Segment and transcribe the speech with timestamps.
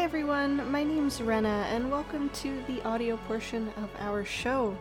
[0.00, 4.74] Hi everyone, my name's Rena, and welcome to the audio portion of our show.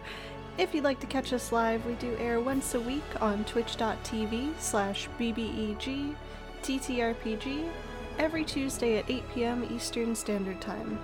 [0.57, 4.53] If you'd like to catch us live, we do air once a week on twitch.tv
[4.59, 6.15] slash bbeg
[6.63, 7.69] ttrpg
[8.17, 9.67] every Tuesday at 8 p.m.
[9.69, 10.97] Eastern Standard Time.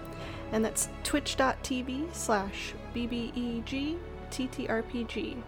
[0.54, 3.98] And that's twitch.tv slash bbeg
[4.32, 5.42] ttrpg.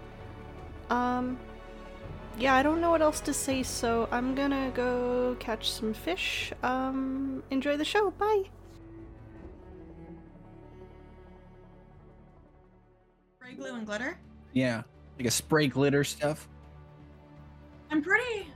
[0.90, 1.40] Um,
[2.38, 6.52] yeah, I don't know what else to say, so I'm gonna go catch some fish.
[6.64, 8.12] Um, enjoy the show.
[8.12, 8.50] Bye.
[13.58, 14.18] Spray glue and glitter.
[14.54, 14.84] Yeah,
[15.18, 16.48] like a spray glitter stuff.
[17.90, 18.48] I'm pretty.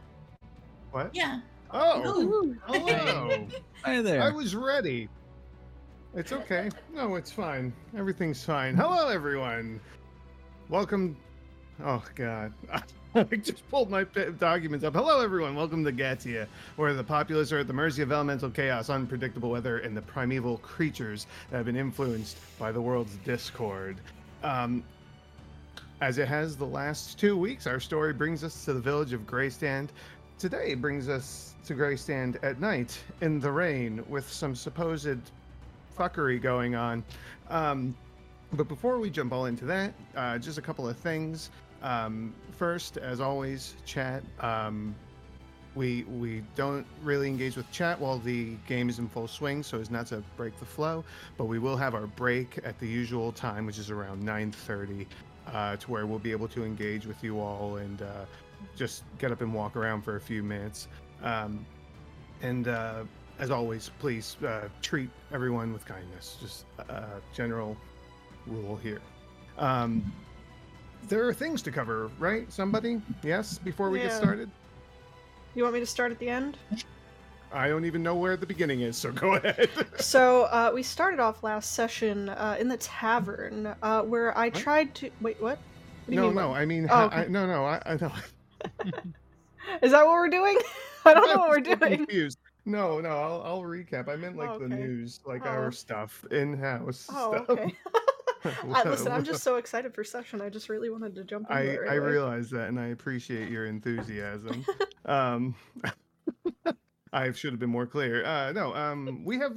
[0.92, 1.10] What?
[1.16, 1.40] Yeah.
[1.72, 2.58] Oh, Ooh.
[2.68, 3.48] hello.
[3.84, 4.22] Hi there.
[4.22, 5.10] I was ready.
[6.14, 6.70] It's okay.
[6.94, 7.74] No, it's fine.
[7.98, 8.76] Everything's fine.
[8.76, 9.80] Hello, everyone.
[10.70, 11.18] Welcome.
[11.84, 12.54] Oh God,
[13.16, 14.94] I just pulled my documents up.
[14.94, 15.56] Hello, everyone.
[15.56, 19.80] Welcome to Gatia, where the populace are at the mercy of elemental chaos, unpredictable weather,
[19.80, 23.98] and the primeval creatures that have been influenced by the world's discord.
[24.44, 24.84] Um,
[26.02, 29.28] as it has the last two weeks, our story brings us to the village of
[29.28, 29.90] Greystand.
[30.40, 35.20] Today brings us to Greystand at night in the rain with some supposed
[35.96, 37.04] fuckery going on.
[37.50, 37.96] Um,
[38.54, 41.52] but before we jump all into that, uh, just a couple of things.
[41.84, 44.24] Um, first, as always, chat.
[44.40, 44.96] Um,
[45.74, 49.80] we we don't really engage with chat while the game is in full swing, so
[49.80, 51.06] as not to break the flow.
[51.38, 55.06] But we will have our break at the usual time, which is around 9:30,
[55.48, 58.26] uh, to where we'll be able to engage with you all and uh,
[58.76, 60.88] just get up and walk around for a few minutes.
[61.24, 61.66] Um,
[62.42, 63.04] and uh,
[63.40, 66.38] as always, please uh, treat everyone with kindness.
[66.40, 67.78] Just a general
[68.48, 69.02] rule here.
[69.58, 70.12] Um,
[71.08, 72.52] there are things to cover, right?
[72.52, 73.02] Somebody?
[73.24, 74.50] Yes, before we get started?
[75.56, 76.58] You want me to start at the end?
[77.52, 79.70] I don't even know where the beginning is, so go ahead.
[79.98, 84.54] so uh, we started off last session uh, in the tavern uh, where I What?
[84.62, 85.42] tried to wait.
[85.42, 85.60] What?
[86.06, 86.54] What no, no, what?
[86.54, 87.24] I mean, Oh, okay.
[87.24, 88.12] I, no, no, I, I know.
[89.82, 90.58] Is that what we're doing?
[91.06, 92.06] I don't know what we're so doing.
[92.08, 92.38] Confused.
[92.66, 94.08] No, no, I'll, I'll recap.
[94.08, 95.50] I meant like Oh, the news, like Oh.
[95.50, 97.50] our stuff, in-house Oh, stuff.
[97.50, 97.76] okay.
[98.74, 100.42] I, listen, I'm just so excited for session.
[100.42, 102.12] I just really wanted to jump I, right I away.
[102.12, 104.66] realize that, and I appreciate your enthusiasm.
[105.06, 105.56] um,
[107.14, 108.26] I should have been more clear.
[108.26, 109.56] Uh, no, um, we have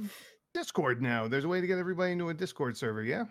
[0.53, 1.27] Discord now.
[1.27, 3.03] There's a way to get everybody into a Discord server.
[3.03, 3.25] Yeah.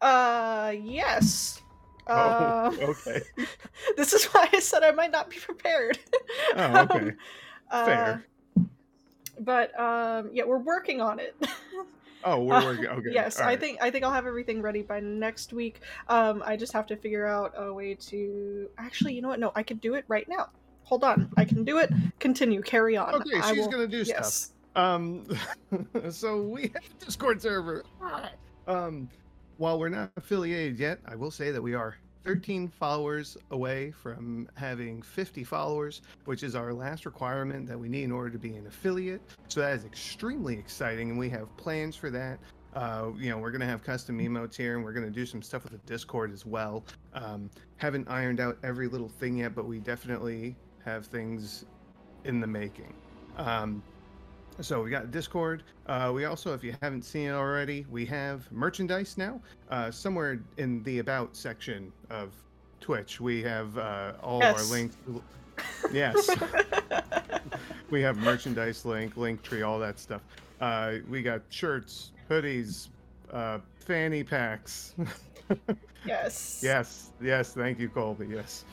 [0.00, 1.60] Uh, yes.
[2.10, 3.20] Oh, Um, okay.
[3.98, 5.98] this is why I said I might not be prepared.
[6.56, 7.12] Oh, okay.
[7.70, 8.24] Um, Fair.
[8.56, 8.62] uh,
[9.40, 11.36] but um, yeah, we're working on it.
[12.24, 12.86] Oh, we're Uh, working.
[12.86, 13.10] Okay.
[13.12, 15.80] yes, all I think I think I'll have everything ready by next week.
[16.08, 18.70] Um, I just have to figure out a way to.
[18.78, 19.38] Actually, you know what?
[19.38, 20.48] No, I could do it right now.
[20.88, 21.90] Hold on, I can do it.
[22.18, 23.14] Continue, carry on.
[23.16, 24.16] Okay, I she's will- gonna do stuff.
[24.20, 24.52] Yes.
[24.74, 25.26] Um,
[26.10, 27.84] so we have a Discord server.
[28.66, 29.10] Um,
[29.58, 34.48] while we're not affiliated yet, I will say that we are 13 followers away from
[34.54, 38.54] having 50 followers, which is our last requirement that we need in order to be
[38.54, 39.20] an affiliate.
[39.48, 42.38] So that is extremely exciting, and we have plans for that.
[42.74, 45.64] Uh, you know, we're gonna have custom emotes here, and we're gonna do some stuff
[45.64, 46.82] with the Discord as well.
[47.12, 51.64] Um, haven't ironed out every little thing yet, but we definitely have things
[52.24, 52.92] in the making.
[53.36, 53.82] Um,
[54.60, 55.62] so we got Discord.
[55.86, 59.40] Uh, we also, if you haven't seen it already, we have merchandise now.
[59.70, 62.32] Uh, somewhere in the about section of
[62.80, 64.96] Twitch, we have uh, all of our links.
[65.92, 66.30] Yes,
[67.90, 70.22] we have merchandise link, link tree, all that stuff.
[70.60, 72.90] Uh, we got shirts, hoodies,
[73.32, 74.94] uh, fanny packs.
[76.04, 76.60] yes.
[76.62, 77.52] yes, yes.
[77.52, 78.28] Thank you, Colby.
[78.30, 78.64] Yes.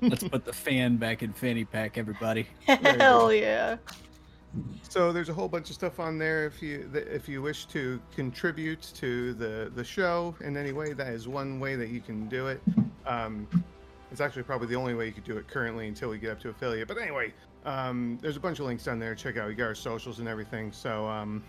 [0.00, 2.46] Let's put the fan back in fanny pack, everybody.
[2.66, 3.76] Hell yeah.
[4.88, 6.46] So there's a whole bunch of stuff on there.
[6.46, 11.08] If you if you wish to contribute to the the show in any way, that
[11.08, 12.60] is one way that you can do it.
[13.06, 13.46] Um,
[14.10, 16.40] it's actually probably the only way you could do it currently until we get up
[16.40, 16.88] to affiliate.
[16.88, 17.32] But anyway,
[17.64, 19.14] um, there's a bunch of links down there.
[19.14, 19.46] Check out.
[19.46, 20.72] We got our socials and everything.
[20.72, 21.44] So um,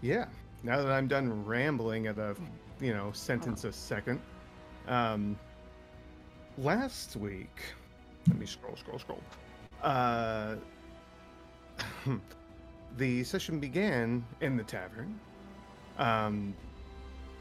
[0.00, 0.26] yeah.
[0.62, 2.36] Now that I'm done rambling at a
[2.80, 4.20] you know sentence a second,
[4.88, 5.38] um,
[6.58, 7.60] last week,
[8.28, 9.22] let me scroll, scroll, scroll.
[9.82, 10.56] Uh,
[12.96, 15.18] the session began in the tavern
[15.98, 16.54] um,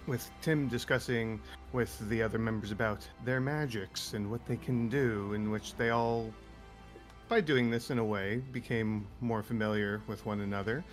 [0.08, 1.40] with Tim discussing
[1.74, 5.90] with the other members about their magics and what they can do, in which they
[5.90, 6.32] all,
[7.28, 10.84] by doing this in a way, became more familiar with one another,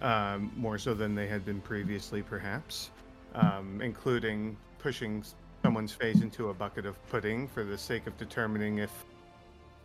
[0.00, 2.90] um, more so than they had been previously, perhaps,
[3.34, 5.24] um, including pushing
[5.62, 8.90] someone's face into a bucket of pudding for the sake of determining if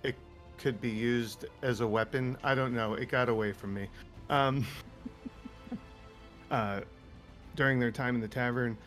[0.03, 0.15] it
[0.57, 2.37] could be used as a weapon.
[2.43, 2.93] I don't know.
[2.95, 3.87] It got away from me.
[4.29, 4.65] Um,
[6.51, 6.81] Uh,
[7.55, 8.77] during their time in the tavern,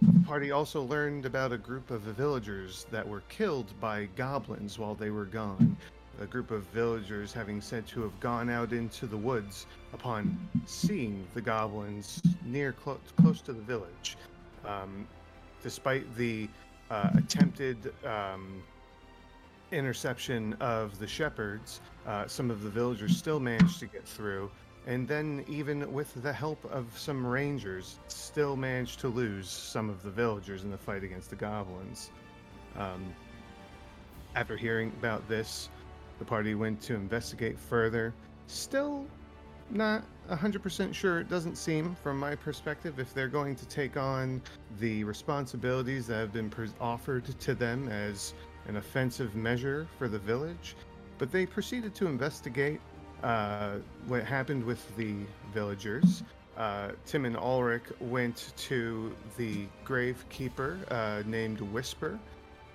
[0.00, 4.94] the party also learned about a group of villagers that were killed by goblins while
[4.94, 5.76] they were gone.
[6.20, 11.26] A group of villagers having said to have gone out into the woods upon seeing
[11.34, 14.16] the goblins near clo- close to the village.
[14.64, 15.08] Um,
[15.62, 16.48] despite the
[16.90, 18.62] uh, attempted um,
[19.72, 24.50] interception of the shepherds, uh, some of the villagers still managed to get through.
[24.86, 30.02] And then, even with the help of some rangers, still managed to lose some of
[30.02, 32.10] the villagers in the fight against the goblins.
[32.76, 33.14] Um,
[34.34, 35.68] after hearing about this,
[36.22, 38.14] the party went to investigate further.
[38.46, 39.06] Still
[39.70, 44.40] not 100% sure, it doesn't seem, from my perspective, if they're going to take on
[44.78, 48.34] the responsibilities that have been offered to them as
[48.68, 50.76] an offensive measure for the village.
[51.18, 52.80] But they proceeded to investigate
[53.24, 55.14] uh, what happened with the
[55.52, 56.22] villagers.
[56.56, 62.20] Uh, Tim and Ulrich went to the gravekeeper uh, named Whisper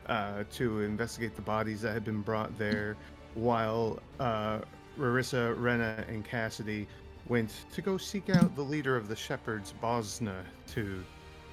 [0.07, 2.95] uh, to investigate the bodies that had been brought there,
[3.37, 4.59] while uh,
[4.97, 6.87] Rarissa, Rena, and Cassidy
[7.27, 10.43] went to go seek out the leader of the shepherds, Bosna,
[10.73, 11.03] to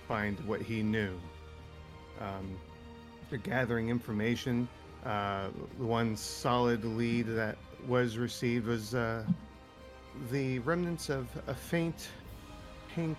[0.09, 1.19] find what he knew.
[2.21, 2.57] Um,
[3.23, 4.69] after gathering information,
[5.05, 5.49] uh,
[5.79, 7.57] the one solid lead that
[7.87, 9.25] was received was uh,
[10.31, 12.09] the remnants of a faint
[12.95, 13.19] pink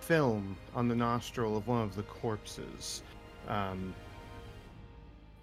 [0.00, 3.02] film on the nostril of one of the corpses.
[3.48, 3.94] Um,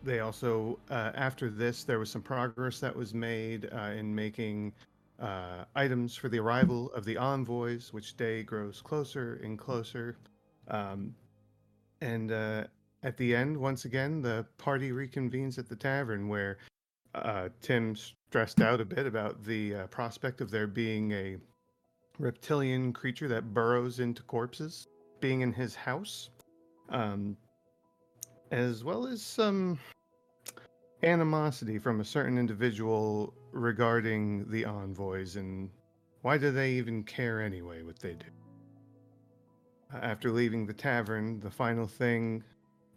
[0.06, 4.72] they also, uh, after this, there was some progress that was made uh, in making
[5.19, 10.18] uh, items for the arrival of the envoys, which day grows closer and closer.
[10.68, 11.16] Um,
[12.02, 12.66] and uh,
[13.04, 16.60] at the end, once again, the party reconvenes at the tavern where
[17.16, 21.38] uh, Tim stressed out a bit about the uh, prospect of there being a
[22.19, 24.88] reptilian creature that burrows into corpses
[25.19, 26.30] being in his house,
[26.90, 27.36] um,
[28.52, 29.80] as well as some
[31.03, 35.69] animosity from a certain individual regarding the envoys and
[36.21, 38.25] why do they even care anyway what they do.
[40.01, 42.44] After leaving the tavern, the final thing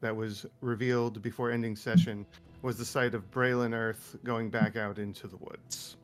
[0.00, 2.24] that was revealed before ending session
[2.62, 5.96] was the sight of Braylin Earth going back out into the woods.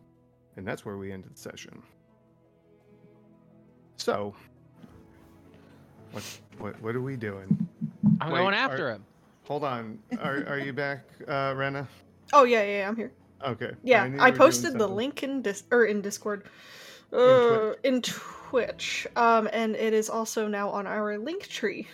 [0.57, 1.83] And that's where we ended the session.
[3.97, 4.35] So,
[6.13, 6.23] what
[6.59, 7.69] what what are we doing?
[8.21, 9.05] I'm Wait, going are- after him.
[9.45, 9.99] Hold on.
[10.21, 11.87] Are are you back, uh, Rena?
[12.33, 13.13] Oh yeah, yeah, yeah, I'm here.
[13.45, 13.73] Okay.
[13.83, 16.49] Yeah, I, doing posted the link in dis or in Discord,
[17.13, 21.87] uh, in Twitch, um, and it is also now on our link tree.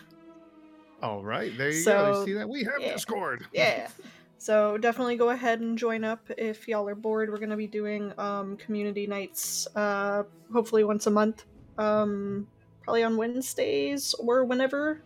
[1.03, 2.21] All right, there you go.
[2.21, 2.49] You see that?
[2.49, 2.93] We have yeah.
[2.93, 3.47] Discord.
[3.53, 3.89] Yeah.
[4.41, 7.29] So definitely go ahead and join up if y'all are bored.
[7.29, 11.45] We're gonna be doing um, community nights, uh, hopefully once a month,
[11.77, 12.49] um,
[12.83, 15.03] probably on Wednesdays or whenever.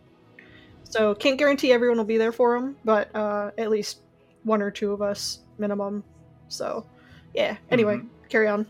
[0.85, 4.01] So can't guarantee everyone will be there for them, but uh, at least
[4.43, 6.03] one or two of us minimum.
[6.47, 6.85] So
[7.33, 7.57] yeah.
[7.69, 8.65] Anyway, carry on.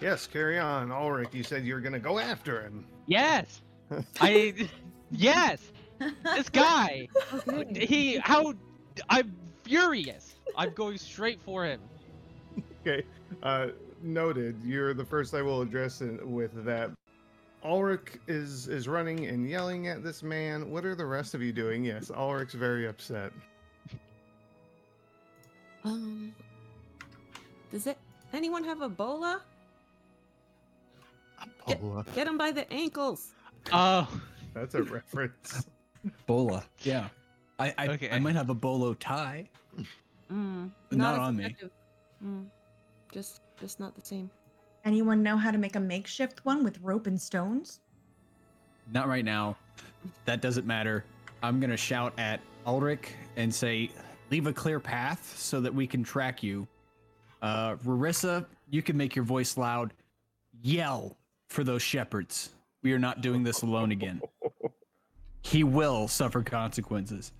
[0.00, 0.90] Yes, carry on.
[0.90, 2.84] Ulrich, you said you were gonna go after him.
[3.06, 3.60] Yes.
[4.20, 4.68] I.
[5.14, 5.60] Yes.
[6.24, 7.06] This guy.
[7.74, 8.16] He.
[8.16, 8.54] How.
[9.10, 10.36] I'm furious.
[10.56, 11.80] I'm going straight for him.
[12.80, 13.04] Okay.
[13.42, 13.68] Uh,
[14.02, 14.56] noted.
[14.64, 16.90] You're the first I will address in, with that.
[17.64, 20.70] Ulrich is is running and yelling at this man.
[20.70, 21.84] What are the rest of you doing?
[21.84, 23.32] Yes, Ulrich's very upset.
[25.84, 26.34] Um,
[27.70, 27.98] does it
[28.32, 29.40] anyone have Ebola?
[31.66, 33.32] Paula, Get him by the ankles.
[33.72, 34.08] Oh.
[34.54, 35.66] that's a reference.
[36.26, 36.64] Bola.
[36.80, 37.08] Yeah.
[37.58, 38.10] I I, Okay.
[38.10, 39.48] I might have a bolo tie.
[40.30, 41.44] Mm, But not on me.
[41.44, 41.70] effective.
[42.24, 42.46] Mm,
[43.12, 44.30] just, just not the same.
[44.84, 47.80] Anyone know how to make a makeshift one with rope and stones?
[48.92, 49.56] Not right now.
[50.24, 51.04] That doesn't matter.
[51.42, 53.90] I'm gonna shout at Ulrich and say,
[54.30, 56.66] "Leave a clear path so that we can track you."
[57.40, 59.92] Uh, Rarissa, you can make your voice loud.
[60.62, 61.16] Yell
[61.48, 62.50] for those shepherds.
[62.82, 64.20] We are not doing this alone again.
[65.42, 67.32] He will suffer consequences.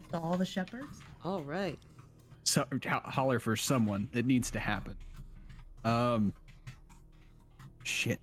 [0.00, 1.00] Just all the shepherds?
[1.24, 1.78] All right.
[2.44, 4.08] So ho- holler for someone.
[4.12, 4.96] It needs to happen.
[5.84, 6.32] Um.
[7.84, 8.20] Shit.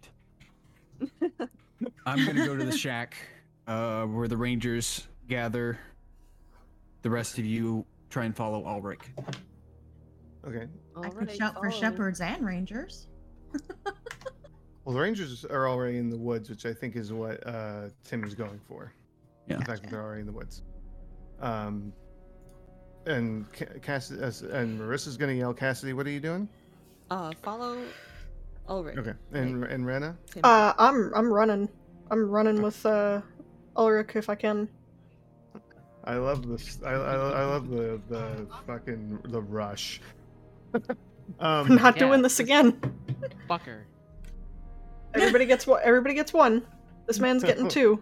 [2.05, 3.15] I'm gonna go to the shack,
[3.67, 5.77] uh, where the rangers gather.
[7.01, 9.01] The rest of you try and follow Ulrich.
[10.47, 10.67] Okay.
[10.95, 11.81] All I could right, shout for follow.
[11.81, 13.07] shepherds and rangers.
[14.85, 18.23] Well, the Rangers are already in the woods, which I think is what uh, Tim
[18.23, 18.93] is going for.
[19.49, 19.57] Yeah.
[19.57, 20.61] The fact that they're already in the woods.
[21.41, 21.91] Um,
[23.05, 26.47] and Ca- Cass- uh, and Marissa's gonna yell, Cassidy, what are you doing?
[27.09, 27.77] Uh, follow
[28.67, 28.97] Ulrich.
[28.97, 29.13] Okay.
[29.31, 30.17] And and Rana.
[30.43, 31.69] Uh, I'm I'm running.
[32.11, 33.21] I'm running with uh,
[33.75, 34.69] Ulrich if I can.
[36.03, 36.79] I love this.
[36.85, 40.01] I, I, I love the the fucking the rush.
[41.39, 42.07] I'm um, not Yeah.
[42.07, 42.79] doing this again.
[43.49, 43.81] Fucker.
[45.13, 45.81] Everybody gets one.
[45.83, 46.65] Everybody gets one.
[47.07, 48.01] This man's getting two.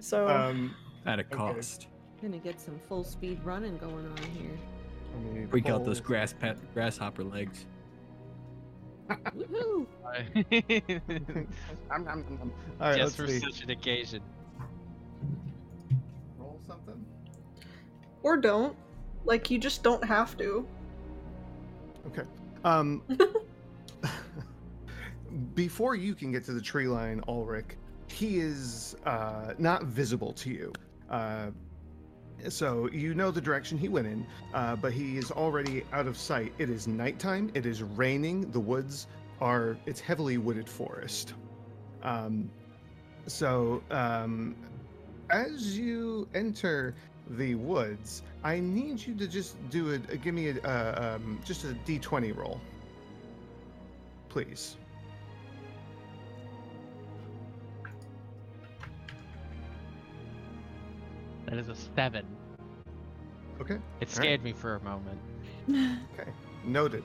[0.00, 0.74] So um,
[1.06, 1.36] At a Okay.
[1.36, 1.86] cost.
[2.20, 4.50] Gonna get some full speed running going on here.
[5.24, 7.66] let me Break out those grass pet grasshopper legs.
[9.36, 9.86] Woohoo!
[11.90, 12.52] Nom, nom, nom, nom.
[12.80, 13.38] All right, Just let's for see.
[13.40, 14.22] such an occasion.
[16.38, 17.04] Roll something.
[18.22, 18.76] or don't.
[19.24, 20.66] Like you just don't have to.
[22.08, 22.22] Okay.
[22.64, 23.02] Um,
[25.54, 27.76] before you can get to the tree line, Ulrich,
[28.08, 30.72] he is uh, not visible to you.
[31.10, 31.46] Uh,
[32.48, 36.16] so you know the direction he went in, uh, but he is already out of
[36.16, 36.52] sight.
[36.58, 37.50] It is nighttime.
[37.54, 38.50] It is raining.
[38.50, 39.06] The woods
[39.40, 39.76] are.
[39.86, 41.34] It's heavily wooded forest.
[42.02, 42.50] Um,
[43.26, 44.56] so um,
[45.30, 46.94] as you enter
[47.30, 51.64] the woods, I need you to just do a, give me a uh, um, just
[51.64, 52.60] a d20 roll,
[54.28, 54.76] please.
[61.52, 62.24] That is a seven.
[63.60, 63.76] Okay.
[64.00, 65.20] It scared me for a moment.
[66.14, 66.30] Okay.
[66.64, 67.04] Noted.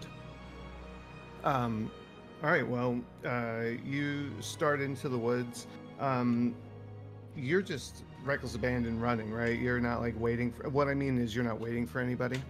[1.44, 1.92] Um,
[2.42, 2.66] all right.
[2.66, 5.68] Well, uh, you start into the woods.
[6.00, 6.56] Um,
[7.36, 9.60] you're just reckless abandon running, right?
[9.60, 10.70] You're not like waiting for.
[10.70, 12.42] What I mean is, you're not waiting for anybody.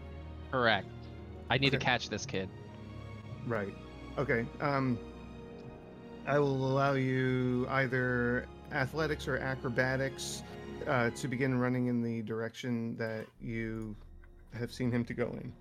[0.51, 0.87] Correct.
[1.49, 2.47] I need to catch this kid.
[3.47, 3.73] Right.
[4.19, 4.45] Okay.
[4.61, 4.99] Um,
[6.27, 10.43] I will allow you either athletics or acrobatics
[10.87, 13.95] uh, to begin running in the direction that you
[14.53, 15.53] have seen him to go in.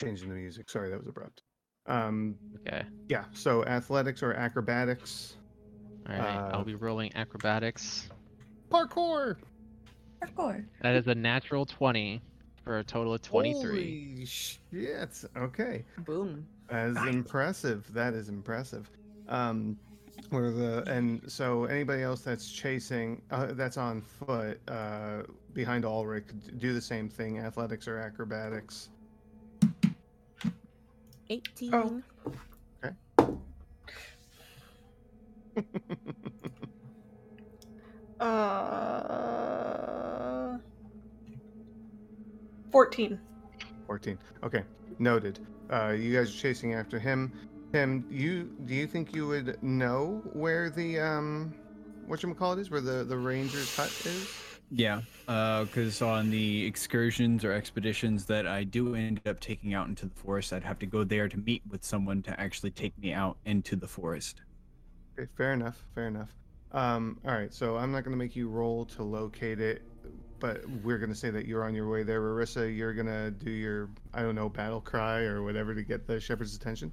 [0.00, 0.70] Changing the music.
[0.70, 1.42] Sorry, that was abrupt.
[1.86, 2.36] Um,
[2.66, 2.84] Okay.
[3.08, 3.24] yeah.
[3.32, 5.36] So athletics or acrobatics.
[6.08, 6.36] All right.
[6.36, 8.08] Uh, I'll be rolling acrobatics.
[8.70, 9.36] Parkour.
[10.22, 10.64] Parkour.
[10.82, 12.20] That is a natural 20
[12.64, 14.14] for a total of 23.
[14.14, 15.24] Holy shit.
[15.36, 15.84] Okay.
[15.98, 16.46] Boom.
[16.68, 17.86] That is impressive.
[17.94, 18.90] That is impressive.
[19.28, 19.78] Um,
[20.30, 25.22] where the and so anybody else that's chasing, uh, that's on foot uh,
[25.54, 26.26] behind Ulrich,
[26.58, 28.90] do the same thing: athletics or acrobatics.
[31.30, 31.74] 18.
[31.74, 32.02] Oh.
[38.20, 38.58] Uh,
[42.72, 43.20] fourteen.
[43.86, 44.18] Fourteen.
[44.42, 44.64] Okay,
[44.98, 45.38] noted.
[45.70, 47.32] Uh, you guys are chasing after him.
[47.72, 51.54] Tim, you do you think you would know where the um,
[52.06, 54.42] what you call it is, where the the ranger's hut is?
[54.70, 60.06] Yeah, because on the excursions or expeditions that I do end up taking out into
[60.06, 63.12] the forest, I'd have to go there to meet with someone to actually take me
[63.12, 64.42] out into the forest.
[65.18, 65.84] Okay, fair enough.
[65.94, 66.34] Fair enough.
[66.72, 69.82] Um, all right, so I'm not going to make you roll to locate it,
[70.38, 72.20] but we're going to say that you're on your way there.
[72.20, 76.06] Marissa, you're going to do your, I don't know, battle cry or whatever to get
[76.06, 76.92] the shepherd's attention.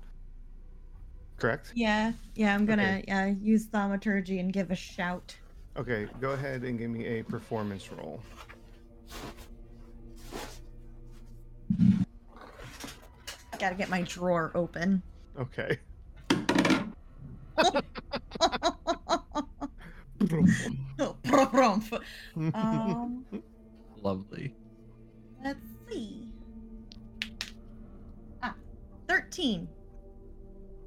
[1.38, 1.72] Correct?
[1.76, 3.12] Yeah, yeah, I'm gonna Okay.
[3.12, 5.36] uh, use thaumaturgy and give a shout.
[5.78, 8.22] Okay, go ahead and give me a performance roll.
[13.60, 15.02] Gotta get my drawer open.
[15.40, 15.78] Okay.
[22.54, 23.26] um,
[24.02, 24.54] Lovely.
[25.44, 26.28] let's see.
[28.44, 28.56] Ah,
[29.08, 29.68] 13.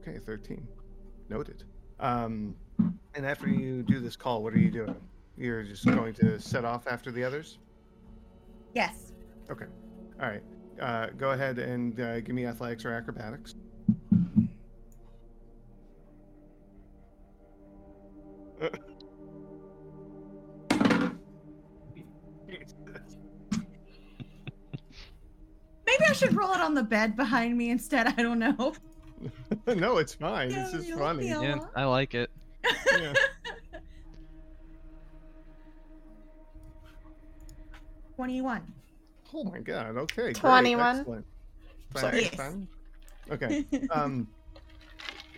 [0.08, 0.66] Okay, 13.
[1.28, 1.64] Noted.
[2.00, 2.54] Um,
[3.14, 4.94] and after you do this call, what are you doing?
[5.36, 7.58] You're just going to set off after the others?
[8.74, 9.12] Yes.
[9.50, 9.66] Okay.
[10.20, 10.42] All right.
[10.80, 13.54] Uh, go ahead and uh, give me athletics or acrobatics.
[25.86, 28.06] Maybe I should roll it on the bed behind me instead.
[28.06, 28.72] I don't know.
[29.66, 30.50] no, it's fine.
[30.50, 31.28] Yeah, it's just funny.
[31.28, 32.30] feel- Yeah, I like it.
[32.98, 33.12] Yeah.
[38.16, 38.62] Twenty-one.
[39.34, 39.96] Oh my god.
[39.96, 40.14] Okay.
[40.22, 40.96] great, 21.
[40.98, 41.26] Excellent.
[41.96, 42.22] Sorry.
[42.22, 42.54] Yes.
[43.30, 43.64] Okay.
[43.90, 44.26] Um,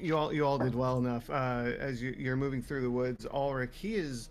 [0.01, 1.29] you all you all did well enough.
[1.29, 4.31] Uh, as you, you're moving through the woods, Ulrich, he is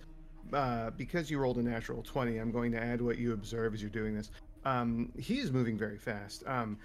[0.51, 2.38] uh, because you rolled a natural twenty.
[2.38, 4.32] I'm going to add what you observe as you're doing this.
[4.65, 6.44] Um, he is moving very fast.
[6.48, 6.77] Um,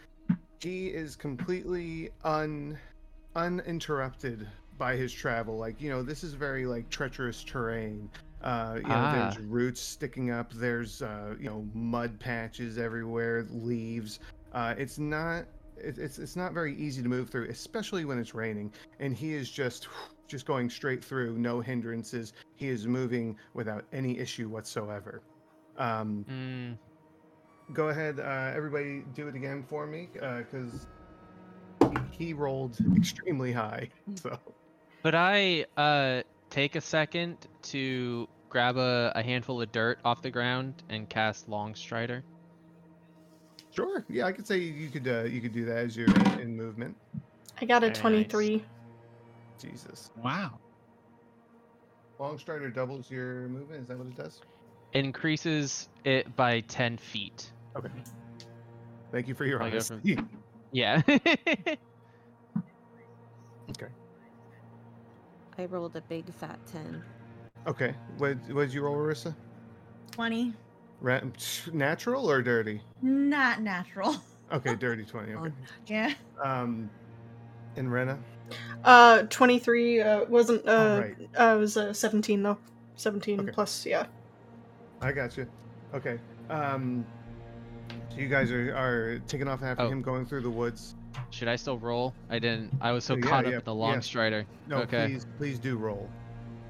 [0.61, 2.79] he is completely un
[3.37, 4.47] uninterrupted
[4.79, 5.57] by his travel.
[5.57, 8.11] Like you know, this is very like treacherous terrain.
[8.43, 9.31] Uh, you know, Ah.
[9.33, 10.53] there's roots sticking up.
[10.53, 14.21] There's uh, you know mud patches everywhere, leaves.
[14.53, 15.45] Uh, it's not
[15.77, 18.73] it, it's it's not very easy to move through, especially when it's raining.
[19.01, 19.89] And he is just
[20.29, 22.33] just going straight through, no hindrances.
[22.57, 25.23] He is moving without any issue whatsoever.
[25.77, 26.79] Um, Mm,
[27.73, 30.87] go ahead, uh, everybody, do it again for me, because
[31.91, 33.89] he, he rolled extremely high.
[34.17, 34.39] So
[35.03, 40.31] Could I uh take a second to grab a, a handful of dirt off the
[40.31, 42.23] ground and cast Long Strider?
[43.75, 46.41] sure, yeah, I could say you could uh, you could do that as you're in,
[46.41, 46.97] in movement.
[47.61, 47.99] I got a nice.
[47.99, 48.65] 23.
[49.61, 50.59] Jesus, Wow.
[52.19, 53.83] long strider doubles your movement.
[53.83, 54.41] Is that what it does?
[54.93, 57.51] Increases it by 10 feet.
[57.77, 57.89] Okay.
[59.13, 60.19] Thank you for your I from- honesty.
[60.73, 61.03] Yeah.
[63.71, 63.87] Okay.
[65.59, 67.03] I rolled a big fat 10.
[67.67, 67.95] Okay.
[68.19, 69.35] What what did you roll, Marissa?
[70.13, 70.53] 20.
[71.01, 71.21] Ra-
[71.73, 72.81] natural or dirty?
[73.03, 74.17] Not natural.
[74.53, 75.33] Okay, dirty twenty.
[75.35, 75.51] Okay.
[75.87, 76.13] Yeah.
[76.45, 76.91] Um,
[77.77, 78.19] and Rena.
[78.85, 81.17] Uh, 23 uh, wasn't, uh, Alright.
[81.35, 82.59] uh, was uh, 17 though.
[82.97, 83.51] 17 Okay.
[83.51, 84.05] plus, yeah.
[85.01, 85.47] I got you.
[85.95, 86.19] Okay.
[86.51, 87.07] Um,
[88.15, 89.89] so you guys are are taking off after Oh.
[89.89, 90.95] him going through the woods.
[91.31, 92.15] Should I still roll?
[92.31, 92.73] I didn't.
[92.81, 94.01] I was so Oh, yeah, caught yeah, up in the Long yeah.
[94.01, 94.47] Strider.
[94.69, 95.07] No, Okay.
[95.07, 96.09] please please do roll.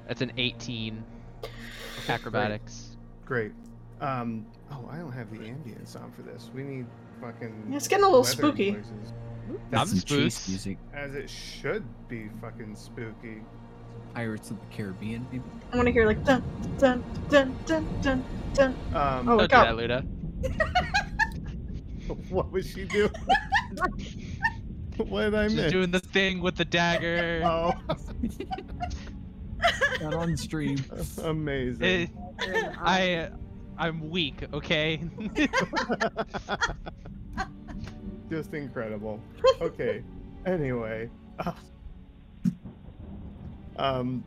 [0.07, 1.03] That's an 18
[1.43, 2.97] Okay, acrobatics.
[3.25, 3.51] Great.
[3.99, 4.07] great.
[4.07, 6.49] Um, oh, I don't have the ambience on for this.
[6.53, 6.85] We need
[7.21, 7.71] fucking.
[7.73, 8.71] It's getting a little weather spooky.
[8.71, 9.13] noises.
[9.47, 10.49] I'm That's some chase spooked.
[10.49, 10.77] music.
[10.93, 13.41] As it should be fucking spooky.
[14.13, 15.43] Pirates of the Caribbean, maybe.
[15.71, 16.43] I want to hear like dun
[16.77, 18.23] dun dun dun dun
[18.53, 18.75] dun.
[18.93, 19.65] Um, Oh, Don't do God.
[19.65, 20.07] that, Luda.
[22.29, 23.11] what was she doing?
[24.97, 25.71] what did I She's miss?
[25.71, 27.41] doing the thing with the dagger.
[27.45, 27.73] Oh,
[30.01, 30.77] Not on stream.
[31.23, 31.83] amazing.
[31.83, 32.07] Eh,
[32.77, 33.29] I,
[33.77, 34.43] I'm weak.
[34.53, 35.01] Okay.
[38.29, 39.19] Just incredible.
[39.61, 40.03] Okay.
[40.45, 41.09] anyway.
[43.77, 44.23] um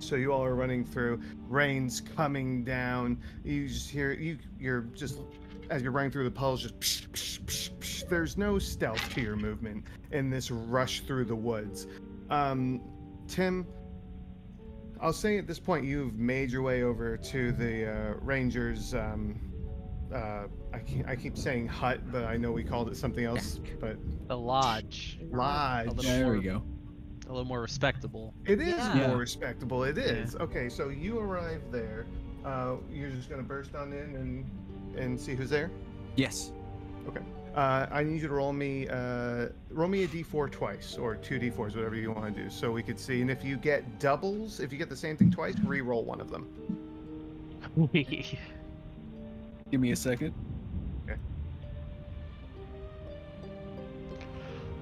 [0.00, 5.20] so you all are running through rain's coming down you just hear you you're just
[5.72, 8.08] as you're running through the puddles just psh, psh, psh, psh.
[8.10, 11.86] there's no stealth to your movement in this rush through the woods
[12.28, 12.78] um
[13.26, 13.66] tim
[15.00, 19.40] i'll say at this point you've made your way over to the uh, rangers um
[20.12, 23.58] uh, I, keep, I keep saying hut, but I know we called it something else.
[23.80, 23.96] But
[24.28, 25.18] the lodge.
[25.30, 25.86] lodge.
[25.86, 26.62] little There we go.
[27.24, 28.34] A little more respectable.
[28.44, 29.06] It is Yeah.
[29.06, 29.84] more respectable.
[29.84, 30.36] It is.
[30.36, 32.04] Okay, so you arrive there.
[32.44, 34.50] Uh, you're just gonna burst on in and
[34.96, 35.70] and see who's there.
[36.16, 36.52] Yes.
[37.08, 37.20] Okay.
[37.54, 41.38] Uh, I need you to roll me uh, roll me a d4 twice or two
[41.38, 43.20] d4s, whatever you want to do, so we could see.
[43.20, 46.30] And if you get doubles, if you get the same thing twice, re-roll one of
[46.30, 46.48] them.
[47.92, 50.32] Give me a second.
[51.04, 51.18] Okay.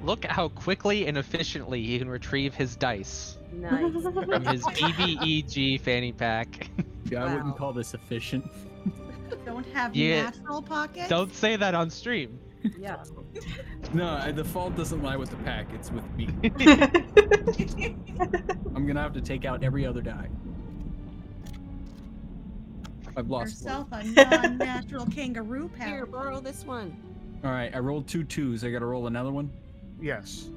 [0.04, 3.92] Look how quickly and efficiently he can retrieve his dice Nice.
[4.02, 6.70] from his BBEG fanny pack.
[7.10, 7.34] Yeah, I Wow.
[7.34, 8.44] wouldn't call this efficient.
[9.44, 10.24] Don't have Yeah.
[10.24, 11.08] natural pockets.
[11.08, 12.38] Don't say that on stream.
[12.78, 13.02] yeah.
[13.94, 15.66] No, I- the fault doesn't lie with the pack.
[15.74, 16.28] It's with me.
[18.76, 20.28] I'm gonna have to take out every other die.
[23.16, 23.64] I've lost.
[23.64, 23.74] one.
[23.74, 25.88] yourself a non-natural kangaroo pack.
[25.88, 26.12] Here, pouch.
[26.12, 26.96] borrow this one.
[27.42, 28.62] All right, I rolled two twos.
[28.64, 29.50] I gotta roll another one.
[30.00, 30.50] Yes.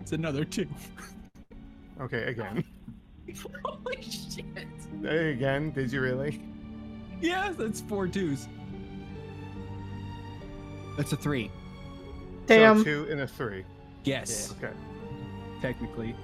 [0.00, 0.68] It's another two.
[2.00, 2.22] Okay.
[2.24, 2.62] Again.
[3.64, 4.44] Holy shit!
[5.02, 5.72] Hey, again.
[5.72, 6.40] Did you really?
[7.20, 8.48] Yeah, that's four twos.
[10.96, 11.50] That's a three.
[12.46, 12.78] Damn.
[12.78, 13.64] So two and a three.
[14.04, 14.72] Yes, Okay.
[15.60, 16.14] technically.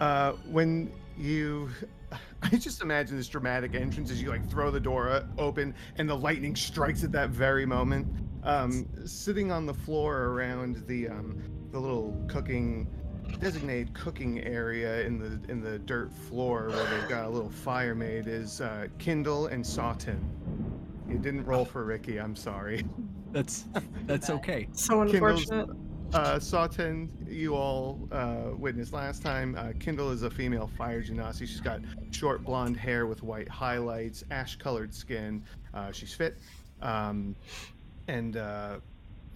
[0.00, 1.68] Uh, when you,
[2.42, 6.08] I just imagine this dramatic entrance as you like throw the door uh, open and
[6.08, 8.06] the lightning strikes at that very moment.
[8.42, 12.88] Um, sitting on the floor around the um, the little cooking
[13.38, 17.94] designated cooking area in the in the dirt floor where they've got a little fire
[17.94, 20.18] made is uh, Kindle and Sawtin.
[21.08, 22.18] You didn't roll for Ricky.
[22.18, 22.84] I'm sorry.
[23.32, 23.66] That's
[24.06, 24.66] that's okay.
[24.72, 25.76] so Kindle's- unfortunate.
[26.12, 29.54] Uh, Sawtin, you all uh, witnessed last time.
[29.56, 31.40] Uh, Kindle is a female fire genasi.
[31.46, 35.44] She's got short blonde hair with white highlights, ash-colored skin.
[35.72, 36.38] Uh, she's fit,
[36.82, 37.36] um,
[38.08, 38.80] and uh,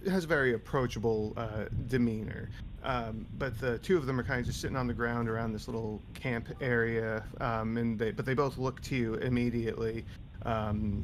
[0.09, 2.49] has a very approachable uh, demeanor.
[2.85, 5.53] Um, but the two of them are kind of just sitting on the ground around
[5.53, 10.05] this little camp area, um, and they but they both look to you immediately
[10.43, 11.03] um,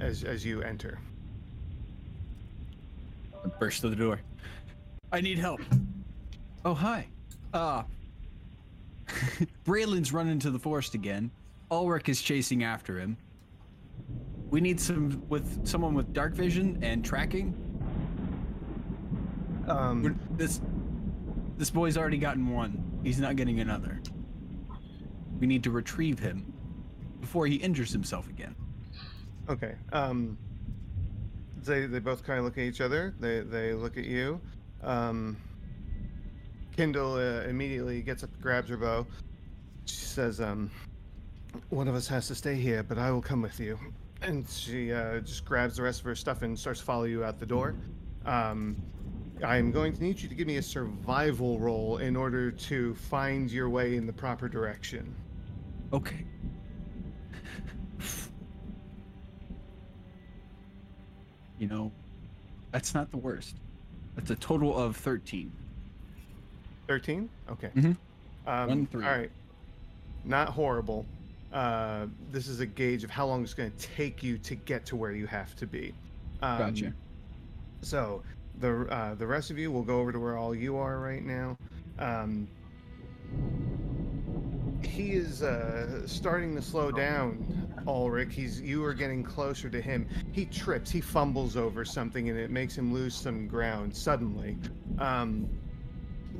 [0.00, 0.98] as as you enter.
[3.44, 4.20] I burst through the door.
[5.12, 5.60] I need help.
[6.64, 7.06] Oh hi.
[7.54, 7.82] Uh
[9.64, 11.30] Braylin's run into the forest again.
[11.70, 13.16] Ulrich is chasing after him.
[14.50, 17.54] We need some with someone with dark vision and tracking.
[19.68, 20.60] Um, We're- This
[21.62, 22.82] this boy's already gotten one.
[23.04, 24.02] He's not getting another.
[25.38, 26.52] We need to retrieve him
[27.20, 28.56] before he injures himself again.
[29.48, 29.76] Okay.
[29.92, 30.36] Um,
[31.62, 33.14] they they both kind of look at each other.
[33.20, 34.40] They they look at you.
[34.82, 35.36] Um,
[36.76, 39.06] Kindle uh, immediately gets up, grabs her bow.
[39.84, 40.68] She says, um,
[41.68, 43.78] "One of us has to stay here, but I will come with you."
[44.20, 47.22] And she uh, just grabs the rest of her stuff and starts to follow you
[47.22, 47.76] out the door.
[48.26, 48.82] Um,
[49.44, 53.50] I'm going to need you to give me a survival roll in order to find
[53.50, 55.14] your way in the proper direction.
[55.92, 56.24] Okay.
[61.58, 61.92] You know,
[62.72, 63.56] that's not the worst.
[64.16, 65.52] That's a total of 13.
[66.88, 67.28] 13?
[67.50, 67.70] Okay.
[67.74, 67.96] Mhm.
[68.46, 69.04] Um, One, three.
[69.04, 69.30] All right.
[70.24, 71.06] Not horrible.
[71.52, 74.84] Uh, this is a gauge of how long it's going to take you to get
[74.86, 75.94] to where you have to be.
[76.40, 76.92] Um, Gotcha.
[77.82, 78.22] So
[78.62, 81.24] the uh, the rest of you will go over to where all you are right
[81.24, 81.58] now.
[81.98, 82.48] Um,
[84.82, 88.32] he is uh, starting to slow down, Ulrich.
[88.32, 90.08] He's you are getting closer to him.
[90.32, 90.90] He trips.
[90.90, 94.56] He fumbles over something, and it makes him lose some ground suddenly.
[94.98, 95.48] Um,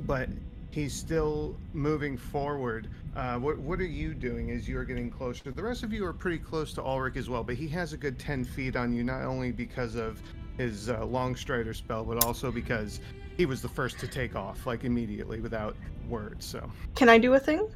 [0.05, 0.29] but
[0.71, 2.89] he's still moving forward.
[3.17, 5.51] Uh, what what are you doing as you are getting closer?
[5.51, 7.97] The rest of you are pretty close to Ulrich as well, but he has a
[7.97, 10.21] good ten feet on you, not only because of
[10.57, 12.99] his uh, long strider spell, but also because
[13.37, 15.75] he was the first to take off, like immediately without
[16.07, 16.45] words.
[16.45, 17.67] So, Can I do a thing?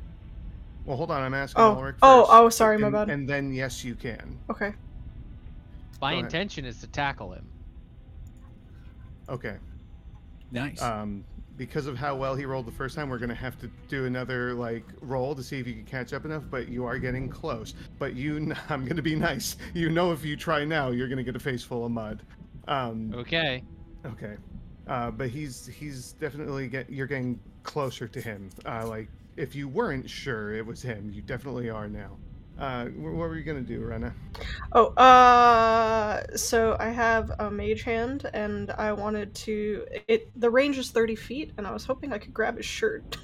[0.85, 1.75] well, hold on, I'm asking Oh.
[1.75, 1.95] Ulrich.
[2.01, 3.09] Oh, first, oh, sorry, my and, bad.
[3.09, 4.37] And then yes, you can.
[4.49, 4.73] Okay.
[6.01, 6.25] My Go ahead.
[6.25, 7.45] intention is to tackle him.
[9.29, 9.57] Okay.
[10.51, 10.81] Nice.
[10.81, 11.25] Um,
[11.57, 14.53] because of how well he rolled the first time, we're gonna have to do another
[14.53, 16.43] like roll to see if you can catch up enough.
[16.49, 17.73] But you are getting close.
[17.99, 19.57] But you, kn- I'm gonna be nice.
[19.73, 22.21] You know, if you try now, you're gonna get a face full of mud.
[22.67, 23.63] Um, Okay.
[24.05, 24.37] okay.
[24.87, 28.49] Uh, but he's he's definitely get you're getting closer to him.
[28.65, 32.17] Uh, like if you weren't sure it was him, you definitely are now.
[32.57, 34.13] Uh, what were you gonna do, Rena?
[34.73, 39.85] Oh, uh, so I have a mage hand, and I wanted to.
[40.07, 43.17] It the range is thirty feet, and I was hoping I could grab his shirt.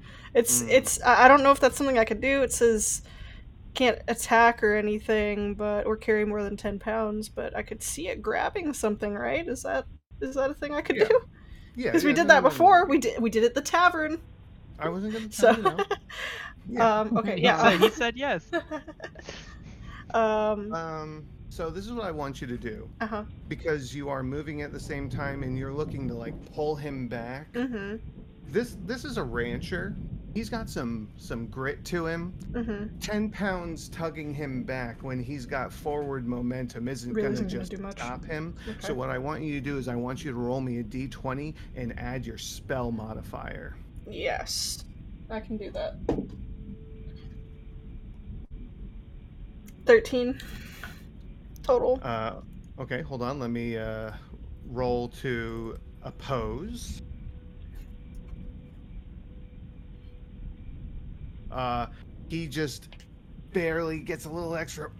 [0.34, 0.68] it's Mm.
[0.68, 1.00] it's.
[1.02, 2.42] I I don't know if that's something I could do.
[2.42, 3.02] It says
[3.74, 7.28] can't attack or anything, but or carry more than ten pounds.
[7.28, 9.46] But I could see it grabbing something, right?
[9.46, 9.86] Is that
[10.20, 11.08] is that a thing I could Yeah.
[11.08, 11.20] do?
[11.76, 12.50] Yeah, Because we did no, that no, no, no.
[12.50, 12.86] before.
[12.86, 14.20] We did we did it at the tavern.
[14.78, 15.84] I wasn't gonna So, tell you.
[16.68, 17.00] Yeah.
[17.00, 17.62] um, okay, He yeah.
[17.62, 18.50] said, he said yes.
[20.14, 22.88] um, Um, so this is what I want you to do.
[23.00, 23.24] uh huh.
[23.48, 27.08] because you are moving at the same time and you're looking to like pull him
[27.08, 27.52] back.
[27.52, 27.96] Mm-hmm.
[28.48, 29.96] This this is a rancher.
[30.34, 32.34] He's got some some grit to him.
[32.50, 32.98] Mm-hmm.
[32.98, 37.96] Ten pounds tugging him back when he's got forward momentum isn't Really isn't gonna just
[37.96, 38.56] stop him.
[38.68, 38.78] Okay.
[38.80, 40.84] So what I want you to do is I want you to roll me a
[40.84, 43.76] d20 and add your spell modifier.
[44.08, 44.84] Yes,
[45.30, 45.94] I can do that.
[49.86, 50.40] 13
[51.62, 52.00] total.
[52.02, 52.40] Uh,
[52.80, 53.38] okay, hold on.
[53.38, 54.10] Let me uh,
[54.66, 57.02] roll to oppose.
[61.54, 61.86] Uh,
[62.28, 62.88] he just
[63.52, 64.90] barely gets a little extra.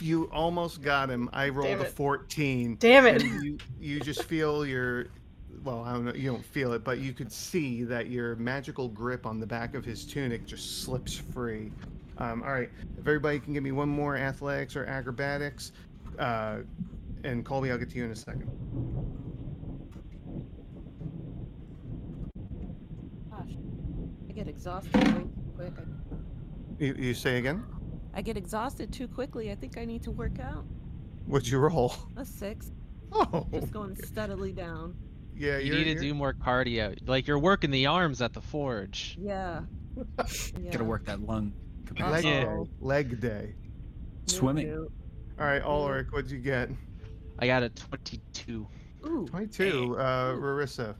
[0.00, 1.28] You almost got him.
[1.32, 2.76] I rolled a 14.
[2.78, 3.22] Damn it.
[3.22, 5.08] You, you just feel your.
[5.62, 6.14] Well, I don't know.
[6.14, 9.74] You don't feel it, but you could see that your magical grip on the back
[9.74, 11.70] of his tunic just slips free.
[12.18, 12.70] Um, all right.
[12.98, 15.72] If everybody can give me one more athletics or acrobatics,
[16.18, 16.58] uh,
[17.24, 18.50] and Colby, I'll get to you in a second.
[23.30, 23.56] Gosh,
[24.28, 25.72] I get exhausted too quick.
[25.78, 25.93] I,
[26.78, 27.64] You, you say again?
[28.14, 29.50] I get exhausted too quickly.
[29.50, 30.64] I think I need to work out.
[31.26, 31.94] What'd you roll?
[32.16, 32.70] A six,
[33.12, 34.94] Oh, just going steadily down.
[35.36, 35.58] yeah.
[35.58, 36.96] You need to you're- do more cardio.
[37.08, 39.16] Like you're working the arms at the forge.
[39.20, 39.60] Yeah.
[40.60, 40.70] yeah.
[40.70, 41.52] Gotta work that lung
[41.84, 42.28] leg capacity.
[42.28, 42.44] Yeah.
[42.44, 42.70] day.
[42.80, 43.54] Leg day.
[44.26, 44.72] Swimming.
[45.38, 46.70] All right, Ulrich, what'd you get?
[47.38, 48.66] I got a 22.
[49.06, 49.26] Ooh.
[49.28, 49.96] 22.
[49.98, 50.40] Uh, Ooh.
[50.40, 50.94] Rarissa.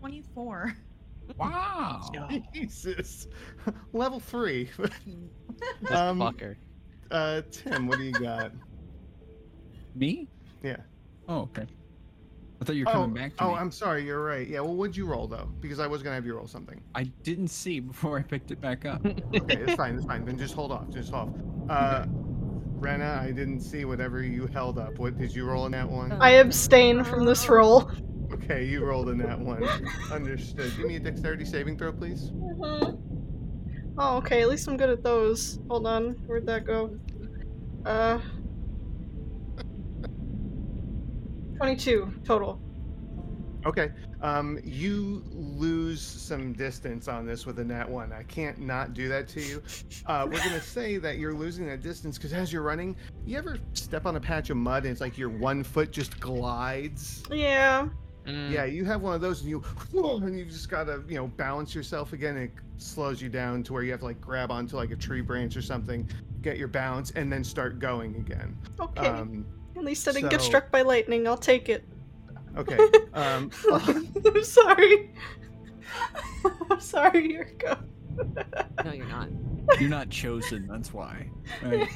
[0.00, 0.74] 24.
[1.38, 2.10] Wow.
[2.54, 3.26] Jesus.
[3.92, 4.70] Level three.
[4.78, 4.90] This
[5.90, 6.56] Um, fucker.
[7.10, 8.52] uh, Tim, what do you got?
[9.94, 10.28] Me?
[10.62, 10.76] Yeah.
[11.28, 11.66] Oh, okay.
[12.60, 13.54] I thought you were Oh, coming back to oh, me.
[13.56, 14.04] I'm sorry.
[14.04, 14.46] You're right.
[14.48, 14.60] Yeah.
[14.60, 15.50] Well, what'd you roll though?
[15.60, 16.80] Because I was gonna have you roll something.
[16.94, 19.04] I didn't see before I picked it back up.
[19.04, 19.96] Okay, it's fine.
[19.96, 20.24] It's fine.
[20.24, 20.88] Then just hold off.
[20.90, 21.34] Just hold
[21.68, 21.70] off.
[21.70, 22.06] Uh,
[22.78, 24.98] Rena, I didn't see whatever you held up.
[24.98, 26.12] What did you roll in that one?
[26.12, 27.90] I abstain from this roll.
[28.32, 29.64] Okay, you rolled in that one.
[30.10, 30.72] Understood.
[30.76, 32.30] Give me a dexterity saving throw, please.
[32.30, 32.98] Mhm.
[33.98, 34.42] Oh, okay.
[34.42, 35.58] At least I'm good at those.
[35.68, 36.10] Hold on.
[36.26, 36.98] Where'd that go?
[37.84, 38.20] Uh.
[41.56, 42.60] 22 total.
[43.64, 43.90] Okay.
[44.22, 48.12] Um, you lose some distance on this with a nat one.
[48.12, 49.62] I can't not do that to you.
[50.06, 53.58] Uh, we're gonna say that you're losing that distance because as you're running, you ever
[53.72, 57.22] step on a patch of mud and it's like your one foot just glides?
[57.30, 57.88] Yeah.
[58.26, 59.62] Mm, Yeah, you have one of those and you
[59.94, 62.36] and you just gotta you know balance yourself again.
[62.36, 65.20] It slows you down to where you have to like grab onto like a tree
[65.20, 66.08] branch or something,
[66.42, 68.56] get your balance, and then start going again.
[68.80, 69.06] Okay.
[69.06, 71.26] Um, At least I didn't get struck by lightning.
[71.26, 71.84] I'll take it.
[72.56, 72.78] okay.
[73.14, 75.10] Um, I'm sorry.
[76.70, 77.78] I'm sorry, Yurko.
[78.84, 79.28] No, you're not.
[79.80, 80.66] You're not chosen.
[80.66, 81.30] That's why.
[81.62, 81.88] Right.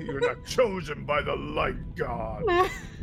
[0.00, 2.44] You're not chosen by the light god.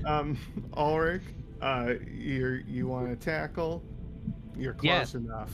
[0.05, 0.39] Um,
[0.75, 1.21] Ulrich,
[1.65, 3.83] uh, you you want to tackle?
[4.57, 5.15] You're close Yes.
[5.15, 5.51] enough.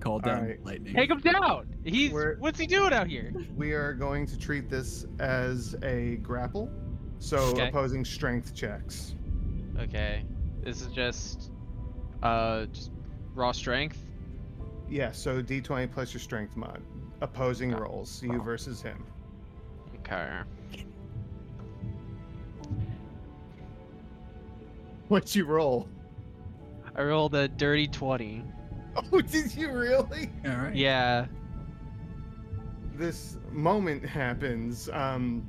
[0.00, 0.64] Call down Alright.
[0.64, 0.94] lightning.
[0.94, 1.74] Take him down.
[1.84, 3.32] He's We're- what's he doing out here?
[3.56, 6.70] We are going to treat this as a grapple,
[7.18, 7.68] so Okay.
[7.68, 9.14] opposing strength checks.
[9.78, 10.24] Okay,
[10.62, 11.50] this is just
[12.22, 12.92] uh just
[13.34, 13.98] raw strength.
[14.88, 16.82] Yeah, so D20 plus your strength mod.
[17.22, 17.82] Opposing Got it.
[17.82, 19.04] rolls, you versus him.
[20.00, 20.28] Okay.
[25.08, 25.88] What'd you roll?
[26.94, 28.42] I rolled a dirty twenty.
[29.12, 30.30] Oh, did you really?
[30.46, 30.74] All right.
[30.74, 31.26] Yeah.
[32.94, 35.46] this moment happens um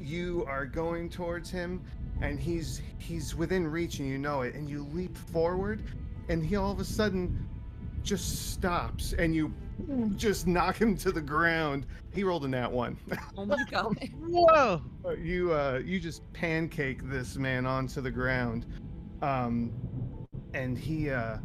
[0.00, 1.82] you are going towards him
[2.22, 5.82] and he's he's within reach and you know it and you leap forward
[6.28, 7.48] and he all of a sudden
[8.04, 9.52] just stops and you
[10.16, 12.96] just knock him to the ground he rolled a nat one
[13.36, 13.96] Oh my god.
[14.20, 14.80] Whoa.
[15.20, 18.66] You uh you just pancake this man onto the ground
[19.22, 19.72] um
[20.54, 21.38] and he uh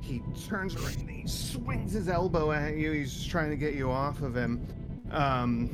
[0.00, 3.74] he turns around and he swings his elbow at you he's just trying to get
[3.74, 4.66] you off of him
[5.10, 5.68] um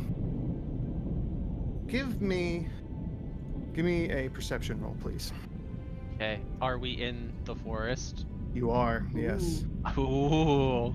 [1.87, 2.69] give me
[3.73, 5.33] give me a perception roll please
[6.17, 6.41] Okay.
[6.63, 8.25] Are we in the forest?
[8.55, 9.65] you are yes
[9.99, 10.95] Ooh.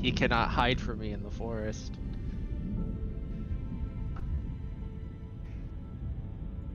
[0.00, 1.92] He cannot hide from me in the forest.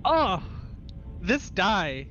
[0.03, 0.43] Oh,
[1.21, 2.07] this die.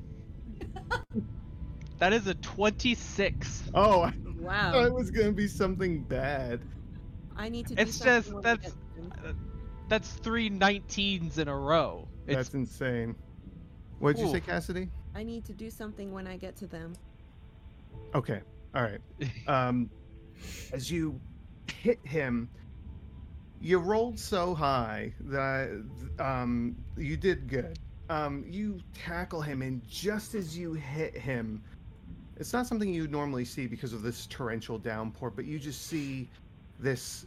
[1.98, 3.70] that is a 26.
[3.74, 4.84] oh i thought Wow.
[4.84, 6.60] it was gonna be something bad
[7.36, 9.38] I need to do It's just- that's- get to him.
[9.88, 12.06] That's three 19s in a row.
[12.26, 13.16] It's that's insane
[13.98, 16.92] what did you say cassidy I need to do something when I get to them.
[18.14, 18.40] Okay.
[18.74, 19.00] All right.
[19.48, 19.90] Um,
[20.72, 21.18] as you
[21.66, 22.48] hit him,
[23.60, 25.84] you rolled so high that
[26.18, 27.78] um, you did good.
[28.08, 31.62] Um, you tackle him, and just as you hit him,
[32.36, 36.28] it's not something you normally see because of this torrential downpour, but you just see
[36.80, 37.26] this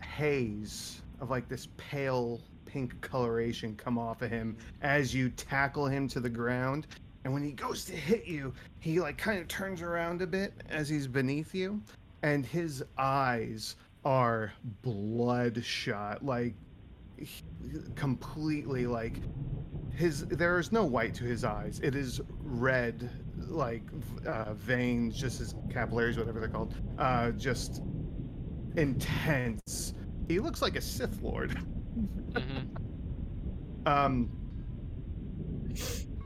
[0.00, 6.08] haze of like this pale pink coloration come off of him as you tackle him
[6.08, 6.86] to the ground.
[7.24, 10.54] And when he goes to hit you, he like kind of turns around a bit
[10.70, 11.82] as he's beneath you,
[12.22, 16.54] and his eyes are bloodshot, like
[17.18, 17.42] he-
[17.94, 19.16] completely like
[19.94, 20.26] his.
[20.26, 21.80] There is no white to his eyes.
[21.82, 23.10] It is red,
[23.48, 23.82] like
[24.26, 26.74] uh, veins, just his capillaries, whatever they're called.
[26.98, 27.82] Uh, just
[28.76, 29.94] intense.
[30.28, 31.58] He looks like a Sith Lord.
[32.32, 32.68] Mhm.
[33.84, 34.30] Um,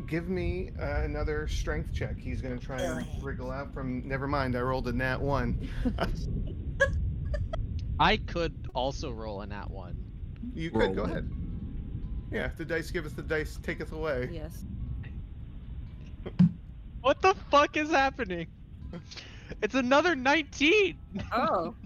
[0.06, 2.16] give me uh, another strength check.
[2.20, 4.06] He's gonna try and wriggle out from.
[4.06, 5.56] Never mind, I rolled a nat one.
[7.98, 9.94] I could also roll a nat one.
[10.54, 11.10] you Roll could go one.
[11.10, 11.28] ahead.
[12.30, 14.30] Yeah, if the dice give us the dice taketh away.
[14.32, 14.64] Yes.
[17.02, 18.48] What the fuck is happening?
[19.62, 20.96] It's another 19.
[21.32, 21.74] Oh.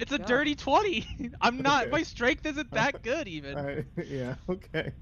[0.00, 0.26] It's a God.
[0.26, 1.06] dirty 20.
[1.40, 1.82] I'm not.
[1.84, 1.90] Okay.
[1.92, 3.56] My strength isn't that good even.
[3.56, 4.34] I- yeah.
[4.48, 4.92] Okay.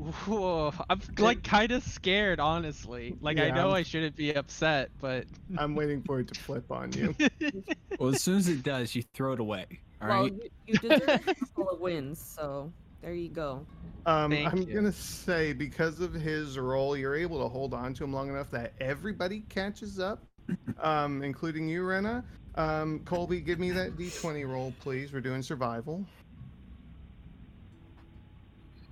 [0.00, 3.14] Whoa, I'm like kind of scared, honestly.
[3.20, 5.26] Like I know I'm- I shouldn't be upset, but.
[5.58, 7.14] I'm waiting for it to flip on you.
[7.98, 9.66] Well, as soon as it does, you throw it away.
[10.00, 10.16] All right.
[10.20, 13.66] well, you, you deserve a couple of wins, so there you go.
[14.06, 14.72] Um, Thank I'm you.
[14.74, 18.50] gonna say because of his role, you're able to hold on to him long enough
[18.52, 20.22] that everybody catches up,
[20.80, 22.24] um, including you, Rena.
[22.54, 25.12] Um, Colby, give me that D20 roll, please.
[25.12, 26.06] We're doing survival.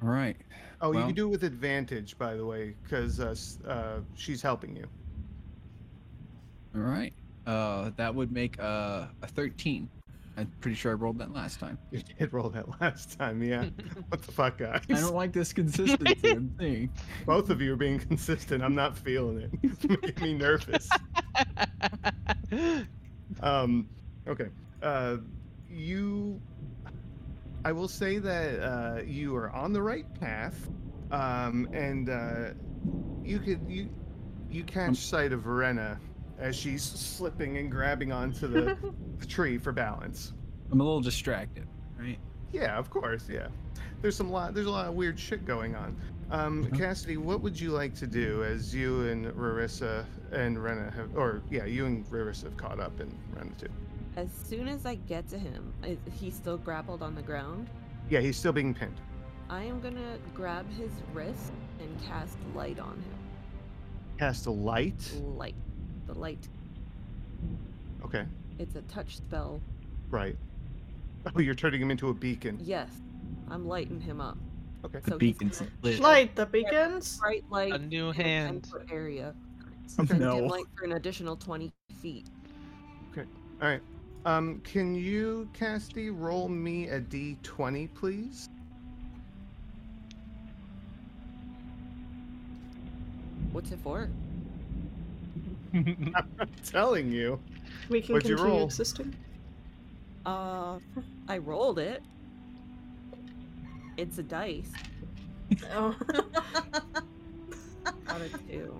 [0.03, 0.37] All right.
[0.81, 3.35] Oh, you can do it with advantage, by the way, because uh,
[3.69, 4.87] uh, she's helping you.
[6.75, 7.13] All right.
[7.47, 9.89] Uh, that would make uh, a 13.
[10.37, 11.79] I'm pretty sure I rolled that last time.
[11.91, 13.65] You did roll that last time, yeah.
[14.09, 14.83] what the fuck, guys?
[14.89, 16.31] I don't like this consistency.
[16.31, 16.91] I'm saying.
[17.27, 18.63] Both of you are being consistent.
[18.63, 19.51] I'm not feeling it.
[19.63, 20.89] It's making me nervous.
[23.41, 23.89] Um,
[24.27, 24.49] okay.
[24.83, 25.17] Uh,
[25.71, 26.41] you,
[27.69, 30.57] I will say that uh, you are on the right path,
[31.11, 32.55] um, and uh,
[33.23, 33.91] you could you
[34.51, 36.01] you catch sight of Verena
[36.39, 38.75] as she's slipping and grabbing onto the,
[39.19, 40.33] the tree for balance.
[40.73, 41.67] I'm a little distracted,
[42.01, 42.19] right?
[42.55, 43.29] Yeah, of course.
[43.29, 43.49] Yeah,
[44.01, 44.55] there's some lot.
[44.55, 45.95] There's a lot of weird shit going on.
[46.31, 46.79] Um, Mhm.
[46.79, 51.43] Cassidy, what would you like to do as you and Rarissa and Rena have, or
[51.51, 53.69] yeah, you and Rarissa have caught up and Rena too.
[54.19, 57.71] As soon as I get to him, is he still grappled on the ground?
[58.11, 59.01] Yeah, he's still being pinned.
[59.49, 63.19] I am gonna grab his wrist and cast light on him.
[64.19, 65.13] Cast a light.
[65.23, 65.55] Light.
[66.09, 66.49] The light.
[68.05, 68.25] Okay,
[68.59, 69.61] It's a touch spell.
[70.11, 70.37] right.
[71.37, 72.59] Oh, you're turning him into a beacon.
[72.61, 72.89] Yes.
[73.49, 74.37] I'm lighting him up.
[74.85, 74.99] Okay.
[75.05, 76.01] The So beacon's in lit.
[76.01, 77.19] Light the beacons.
[77.19, 77.73] bright light.
[77.73, 78.73] A new in a hand.
[78.91, 79.33] area.
[80.01, 80.19] Okay.
[80.19, 80.39] No.
[80.39, 81.71] light for an additional 20
[82.03, 82.27] feet.
[83.13, 83.25] Okay.
[83.63, 83.81] All right.
[84.29, 88.51] Um, can you, Cassidy, roll me a d20, please?
[93.53, 94.11] What's it for?
[95.73, 97.41] I'm telling you.
[97.89, 99.17] We can What'd you continue existing.
[100.27, 100.79] Uh,
[101.27, 102.03] I rolled it.
[103.97, 104.71] It's a dice.
[105.75, 105.97] Oh.
[108.09, 108.79] Out of two.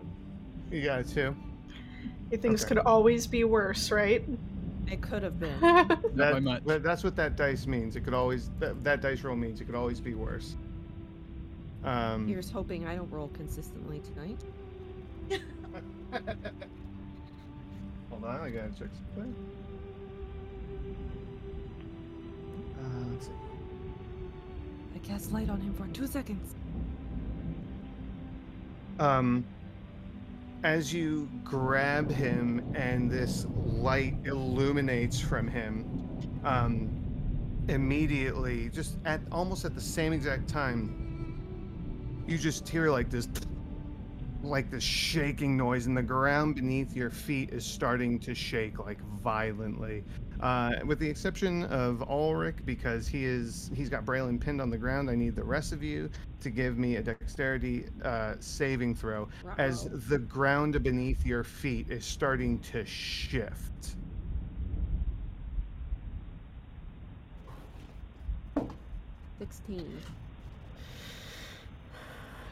[0.71, 1.35] You got a two.
[2.37, 2.75] Things Okay.
[2.75, 4.23] could always be worse, right?
[4.91, 5.61] It could have been.
[5.63, 6.63] Not by much.
[6.65, 7.97] that's what that dice means.
[7.97, 10.57] It could always that, that dice roll means it could always be worse.
[11.85, 14.41] Um, Here's hoping I don't roll consistently tonight.
[18.11, 19.35] hold on, I gotta check something.
[22.79, 23.33] Uh, let's see.
[24.95, 26.55] I cast light on him for two seconds.
[28.99, 29.45] um,
[30.65, 35.85] as you grab him and this light illuminates from him,
[36.45, 36.91] um,
[37.69, 43.29] immediately, just at almost at the same exact time, you just hear like this,
[44.43, 49.01] like this shaking noise, and the ground beneath your feet is starting to shake like
[49.23, 50.05] violently.
[50.41, 54.79] Uh, with the exception of Ulrich, because he is he's got Braylin pinned on the
[54.79, 55.11] ground.
[55.11, 56.09] I need the rest of you
[56.41, 59.97] to give me a dexterity uh, saving throw as Ruh-roh.
[60.09, 63.97] the ground beneath your feet is starting to shift.
[69.39, 70.01] Sixteen.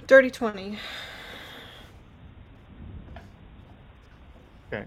[0.06, 0.78] Dirty 20.
[4.72, 4.84] Okay.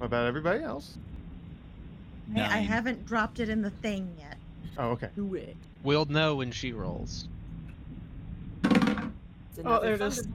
[0.00, 0.96] What about everybody else?
[2.32, 2.64] Hey, I Nine.
[2.64, 4.38] haven't dropped it in the thing yet.
[4.78, 5.10] Oh, okay.
[5.14, 5.54] Do it.
[5.82, 7.28] We'll know when she rolls.
[8.64, 8.72] It's
[9.58, 10.26] Oh, another there it is.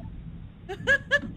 [0.68, 1.02] thunder-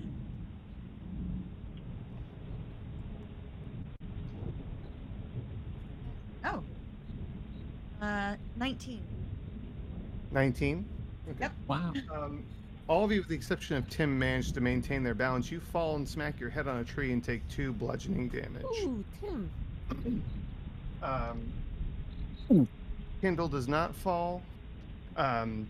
[6.44, 6.62] Oh.
[8.00, 9.00] Uh, 19.
[10.30, 10.84] 19.
[11.30, 11.36] Okay.
[11.40, 11.52] Yep.
[11.66, 11.92] Wow.
[12.12, 12.44] Um,
[12.88, 15.52] all of you, with the exception of Tim, managed to maintain their balance.
[15.52, 18.64] You fall and smack your head on a tree and take two bludgeoning damage.
[18.82, 20.22] Ooh, Tim.
[21.00, 21.52] Um,
[22.50, 22.66] Ooh.
[23.20, 24.42] Kindle does not fall.
[25.16, 25.68] Um,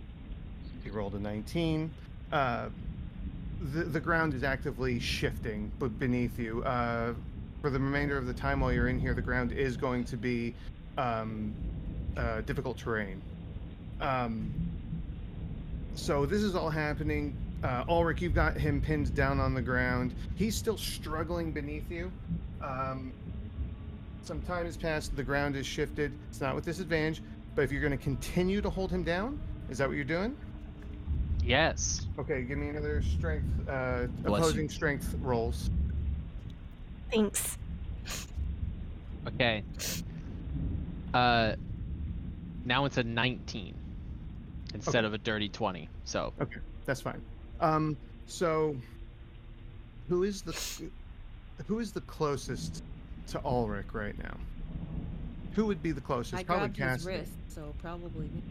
[0.82, 1.90] he rolled a 19.
[2.32, 2.68] Uh,
[3.74, 6.62] the, the ground is actively shifting but beneath you.
[6.64, 7.12] Uh,
[7.60, 10.16] for the remainder of the time while you're in here, the ground is going to
[10.16, 10.54] be
[10.96, 11.52] um,
[12.16, 13.20] uh, difficult terrain.
[14.00, 14.50] Um,
[15.98, 17.36] so this is all happening.
[17.62, 20.14] Uh, Ulrich, you've got him pinned down on the ground.
[20.36, 22.10] He's still struggling beneath you.
[22.62, 23.12] Um,
[24.22, 25.16] some time has passed.
[25.16, 26.12] The ground is shifted.
[26.30, 27.20] It's not with disadvantage,
[27.54, 30.36] but if you're going to continue to hold him down, is that what you're doing?
[31.42, 32.06] Yes.
[32.18, 34.68] Okay, give me another strength, uh, Bless opposing you.
[34.68, 35.70] strength rolls.
[37.10, 37.58] Thanks.
[39.26, 39.64] Okay.
[41.12, 41.54] Uh,
[42.64, 43.74] now it's a 19
[44.74, 45.06] instead Okay.
[45.06, 45.88] of a dirty 20.
[46.04, 47.22] So Okay, That's fine.
[47.60, 48.76] Um, so
[50.08, 50.90] who is the
[51.66, 52.84] who is the closest
[53.28, 54.36] to Ulrich right now?
[55.54, 56.34] Who would be the closest?
[56.34, 58.42] I Probably grabbed his wrist, so probably me.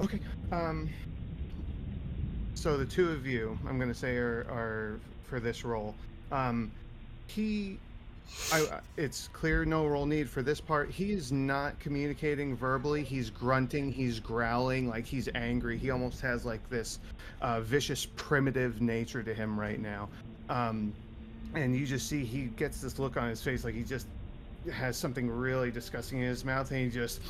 [0.00, 0.20] Okay.
[0.52, 0.88] Um.
[2.54, 4.98] So the two of you, I'm going to say, are, are
[5.28, 5.94] for this role.
[6.32, 6.70] Um,
[7.26, 7.78] he,
[8.52, 10.90] I, it's clear no role need for this part.
[10.90, 13.02] He is not communicating verbally.
[13.02, 13.92] He's grunting.
[13.92, 15.78] He's growling like he's angry.
[15.78, 16.98] He almost has like this
[17.40, 20.08] uh, vicious, primitive nature to him right now.
[20.48, 20.92] Um,
[21.54, 24.06] and you just see he gets this look on his face like he just
[24.72, 27.20] has something really disgusting in his mouth, and he just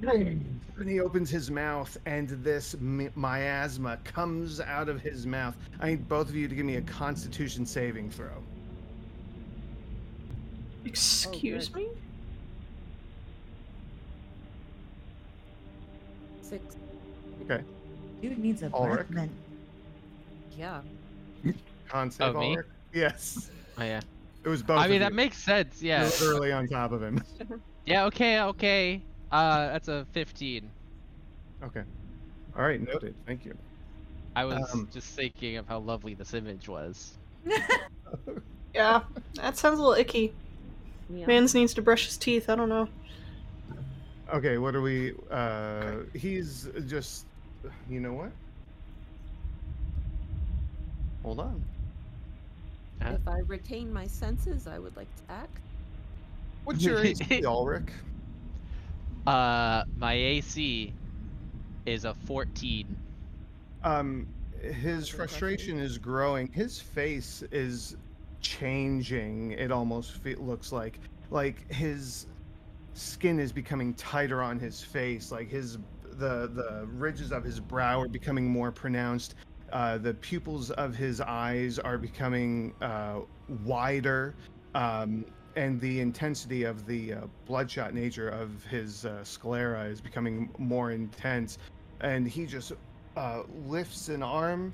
[0.02, 5.56] and he opens his mouth, and this mi- miasma comes out of his mouth.
[5.80, 8.42] I need both of you to give me a Constitution saving throw.
[10.88, 11.76] Excuse good.
[11.82, 11.88] me?
[16.42, 16.76] Six.
[17.44, 17.62] Okay.
[18.22, 18.94] Dude needs a Ulrich?
[19.06, 19.30] breath mint.
[20.56, 20.80] Yeah.
[21.88, 22.50] Con save Oh, me?
[22.52, 22.66] Ulrich?
[22.92, 23.50] Yes.
[23.76, 24.00] Oh yeah.
[24.44, 24.78] It was both.
[24.78, 24.98] I of mean you.
[25.00, 25.82] that makes sense.
[25.82, 26.04] You're Yeah.
[26.04, 27.22] literally on top of him.
[27.86, 28.04] Yeah.
[28.04, 28.38] Okay.
[28.40, 29.00] Okay.
[29.32, 30.68] Uh, that's a 15.
[31.64, 31.82] okay.
[32.54, 33.14] All right, noted.
[33.26, 33.56] Thank you.
[34.36, 37.14] I was Um, just thinking of how lovely this image was.
[38.74, 39.00] Yeah,
[39.36, 40.34] that sounds a little icky.
[41.10, 41.26] Yeah.
[41.26, 42.48] Mans needs to brush his teeth.
[42.48, 42.88] I don't know.
[44.32, 45.14] Okay, what are we?
[45.30, 47.26] Uh, he's just.
[47.88, 48.30] You know what?
[51.22, 51.64] Hold on.
[53.00, 55.60] If I retain my senses, I would like to act.
[56.64, 57.88] What's your AC, Ulrich?
[59.26, 60.90] Uh, my AC
[61.84, 62.96] is a 14.
[63.84, 64.26] Um,
[64.62, 66.50] his That's frustration is growing.
[66.50, 67.98] His face is
[68.40, 69.52] changing.
[69.52, 72.26] It almost fe- looks like like his
[72.94, 75.30] skin is becoming tighter on his face.
[75.30, 79.34] Like his the the ridges of his brow are becoming more pronounced.
[79.72, 83.20] Uh, the pupils of his eyes are becoming uh,
[83.64, 84.34] wider.
[84.74, 85.24] Um,
[85.56, 90.92] and the intensity of the uh, bloodshot nature of his uh, sclera is becoming more
[90.92, 91.58] intense.
[92.00, 92.72] And he just
[93.16, 94.72] uh, lifts an arm,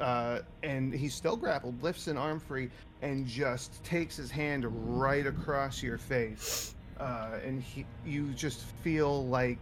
[0.00, 2.70] uh, and he's still grappled, lifts an arm free,
[3.02, 4.64] and just takes his hand
[4.98, 6.74] right across your face.
[6.98, 9.58] Uh, and he, you just feel like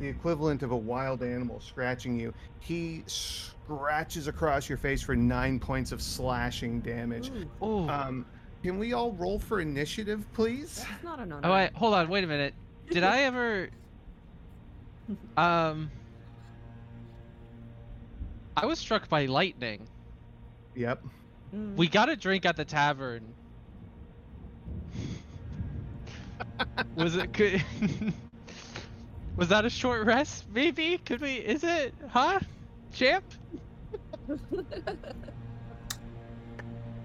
[0.00, 2.34] the equivalent of a wild animal scratching you.
[2.60, 7.30] He scratches across your face for nine points of slashing damage.
[7.62, 7.88] Ooh, Ooh.
[7.88, 8.26] Um,
[8.62, 10.84] can we all roll for initiative, please?
[10.88, 11.48] that's not an honor.
[11.48, 12.08] oh wait, hold on.
[12.08, 12.54] Wait a minute.
[12.90, 13.68] Did I ever?
[15.36, 15.90] Um.
[18.56, 19.86] I was struck by lightning.
[20.74, 21.02] Yep.
[21.54, 21.76] Mm.
[21.76, 23.22] We got a drink at the tavern.
[26.94, 27.62] was it could?
[29.36, 30.44] was that a short rest?
[30.52, 30.98] Maybe.
[30.98, 31.34] Could we?
[31.34, 31.94] Is it?
[32.08, 32.40] Huh?
[32.92, 33.24] Champ?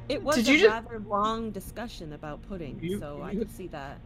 [0.10, 3.40] It was Did a you ju- rather long discussion about pudding, You- so I you-
[3.40, 4.00] could see that.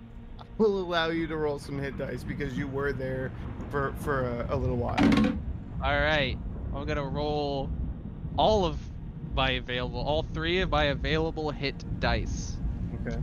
[0.58, 3.32] We'll allow you to roll some hit dice because you were there
[3.70, 4.98] for for a, a little while.
[5.84, 6.38] All right.
[6.74, 7.70] I'm gonna roll
[8.38, 8.78] all of
[9.36, 12.58] my available, all three of my available hit dice.
[13.02, 13.18] Okay.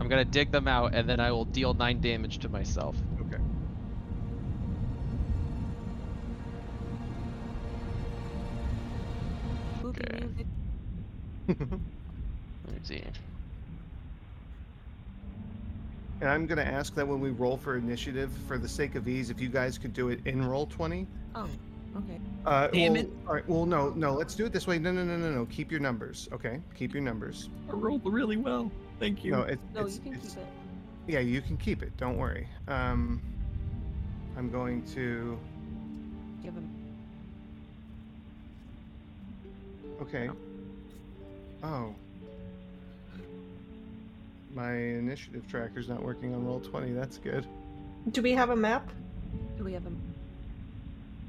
[0.00, 2.96] I'm gonna dig them out, and then I will deal nine damage to myself.
[3.20, 3.42] Okay.
[9.84, 10.28] Okay.
[12.68, 13.02] Let's see.
[16.20, 19.28] And I'm gonna ask that when we roll for initiative, for the sake of ease,
[19.30, 21.06] if you guys could do it in roll twenty.
[21.34, 21.48] Oh,
[21.96, 22.20] okay.
[22.44, 23.10] Uh, Damn well, it.
[23.26, 23.48] All right.
[23.48, 24.14] Well, no, no.
[24.14, 24.78] Let's do it this way.
[24.78, 25.46] No, no, no, no, no.
[25.46, 26.28] Keep your numbers.
[26.32, 26.60] Okay.
[26.74, 27.48] Keep your numbers.
[27.68, 28.70] I rolled really well.
[28.98, 29.32] Thank you.
[29.32, 30.46] No, it, No, it's, you can it's, keep it.
[31.06, 31.96] Yeah, you can keep it.
[31.96, 32.48] Don't worry.
[32.68, 33.20] Um,
[34.36, 35.38] I'm going to.
[36.42, 36.70] Give him.
[40.00, 40.30] Okay.
[41.62, 41.94] Oh.
[44.54, 46.94] My initiative tracker's not working on Roll20.
[46.94, 47.46] That's good.
[48.10, 48.88] Do we have a map?
[49.56, 50.11] Do we have him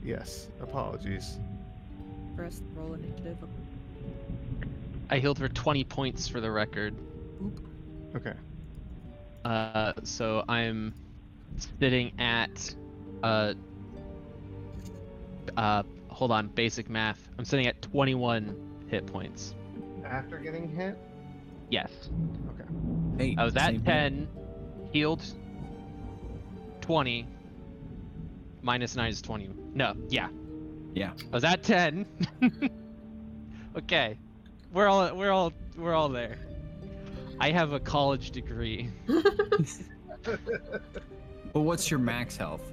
[0.04, 0.48] Yes.
[0.62, 1.40] Apologies.
[2.36, 3.38] for us to roll initiative?
[5.10, 6.96] I healed for 20 points for the record.
[8.16, 8.34] Okay.
[9.46, 10.94] Uh, so I'm
[11.80, 12.74] sitting at
[13.22, 13.54] uh
[15.58, 17.30] uh hold on, basic math.
[17.38, 18.56] I'm sitting at 21
[18.88, 19.54] hit points.
[20.06, 20.98] After getting hit.
[21.70, 21.92] Yes.
[23.18, 23.82] hey, I was same at here.
[23.86, 24.28] 10,
[24.92, 25.24] healed
[26.82, 27.28] 20.
[28.62, 29.50] Minus 9 is 20.
[29.74, 30.30] No, yeah.
[30.94, 31.14] Yeah.
[31.32, 32.06] I was at 10.
[33.78, 34.18] okay.
[34.72, 36.38] We're all we're all we're all there.
[37.40, 38.90] I have a college degree.
[41.54, 42.64] Well, what's your max health?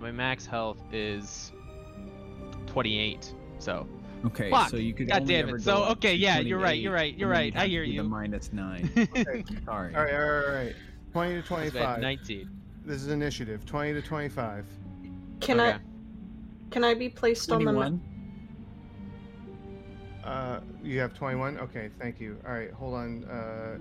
[0.00, 1.52] My max health is
[2.66, 3.34] 28.
[3.58, 3.86] So,
[4.24, 5.08] Okay, Fuck, so you could.
[5.08, 5.52] God only damn it.
[5.52, 8.02] go So, okay, yeah, you're right, you're right, you're right, I hear to do you.
[8.02, 8.88] The minus nine.
[8.96, 9.44] Okay.
[9.64, 9.64] Sorry.
[9.68, 9.96] all right.
[9.96, 10.14] All right.
[10.14, 10.74] All right.
[11.12, 12.00] Twenty to I was at twenty-five.
[12.00, 12.61] 19.
[12.84, 13.64] This is initiative.
[13.64, 14.66] Twenty to twenty-five.
[15.40, 15.76] Can Okay.
[15.76, 15.80] I
[16.70, 17.92] can I be placed on the map?
[20.24, 21.58] Uh, you have 21.
[21.58, 22.38] Okay, thank you.
[22.46, 23.24] All right, hold on.
[23.24, 23.78] Uh,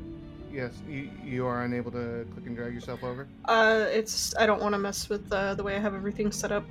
[0.51, 3.27] yes, you you are unable to click and drag yourself over.
[3.45, 6.51] Uh, it's I don't want to mess with uh, the way I have everything set
[6.51, 6.65] up.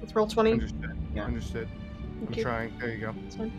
[0.00, 0.52] With Roll20.
[0.52, 0.98] Understood.
[1.14, 1.24] Yeah.
[1.24, 1.68] Understood.
[2.26, 2.42] I'm you.
[2.42, 2.78] trying.
[2.78, 3.14] There you go.
[3.26, 3.52] It's fine.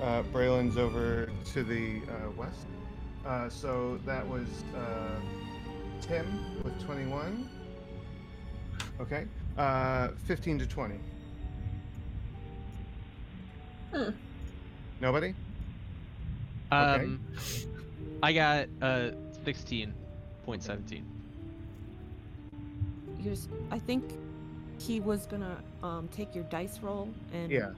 [0.00, 2.66] Uh, Braylin's over to the uh, west.
[3.26, 5.20] Uh, so that was uh,
[6.12, 7.48] Tim with 21.
[9.00, 9.24] Okay.
[9.56, 10.94] Uh, 15 to 20.
[13.94, 14.10] Hmm.
[15.00, 15.34] Nobody?
[16.70, 17.04] Okay.
[17.04, 17.18] Um,
[18.22, 19.12] I got uh
[19.46, 21.02] 16.17.
[23.22, 24.04] Yours, I think
[24.78, 27.70] he was gonna um take your dice roll and Yeah.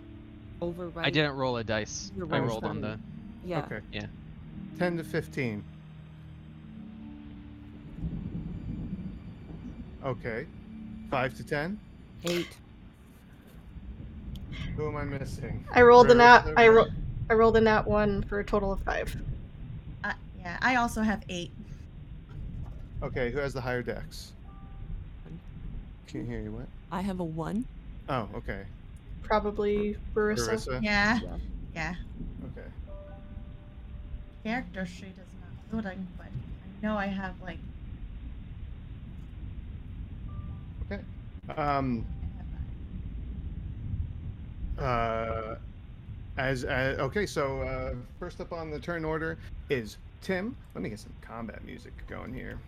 [0.60, 1.06] overwrite.
[1.06, 2.10] I didn't roll a dice.
[2.16, 2.98] Your I rolled on the.
[3.44, 3.60] Yeah.
[3.60, 3.80] Okay.
[3.92, 4.06] Yeah.
[4.80, 5.62] 10 to 15.
[10.04, 10.46] Okay.
[11.10, 11.78] 5 to 10.
[12.24, 12.48] Eight.
[14.76, 15.64] Who am I missing?
[15.72, 16.44] I rolled a nat.
[16.46, 16.86] River- I ro-
[17.30, 19.14] I rolled a nat one for a total of five.
[20.02, 21.50] Uh, yeah, I also have eight.
[23.02, 24.32] Okay, who has the higher dex?
[26.06, 26.52] Can't hear you.
[26.52, 26.66] What?
[26.92, 27.64] I have a one.
[28.08, 28.64] Oh, okay.
[29.22, 30.46] Probably Barissa.
[30.48, 30.80] Larissa?
[30.82, 31.20] Yeah.
[31.22, 31.36] Yeah.
[31.74, 31.94] Yeah.
[32.44, 32.68] Okay.
[34.44, 37.58] Character sheet is not loading, but I know I have like.
[41.56, 42.06] Um,
[44.78, 45.56] uh,
[46.36, 49.38] as, as okay, so uh, first up on the turn order
[49.68, 50.56] is Tim.
[50.74, 52.58] Let me get some combat music going here.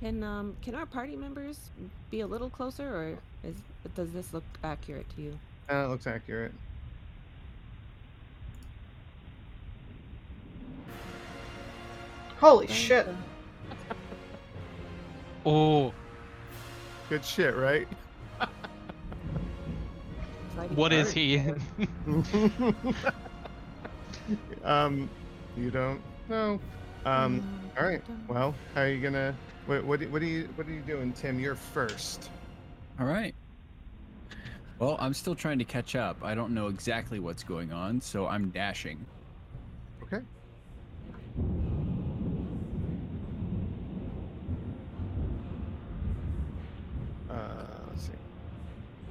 [0.00, 1.70] Can um can our party members
[2.10, 3.56] be a little closer, or is
[3.96, 5.38] does this look accurate to you?
[5.70, 6.52] Uh, looks accurate.
[12.38, 13.06] Holy Thank shit!
[13.06, 13.16] you.
[15.46, 15.94] Oh,
[17.08, 17.88] Good shit, right?
[20.56, 21.38] Fighting what is he?
[24.64, 25.08] um,
[25.56, 26.60] you don't know.
[27.04, 27.42] Um,
[27.78, 28.02] all right.
[28.28, 29.34] Well, how are you gonna?
[29.66, 31.38] What what what are you what are you doing, Tim?
[31.38, 32.30] You're first.
[32.98, 33.34] All right.
[34.78, 36.18] Well, I'm still trying to catch up.
[36.22, 39.04] I don't know exactly what's going on, so I'm dashing.
[40.02, 40.20] Okay.
[47.28, 47.67] Uh, let's see.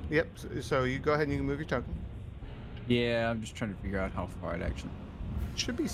[0.09, 0.27] Yep.
[0.61, 1.93] So, you go ahead and you can move your token.
[2.87, 4.91] Yeah, I'm just trying to figure out how far it actually.
[5.55, 5.87] Should be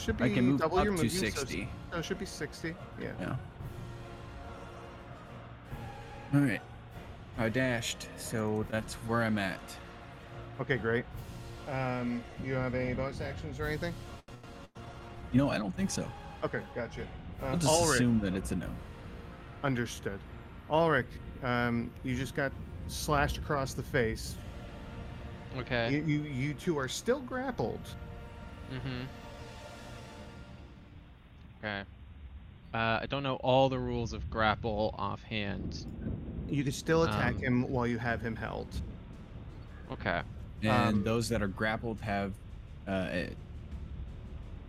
[0.00, 1.68] should be I can move double up your to movement, so- 60.
[1.90, 2.74] So, it should be sixty.
[3.00, 3.12] Yeah.
[3.20, 3.36] Yeah.
[6.34, 6.60] All right.
[7.38, 9.60] I dashed, so that's where I'm at.
[10.60, 11.04] Okay, great.
[11.68, 13.92] Um, you have any bonus actions or anything?
[15.32, 16.06] You know, I don't think so.
[16.44, 17.02] Okay, gotcha.
[17.42, 18.68] Uh, I'll just Ulrich, assume that it's a no.
[19.64, 20.20] understood.
[20.70, 21.06] Ulrich,
[21.42, 22.52] um, you just got
[22.88, 24.36] slashed across the face.
[25.58, 25.92] Okay.
[25.92, 27.80] You, you, you two are still grappled.
[28.72, 29.02] Mm-hmm.
[31.58, 31.82] Okay.
[32.74, 35.86] Uh, I don't know all the rules of grapple offhand.
[36.48, 38.66] You can still attack Um, him while you have him held.
[39.92, 40.22] Okay.
[40.62, 42.32] And Um, those that are grappled have,
[42.88, 43.28] uh, eh,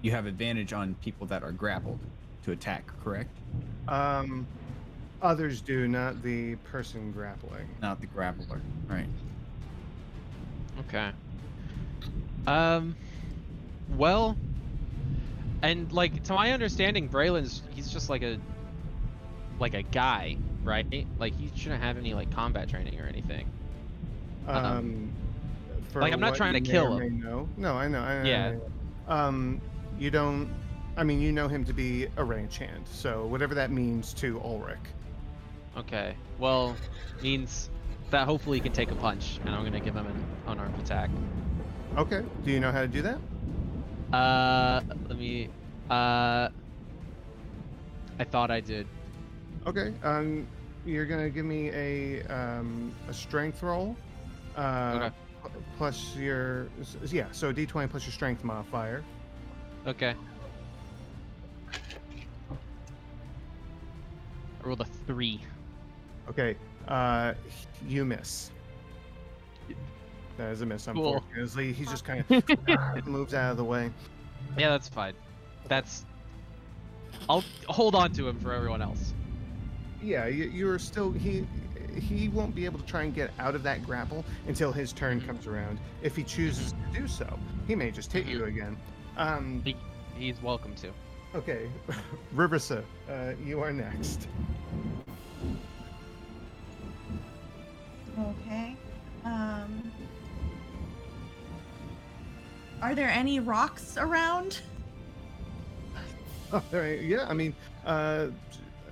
[0.01, 1.99] you have advantage on people that are grappled
[2.43, 2.85] to attack.
[3.03, 3.29] Correct?
[3.87, 4.45] Um,
[5.25, 7.67] others do, not the person grappling.
[7.81, 8.61] Not the grappler.
[8.87, 9.09] Right.
[10.81, 11.11] Okay.
[12.47, 12.95] Um.
[13.89, 14.37] Well.
[15.61, 18.39] And like to my understanding, Braylin's he's just like a
[19.59, 21.07] like a guy, right?
[21.17, 23.51] Like he shouldn't have any like combat training or anything.
[24.47, 25.13] Um, Um,
[25.89, 26.99] for like, I'm not trying to kill or him.
[26.99, 27.49] may know.
[27.57, 28.01] No, I know.
[28.01, 28.51] I know, I Yeah.
[28.51, 28.61] know.
[29.07, 29.61] Um,
[29.97, 30.49] you don't.
[30.97, 34.39] I mean, you know him to be a range hand, so whatever that means to
[34.41, 34.77] Ulrich.
[35.77, 36.15] Okay.
[36.39, 36.75] Well,
[37.21, 37.69] means
[38.11, 41.09] that hopefully he can take a punch, and I'm gonna give him an unarmed attack.
[41.97, 42.23] Okay.
[42.43, 44.15] Do you know how to do that?
[44.15, 45.49] Uh, let me.
[45.89, 46.49] Uh,
[48.19, 48.87] I thought I did.
[49.67, 49.93] Okay.
[50.03, 50.47] Um,
[50.85, 53.95] you're gonna give me a um a strength roll.
[54.55, 55.15] Uh, Okay.
[55.77, 56.67] Plus your
[57.11, 59.03] yeah, so D20 plus your strength modifier.
[59.85, 60.15] Okay.
[61.71, 61.75] I
[64.67, 65.41] rolled a three.
[66.29, 66.55] Okay.
[66.87, 67.33] Uh,
[67.87, 68.51] you miss.
[70.37, 70.85] That is a miss.
[70.85, 71.15] Cool.
[71.15, 73.89] Unfortunately, he just kind of moves out of the way.
[74.57, 75.13] Yeah, that's fine.
[75.67, 76.05] That's.
[77.29, 79.13] I'll hold on to him for everyone else.
[80.03, 81.47] Yeah, you, you're still he.
[81.95, 85.21] He won't be able to try and get out of that grapple until his turn
[85.21, 85.27] Mhm.
[85.27, 85.79] comes around.
[86.03, 88.75] If he chooses to do so, he may just hit you again.
[89.15, 89.77] Um, He,
[90.17, 90.91] he's welcome to.
[91.35, 91.69] okay,
[92.35, 94.27] Riversa, uh, you are next.
[98.17, 98.75] Okay.
[99.23, 99.91] Um.
[102.81, 104.61] Are there any rocks around?
[106.53, 107.55] All right, yeah, I mean,
[107.85, 108.27] uh,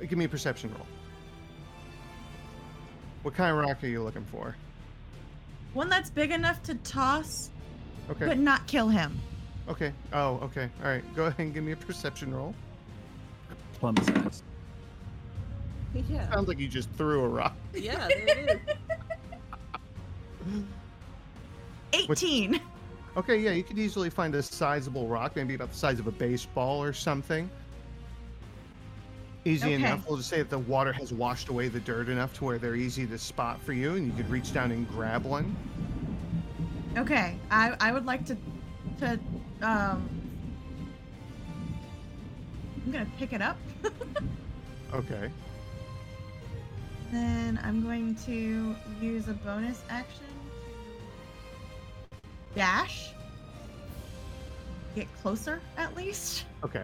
[0.07, 0.87] give me a perception roll.
[3.21, 4.55] What kind of rock are you looking for?
[5.73, 7.49] One that's big enough to toss,
[8.09, 8.25] Okay.
[8.25, 9.19] but not kill him.
[9.69, 9.93] Okay.
[10.11, 10.69] Oh, okay.
[10.83, 11.15] All right.
[11.15, 12.53] Go ahead and give me a perception roll.
[13.79, 14.43] Plum size.
[16.09, 16.29] Yeah.
[16.31, 17.55] Sounds like you just threw a rock.
[17.73, 18.07] Yeah.
[18.07, 18.75] There it is.
[21.93, 22.59] 18.
[23.15, 26.11] Okay, yeah, you could easily find a sizable rock, maybe about the size of a
[26.11, 27.49] baseball or something.
[29.45, 29.75] easy Okay.
[29.75, 30.07] enough.
[30.07, 32.75] We'll just say that the water has washed away the dirt enough to where they're
[32.75, 35.55] easy to spot for you, and you could reach down and grab one.
[36.97, 38.37] Okay, I I would like to
[38.99, 39.19] to
[39.61, 40.09] um.
[42.85, 43.57] I'm gonna pick it up.
[44.93, 45.31] Okay.
[47.11, 50.25] Then I'm going to use a bonus action
[52.55, 53.09] dash.
[54.95, 56.45] Get closer, at least.
[56.63, 56.83] Okay.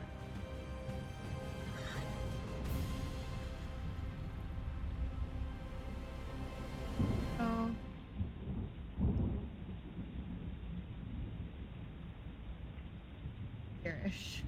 [13.84, 14.44] Here-ish.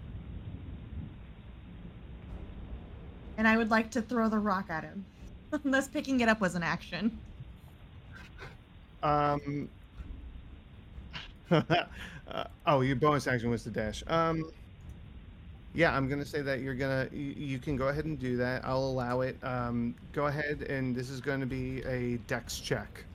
[3.38, 5.06] And I would like to throw the rock at him.
[5.64, 7.18] Unless picking it up was an action.
[9.04, 9.68] Um.
[11.52, 14.04] Uh, oh, your bonus action was the dash.
[14.08, 14.46] Um.
[15.74, 17.08] Yeah, I'm gonna say that you're gonna.
[17.12, 18.66] You, you can go ahead and do that.
[18.66, 19.38] I'll allow it.
[19.44, 19.96] Um.
[20.12, 23.06] Go ahead, and this is going to be a dex check.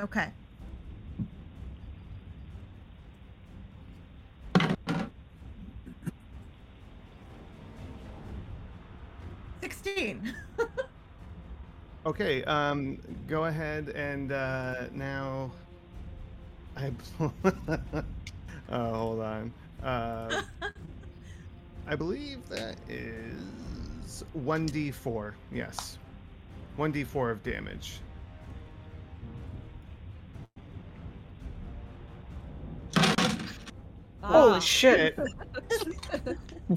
[0.00, 0.32] Okay.
[9.62, 10.34] Sixteen.
[12.06, 12.42] Okay.
[12.44, 12.98] Um.
[13.26, 15.52] Go ahead and uh, now.
[16.78, 16.92] I.
[17.20, 17.32] oh,
[18.70, 19.52] hold on.
[19.82, 20.42] Uh,
[21.88, 25.34] I believe that is one d four.
[25.52, 25.98] Yes,
[26.76, 28.00] one d four of damage.
[34.22, 35.18] Holy Ah, shit.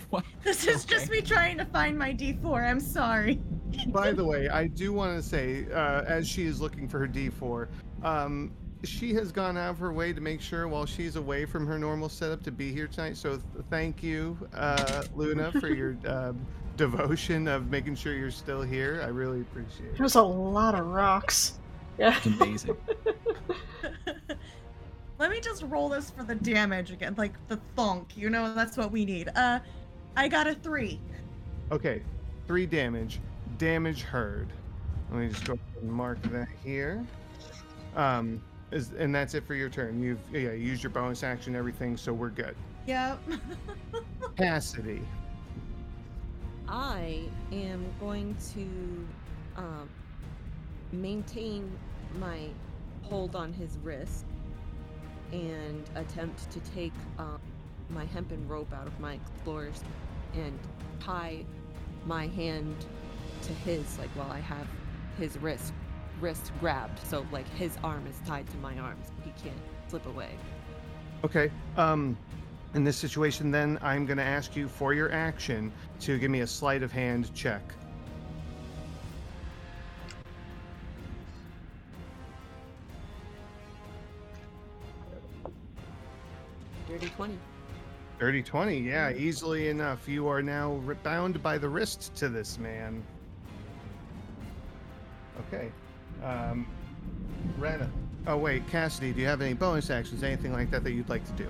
[0.09, 0.23] What?
[0.41, 2.69] This is just me trying to find my D4.
[2.69, 3.41] I'm sorry.
[3.87, 7.07] By the way, I do want to say, uh, as she is looking for her
[7.09, 7.67] D4,
[8.01, 11.67] um, she has gone out of her way to make sure while she's away from
[11.67, 13.17] her normal setup to be here tonight.
[13.17, 16.45] So th- thank you, uh, Luna, for your um,
[16.77, 19.01] devotion of making sure you're still here.
[19.03, 19.97] I really appreciate it.
[19.97, 21.59] There's a lot of rocks.
[21.97, 22.17] Yeah.
[22.17, 22.77] It's amazing.
[25.19, 28.17] Let me just roll this for the damage again, like the thunk.
[28.17, 29.29] You know, that's what we need.
[29.35, 29.59] Uh,
[30.15, 30.99] I got a three.
[31.71, 32.01] Okay,
[32.47, 33.19] three damage.
[33.59, 34.47] Damage heard.
[35.11, 37.05] Let me just go ahead and mark that here.
[37.95, 38.41] Um,
[38.71, 40.01] is and that's it for your turn.
[40.01, 42.55] You've yeah used your bonus action, everything, so we're good.
[42.87, 43.19] Yep.
[44.37, 45.01] Cassidy.
[46.67, 49.89] I am going to um,
[50.91, 51.69] maintain
[52.17, 52.47] my
[53.03, 54.25] hold on his wrist
[55.33, 57.39] and attempt to take um,
[57.89, 59.83] my hempen rope out of my explorer's
[60.33, 60.57] and
[60.99, 61.43] tie
[62.05, 62.85] my hand
[63.41, 64.67] to his, like while I have
[65.17, 65.73] his wrist
[66.21, 69.07] wrist grabbed, so like his arm is tied to my arms.
[69.23, 69.57] he can't
[69.87, 70.29] slip away.
[71.23, 71.51] Okay.
[71.77, 72.17] Um,
[72.73, 76.41] in this situation, then I'm going to ask you for your action to give me
[76.41, 77.61] a sleight of hand check.
[86.87, 87.37] Dirty twenty.
[88.19, 90.07] Dirty 20, yeah, easily enough.
[90.07, 93.03] You are now bound by the wrist to this man.
[95.47, 95.71] Okay.
[96.23, 96.67] Um,
[97.57, 97.89] Rena.
[98.27, 101.25] Oh, wait, Cassidy, do you have any bonus actions, anything like that that you'd like
[101.25, 101.49] to do?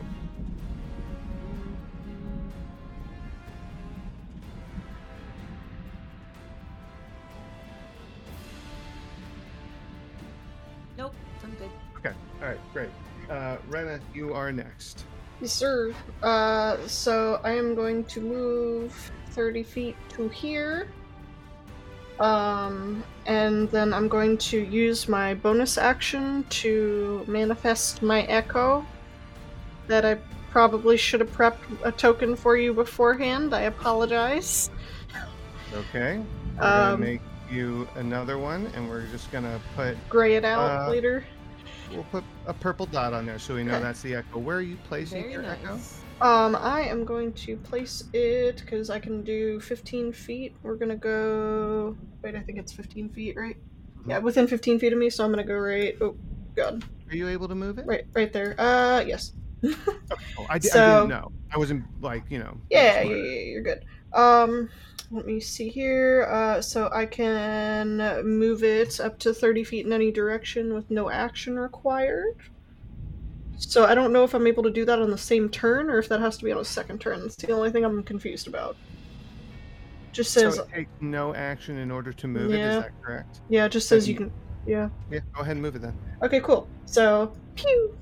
[10.98, 11.14] Nope,
[11.44, 11.70] I'm good.
[11.98, 12.90] Okay, all right, great.
[13.30, 15.06] Uh, Rena, you are next.
[15.42, 15.94] Yes, sir.
[16.22, 20.88] Uh, so I am going to move 30 feet to here.
[22.22, 28.86] Um, and then I'm going to use my bonus action to manifest my echo.
[29.88, 30.18] That I
[30.52, 33.54] probably should have prepped a token for you beforehand.
[33.56, 34.70] I apologize.
[35.74, 36.22] Okay.
[36.60, 40.88] We're Um, gonna make you another one, and we're just gonna put Gray it out
[40.88, 41.24] Uh, later.
[41.92, 43.84] we'll put a purple dot on there so we know Okay.
[43.84, 44.38] that's the echo.
[44.40, 45.80] Where are you placing Very your echo?
[46.22, 50.56] Um, I am going to place it because I can do 15 feet.
[50.62, 51.98] We're gonna go.
[52.22, 53.58] Wait, I think it's 15 feet, right?
[54.08, 55.96] Yeah, within 15 feet of me, so I'm gonna go right.
[56.02, 56.16] Oh,
[56.56, 56.84] God.
[57.10, 57.86] Are you able to move it?
[57.86, 58.56] Right, right there.
[58.60, 59.34] Uh, yes.
[59.64, 59.76] Oh,
[60.50, 61.32] I, di- I So- didn't know.
[61.54, 62.58] I wasn't like you know.
[62.70, 63.84] Yeah, yeah, yeah, you're good.
[64.14, 64.70] Um,
[65.12, 66.28] let me see here.
[66.32, 71.10] Uh, so I can move it up to 30 feet in any direction with no
[71.10, 72.36] action required.
[73.68, 76.00] So I don't know if I'm able to do that on the same turn or
[76.00, 77.22] if that has to be on a second turn.
[77.22, 78.76] That's the only thing I'm confused about.
[80.12, 82.58] Just So says, it takes no action in order to move it.
[82.58, 82.78] Yeah.
[82.78, 83.40] Is that correct?
[83.50, 84.32] yeah, it just says you can.
[84.66, 84.90] Yeah.
[85.10, 85.20] Yeah.
[85.34, 85.98] Go ahead and move it then.
[86.22, 86.68] Okay, cool.
[86.86, 87.98] So, pew.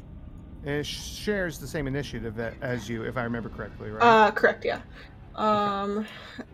[0.64, 4.02] And it shares the same initiative that, as you, if I remember correctly, right?
[4.02, 4.82] Uh, correct, yeah.
[5.36, 6.06] Um,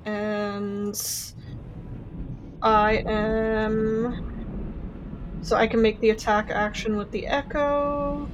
[0.05, 0.99] and
[2.61, 4.31] I am.
[5.41, 8.27] So I can make the attack action with the echo.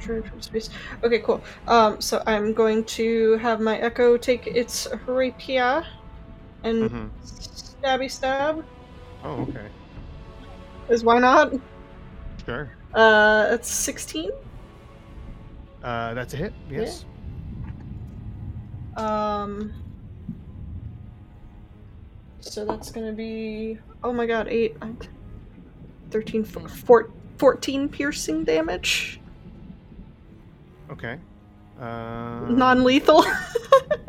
[0.00, 0.70] From space.
[1.04, 1.42] Okay, cool.
[1.68, 5.84] Um, so I'm going to have my echo take its rapier
[6.64, 7.10] and Mhm.
[7.24, 8.64] stabby stab.
[9.22, 9.66] Oh, okay.
[10.88, 11.52] Is why not?
[12.46, 12.70] Sure.
[12.94, 14.30] Uh, that's 16.
[15.82, 16.52] Uh, that's a hit.
[16.68, 17.04] Yes.
[18.96, 19.72] Um.
[22.40, 23.78] So that's gonna be.
[24.02, 24.76] Oh my god, 8.
[24.82, 24.98] I'm-
[26.10, 29.19] 13, four, four, 14 piercing damage.
[30.90, 31.18] Okay.
[31.80, 33.24] Uh, Non lethal.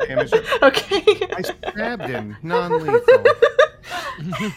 [0.62, 1.02] okay.
[1.36, 2.36] I stabbed him.
[2.42, 3.24] Non-lethal.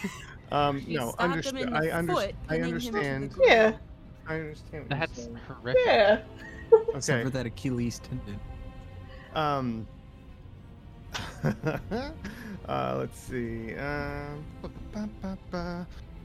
[0.52, 1.76] Um, You no, stabbed him understand.
[1.76, 3.34] I, under- foot, I pinning him understand.
[3.42, 3.72] yeah,
[4.28, 4.84] I understand.
[4.88, 5.82] what you're That's horrific.
[5.84, 6.20] yeah.
[6.94, 7.24] Except Okay.
[7.24, 8.38] for that Achilles tendon.
[9.34, 9.88] Um.
[12.68, 13.74] uh, let's see.
[13.74, 14.44] Um.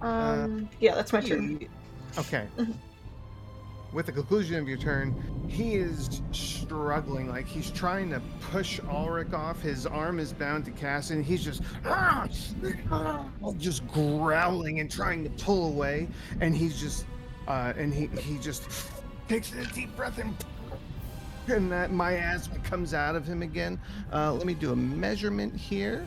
[0.02, 1.68] Um, yeah, that's my turn.
[2.20, 2.48] Okay.
[3.94, 5.14] With the conclusion of your turn,
[5.50, 7.28] he is struggling.
[7.28, 9.62] Like he's trying to push Ulrich off.
[9.62, 12.26] His arm is bound to Cass, and he's just ah,
[13.58, 16.08] just growling and trying to pull away.
[16.40, 17.06] And he's just,
[17.48, 18.64] uh, and he he just
[19.28, 20.36] takes a deep breath and
[21.48, 23.80] and that miasma comes out of him again.
[24.14, 26.06] Uh, let me do a measurement here.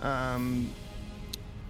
[0.00, 0.72] Um,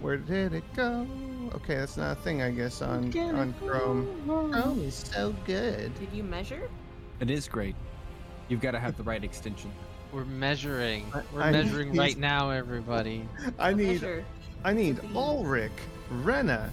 [0.01, 1.07] where did it go?
[1.55, 4.23] Okay, that's not a thing, I guess, on on Chrome.
[4.27, 5.95] Chrome is so good.
[5.99, 6.69] Did you measure?
[7.21, 7.77] It is great.
[8.49, 9.71] You've got to have the right extension.
[10.13, 11.11] We're measuring.
[11.33, 13.29] We're I- measuring he's- right now, everybody.
[13.59, 14.25] I need Measure.
[14.65, 15.73] I need be- Ulrich,
[16.11, 16.71] Rena,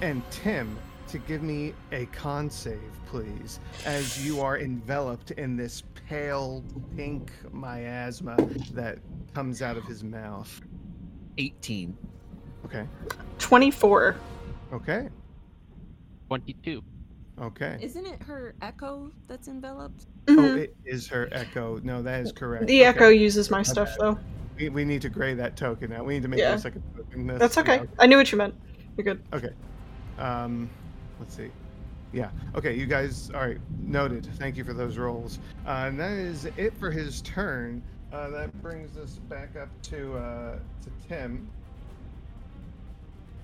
[0.00, 0.76] and Tim
[1.08, 6.64] to give me a con save, please, as you are enveloped in this pale
[6.96, 8.36] pink miasma
[8.72, 8.98] that
[9.34, 10.60] comes out of his mouth.
[11.38, 11.96] 18.
[12.66, 12.84] Okay.
[13.38, 14.16] 24.
[14.72, 15.08] Okay.
[16.26, 16.82] 22.
[17.40, 17.78] Okay.
[17.80, 20.06] Isn't it her echo that's enveloped?
[20.28, 20.58] Oh, Mhm.
[20.58, 21.78] it is her echo.
[21.84, 22.66] No, that is correct.
[22.66, 22.84] the Okay.
[22.88, 24.18] echo uses my stuff, though.
[24.58, 26.04] We, we need to gray that token out.
[26.04, 26.56] We need to make Yeah.
[26.56, 27.26] this like a token.
[27.38, 27.82] That's okay.
[28.00, 28.54] I knew what you meant.
[28.96, 29.22] You're good.
[29.32, 29.50] Okay.
[30.18, 30.68] Um,
[31.20, 31.50] let's see.
[32.12, 32.30] Yeah.
[32.56, 33.30] Okay, you guys.
[33.32, 33.60] All right.
[33.80, 34.26] Noted.
[34.40, 35.38] Thank you for those rolls.
[35.66, 37.80] Uh, and that is it for his turn.
[38.12, 41.48] Uh, that brings us back up to uh, to Tim.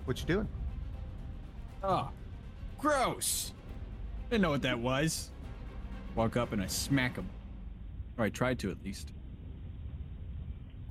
[0.05, 0.49] What you doing?
[1.83, 2.11] Oh,
[2.79, 3.53] gross.
[4.31, 5.31] Didn't know what that was.
[6.15, 7.29] Walk up and I smack him.
[8.19, 9.13] Or I tried to at least.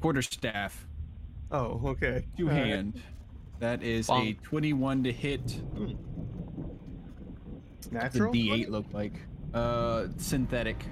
[0.02, 0.88] Quarter staff,
[1.52, 2.26] Oh, okay.
[2.38, 2.66] two All right.
[2.66, 3.02] hand.
[3.60, 5.46] That is a 21 to hit.
[5.76, 5.96] The
[7.92, 8.34] Natural.
[8.34, 9.14] D8 look like.
[9.54, 10.84] Uh, synthetic.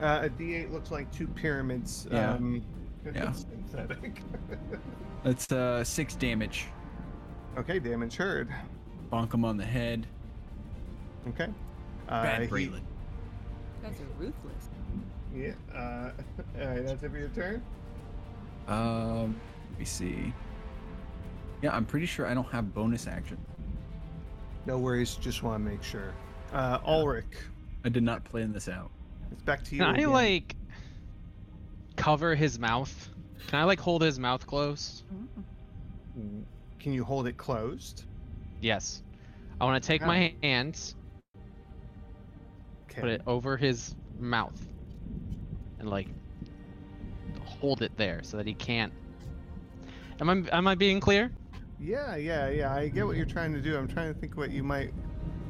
[0.00, 2.06] Uh, a D8 looks like two pyramids.
[2.10, 2.32] Yeah.
[2.34, 2.62] Um,
[3.14, 3.32] Yeah.
[3.32, 4.22] synthetic.
[5.24, 6.66] That's uh six damage.
[7.58, 8.48] Okay, damage heard.
[9.12, 10.06] Bonk him on the head.
[11.28, 11.48] Okay.
[12.08, 12.82] Uh, Bad he- Braylin.
[12.82, 14.68] You guys are ruthless.
[15.34, 15.52] Yeah.
[15.74, 16.10] Uh,
[16.60, 17.62] all right, that's it for your turn.
[18.68, 19.40] Um,
[19.70, 20.32] let me see.
[21.60, 23.38] Yeah, I'm pretty sure I don't have bonus action.
[24.66, 25.16] No worries.
[25.16, 26.14] Just want to make sure.
[26.52, 27.26] Uh, Ulrich,
[27.84, 28.90] I did not plan this out.
[29.32, 29.80] it's back to you.
[29.82, 30.10] Can I again.
[30.12, 30.56] like
[31.96, 33.10] cover his mouth?
[33.48, 35.02] Can I like hold his mouth closed?
[36.18, 36.42] Mm,
[36.78, 38.04] Can you hold it closed?
[38.60, 39.02] Yes.
[39.60, 40.94] I want to take my hands,
[42.90, 43.00] Okay.
[43.00, 44.60] put it over his mouth,
[45.80, 46.08] and like
[47.44, 48.92] hold it there so that he can't.
[50.20, 51.30] Am I am I being clear?
[51.80, 52.74] Yeah, yeah, yeah.
[52.74, 53.76] I get what you're trying to do.
[53.76, 54.92] I'm trying to think what you might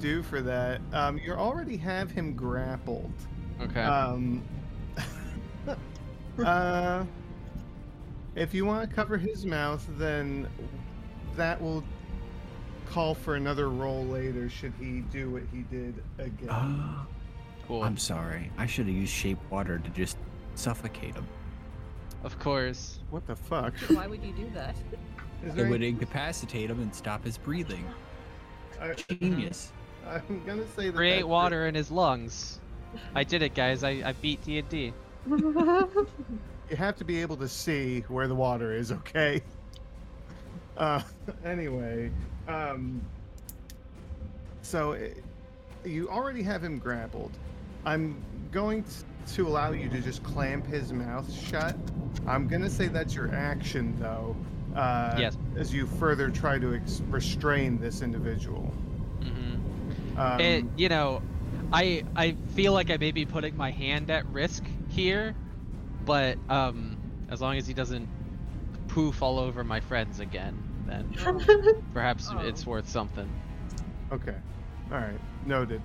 [0.00, 0.80] do for that.
[0.92, 3.12] Um, you already have him grappled.
[3.60, 3.82] Okay.
[3.82, 4.42] Um,
[6.44, 7.04] uh,
[8.34, 10.48] if you want to cover his mouth, then
[11.38, 11.82] that will
[12.86, 14.48] call for another roll later.
[14.48, 16.48] Should he do what he did again?
[16.50, 17.06] Ah,
[17.66, 17.82] cool.
[17.82, 18.50] I'm sorry.
[18.58, 20.18] I should have used shape water to just
[20.54, 21.26] suffocate him.
[22.24, 22.98] Of course.
[23.10, 23.74] what the fuck?
[23.88, 24.74] Why would you do that?
[25.44, 27.84] Is It there would incapacitate him and stop his breathing.
[28.80, 29.72] I, Genius.
[30.06, 32.60] I'm gonna say that Create that's water in his lungs.
[33.14, 33.84] I did it, guys.
[33.84, 34.92] I, I beat D&D.
[36.70, 39.40] You have to be able to see where the water is, okay?
[40.78, 41.02] Uh,
[41.44, 42.10] anyway,
[42.46, 43.02] um,
[44.62, 45.10] so eh,
[45.84, 47.32] you already have him grappled.
[47.84, 48.16] I'm
[48.52, 48.84] going
[49.34, 51.76] to allow you to just clamp his mouth shut.
[52.26, 54.36] I'm gonna say that's your action, though.
[54.74, 55.36] Uh, Yes.
[55.56, 58.72] As you further try to ex- restrain this individual.
[59.20, 60.18] Mm-hmm.
[60.18, 61.22] Um, it, you know,
[61.72, 65.34] I I feel like I may be putting my hand at risk here,
[66.04, 66.96] but um,
[67.30, 68.08] as long as he doesn't
[68.88, 70.56] poof all over my friends again,
[70.88, 72.38] then perhaps Oh.
[72.38, 73.28] it's worth something.
[74.10, 74.34] Okay.
[74.90, 75.20] All right.
[75.46, 75.82] Noted.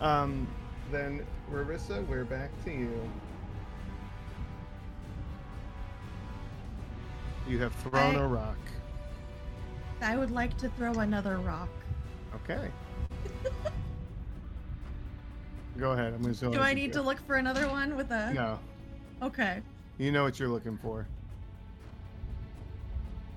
[0.00, 0.46] Um,
[0.92, 3.10] then Rarissa, we're back to you.
[7.48, 8.56] You have thrown I- a rock.
[10.02, 11.70] I would like to throw another rock.
[12.34, 12.68] Okay.
[15.78, 16.12] Go ahead.
[16.12, 18.32] I'm going to Do I need to look for another one with a?
[18.34, 18.58] No.
[19.22, 19.62] Okay.
[19.98, 21.06] You know what you're looking for.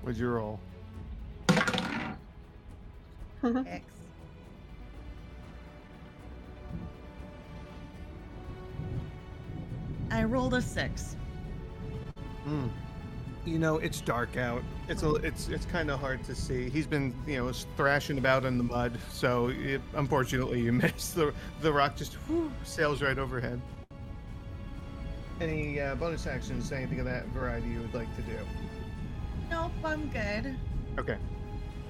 [0.02, 0.60] What'd you roll?
[3.42, 3.84] X.
[10.10, 11.16] I rolled a six.
[12.44, 12.66] Hmm.
[13.46, 14.62] You know, it's dark out.
[14.88, 16.68] It's a, it's it's kind of hard to see.
[16.68, 21.14] He's been, you know, thrashing about in the mud, so it, unfortunately you missed.
[21.14, 21.32] The
[21.62, 23.60] the rock just whew, sails right overhead.
[25.40, 28.36] Any uh, bonus actions, anything of that variety you would like to do?
[29.50, 30.54] Nope, I'm good.
[30.98, 31.16] Okay.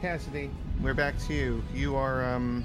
[0.01, 0.51] Cassidy,
[0.83, 1.63] we're back to you.
[1.75, 2.65] You are um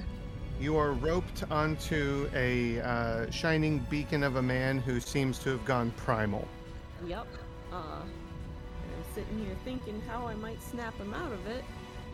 [0.60, 5.66] you are roped onto a uh, shining beacon of a man who seems to have
[5.66, 6.48] gone primal.
[7.06, 7.28] Yep.
[7.74, 11.66] Uh, I'm sitting here thinking how I might snap him out of it,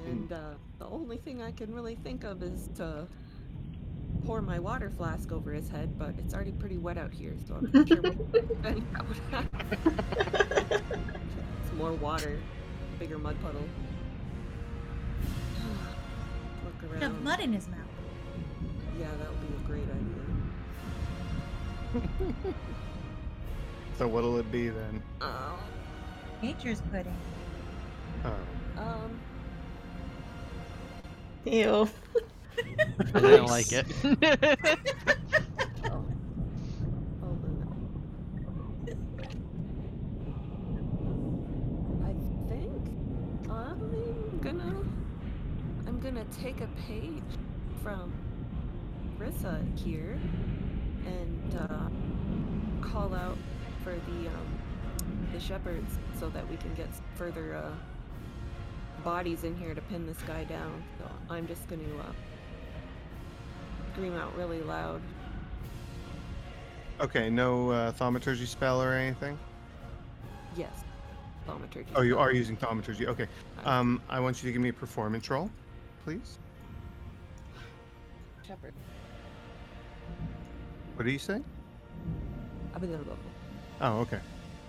[0.08, 3.08] and uh, the only thing I can really think of is to
[4.26, 7.56] pour my water flask over his head, but it's already pretty wet out here, so
[7.56, 10.82] I'm not sure what then that would happen.
[11.64, 12.40] It's more water,
[12.98, 13.64] bigger mud puddle.
[16.92, 17.02] Around.
[17.02, 17.80] have mud in his mouth.
[19.00, 19.88] Yeah, that would be a great
[22.04, 22.54] idea.
[24.02, 25.04] So what'll it be then?
[25.22, 25.60] Oh.
[26.42, 27.16] Nature's pudding.
[28.26, 28.34] Oh.
[28.82, 29.20] Um.
[31.46, 31.88] Ew.
[33.14, 33.86] I don't like it.
[35.86, 36.04] Oh.
[37.22, 37.78] Hold on.
[42.04, 42.14] I
[42.50, 42.72] think
[43.52, 44.91] I'm gonna I'm
[46.04, 47.22] gonna take a page
[47.84, 48.12] from
[49.20, 50.20] Rissa here
[51.06, 53.38] and uh, call out
[53.84, 54.60] for the um,
[55.32, 57.72] the shepherds so that we can get further uh,
[59.04, 60.84] bodies in here to pin this guy down.
[60.98, 62.12] So I'm just gonna uh,
[63.94, 65.02] scream out really loud.
[67.00, 69.38] Okay, no uh, thaumaturgy spell or anything?
[70.56, 70.84] Yes.
[71.48, 71.88] Thaumaturgy.
[71.96, 72.24] Oh, you spell.
[72.24, 73.08] are using thaumaturgy.
[73.08, 73.28] Okay.
[73.66, 75.50] Um, I want you to give me a performance roll,
[76.04, 76.40] please.
[78.48, 78.74] Shepherd.
[80.96, 81.42] What do you say?
[82.74, 83.18] Available.
[83.80, 84.20] Oh, okay.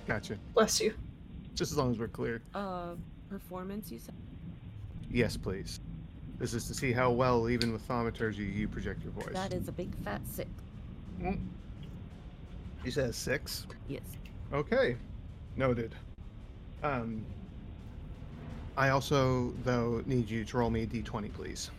[0.07, 0.39] Gotcha.
[0.55, 0.95] Bless you.
[1.55, 2.43] Just as long as we're clear.
[2.55, 2.95] Uh,
[3.29, 4.15] performance, you said?
[5.11, 5.81] Yes, please.
[6.39, 9.35] This is to see how well, even with thaumaturgy, you project your voice.
[9.35, 10.51] That is a big fat six.
[12.85, 13.67] You said six.
[13.89, 14.03] Yes.
[14.53, 14.97] Okay,
[15.57, 15.95] noted.
[16.83, 17.25] Um,
[18.77, 21.71] I also, though, need you to roll me a d20, please.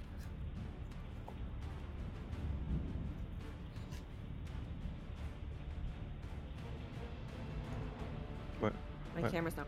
[8.59, 8.73] What?
[9.15, 9.31] My What?
[9.31, 9.67] camera's not.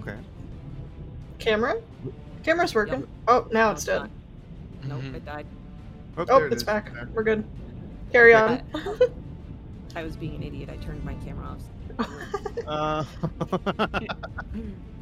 [0.00, 0.16] Okay.
[1.38, 1.76] Camera?
[2.42, 3.06] Camera's working.
[3.28, 4.10] Oh, now it's no, dead.
[4.84, 5.14] Nope, Mhm.
[5.14, 5.46] it died.
[6.16, 6.64] Oh, Oh, it it's is.
[6.64, 6.92] back.
[6.92, 7.08] There.
[7.12, 7.44] We're good.
[8.12, 8.62] Carry on.
[9.96, 10.68] I was being an idiot.
[10.70, 11.62] I turned my camera off.
[12.66, 13.04] Uh,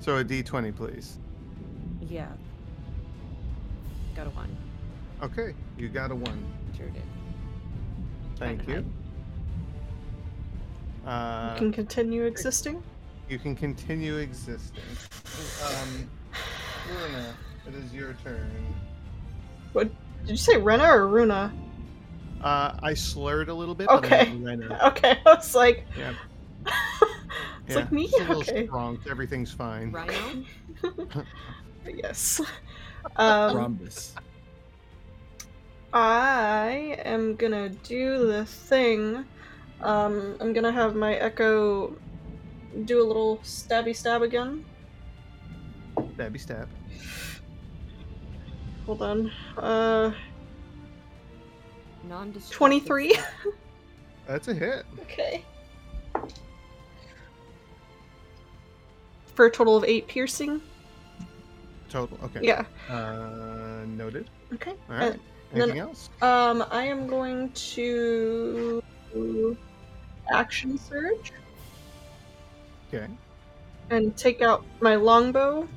[0.01, 1.18] so a d20, please.
[2.01, 2.28] Yeah.
[4.16, 4.57] Got a one.
[5.22, 6.45] Okay, you got a one.
[6.76, 7.03] Sure did.
[8.36, 8.84] Thank you.
[11.07, 12.82] Uh, you can continue existing.
[13.28, 14.82] You can continue existing.
[15.64, 16.11] Um,
[16.90, 17.34] Luna,
[17.68, 18.51] it is your turn.
[19.72, 19.90] What
[20.22, 21.53] Did you say Rena or Runa?
[22.43, 23.86] Uh, I slurred a little bit.
[23.86, 24.76] but I Okay.
[24.82, 26.12] Okay, I was like, Yeah.
[27.66, 28.06] It's like me.
[28.08, 28.66] Just a little Okay.
[28.66, 28.98] strong.
[29.10, 29.92] Everything's fine.
[29.92, 30.44] Rhino?
[31.86, 32.40] yes.
[33.16, 34.14] Um, Rhombus.
[35.92, 39.24] I am gonna do the thing.
[39.80, 41.96] Um, I'm gonna have my echo
[42.84, 44.64] do a little stabby stab again.
[46.16, 46.68] Stabby stab.
[48.86, 49.30] Hold on.
[49.58, 50.12] Uh,
[52.08, 53.18] non 23.
[54.26, 54.84] That's a hit.
[55.00, 55.44] okay.
[59.35, 60.61] For a total of 8 piercing?
[61.89, 62.18] Total.
[62.24, 62.41] Okay.
[62.43, 62.64] Yeah.
[62.89, 64.28] Uh, noted.
[64.55, 64.72] Okay.
[64.91, 65.03] All right.
[65.03, 65.20] Uh, then-
[65.55, 66.09] Anything else?
[66.22, 68.83] Um, I am going to
[70.30, 71.33] action surge
[72.89, 73.07] Okay.
[73.91, 75.68] and take out my longbow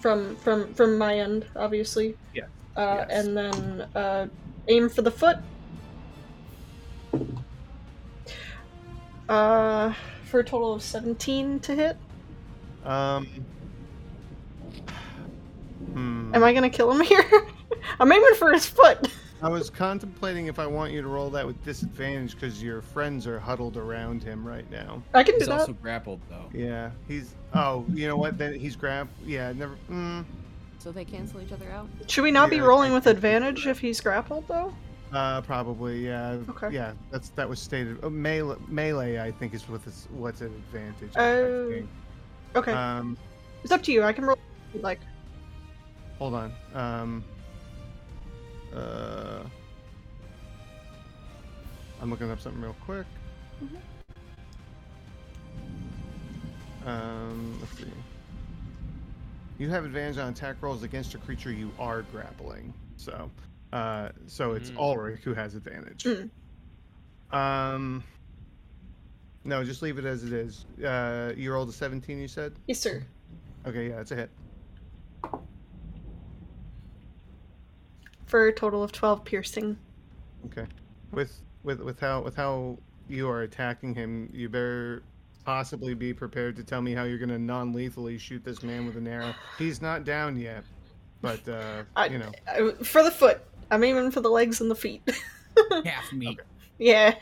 [0.00, 2.16] from from from my end, obviously.
[2.34, 2.44] Yeah.
[2.76, 3.24] Uh, Yes.
[3.26, 4.26] And then uh,
[4.68, 5.38] aim for the foot.
[9.28, 11.96] Uh, for a total of 17 to hit.
[12.88, 13.26] Um.
[15.92, 16.34] Hmm.
[16.34, 17.24] Am I gonna kill him here?
[18.00, 19.08] I'm aiming for his foot.
[19.40, 23.24] I was contemplating if I want you to roll that with disadvantage because your friends
[23.26, 25.00] are huddled around him right now.
[25.14, 25.60] I can do He's that.
[25.60, 26.50] also grappled though.
[26.52, 27.34] Yeah, he's.
[27.54, 28.36] Oh, you know what?
[28.36, 29.08] Then he's grab.
[29.24, 29.76] Yeah, never.
[29.90, 30.24] Mm,
[30.78, 31.88] So they cancel each other out.
[32.08, 34.74] Should we not be rolling with advantage if he's grappled though?
[35.12, 36.04] uh, probably.
[36.04, 36.38] Yeah.
[36.50, 36.70] Okay.
[36.70, 37.98] Yeah, that's that was stated.
[38.02, 41.16] Oh, melee, melee, I think, is with what's an advantage.
[41.16, 41.82] I Oh.
[42.62, 42.68] Think.
[42.68, 43.16] Okay, Um,
[43.62, 44.02] it's up to you.
[44.04, 44.36] I can roll
[44.68, 45.00] if you'd like.
[46.18, 46.52] hold on.
[46.74, 47.24] Um.
[48.74, 49.40] Uh.
[52.00, 53.06] I'm looking up something real quick.
[53.62, 53.78] Mhm.
[56.86, 57.84] Um, let's see.
[59.58, 62.72] You have advantage on attack rolls against a creature you are grappling.
[62.96, 63.30] So,
[63.72, 64.78] uh, so it's Mm.
[64.78, 66.04] Ulrich who has advantage.
[66.04, 66.30] Mm.
[67.36, 68.04] Um,
[69.48, 70.66] no, just leave it as it is.
[70.84, 72.52] Uh, you rolled a 17, you said?
[72.66, 73.02] Yes, sir.
[73.66, 74.30] Okay, yeah, it's a hit.
[78.26, 79.78] For a total of 12 piercing.
[80.46, 80.66] Okay.
[81.12, 82.78] With with with how with how
[83.08, 85.02] you are attacking him, you better
[85.44, 89.08] possibly be prepared to tell me how you're gonna non-lethally shoot this man with an
[89.08, 89.34] arrow.
[89.56, 90.64] He's not down yet,
[91.22, 92.30] but uh, I- you know.
[92.46, 93.40] Uh, For the foot.
[93.70, 95.02] I'm aiming for the legs and the feet.
[95.84, 96.40] Calf meat.
[96.78, 97.14] yeah,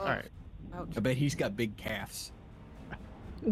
[0.00, 0.24] All right.
[0.74, 0.88] Ouch.
[0.96, 2.32] I bet he's got big calves.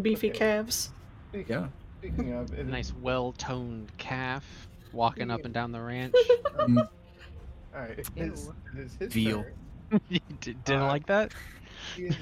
[0.03, 0.39] beefy Okay.
[0.39, 0.91] calves.
[1.33, 1.69] Yeah.
[1.99, 6.15] Speaking of, it, Nice, well-toned calf walking up and down the ranch.
[6.57, 6.79] Mm,
[7.75, 9.43] all right, it is, it is his Veal.
[9.91, 10.01] turn.
[10.09, 11.33] you d- didn't Uh, like that?
[11.95, 12.17] He is,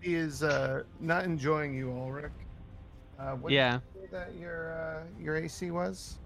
[0.00, 2.30] he is uh, not enjoying you, Ulrich.
[3.18, 6.18] Uh, what did Yeah, you say that your uh, your AC was?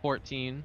[0.00, 0.64] 14.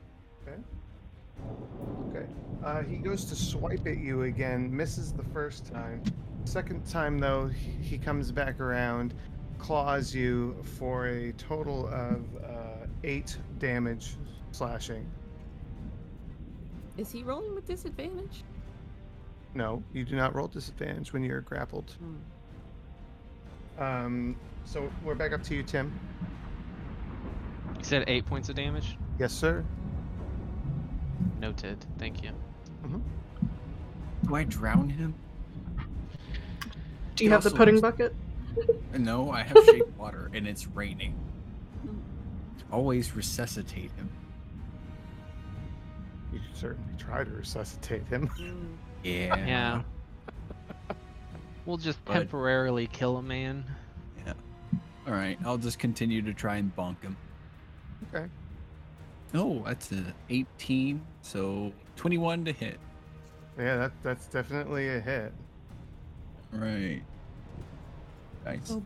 [2.09, 2.25] Okay.
[2.63, 6.01] Uh, he goes to swipe at you again, misses the first time.
[6.45, 9.13] Second time, though, he he comes back around,
[9.57, 14.15] claws you for a total of uh, eight damage
[14.51, 15.05] slashing.
[16.97, 18.43] Is he rolling with disadvantage?
[19.53, 21.95] No, you do not roll disadvantage when you're grappled.
[21.99, 23.83] Hmm.
[23.83, 25.97] Um, so we're back up to you, Tim.
[27.77, 28.97] You said 8 points of damage?
[29.19, 29.63] Yes, sir.
[31.39, 31.85] Noted.
[31.97, 32.31] Thank you.
[34.25, 35.13] Do I drown him?
[37.15, 38.15] Do you He have the pudding looks- bucket?
[38.97, 41.15] No, I have shape water and it's raining.
[42.71, 44.09] Always resuscitate him.
[46.33, 48.29] You should certainly try to resuscitate him.
[49.03, 49.35] Yeah.
[49.35, 49.81] Yeah.
[51.67, 53.63] We'll just But- temporarily kill a man.
[54.25, 54.33] Yeah.
[55.05, 57.15] All right, I'll just continue to try and bonk him.
[58.11, 58.25] Okay.
[59.35, 62.79] Oh, that's a 18, so 21 to hit.
[63.59, 65.31] Yeah, that that's definitely a hit.
[66.51, 67.01] Right.
[68.45, 68.71] Nice.
[68.71, 68.83] Oh.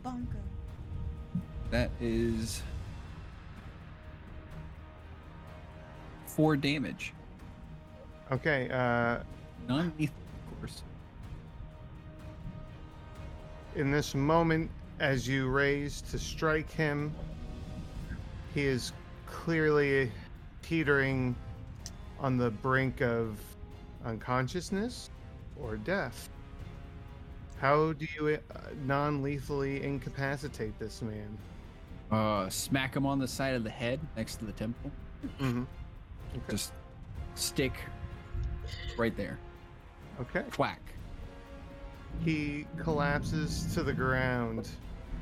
[1.70, 2.62] That is
[6.26, 7.12] four damage.
[8.32, 8.68] Okay.
[8.70, 9.22] Uh,
[9.68, 10.14] Non-lethal,
[10.52, 10.82] of course.
[13.76, 17.14] in this moment, as you raise to strike him,
[18.54, 18.92] he is
[19.26, 20.10] clearly
[20.62, 21.36] teetering
[22.18, 23.38] on the brink of
[24.04, 25.10] unconsciousness
[25.60, 26.28] or death.
[27.60, 31.36] How do you uh, non-lethally incapacitate this man?
[32.10, 34.90] Uh, smack him on the side of the head next to the temple.
[35.38, 35.64] Mm-hmm.
[36.48, 36.72] Just
[37.34, 37.74] stick
[38.96, 39.38] right there.
[40.22, 40.42] Okay.
[40.58, 40.80] Whack.
[42.24, 44.68] He collapses to the ground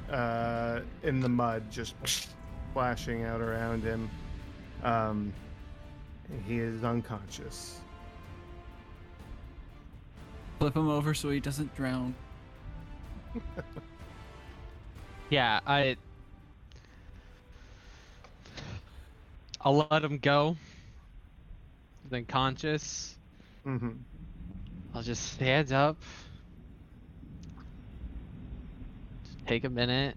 [0.08, 4.08] uh, in the mud, just splashing out around him.
[4.84, 5.32] Um,
[6.46, 7.80] he is unconscious.
[10.60, 12.14] Flip him over so he doesn't drown.
[15.30, 15.96] Yeah, I.
[19.60, 20.56] I'll let him go.
[22.04, 23.18] Then conscious.
[23.64, 23.90] hmm
[24.94, 25.98] I'll just stand up.
[29.24, 30.16] Just take a minute.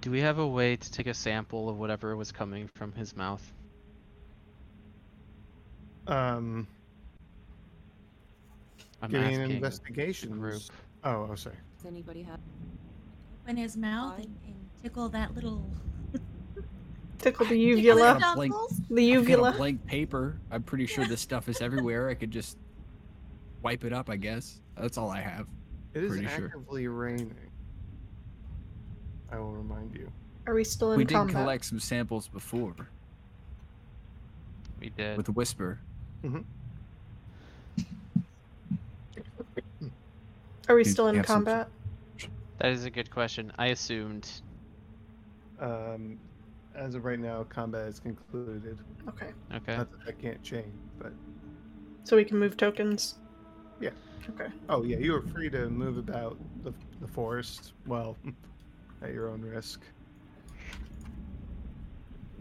[0.00, 3.16] Do we have a way to take a sample of whatever was coming from his
[3.16, 3.52] mouth?
[6.06, 6.68] Um,
[9.02, 10.30] I'm give me an investigation.
[10.38, 10.62] group.
[11.04, 11.56] Oh, oh, sorry.
[11.76, 12.40] Does anybody have?
[13.44, 15.64] Open his mouth and, and tickle that little.
[17.18, 18.14] Tickle the tickle uvula.
[18.14, 18.52] his Blink.
[18.52, 18.80] knuckles?
[18.90, 19.50] The I've uvula.
[19.50, 20.38] a blank paper.
[20.50, 22.08] I'm pretty sure this stuff is everywhere.
[22.08, 22.58] I could just
[23.62, 24.60] wipe it up, I guess.
[24.76, 25.46] That's all I have.
[25.94, 26.46] It is Pretty sure.
[26.46, 27.34] actively raining.
[29.30, 30.10] I will remind you.
[30.46, 31.34] Are we still in we did combat?
[31.36, 32.74] collect some samples before
[34.80, 35.16] We did.
[35.16, 35.80] with Whisper.
[36.24, 36.40] Mm-hmm.
[40.68, 41.68] Are we Do still in have some- combat?
[42.58, 43.52] That is a good question.
[43.58, 44.30] I assumed.
[45.60, 46.18] Um,
[46.74, 48.78] as of right now, combat is concluded.
[49.08, 49.30] Okay.
[49.54, 49.76] Okay.
[49.76, 51.12] Not that that can't change, but
[52.04, 53.16] So we can move tokens?
[53.80, 53.90] Yeah.
[54.30, 54.50] Okay.
[54.68, 57.74] oh yeah, you are free to move about the, the forest.
[57.86, 58.16] Well,
[59.02, 59.82] at your own risk.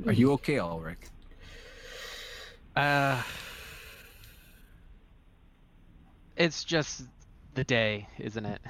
[0.07, 0.97] Are you okay, Ulrich?
[2.75, 3.21] Uh,
[6.35, 7.03] it's just
[7.55, 8.61] the day, isn't it?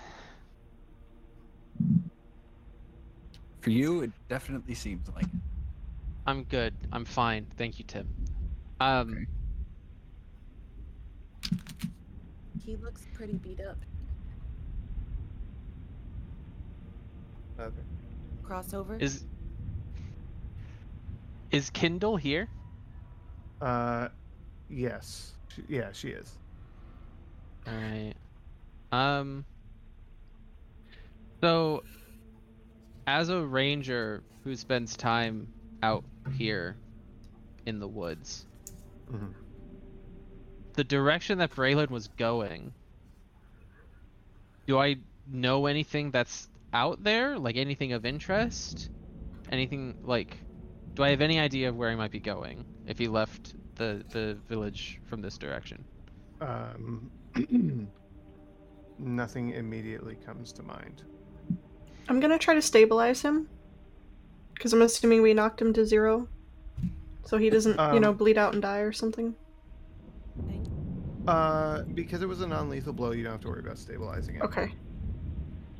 [3.61, 5.29] For you, it definitely seems like it.
[6.27, 6.73] I'm good.
[6.91, 7.47] I'm fine.
[7.57, 8.07] Thank you, Tim.
[8.79, 9.25] Um, Okay.
[12.65, 13.77] He looks pretty beat up.
[17.59, 17.73] Okay.
[18.43, 19.01] Crossover.
[19.01, 19.23] is
[21.51, 22.49] is Kindle here?
[23.61, 24.09] Uh,
[24.69, 25.33] yes.
[25.55, 26.37] She, yeah, she is.
[27.67, 28.13] All right.
[28.91, 29.45] Um.
[31.43, 31.83] So,
[33.07, 35.47] as a ranger who spends time
[35.83, 36.03] out
[36.37, 36.77] here
[37.65, 38.45] in the woods,
[39.11, 39.33] Mhm.
[40.73, 42.73] the direction that Braylin was going,
[44.67, 47.37] do I know anything that's out there?
[47.37, 48.89] Like anything of interest?
[49.51, 50.37] Anything like
[50.95, 54.03] do I have any idea of where he might be going if he left the
[54.11, 55.85] the village from this direction?
[56.41, 57.11] Um,
[58.97, 61.03] nothing immediately comes to mind.
[62.07, 63.47] I'm gonna try to stabilize him.
[64.53, 66.27] Because I'm assuming we knocked him to zero.
[67.25, 69.35] So he doesn't, you know, Um, bleed out and die or something.
[71.27, 74.43] Uh, because it was a non-lethal blow, you don't have to worry about stabilizing it.
[74.43, 74.71] Okay.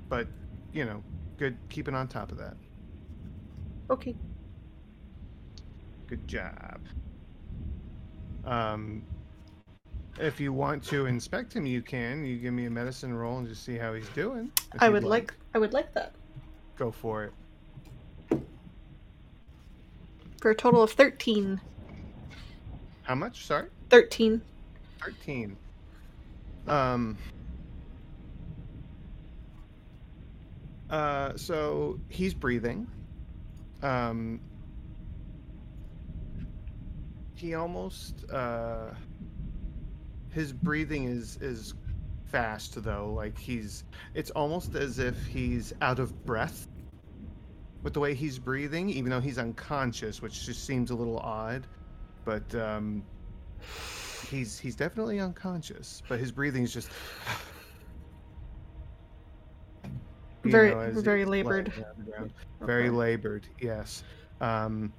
[0.10, 0.28] But,
[0.74, 1.04] you know,
[1.38, 2.58] good keeping on top of that.
[3.90, 4.16] Okay.
[6.08, 6.82] Good job.
[8.44, 9.04] Um,
[10.20, 12.26] if you want to inspect him, you can.
[12.26, 14.52] You give me a medicine roll and just see how he's doing.
[14.80, 16.14] I would like I would like that.
[16.78, 18.40] Go for it.
[20.42, 21.60] For a total of 13.
[23.04, 23.46] How much?
[23.46, 23.68] Sorry.
[23.90, 24.42] 13.
[25.04, 25.58] 13.
[26.68, 27.18] Um.
[30.90, 32.88] Uh, so he's breathing.
[33.82, 34.40] Um.
[37.36, 38.92] He almost uh.
[40.36, 41.74] His breathing is is
[42.26, 43.14] fast though.
[43.16, 43.86] Like he's.
[44.14, 46.68] It's almost as if he's out of breath.
[47.84, 51.68] With the way he's breathing, even though he's unconscious, which just seems a little odd,
[52.26, 53.02] but um,
[54.30, 56.90] he's he's definitely unconscious, but his breathing is just
[60.44, 61.72] Very- know, very labored.
[62.20, 62.32] on.
[62.62, 62.90] Very Okay.
[62.90, 64.04] labored, yes.
[64.42, 64.92] Um,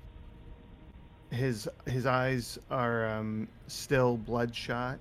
[1.31, 4.99] his his eyes are um, still bloodshot.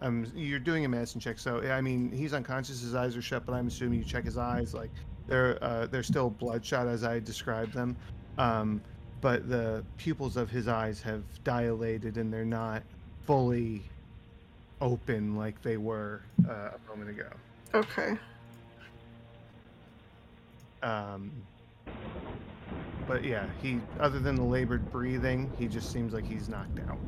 [0.00, 2.80] Um, you're doing a medicine check, so I mean he's unconscious.
[2.80, 4.74] His eyes are shut, but I'm assuming you check his eyes.
[4.74, 4.90] Like
[5.26, 7.96] they're uh, they're still bloodshot as I described them.
[8.38, 8.80] Um,
[9.20, 12.82] but the pupils of his eyes have dilated and they're not
[13.24, 13.82] fully
[14.80, 17.28] open like they were uh, a moment ago.
[17.74, 18.16] Okay.
[20.82, 21.32] Um,
[23.08, 26.98] but yeah, he other than the labored breathing, he just seems like he's knocked out.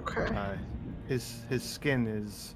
[0.00, 0.34] Okay.
[0.34, 0.56] Uh,
[1.12, 2.54] his his skin is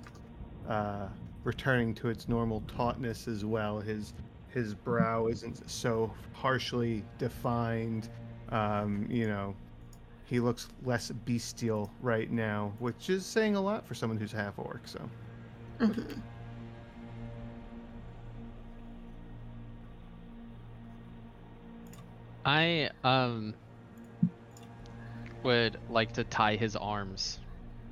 [0.68, 1.08] uh,
[1.44, 3.80] returning to its normal tautness as well.
[3.80, 4.14] His
[4.48, 8.08] his brow isn't so harshly defined.
[8.48, 9.54] Um, you know,
[10.24, 14.58] he looks less bestial right now, which is saying a lot for someone who's half
[14.58, 14.88] orc.
[14.88, 15.10] So.
[15.80, 16.22] Mhm.
[22.46, 23.54] I um
[25.42, 27.38] would like to tie his arms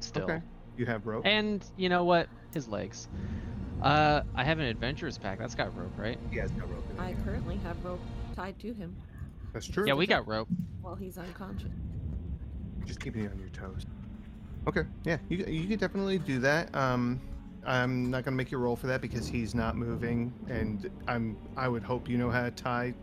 [0.00, 0.24] still.
[0.24, 0.42] Okay.
[0.76, 1.24] You have rope.
[1.26, 2.28] And you know what?
[2.52, 3.08] His legs.
[3.82, 5.38] Uh I have an adventurers pack.
[5.38, 6.18] That's got rope, right?
[6.30, 6.84] He has no rope.
[6.98, 8.00] I currently have rope
[8.36, 8.96] tied to him
[9.52, 9.86] That's true.
[9.86, 10.48] Yeah, we got rope.
[10.80, 11.70] while he's unconscious.
[12.84, 13.86] just keeping you on your toes.
[14.66, 16.74] Okay, yeah, you you could definitely do that.
[16.74, 17.20] Um,
[17.66, 21.68] I'm not gonna make you roll for that because he's not moving, and I'm I
[21.68, 22.94] would hope you know how to tie,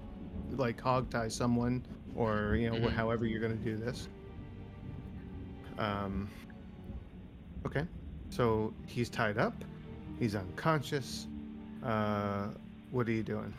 [0.52, 1.86] like hog tie someone,
[2.16, 2.94] or you know wh- Mhm.
[2.94, 4.08] however you're gonna do this.
[5.78, 6.30] Um.
[7.66, 7.86] Okay,
[8.30, 9.54] so he's tied up,
[10.20, 11.28] he's unconscious.
[11.84, 12.48] Uh,
[12.92, 13.54] what are you doing?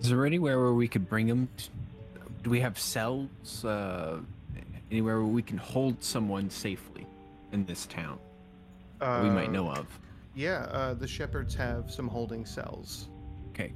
[0.00, 1.48] Is there anywhere where we could bring him?
[2.42, 3.64] Do we have cells?
[3.64, 4.18] Uh,
[4.90, 7.06] anywhere where we can hold someone safely
[7.52, 8.18] in this town
[9.00, 9.86] that we might Uh, know of?
[10.34, 13.08] Yeah, uh, the shepherds have some holding cells.
[13.50, 13.72] Okay.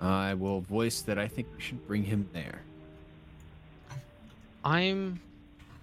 [0.00, 2.62] I will voice that I think we should bring him there.
[4.64, 5.20] I'm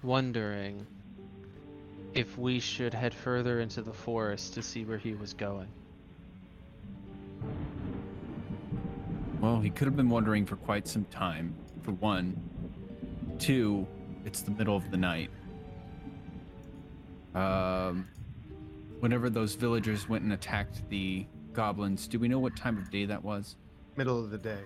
[0.03, 0.85] wondering
[2.13, 5.67] if we should head further into the forest to see where he was going.
[9.39, 12.39] Well, he could have been wandering for quite some time, for one.
[13.39, 13.85] Two,
[14.25, 15.29] it's the middle of the night.
[17.35, 18.07] Um,
[18.99, 23.05] whenever those villagers went and attacked the goblins, do we know what time of day
[23.05, 23.57] that was?
[23.97, 24.61] Middle of the day.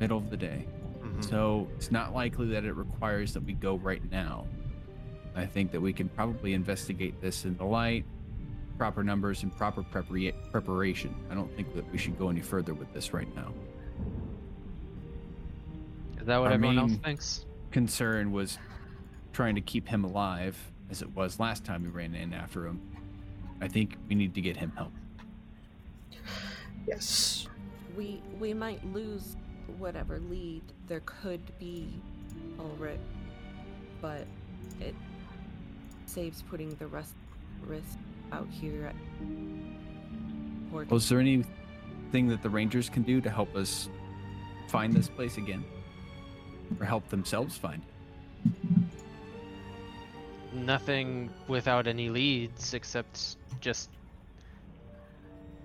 [0.00, 0.66] Middle of the day.
[1.02, 1.24] Mhm.
[1.28, 4.46] So it's not likely that it requires that we go right now.
[5.36, 8.04] I think that we can probably investigate this in the light,
[8.78, 11.14] proper numbers, and proper prepara- preparation.
[11.30, 13.52] I don't think that we should go any further with this right now.
[16.20, 17.46] Is that what Our everyone else thinks?
[17.70, 18.58] Concern was
[19.32, 20.56] trying to keep him alive,
[20.90, 22.80] as it was last time we ran in after him.
[23.60, 24.92] I think we need to get him help.
[26.86, 27.48] Yes.
[27.96, 29.36] We we might lose
[29.78, 31.88] whatever lead there could be
[32.58, 33.00] Ulrich,
[34.00, 34.26] but
[34.80, 34.94] it
[36.06, 37.14] saves putting the rest
[37.66, 37.98] risk
[38.32, 38.94] out here at
[40.70, 40.90] Port.
[40.90, 43.88] Was there anything that the Rangers can do to help us
[44.68, 45.64] find this place again?
[46.80, 48.52] Or help themselves find it?
[50.52, 53.90] Nothing without any leads except just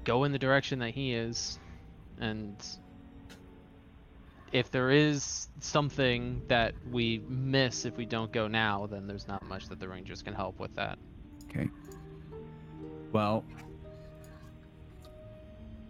[0.04, 1.60] go in the direction that he is.
[2.20, 2.56] And
[4.52, 9.48] if there is something that we miss if we don't go now, then there's not
[9.48, 10.98] much that the Rangers can help with that.
[11.50, 11.70] Okay.
[13.12, 13.44] Well,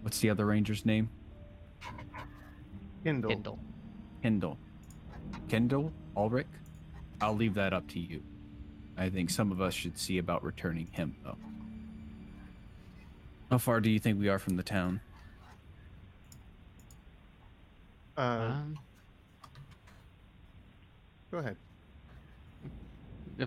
[0.01, 1.09] what's the other Ranger's name?
[3.03, 3.31] Kindle.
[3.31, 3.59] Kindle.
[4.21, 4.57] Kendall.
[5.47, 5.93] Kendall?
[6.15, 6.47] Ulrich?
[7.21, 8.21] I'll leave that up to you.
[8.97, 11.37] I think some of us should see about returning him, though.
[13.49, 15.01] How far do you think we are from the town?
[18.19, 18.77] Uh, Um,
[21.31, 21.57] go ahead.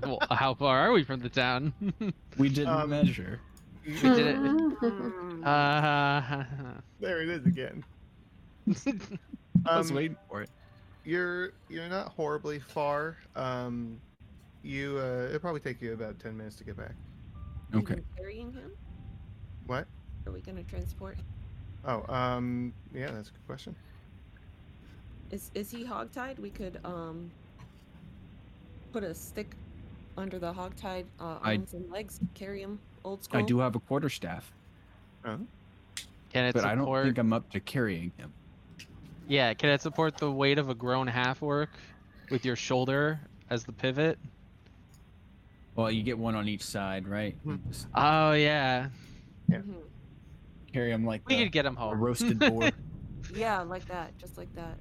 [0.03, 1.74] well, how far are we from the town?
[2.39, 3.40] We didn't Um, measure.
[3.85, 5.47] we did it.
[5.47, 7.85] Uh, There it is again.
[9.66, 10.51] I was Um, waiting for it.
[11.05, 13.19] You're you're not horribly far.
[13.35, 14.01] Um,
[14.62, 16.94] you uh, it'll probably take you about ten minutes to get back.
[17.74, 17.94] Okay.
[17.94, 18.70] even Carrying him?
[19.66, 19.89] What?
[20.27, 21.19] Are we gonna transport?
[21.85, 23.77] Oh, um, yeah, that's a good question.
[25.33, 26.39] Is is he hogtied?
[26.39, 27.31] We could um
[28.93, 29.57] put a stick
[30.19, 33.41] under the hogtied uh, I- arms and legs, carry him old school.
[33.41, 34.53] I do have a quarterstaff,
[35.25, 35.49] can
[36.35, 37.05] it but I don't support?
[37.07, 38.31] think I'm up to carrying him.
[39.27, 41.71] Yeah, can it support the weight of a grown half orc
[42.31, 43.19] with your shoulder
[43.49, 44.19] as the pivot?
[45.75, 47.35] Well, you get one on each side, right?
[47.45, 47.57] Hmm.
[47.69, 48.89] Just Oh yeah,
[49.51, 49.77] Mhm.
[50.71, 51.99] carry him like we the- could get him a home.
[51.99, 52.71] roasted boar.
[53.35, 54.77] Yeah, like that, just like that.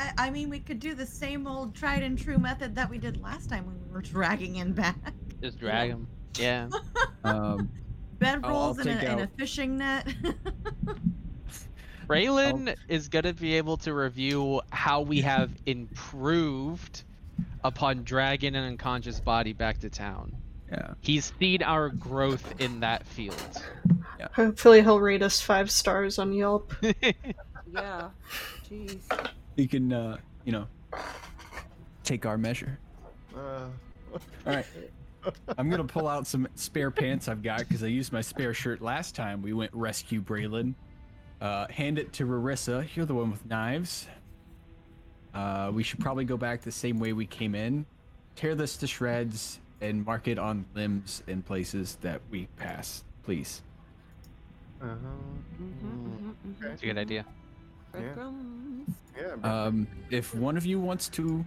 [0.00, 2.96] I, I mean, we could do the same old tried and true method that we
[2.96, 4.96] did last time when we were dragging him back.
[5.42, 6.08] Just drag him.
[6.38, 6.70] Yeah.
[7.24, 7.70] um,
[8.18, 10.08] Bed I'll- I'll rolls in a, take in a fishing net.
[12.08, 17.04] Braylin is gonna be able to review how we have improved
[17.62, 20.34] upon dragging an unconscious body back to town.
[20.72, 20.94] yeah.
[21.02, 23.62] He's seen our growth in that field.
[24.32, 26.74] Hopefully he'll rate us five stars on Yelp.
[27.72, 28.08] Yeah.
[28.68, 28.98] Jeez.
[29.56, 30.66] You can, uh, you know,
[32.04, 32.78] take our measure.
[33.36, 33.38] uh,
[34.12, 34.66] All right.
[35.58, 38.80] I'm gonna pull out some spare pants I've got because I used my spare shirt
[38.80, 40.74] last time we went rescue Braylin.
[41.42, 42.86] Uh, hand it to Rarissa.
[42.96, 44.06] You're the one with knives.
[45.34, 47.84] Uh, we should probably go back the same way we came in.
[48.34, 53.62] Tear this to shreds and mark it on limbs and places that we pass, please.
[54.82, 54.94] uh-huh.
[55.62, 56.30] Mm-hmm,
[56.62, 56.72] Okay.
[56.72, 57.24] It's a good idea.
[57.92, 58.94] Breadcrumbs.
[59.16, 59.36] Yeah.
[59.36, 61.44] but- Um, if one of you wants to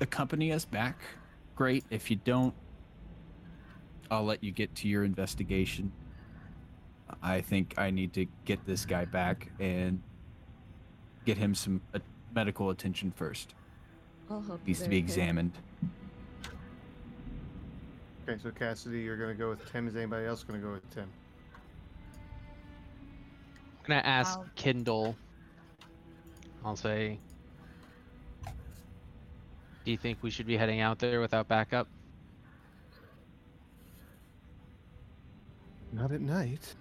[0.00, 0.98] accompany us back,
[1.54, 1.84] great.
[1.90, 2.54] If you don't,
[4.10, 5.92] I'll let you get to your investigation.
[7.22, 10.02] I think I need to get this guy back and
[11.24, 11.98] get him some uh,
[12.34, 13.54] medical attention first.
[14.30, 15.52] I'll help you Needs to be examined.
[18.28, 19.86] okay, so Cassidy, you're gonna go with Tim.
[19.88, 21.08] Is anybody else gonna go with Tim?
[23.84, 25.16] I'm gonna ask I'll- Kindle.
[26.64, 27.18] I'll say.
[29.84, 31.86] Do you think we should be heading out there without backup?
[35.92, 36.74] Not at night.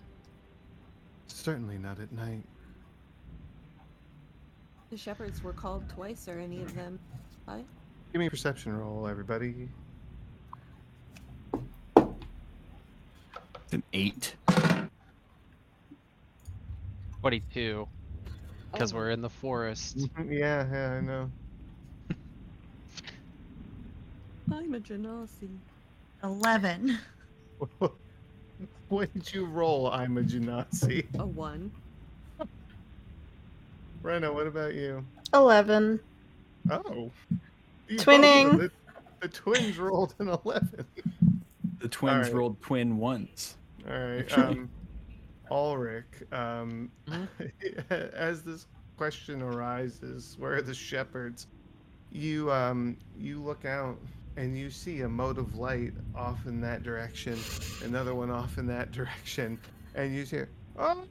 [1.27, 2.43] Certainly not at night.
[4.89, 6.27] The shepherds were called twice.
[6.27, 6.99] or any of them?
[7.47, 7.63] Hi.
[8.11, 9.69] Give me a perception roll, everybody.
[11.53, 11.63] It's
[13.73, 14.35] an eight.
[17.21, 17.87] 22.
[18.75, 18.97] Because Oh.
[18.97, 19.97] we're in the forest.
[20.29, 21.31] Yeah, yeah, I know.
[24.51, 25.49] I'm a genasi.
[26.23, 26.99] Eleven.
[28.89, 29.87] what did you roll?
[29.89, 31.05] I'm a Genasi.
[31.19, 31.71] A one.
[34.03, 35.03] Rena, what about you?
[35.33, 35.99] 11.
[36.69, 36.83] Oh.
[37.87, 38.57] You both- Twinning.
[38.59, 38.71] The,
[39.21, 40.85] the twins rolled an 11.
[41.79, 42.33] The twins Alright.
[42.33, 43.55] rolled twin ones.
[43.89, 44.37] All right.
[44.37, 44.69] Um,
[45.51, 46.91] Ulrich, um,
[47.89, 48.67] as this
[48.97, 51.47] question arises, where are the shepherds?
[52.11, 53.97] You um, you look out
[54.37, 57.37] and you see a mote of light off in that direction,
[57.83, 59.59] another one off in that direction,
[59.95, 61.05] and you hear, "Oh,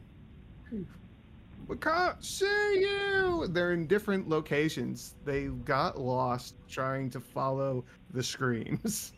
[1.66, 5.14] we can't see you!" They're in different locations.
[5.24, 9.12] They got lost trying to follow the screams.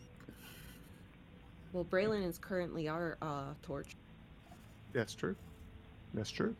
[1.73, 3.95] Well, Braylin is currently our uh, torch.
[4.97, 5.35] That's true.
[6.15, 6.55] That's true.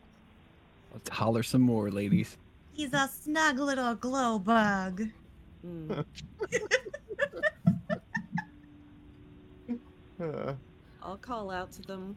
[0.92, 2.36] Let's holler some more, ladies.
[2.72, 5.02] He's a snug little glow bug.
[5.66, 6.04] Mm.
[10.20, 10.52] Uh,
[11.00, 12.16] I'll call out to them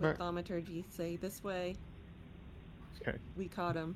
[0.00, 0.16] Right.
[0.18, 0.84] thaumaturgy.
[0.90, 1.76] Say this way.
[3.00, 3.16] Okay.
[3.36, 3.94] We caught him.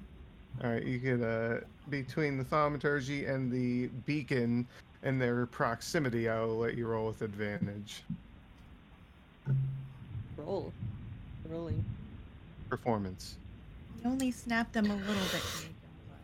[0.62, 1.60] All right, you could uh
[1.90, 4.68] between the thaumaturgy and the beacon
[5.02, 8.04] and their proximity, I'll let you roll with advantage.
[10.36, 10.72] Roll.
[11.48, 11.84] Rolling.
[12.68, 13.36] Performance.
[14.04, 15.42] You only snapped them a little bit.
[15.42, 16.16] to make him glow.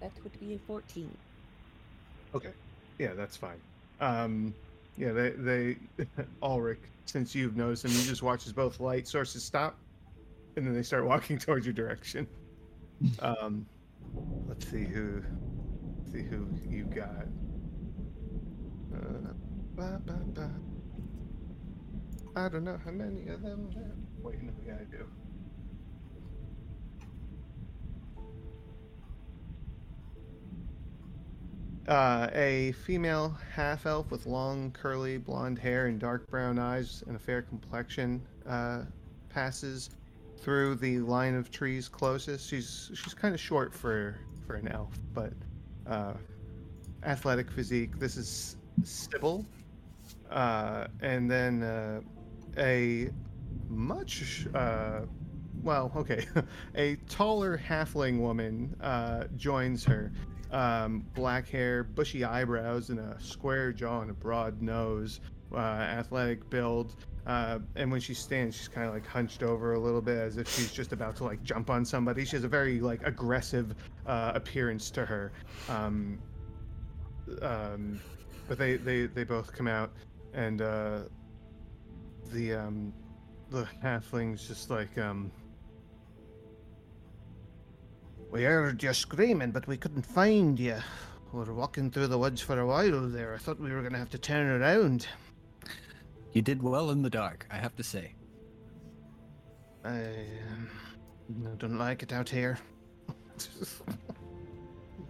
[0.00, 1.10] That would be a 14.
[2.34, 2.52] Okay.
[2.98, 3.60] Yeah, that's fine.
[4.00, 4.54] Um
[4.96, 5.76] yeah, they they
[6.42, 9.76] Ulrich, since you've noticed them, you just watch as both light sources stop
[10.56, 12.26] and then they start walking towards your direction.
[13.20, 13.66] Um
[14.46, 15.22] let's see who
[16.10, 17.26] see who you got.
[18.94, 19.26] Uh.
[22.36, 23.92] I don't know how many of them there.
[24.22, 25.06] Wait, no, yeah, I do.
[31.88, 37.16] Uh, a female half elf with long, curly blonde hair and dark brown eyes and
[37.16, 38.82] a fair complexion uh,
[39.28, 39.90] passes
[40.38, 42.48] through the line of trees closest.
[42.48, 45.32] She's she's kind of short for for an elf, but
[45.86, 46.14] uh,
[47.04, 47.98] athletic physique.
[47.98, 49.44] This is Sybil,
[50.30, 52.00] uh, and then uh,
[52.58, 53.10] a
[53.68, 55.00] much uh,
[55.62, 56.24] well, okay,
[56.76, 60.12] a taller halfling woman uh, joins her.
[60.52, 65.20] Um, black hair, bushy eyebrows, and a square jaw and a broad nose.
[65.52, 66.96] Uh, athletic build.
[67.26, 70.36] Uh, and when she stands, she's kind of like hunched over a little bit, as
[70.36, 72.24] if she's just about to like jump on somebody.
[72.24, 73.74] She has a very like aggressive
[74.06, 75.32] uh, appearance to her.
[75.68, 76.18] Um,
[77.42, 78.00] um,
[78.48, 79.90] but they, they they both come out,
[80.34, 81.00] and uh,
[82.32, 82.92] the um,
[83.50, 85.30] the halfling's just like um.
[88.30, 90.76] We heard you screaming, but we couldn't find you.
[91.32, 93.34] We were walking through the woods for a while there.
[93.34, 95.06] I thought we were gonna have to turn around.
[96.32, 98.14] You did well in the dark, I have to say.
[99.84, 100.68] I, um,
[101.46, 102.58] I don't like it out here.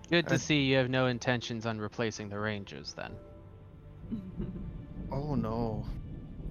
[0.09, 3.12] Good to see you have no intentions on replacing the rangers then.
[5.11, 5.85] oh no,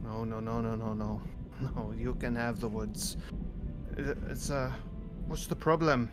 [0.03, 1.21] no, no, no, no, no, no,
[1.75, 1.93] no!
[1.97, 3.17] You can have the woods.
[3.97, 4.71] It's uh,
[5.27, 6.09] what's the problem?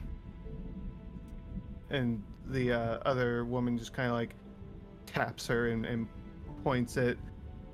[1.90, 4.34] And the uh, other woman just kind of like
[5.06, 6.08] taps her and, and
[6.62, 7.16] points at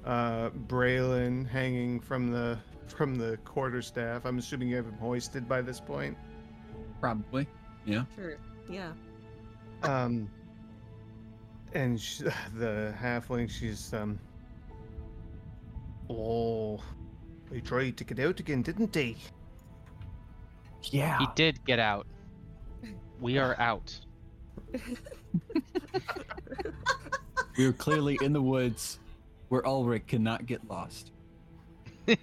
[0.04, 4.24] uh, Braylin hanging from the from the quarterstaff.
[4.24, 6.16] I'm assuming you have him hoisted by this point.
[7.00, 7.46] Probably.
[7.84, 8.04] Yeah.
[8.16, 8.38] Sure.
[8.68, 8.92] Yeah.
[9.82, 10.30] Um,
[11.72, 12.18] and sh
[12.56, 14.18] the halfling, she's um.
[16.10, 16.80] Oh,
[17.52, 19.16] he tried to get out again, didn't he?
[20.84, 21.18] Yeah.
[21.18, 22.06] He did get out.
[23.20, 23.98] We are out.
[27.58, 29.00] We were clearly in the woods
[29.48, 31.10] where Ulrich cannot get lost.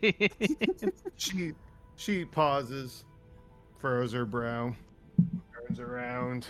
[1.17, 1.53] She
[1.95, 3.05] she pauses,
[3.79, 4.75] furrows her brow,
[5.53, 6.47] turns around,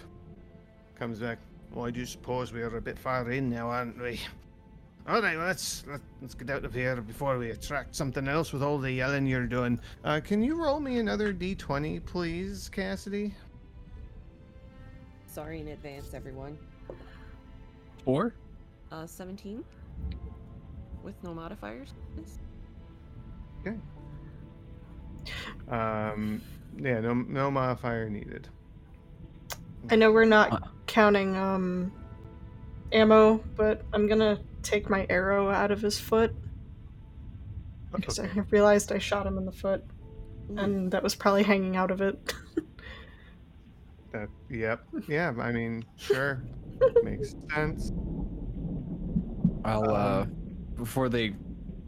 [0.96, 1.40] comes back.
[1.74, 4.20] Well, I do suppose we are a bit far in now, aren't we?
[5.08, 8.52] All right, well, let's let, let's get out of here before we attract something else
[8.52, 9.80] with all the yelling you're doing.
[10.04, 13.36] Uh, can you roll me another d20, please, Cassidy?
[15.28, 16.58] Sorry in advance, everyone.
[18.04, 18.34] Four.
[18.92, 19.64] Uh, 17
[21.04, 21.94] with no modifiers.
[22.18, 22.40] Yes.
[25.70, 26.42] Um,
[26.78, 28.48] yeah, no no modifier needed.
[29.90, 30.60] I know we're not Uh.
[30.96, 31.92] Counting um
[32.94, 36.34] ammo, but I'm gonna take my arrow out of his foot
[37.94, 39.84] because I realized I shot him in the foot,
[40.52, 40.58] Ooh.
[40.58, 42.34] and that was probably hanging out of it.
[44.14, 44.82] That, yep.
[45.10, 46.42] Yeah, I mean, sure.
[47.04, 47.92] Makes sense.
[49.66, 50.26] I'll uh
[50.76, 51.36] before they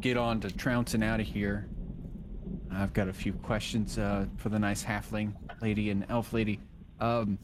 [0.02, 1.70] get on to trouncing out of here,
[2.70, 6.60] I've got a few questions uh for the nice halfling lady and elf lady.
[7.00, 7.40] Um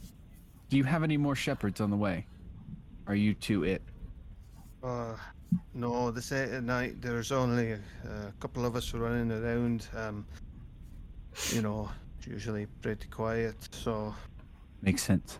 [0.73, 2.25] do you have any more shepherds on the way?
[3.05, 3.83] Are you two it?
[4.83, 5.15] Uh,
[5.75, 6.99] no, this night.
[6.99, 7.79] There's only a,
[8.09, 9.87] a couple of us running around.
[9.95, 10.25] Um,
[11.51, 13.53] you know, it's usually pretty quiet.
[13.69, 14.15] So,
[14.81, 15.37] Makes sense.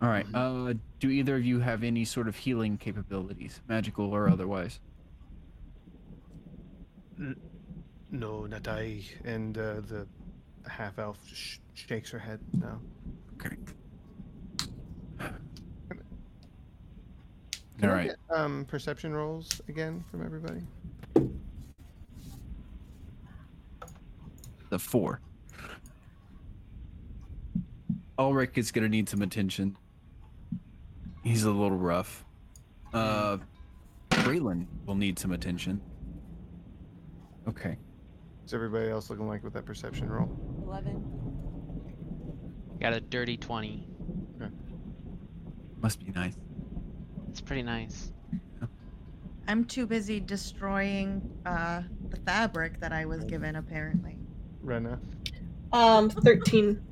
[0.00, 0.26] All right.
[0.32, 4.78] Uh do either of you have any sort of healing capabilities, magical or otherwise?
[8.12, 9.02] no, not I.
[9.24, 10.06] And uh, the
[10.68, 12.38] half elf sh- shakes her head.
[12.52, 12.80] No.
[13.34, 13.56] Okay.
[17.78, 18.06] Can All I right.
[18.08, 20.60] get, um, perception rolls again from everybody.
[24.70, 25.20] The four.
[28.18, 29.76] Ulrich is gonna need some attention.
[31.22, 32.24] He's a little rough.
[32.92, 33.38] Uh,
[34.10, 35.80] Braylin will need some attention.
[37.46, 37.78] Okay.
[38.40, 40.28] What's everybody else looking like with that perception roll?
[40.66, 41.04] 11.
[42.80, 43.86] Got a dirty 20.
[45.80, 46.34] Must be nice.
[47.38, 48.10] It's pretty nice.
[49.46, 54.18] I'm too busy destroying uh, the fabric that I was given, apparently.
[54.60, 54.98] Rena.
[55.72, 56.82] Um, 13.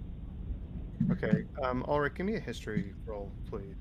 [1.10, 1.42] Okay.
[1.64, 3.74] Um, Ulrich, give me a history roll, please.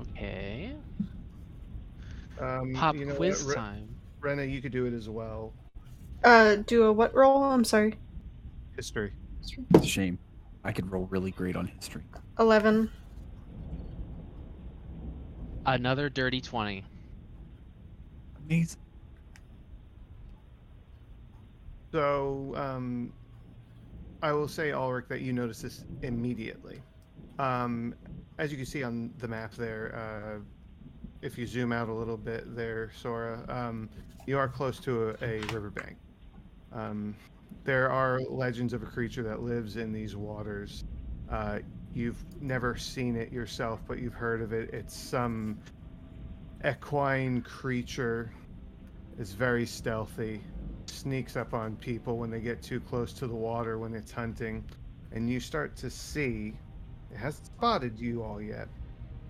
[0.00, 0.74] Okay.
[2.40, 3.94] Um, Pop you know what, quiz Re- time.
[4.20, 5.52] Rena, you could do it as well.
[6.24, 7.44] Uh, do a what roll?
[7.44, 7.98] I'm sorry.
[8.74, 9.12] History.
[9.42, 10.18] It's a shame.
[10.64, 12.04] I could roll really great on history.
[12.38, 12.90] 11.
[15.66, 16.84] Another dirty 20.
[18.46, 18.80] Amazing.
[21.92, 23.12] So, um,
[24.22, 26.80] I will say, Ulrich, that you notice this immediately.
[27.38, 27.94] Um,
[28.38, 30.40] as you can see on the map there, uh,
[31.20, 33.88] if you zoom out a little bit there, Sora, um,
[34.26, 35.96] you are close to a, a riverbank.
[36.72, 37.14] Um,
[37.64, 40.84] there are legends of a creature that lives in these waters.
[41.30, 41.58] Uh,
[41.94, 44.70] you've never seen it yourself, but you've heard of it.
[44.72, 45.58] It's some
[46.66, 48.32] equine creature.
[49.18, 50.40] It's very stealthy.
[50.86, 54.64] Sneaks up on people when they get too close to the water when it's hunting.
[55.12, 56.54] And you start to see
[57.12, 58.68] it hasn't spotted you all yet.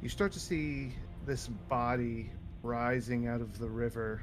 [0.00, 0.92] You start to see
[1.26, 2.30] this body
[2.62, 4.22] rising out of the river.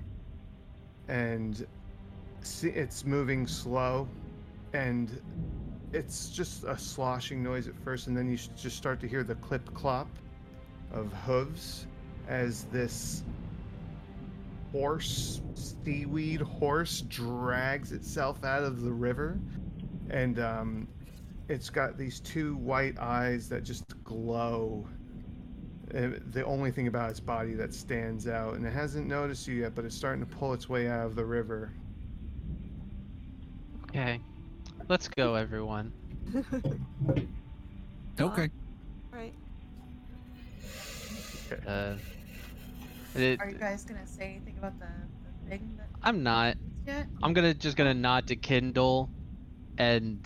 [1.10, 1.66] And
[2.42, 4.08] see, it's moving slow.
[4.74, 5.22] And
[5.92, 9.36] it's just a sloshing noise at first and then you just start to hear the
[9.36, 10.08] clip clop
[10.92, 11.88] of hooves
[12.28, 13.24] as this
[14.72, 19.40] horse, seaweed horse, drags itself out of the river,
[20.10, 20.88] and um,
[21.48, 24.88] it's got these two white eyes that just glow.
[25.96, 29.56] Uh, the only thing about its body that stands out, and it hasn't noticed you
[29.56, 31.72] yet, but it's starting to pull its way out of the river.
[33.86, 34.22] Okay.
[34.90, 35.94] Let's go, everyone.
[38.20, 38.50] Okay.
[39.14, 39.34] Right.
[41.66, 41.94] Uh,
[43.16, 44.88] it, Are you guys gonna say anything about the,
[45.46, 46.58] the thing that I'm not.
[46.86, 47.08] yet?
[47.24, 49.10] I'm gonna just gonna nod to Kindle,
[49.78, 50.20] and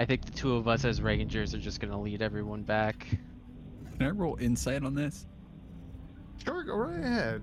[0.00, 3.06] I think the two of us as rangers are just gonna lead everyone back.
[3.98, 5.26] Can I roll insight on this?
[6.42, 7.42] Sure, go right ahead.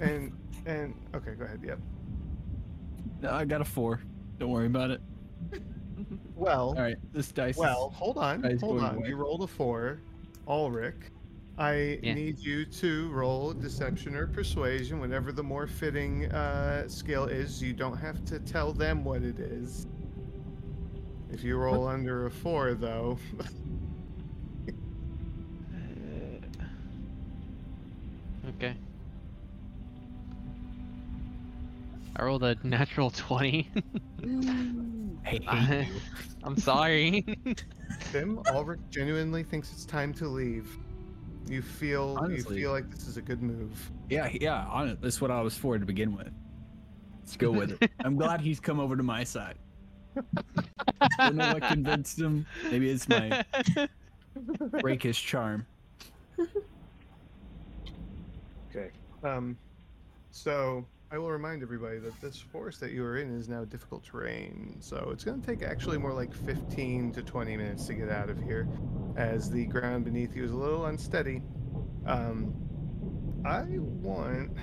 [0.00, 0.32] And
[0.64, 1.60] and okay, go ahead.
[1.62, 1.80] Yep.
[3.20, 4.00] No, I got a four.
[4.38, 5.00] Don't worry about it.
[6.34, 7.56] Well, All right, this dice.
[7.56, 8.96] Well, hold on, hold on.
[8.96, 9.08] away.
[9.08, 10.00] You rolled a four,
[10.48, 10.96] Ulrich.
[11.58, 12.14] I Yeah.
[12.14, 17.62] need you to roll deception or persuasion, whatever the more fitting uh, skill is.
[17.62, 19.86] You don't have to tell them what it is.
[21.30, 23.18] If you roll under a four, though,
[28.48, 28.74] Okay.
[32.16, 33.70] I rolled a natural 20.
[35.24, 35.94] I hate I- you.
[36.44, 37.24] I'm sorry.
[38.10, 40.76] Tim Ulrich genuinely thinks it's time to leave.
[41.48, 42.56] You feel Honestly.
[42.56, 43.90] you feel like this is a good move.
[44.10, 44.64] Yeah, yeah.
[44.66, 46.30] On That's what I was for to begin with.
[47.20, 47.90] Let's go with it.
[48.04, 49.56] I'm glad he's come over to my side.
[51.18, 52.44] Don't know what convinced him.
[52.70, 53.44] Maybe it's my
[54.82, 55.66] rakish charm.
[58.70, 58.90] Okay.
[59.22, 59.56] Um,
[60.30, 64.02] so I will remind everybody that this forest that you are in is now difficult
[64.02, 64.78] terrain.
[64.80, 68.30] So it's going to take actually more like 15 to 20 minutes to get out
[68.30, 68.66] of here,
[69.18, 71.42] as the ground beneath you is a little unsteady.
[72.06, 72.54] Um,
[73.44, 74.56] I want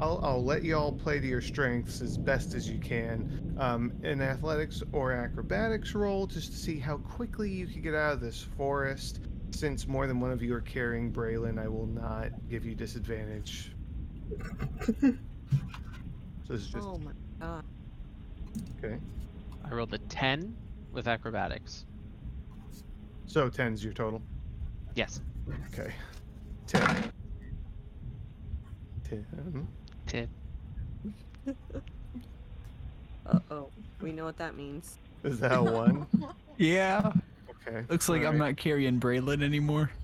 [0.00, 3.54] I'll, I'll let you all play to your strengths as best as you can.
[3.56, 8.14] Um, an athletics or acrobatics roll just to see how quickly you can get out
[8.14, 9.20] of this forest.
[9.52, 13.70] Since more than one of you are carrying Braylin, I will not give you disadvantage.
[16.46, 17.64] so this is just Oh my god.
[18.78, 18.98] okay.
[19.64, 20.54] I rolled a 10
[20.92, 21.84] with acrobatics.
[23.26, 24.20] So 10's your total.
[24.94, 25.20] Yes.
[25.72, 25.92] Okay.
[26.66, 27.10] 10.
[29.04, 29.68] 10.
[30.06, 30.28] 10.
[33.24, 33.68] Uh oh.
[34.00, 34.98] We know what that means.
[35.22, 36.06] Is that a one?
[36.58, 37.12] Yeah.
[37.66, 37.84] Okay.
[37.88, 38.38] Looks like I'm alright.
[38.38, 39.90] not carrying Braylin anymore.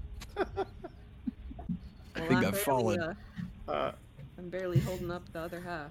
[2.16, 3.00] Well, think I'm I've fallen.
[3.00, 3.14] uh,
[3.68, 3.92] Uh,
[4.38, 5.90] I'm barely holding up the other half.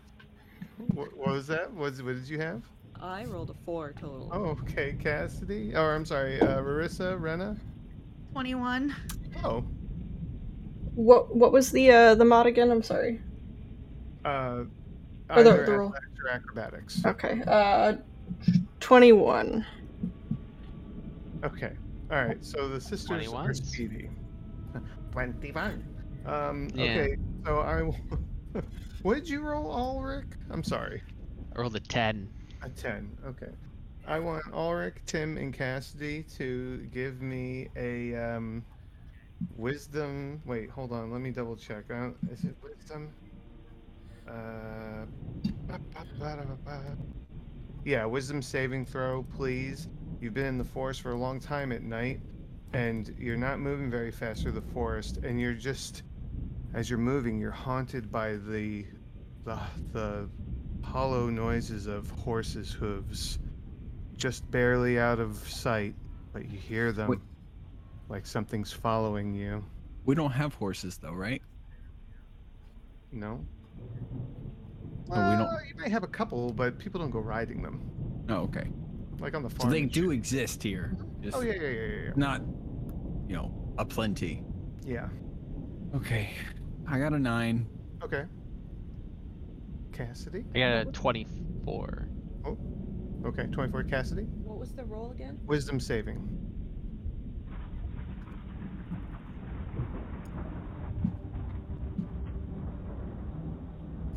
[0.93, 1.71] what, what was that?
[1.73, 2.63] What, what did you have?
[3.01, 4.29] I rolled a four total.
[4.31, 4.95] Oh, okay.
[4.99, 5.75] Cassidy.
[5.75, 7.57] Or I'm sorry, uh, Marissa, Rena.
[8.31, 8.95] 21.
[9.43, 9.63] Oh,
[10.95, 12.71] What what was the uh the mod again?
[12.71, 13.19] I'm sorry.
[14.25, 14.63] uh,
[15.29, 15.89] Or the- either the roll.
[16.23, 17.05] or acrobatics.
[17.05, 17.41] Okay.
[17.45, 17.97] Uh,
[18.79, 19.65] twenty one.
[21.43, 21.73] Okay.
[22.11, 22.43] All right.
[22.43, 23.53] So the sisters are 21.
[23.55, 24.09] speedy.
[25.11, 25.83] Twenty-one.
[26.25, 26.69] Um.
[26.73, 26.83] Yeah.
[26.91, 27.17] Okay.
[27.45, 27.81] So I.
[27.83, 27.97] will-
[29.01, 30.27] what did you roll, Ulrich?
[30.49, 31.01] I'm sorry.
[31.55, 32.29] I rolled a 10.
[32.63, 33.17] A 10.
[33.25, 33.51] Okay.
[34.07, 38.63] I want Ulrich, Tim, and Cassidy to give me a um,
[39.57, 40.41] wisdom.
[40.45, 41.11] Wait, hold on.
[41.11, 41.85] Let me double check.
[41.91, 43.09] Uh, is it wisdom?
[44.27, 45.05] Uh,
[47.85, 49.87] yeah, wisdom saving throw, please.
[50.19, 52.19] You've been in the forest for a long time at night,
[52.73, 56.03] and you're not moving very fast through the forest, and you're just,
[56.73, 58.85] as you're moving, you're haunted by the,
[59.45, 59.59] the,
[59.93, 60.29] the
[60.83, 63.39] hollow noises of horses' hooves,
[64.15, 65.95] just barely out of sight,
[66.33, 67.19] but you hear them Wait.
[68.09, 69.63] like something's following you.
[70.05, 71.41] We don't have horses though, right?
[73.11, 73.45] No.
[75.09, 77.81] Oh, we don't- You may have a couple, but people don't go riding them.
[78.29, 78.67] Oh, okay.
[79.19, 79.69] Like on the farm.
[79.71, 80.91] So they do exist here.
[80.95, 81.23] Mm-hmm.
[81.23, 82.41] Just Oh yeah, yeah, yeah, yeah, not,
[83.27, 84.43] you know, a plenty.
[84.85, 85.09] yeah.
[85.95, 86.29] Okay.
[86.87, 87.67] I got a nine.
[88.03, 88.23] Okay.
[89.91, 90.45] Cassidy.
[90.55, 92.07] I got a 24.
[92.45, 92.57] Oh,
[93.25, 93.83] Okay, twenty-four.
[93.83, 94.21] Cassidy.
[94.43, 95.39] What was the roll again?
[95.45, 96.29] Wisdom saving.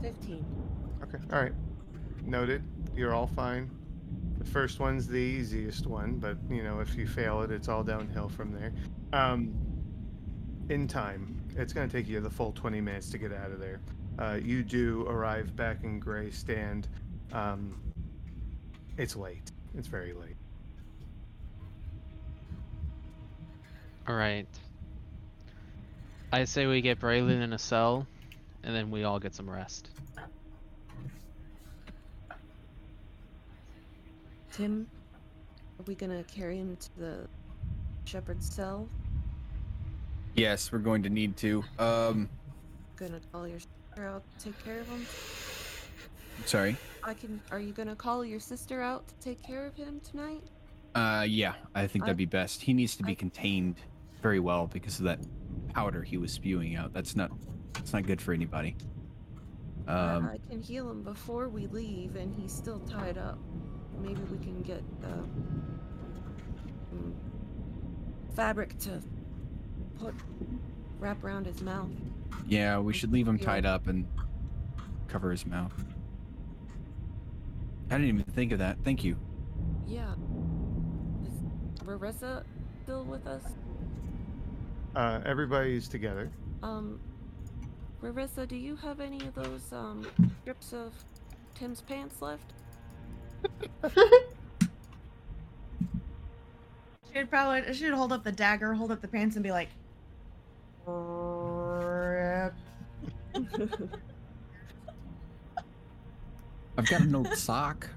[0.02, 0.44] Fifteen.
[1.02, 1.18] Okay.
[1.32, 1.52] All right.
[2.24, 2.62] Noted.
[2.94, 3.70] You're all fine.
[4.38, 7.84] The first one's the easiest one, but you know, if you fail it, it's all
[7.84, 8.72] downhill from there.
[9.12, 9.54] Um,
[10.70, 13.60] in time, it's going to take you the full 20 minutes to get out of
[13.60, 13.80] there.
[14.18, 16.88] Uh, you do arrive back in Grey Stand.
[17.32, 17.78] Um,
[18.96, 19.52] it's late.
[19.76, 20.36] It's very late.
[24.08, 24.48] Alright.
[26.32, 28.06] I say we get Braylin in a cell,
[28.62, 29.90] and then we all get some rest.
[34.52, 34.86] Tim,
[35.78, 37.28] are we gonna carry him to the
[38.04, 38.88] shepherd's cell?
[40.40, 41.62] Yes, we're going to need to.
[41.78, 42.30] Um,
[42.96, 45.06] Gonna call your sister out to take care of him?
[46.46, 46.78] sorry.
[47.04, 47.42] I can.
[47.50, 50.42] Are you gonna call your sister out to take care of him tonight?
[50.94, 52.62] Uh, yeah, I think that'd be best.
[52.62, 53.76] He needs to be I- contained
[54.22, 55.18] very well because of that
[55.74, 56.94] powder he was spewing out.
[56.94, 57.30] That's not,
[57.74, 58.76] that's not good for anybody.
[59.86, 63.38] I- Um, I can heal him before we leave, and he's still tied up.
[64.00, 65.22] Maybe we can get uh,
[66.96, 67.12] mm,
[68.34, 69.02] fabric to
[70.00, 70.14] put
[70.98, 71.88] wrap around his mouth.
[72.46, 74.06] yeah, we should leave him tied up and
[75.08, 75.72] cover his mouth.
[77.90, 78.78] I didn't even think of that.
[78.84, 79.16] Thank you.
[79.86, 80.12] Yeah.
[81.24, 82.44] Is Marissa
[82.82, 83.42] still with us?
[84.94, 86.30] Uh, everybody's together.
[86.62, 87.00] Um,
[88.02, 90.06] Marissa, do you have any of those um
[90.42, 90.92] strips of
[91.54, 92.52] Tim's pants left?
[97.12, 99.68] She'd probably she'd hold up the dagger, hold up the pants, and be like,
[100.86, 102.54] "Rip."
[106.78, 107.88] I've got an old sock.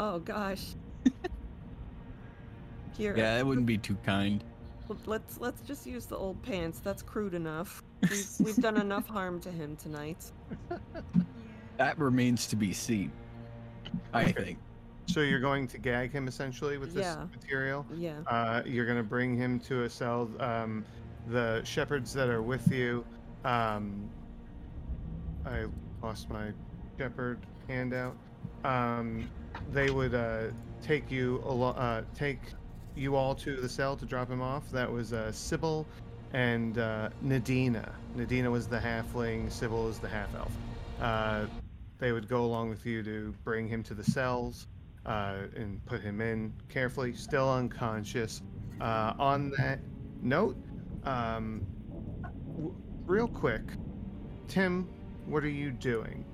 [0.00, 0.74] oh gosh.
[2.96, 4.42] Here, Yeah, that wouldn't be too kind.
[5.06, 6.80] let's let's just use the old pants.
[6.80, 7.82] That's crude enough.
[8.02, 10.30] We've, we've done enough harm to him tonight.
[11.76, 13.12] That remains to be seen.
[14.12, 14.32] I Okay.
[14.32, 14.58] think.
[15.06, 17.24] So you're going to gag him essentially with this Yeah.
[17.32, 17.86] material.
[17.94, 18.20] Yeah.
[18.26, 20.28] Uh, you're going to bring him to a cell.
[20.40, 20.84] Um,
[21.30, 23.04] the shepherds that are with you.
[23.44, 24.10] Um,
[25.46, 25.64] I
[26.02, 26.52] lost my
[26.98, 27.38] shepherd
[27.68, 28.16] handout.
[28.64, 29.28] Um,
[29.72, 30.48] they would uh,
[30.82, 32.40] take you uh, take
[32.96, 34.70] you all to the cell to drop him off.
[34.70, 35.86] That was uh, Sybil,
[36.32, 37.92] and uh, Nadina.
[38.16, 39.50] Nadina was the halfling.
[39.50, 40.52] Sybil is the half elf.
[41.00, 41.46] Uh,
[41.98, 44.66] they would go along with you to bring him to the cells
[45.06, 48.42] uh, and put him in carefully, still unconscious.
[48.80, 49.80] Uh, on that
[50.22, 50.56] note,
[51.08, 51.66] um,
[52.56, 52.74] w-
[53.06, 53.62] real quick,
[54.46, 54.88] Tim,
[55.26, 56.24] what are you doing?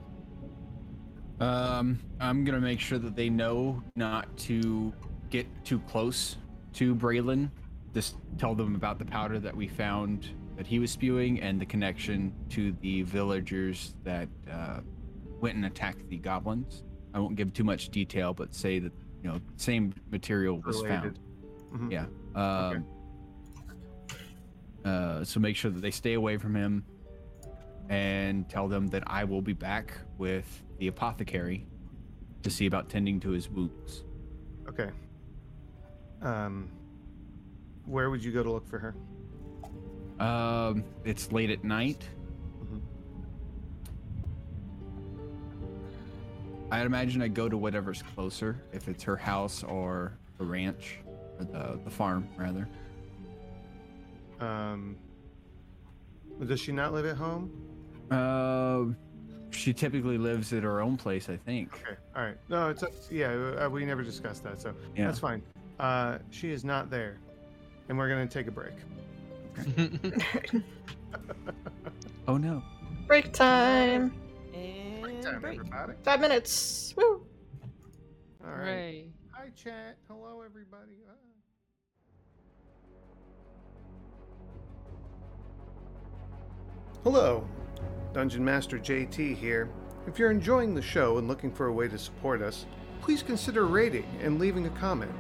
[1.41, 4.93] Um, I'm gonna make sure that they know not to
[5.31, 6.37] get too close
[6.75, 7.51] to Braylin.
[7.93, 11.67] Just tell them about the powder that we found that he was spewing and the
[11.67, 14.81] connection to the villagers that uh,
[15.41, 16.85] went and attacked the goblins.
[17.13, 18.93] I won't give too much detail, but say that
[19.23, 21.19] you know same material was Related.
[21.73, 21.91] found.
[21.91, 21.91] Mhm.
[21.93, 22.07] Yeah.
[22.41, 22.87] Um,
[24.85, 26.85] uh, so make sure that they stay away from him,
[27.89, 31.67] and tell them that I will be back with the apothecary
[32.43, 34.05] to see about tending to his wounds.
[34.69, 34.91] Okay.
[36.23, 36.71] Um,
[37.85, 38.95] where would you go to look for her?
[40.25, 42.09] Um, it's late at night.
[42.63, 42.81] Mhm.
[46.71, 50.99] I'd imagine I'd go to whatever's closer, if it's her house or the ranch,
[51.39, 52.69] or the the farm rather.
[54.41, 54.97] Um,
[56.47, 57.51] does she not live at home?
[58.11, 58.87] Uh,
[59.51, 61.73] she typically lives at her own place, I think.
[61.87, 61.97] Okay.
[62.17, 62.37] All right.
[62.49, 63.33] No, it's yeah.
[63.33, 65.07] Uh, we never discussed that, so Yeah.
[65.07, 65.43] that's fine.
[65.79, 67.19] Uh, she is not there,
[67.89, 68.75] and we're gonna take a break.
[72.27, 72.63] Oh no.
[73.07, 74.13] Break time.
[74.55, 75.59] And Time, break.
[75.59, 75.93] everybody.
[76.03, 76.95] Five minutes.
[76.97, 77.27] Woo.
[78.43, 78.57] All right.
[78.59, 79.05] Hooray.
[79.33, 79.99] Hi, chat.
[80.09, 81.05] Hello, everybody.
[87.05, 87.47] Hello,
[88.15, 89.69] Dungeon Master JT here.
[90.07, 92.65] If you're enjoying the show and looking for a way to support us,
[93.03, 95.13] please consider rating and leaving a comment.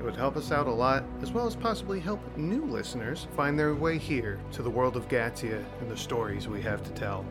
[0.00, 3.58] It would help us out a lot, as well as possibly help new listeners find
[3.58, 7.26] their way here to the world of Gatia and the stories we have to tell.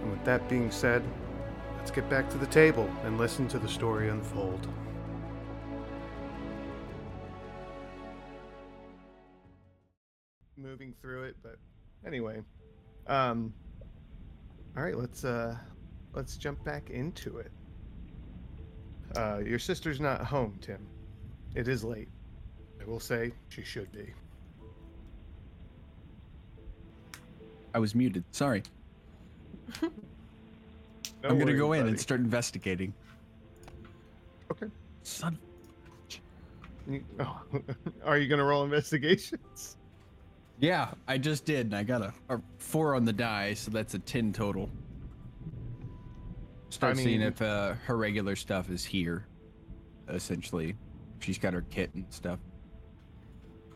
[0.00, 1.04] And with that being said,
[1.76, 4.66] let's get back to the table and listen to the story unfold.
[10.56, 11.60] Moving through it, but
[12.04, 12.42] anyway,
[13.06, 13.52] um,
[14.76, 15.56] all right, let's uh,
[16.14, 17.50] let's jump back into it.
[19.16, 20.86] Uh, your sister's not home, Tim.
[21.54, 22.08] It is late.
[22.80, 24.12] I will say she should be.
[27.74, 28.24] I was muted.
[28.32, 28.62] Sorry.
[29.82, 29.90] No
[31.24, 31.90] I'm gonna go in buddy.
[31.90, 32.92] and start investigating.
[34.50, 34.66] Okay.
[35.02, 35.38] Son.
[36.88, 37.40] You- oh,
[38.04, 39.76] are you gonna roll investigations?
[40.60, 41.66] Yeah, I just did.
[41.66, 44.70] and I got a, a four on the die, so that's a ten total.
[46.70, 49.26] Start seeing mean- if uh, her regular stuff is here.
[50.08, 50.76] Essentially,
[51.20, 52.38] she's got her kit and stuff.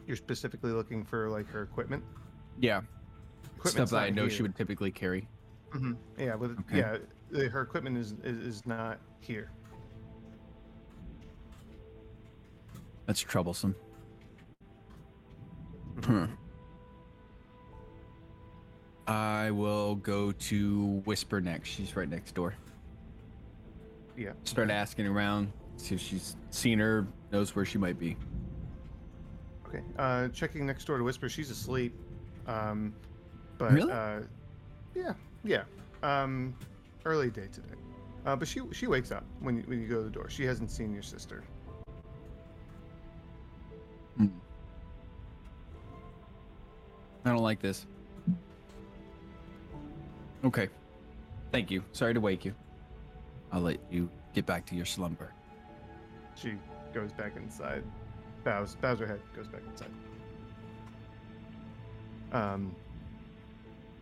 [0.06, 2.05] You're specifically looking for like her equipment.
[2.60, 2.82] Yeah,
[3.56, 5.28] Equipment's stuff that I know she would typically carry.
[5.70, 5.96] Mhm.
[6.18, 6.78] Yeah, with Okay.
[7.32, 9.50] yeah, her equipment is, is is not here.
[13.06, 13.74] That's troublesome.
[16.00, 16.30] Mhm.
[19.09, 21.70] I will go to Whisper next.
[21.70, 22.55] She's right next door.
[24.16, 24.32] Yeah.
[24.44, 28.16] Start asking around, see if she's seen her, knows where she might be.
[29.66, 29.82] Okay.
[29.98, 31.28] Uh, checking next door to Whisper.
[31.28, 31.94] She's asleep.
[32.47, 32.94] Um,
[33.56, 33.93] but Really?
[33.93, 34.20] uh,
[34.94, 35.62] yeah, yeah.
[36.02, 36.55] Um,
[37.06, 37.74] early day today.
[38.26, 40.28] Uh, but she she wakes up when you, when you go to the door.
[40.28, 41.44] She hasn't seen your sister.
[44.16, 44.26] Hmm.
[47.24, 47.86] I don't like this.
[50.44, 50.69] Okay.
[51.52, 51.82] Thank you.
[51.93, 52.55] Sorry to wake you.
[53.52, 55.32] I'll let you get back to your slumber.
[56.35, 56.55] She
[56.93, 57.82] goes back inside.
[58.44, 59.20] Bows bows her head.
[59.35, 59.90] Goes back inside.
[62.32, 62.74] Um.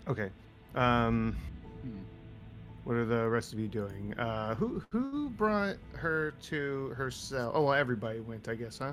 [0.08, 0.30] Okay.
[0.74, 1.36] Um.
[1.82, 1.98] Hmm.
[2.84, 4.14] What are the rest of you doing?
[4.18, 7.50] Uh, who who brought her to her cell?
[7.54, 8.92] Oh, well, everybody went, I guess, huh?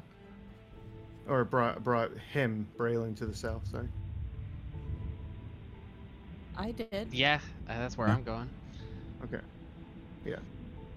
[1.28, 3.62] Or brought brought him, Braylin, to the cell.
[3.70, 3.88] Sorry.
[6.56, 7.08] I did.
[7.12, 8.16] Yeah, uh, that's where Yeah.
[8.16, 8.50] I'm going.
[9.24, 9.42] Okay.
[10.26, 10.36] Yeah.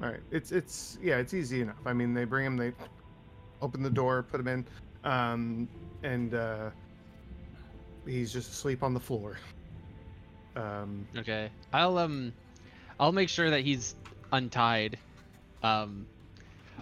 [0.03, 0.21] All right.
[0.31, 1.19] It's it's yeah.
[1.19, 1.81] It's easy enough.
[1.87, 2.57] I mean, they bring him.
[2.57, 2.73] They
[3.63, 4.67] open the door, put him in,
[5.05, 5.69] um,
[6.03, 6.71] and uh,
[8.07, 9.37] he's just asleep on the floor.
[10.55, 11.51] Um, Okay.
[11.73, 12.33] I'll um
[12.99, 13.95] I'll make sure that he's
[14.33, 14.99] untied.
[15.63, 16.07] Um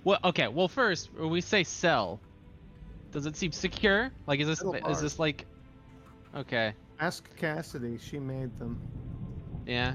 [0.04, 0.48] Well, okay.
[0.48, 2.20] Well, first, when we say cell,
[3.12, 4.10] does it seem secure?
[4.26, 5.46] Like is this is this like
[6.36, 6.74] Okay.
[7.00, 7.98] Ask Cassidy.
[7.98, 8.80] She made them.
[9.66, 9.94] Yeah.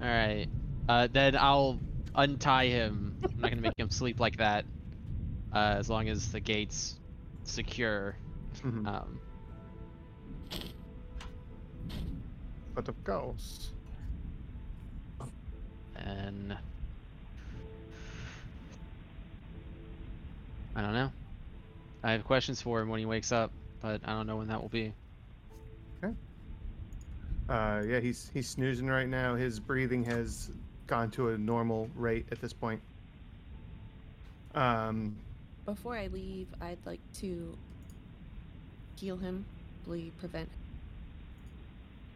[0.00, 0.46] All right.
[0.88, 1.78] Uh, then I'll
[2.14, 3.16] untie him.
[3.24, 4.64] I'm not gonna make him sleep like that.
[5.52, 6.98] Uh, as long as the gate's
[7.44, 8.16] secure.
[8.56, 8.86] Mm-hmm.
[8.86, 9.20] Um,
[12.74, 13.70] but of course.
[15.96, 16.56] And
[20.74, 21.12] I don't know.
[22.02, 24.60] I have questions for him when he wakes up, but I don't know when that
[24.60, 24.92] will be.
[27.48, 29.34] Uh, yeah, he's he's snoozing right now.
[29.34, 30.50] His breathing has
[30.86, 32.80] gone to a normal rate at this point.
[34.54, 35.16] Um,
[35.66, 37.56] Before I leave, I'd like to
[38.96, 39.44] heal him,
[39.86, 40.48] really prevent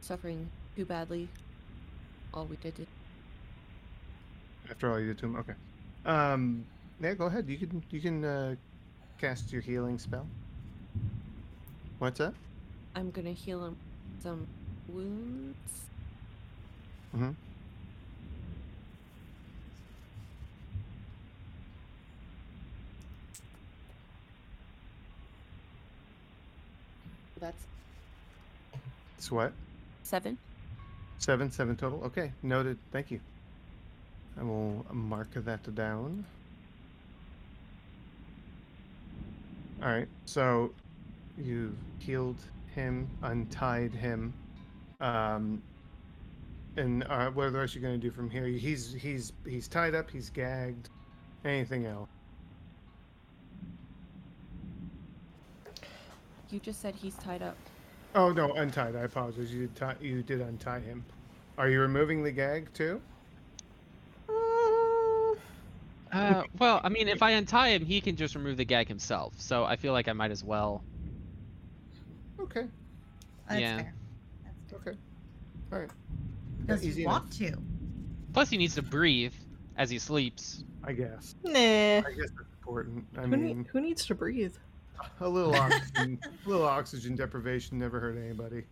[0.01, 1.29] suffering too badly.
[2.33, 2.77] All we did.
[2.77, 2.87] to-
[4.71, 5.55] after all you did to him, okay.
[6.05, 6.65] Um,
[7.01, 7.49] yeah, go ahead.
[7.49, 8.55] You can you can uh,
[9.19, 10.27] cast your healing spell.
[11.99, 12.35] What's that?
[12.95, 13.77] I'm gonna heal him
[14.23, 14.47] some
[14.89, 15.57] wounds.
[17.15, 17.31] Mm-hmm.
[27.41, 27.63] That's
[29.17, 29.53] It's what?
[30.03, 30.39] seven.
[31.19, 32.03] Seven, seven total.
[32.05, 32.79] Okay, noted.
[32.93, 33.21] Thank you.
[34.39, 36.25] I will mark that down.
[39.83, 40.09] All right.
[40.27, 40.73] So
[41.37, 42.39] you healed
[42.75, 44.33] him, untied him,
[45.01, 45.63] um,
[46.77, 48.47] and uh, what are you going to do from here?
[48.47, 50.11] He's he's he's tied up.
[50.11, 50.91] He's gagged.
[51.45, 52.09] Anything else?
[56.51, 57.57] You just said he's tied up.
[58.15, 58.97] Oh no, untied.
[58.97, 59.53] I apologize.
[59.53, 61.05] You did tie, you did untie him.
[61.59, 63.01] Are you removing the gag too?
[66.11, 69.35] Uh, well, I mean, if I untie him, he can just remove the gag himself.
[69.39, 70.83] So I feel like I might as well.
[72.41, 72.67] Okay.
[73.49, 73.77] That's Yeah.
[73.77, 73.95] fair.
[75.71, 75.91] That's All right.
[76.67, 77.23] Does easy he enough.
[77.23, 77.57] want to?
[78.33, 79.33] Plus, he needs to breathe
[79.77, 80.65] as he sleeps.
[80.85, 81.35] I guess.
[81.45, 81.51] nah.
[81.59, 83.05] I guess that's important.
[83.17, 84.55] I Who, mean, need, who needs to breathe?
[85.21, 88.65] a little oxygen, a little oxygen deprivation never hurt anybody.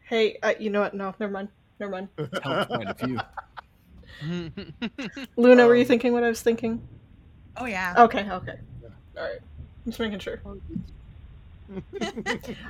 [0.00, 0.94] Hey, uh, you know what?
[0.94, 1.48] No, never mind.
[1.80, 2.08] Never mind.
[2.42, 3.18] Helped quite a few.
[5.36, 6.86] Luna, were you Um, thinking what I was thinking?
[7.56, 7.94] Oh yeah.
[7.98, 8.58] Okay, okay.
[9.16, 9.40] Alright.
[9.86, 10.40] Just making sure.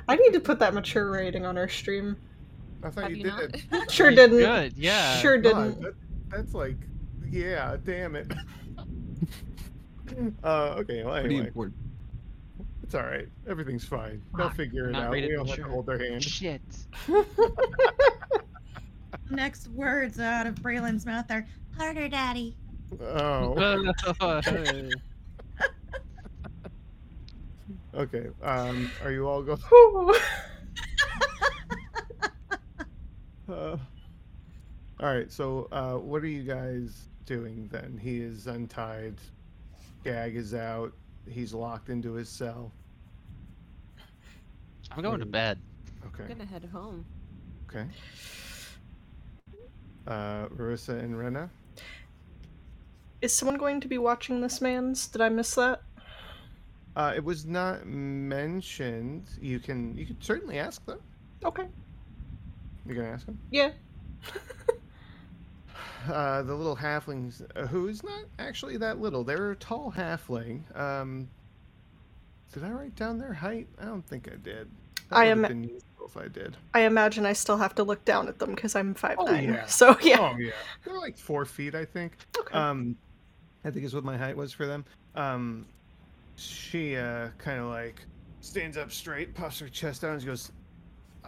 [0.07, 2.17] I need to put that mature rating on our stream.
[2.83, 3.63] I thought Have you, you did.
[3.71, 3.91] not?
[3.91, 4.37] Sure didn't.
[4.37, 5.17] Good, yeah.
[5.19, 5.81] Sure didn't.
[5.81, 5.95] that-
[6.29, 6.77] that's like,
[7.29, 8.31] yeah, damn it.
[10.43, 11.03] uh, okay.
[11.03, 11.75] Well, Pretty anyway, important.
[12.83, 13.27] it's all right.
[13.47, 14.21] Everything's fine.
[14.37, 15.09] They'll figure it out.
[15.11, 16.23] We don't have to hold their hand.
[16.23, 16.61] Shit.
[19.31, 21.45] Next words out of Braylin's mouth are
[21.77, 22.55] harder, daddy.
[23.01, 23.91] Oh.
[27.95, 28.27] Okay.
[28.43, 29.59] Um, are you all going?
[33.49, 33.55] Whew.
[33.55, 33.77] Uh,
[34.99, 35.31] all right.
[35.31, 37.99] So, uh, what are you guys doing then?
[38.01, 39.15] He is untied.
[40.03, 40.93] Gag is out.
[41.27, 42.71] He's locked into his cell.
[44.91, 45.59] I'm going to bed.
[46.07, 46.23] Okay.
[46.23, 47.05] I'm gonna head home.
[47.67, 47.85] Okay.
[50.07, 51.49] Uh, Marissa and Rena.
[53.21, 55.07] Is someone going to be watching this man's?
[55.07, 55.81] Did I miss that?
[56.95, 59.29] Uh, it was not mentioned.
[59.41, 60.99] You can you can certainly ask them.
[61.43, 61.67] Okay.
[62.85, 63.39] You can ask them.
[63.51, 63.71] Yeah.
[66.09, 69.23] Uh, the little halflings, uh, who is not actually that little.
[69.23, 70.61] They're a tall halfling.
[70.75, 71.27] Um,
[72.53, 73.67] did I write down their height?
[73.79, 74.69] I don't think I did.
[75.09, 76.55] That I am- been useful if I did.
[76.73, 79.43] I imagine I still have to look down at them because I'm five nine.
[79.49, 79.65] yeah.
[79.67, 80.19] So yeah.
[80.19, 80.51] Oh yeah,
[80.85, 82.13] they're like four feet, I think.
[82.39, 82.57] Okay.
[82.57, 82.95] Um,
[83.65, 84.85] I think is what my height was for them.
[85.15, 85.65] Um,
[86.37, 88.01] she uh kind of like
[88.39, 90.51] stands up straight, puffs her chest out, and she goes,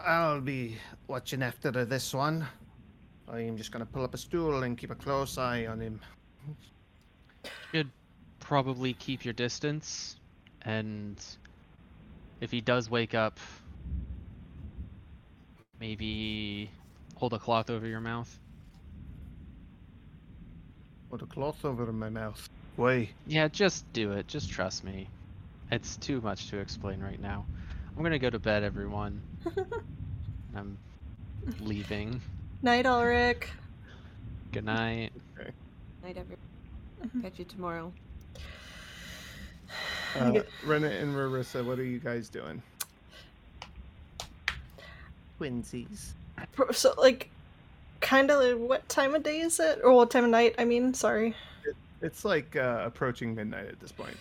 [0.05, 2.45] "I'll be watching after this one.
[3.27, 6.01] I'm just gonna pull up a stool and keep a close eye on him."
[8.39, 10.19] Probably keep your distance,
[10.63, 11.23] and
[12.41, 13.39] if he does wake up,
[15.79, 16.69] maybe
[17.15, 18.39] hold a cloth over your mouth.
[21.09, 22.49] Put a cloth over my mouth.
[22.75, 23.09] Why?
[23.25, 24.27] Yeah, just do it.
[24.27, 25.07] Just trust me.
[25.71, 27.45] It's too much to explain right now.
[27.97, 29.21] I'm gonna go to bed, everyone.
[30.55, 30.77] I'm
[31.59, 32.21] leaving.
[32.61, 33.47] Night, Ulrich.
[34.51, 35.11] Good night.
[36.03, 36.37] Night, everyone.
[37.05, 37.21] Mhm.
[37.23, 37.91] Catch you tomorrow.
[40.17, 42.61] Uh, Rena and Marissa, what are you guys doing?
[45.39, 46.11] Twinsies.
[46.71, 47.29] So like,
[48.01, 48.41] kind of.
[48.41, 49.79] like, What time of day is it?
[49.83, 50.55] Or what time of night?
[50.57, 51.35] I mean, sorry.
[52.01, 54.17] It's like uh, approaching midnight at this point.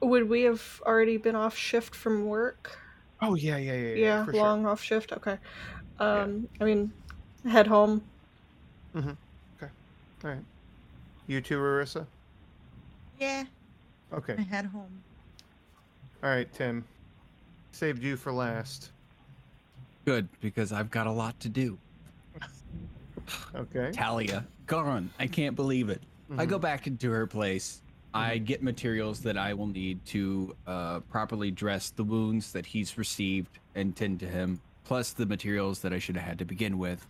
[0.00, 2.78] Would we have already been off shift from work?
[3.20, 3.94] Oh yeah, yeah, yeah, yeah.
[3.96, 5.12] Yeah, for long off shift.
[5.12, 5.38] Okay.
[5.98, 6.92] Um, I mean,
[7.48, 8.02] head home.
[8.94, 9.10] Mm-hmm.
[9.56, 9.72] Okay.
[10.24, 10.44] All right.
[11.26, 12.06] You too, Marissa.
[13.18, 13.44] Yeah.
[14.12, 14.36] Okay.
[14.38, 15.02] I head home.
[16.22, 16.84] All right, Tim.
[17.72, 18.92] Saved you for last.
[20.04, 21.76] Good, because I've got a lot to do.
[23.54, 23.90] Okay.
[23.92, 25.10] Talia, gone.
[25.18, 26.02] I can't believe it.
[26.38, 26.62] I go Mhm.
[26.62, 27.82] back into her place.
[28.14, 32.96] I get materials that I will need to uh, properly dress the wounds that he's
[32.96, 36.78] received and tend to him, plus the materials that I should have had to begin
[36.78, 37.06] with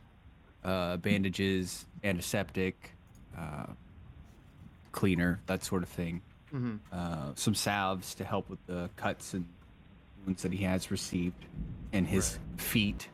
[0.65, 2.91] uh, bandages, antiseptic,
[3.37, 3.67] uh,
[4.93, 6.21] cleaner, that sort of thing.
[6.53, 6.81] Mhm.
[6.91, 9.47] Uh, some salves to help with the cuts and
[10.27, 11.45] wounds that he has received
[11.93, 13.09] and his feet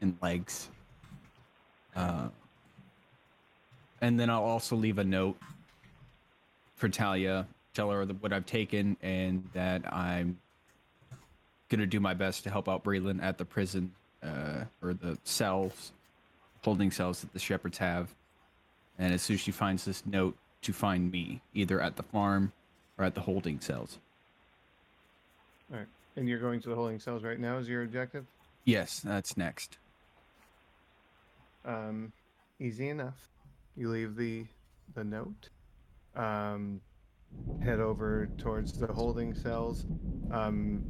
[0.00, 0.70] and legs.
[1.94, 2.28] Uh,
[4.00, 5.38] and then I'll also leave a note
[6.78, 10.38] for Talia, tell her what I've taken and that I'm
[11.68, 13.92] gonna do my best to help out Braylin at the prison
[14.22, 15.92] uh, or the cells,
[16.62, 18.14] holding cells that the shepherds have.
[18.98, 22.52] And as soon as she finds this note, to find me either at the farm
[22.98, 23.98] or at the holding cells.
[25.70, 25.86] All right.
[26.16, 27.58] And you're going to the holding cells right now.
[27.58, 28.26] Is your objective?
[28.64, 29.78] Yes, that's next.
[31.64, 32.12] Um,
[32.58, 33.28] easy enough.
[33.76, 34.46] You leave the
[34.94, 35.50] the note.
[36.18, 36.80] Um,
[37.62, 39.86] head over towards the holding cells.
[40.30, 40.84] Um,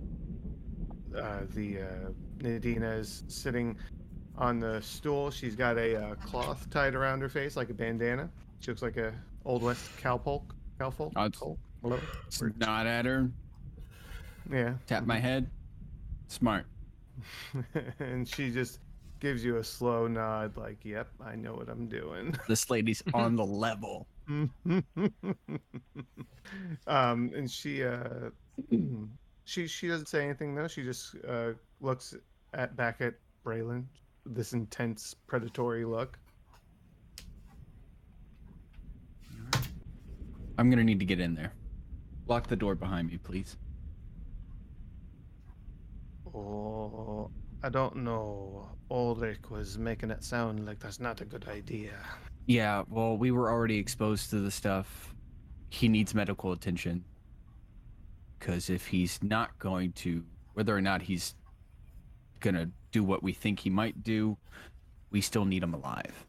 [1.17, 1.85] uh, the uh,
[2.39, 3.77] Nadina is sitting
[4.37, 5.31] on the stool.
[5.31, 8.31] She's got a uh, cloth tied around her face like a bandana.
[8.61, 9.13] She looks like a
[9.45, 10.51] old west cowpoke.
[10.81, 11.13] Cowfolk.
[11.17, 11.59] Oh, it's- Folk?
[11.83, 11.99] Hello?
[12.59, 13.31] Nod at her,
[14.51, 14.75] Yeah.
[14.89, 15.49] tap my head.
[16.27, 16.67] Smart.
[18.01, 18.81] and she just
[19.21, 23.37] gives you a slow nod, like, "Yep, I know what I'm doing." This lady's on
[23.37, 24.07] the level.
[26.87, 28.31] um, and she uh,
[29.45, 30.69] she she doesn't say anything though.
[30.69, 32.15] She just uh, looks
[32.53, 33.15] at back at
[33.45, 33.85] Braylin,
[34.27, 36.19] this intense predatory look.
[40.59, 41.53] I'm gonna need to get in there.
[42.27, 43.57] Lock the door behind me, please.
[46.35, 47.31] Oh,
[47.63, 48.69] I don't know.
[48.91, 51.95] Ulrich was making it sound like that's not a good idea.
[52.49, 55.15] Yeah, well, we were already exposed to the stuff.
[55.69, 57.05] He needs medical attention.
[58.39, 61.35] Because if he's not going to, whether or not he's
[62.41, 64.39] gonna do what we think he might do,
[65.11, 66.27] we still need him alive.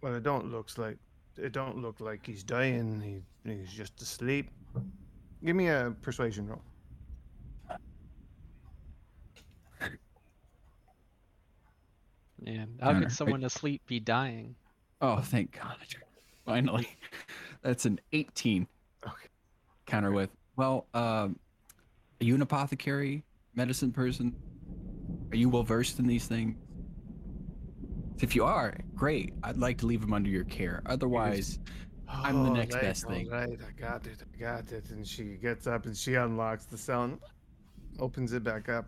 [0.00, 0.96] Well, it don't looks like
[1.36, 3.22] it don't look like he's dying.
[3.44, 4.50] He, he's just asleep.
[5.44, 6.62] Give me a persuasion roll.
[12.40, 14.54] Man, how Connor, could I- someone asleep be dying?
[15.00, 15.76] Oh, thank God.
[16.46, 16.88] Finally.
[17.62, 18.66] That's an 18.
[19.06, 19.12] Okay.
[19.86, 21.38] Counter with, well, um,
[22.20, 23.22] are you an apothecary,
[23.54, 24.34] medicine person?
[25.32, 26.56] Are you well versed in these things?
[28.20, 29.32] If you are, great.
[29.42, 30.82] I'd like to leave him under your care.
[30.86, 31.58] Otherwise,
[32.08, 33.28] I'm the next right, best thing.
[33.28, 34.22] right, I got it.
[34.22, 34.90] I got it.
[34.90, 37.18] And she gets up and she unlocks the cell and
[37.98, 38.86] opens it back up.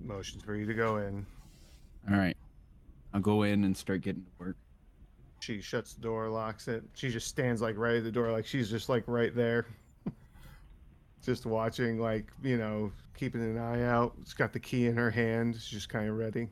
[0.00, 1.26] Motions for you to go in.
[2.10, 2.36] all right.
[3.14, 4.56] I'll go in and start getting to work.
[5.40, 6.84] She shuts the door, locks it.
[6.94, 9.66] She just stands like right at the door, like she's just like right there.
[11.24, 14.14] just watching, like, you know, keeping an eye out.
[14.24, 15.54] She's got the key in her hand.
[15.54, 16.48] She's just kind of ready.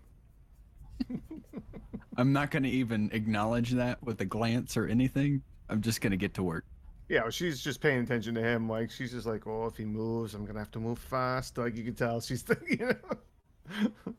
[2.16, 5.42] I'm not going to even acknowledge that with a glance or anything.
[5.68, 6.64] I'm just going to get to work.
[7.08, 8.68] Yeah, well, she's just paying attention to him.
[8.68, 11.56] Like she's just like, oh, if he moves, I'm gonna have to move fast.
[11.56, 12.78] Like you can tell, she's thinking.
[12.80, 13.18] You know?
[14.06, 14.14] All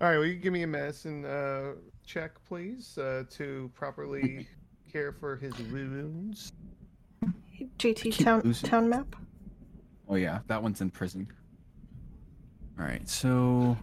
[0.00, 1.72] right, will you give me a medicine uh,
[2.06, 4.46] check, please, uh, to properly
[4.90, 6.52] care for his wounds?
[7.78, 9.14] JT town losing- town map.
[10.08, 11.26] Oh yeah, that one's in prison.
[12.78, 13.76] All right, so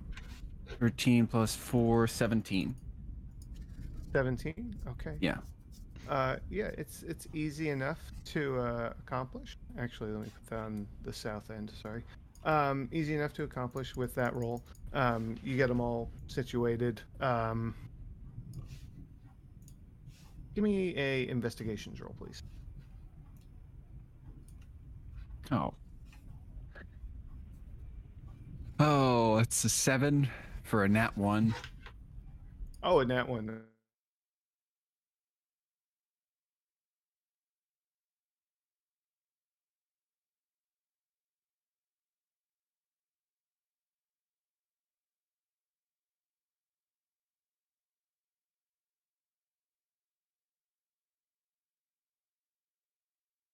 [0.80, 2.76] 13 plus 4, 17.
[4.11, 4.76] Seventeen.
[4.88, 5.18] Okay.
[5.22, 5.38] Yeah.
[6.10, 9.56] Uh, yeah, it's it's easy enough to uh, accomplish.
[9.77, 11.72] Actually, let me put that on the south end.
[11.80, 12.02] Sorry.
[12.45, 14.64] Um, easy enough to accomplish with that roll.
[14.94, 17.02] Um, you get them all situated.
[17.20, 17.76] Um,
[20.56, 22.44] give me a investigations roll, please.
[25.52, 25.74] Oh.
[28.80, 30.30] Oh, it's a 7
[30.64, 31.53] for a nat 1.
[32.82, 33.61] Oh, and that one.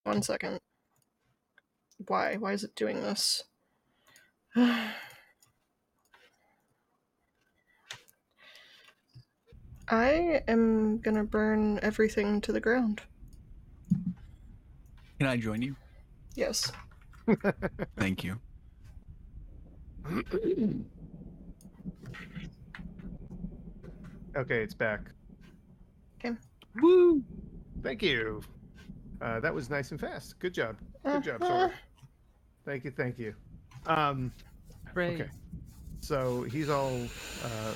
[0.06, 0.60] One second.
[2.08, 2.36] Why?
[2.36, 3.44] Why is it doing this?
[4.56, 4.94] I
[10.48, 13.02] am gonna burn everything to the ground.
[15.20, 15.76] Can I join you?
[16.36, 16.72] Yes.
[17.98, 18.40] Thank you.
[24.38, 25.10] okay, it's back.
[26.20, 26.36] Okay.
[26.80, 27.24] Woo!
[27.82, 28.44] Thank you.
[29.26, 30.40] Uh, that was nice and fast.
[30.40, 30.78] Good job.
[31.04, 31.72] Good job, Sora.
[32.64, 33.34] Thank you, thank you.
[33.88, 34.32] Um,
[34.94, 35.16] Hooray.
[35.16, 35.30] Okay.
[36.00, 37.02] so he's all
[37.44, 37.74] uh,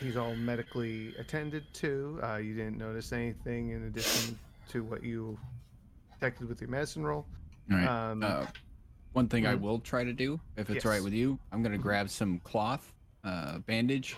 [0.00, 2.18] he's all medically attended to.
[2.22, 4.38] Uh, you didn't notice anything in addition
[4.70, 5.38] to what you
[6.14, 7.26] detected with your medicine roll.
[7.70, 7.86] All right.
[7.86, 8.46] Um, uh,
[9.12, 11.04] one thing I will try to do, if it's all right Yes.
[11.04, 12.94] with you, I'm gonna grab some cloth,
[13.24, 14.16] uh, bandage,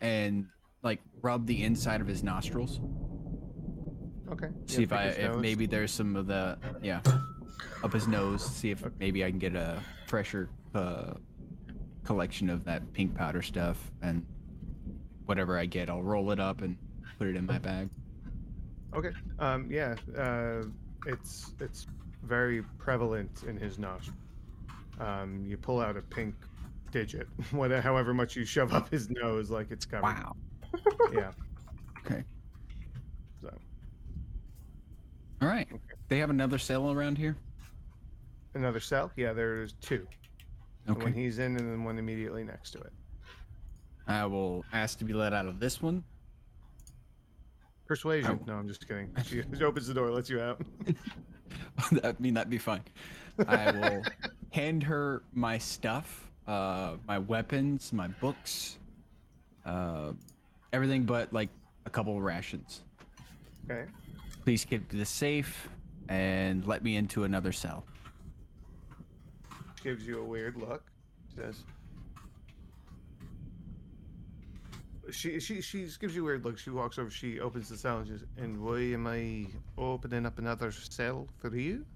[0.00, 0.46] and
[0.82, 2.78] like rub the inside of his nostrils.
[4.32, 4.48] Okay.
[4.66, 5.42] See Yeah, if I if nose.
[5.42, 7.00] maybe there's some of the yeah
[7.82, 8.44] up his nose.
[8.44, 11.14] See if maybe I can get a fresher uh,
[12.04, 14.24] collection of that pink powder stuff and
[15.26, 16.76] whatever I get, I'll roll it up and
[17.18, 17.88] put it in my bag.
[18.94, 19.10] Okay.
[19.38, 19.94] Um, yeah.
[20.16, 20.64] Uh,
[21.06, 21.86] it's it's
[22.22, 24.16] very prevalent in his nostril.
[25.00, 26.34] Um, you pull out a pink
[26.92, 30.04] digit, whatever, however much you shove up his nose, like it's covered.
[30.04, 30.36] Wow.
[31.12, 31.32] Yeah.
[32.06, 32.22] Okay.
[33.40, 33.50] So
[35.42, 35.68] All right.
[36.08, 37.36] They have another cell around here.
[38.54, 39.10] another cell.
[39.16, 40.06] Yeah, there's two.
[40.86, 41.04] The Okay.
[41.04, 42.92] One he's in, and then one immediately next to it.
[44.06, 46.04] I will ask to be let out of this one.
[47.86, 48.40] Persuasion.
[48.46, 49.10] No, I'm just kidding.
[49.24, 50.60] She, opens the door, lets you out.
[52.02, 52.82] I mean, that'd be fine.
[53.46, 54.02] I will
[54.52, 58.78] hand her my stuff, uh, my weapons, my books,
[59.66, 60.12] uh,
[60.72, 61.48] everything but like
[61.86, 62.82] a couple of rations.
[63.70, 63.90] Okay.
[64.44, 65.70] Please keep the safe
[66.10, 67.82] and let me into another cell.
[69.82, 70.82] Gives you a weird look.
[71.34, 71.64] Says.
[75.10, 76.58] She she she gives you a weird look.
[76.58, 77.08] She walks over.
[77.10, 79.46] She opens the cell and says, "And why am I
[79.78, 81.86] opening up another cell for you?"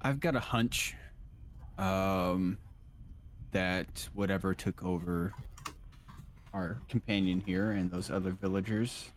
[0.00, 0.94] I've got a hunch
[1.76, 2.56] um,
[3.52, 5.34] that whatever took over
[6.54, 9.12] our companion here and those other villagers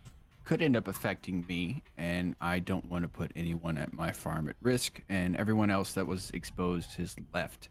[0.48, 4.48] could end up affecting me, and I don't want to put anyone at my farm
[4.48, 7.68] at risk, and everyone else that was exposed has left.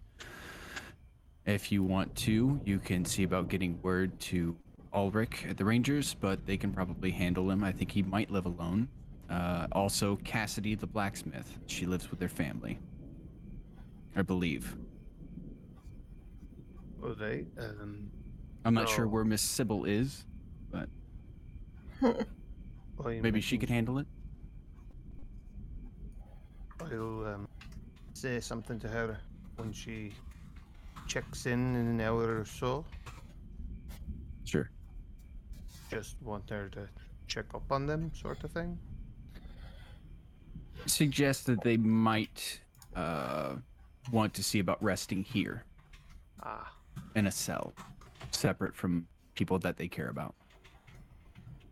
[1.46, 4.54] If you want to, you can see about getting word to
[4.92, 7.64] Ulrich at the Rangers, but they can probably handle him.
[7.64, 8.88] I think he might live alone.
[9.30, 11.58] Uh, also, Cassidy the blacksmith.
[11.68, 12.78] She lives with their family.
[14.14, 14.76] I believe.
[17.02, 17.46] Oh, they.
[17.58, 18.10] Um.
[18.66, 20.26] I'm not sure where Miss Sybil is,
[20.70, 20.88] but
[23.04, 24.06] maybe she could handle it.
[26.80, 27.48] I'll um,
[28.12, 29.18] say something to her
[29.56, 30.12] when she
[31.06, 32.84] checks in in an hour or so.
[34.44, 34.70] Sure.
[35.90, 36.88] Just want her to
[37.26, 38.78] check up on them, sort of thing.
[40.86, 42.60] Suggest that they might
[42.94, 43.56] uh,
[44.12, 45.64] want to see about resting here
[46.42, 46.72] Ah,
[47.16, 47.72] in a cell,
[48.30, 50.34] separate from people that they care about.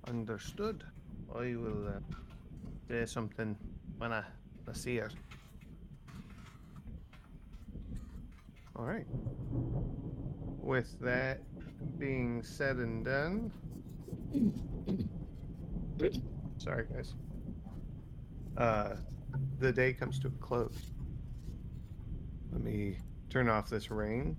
[0.09, 0.85] understood.
[1.35, 2.01] I will uh,
[2.89, 3.57] say something
[3.99, 4.23] when I,
[4.69, 5.11] I see her.
[8.77, 9.07] All right.
[10.61, 11.41] With that
[11.99, 13.51] being said and done.
[16.59, 17.15] Sorry, guys.
[18.57, 18.95] Uh,
[19.59, 20.93] the day comes to a close.
[22.53, 22.97] Let me
[23.29, 24.37] turn off this rain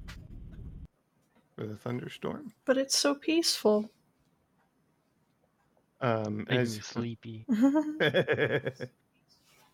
[1.56, 2.54] for the thunderstorm.
[2.66, 3.90] But it's so peaceful.
[6.02, 7.46] Um, as me sleepy.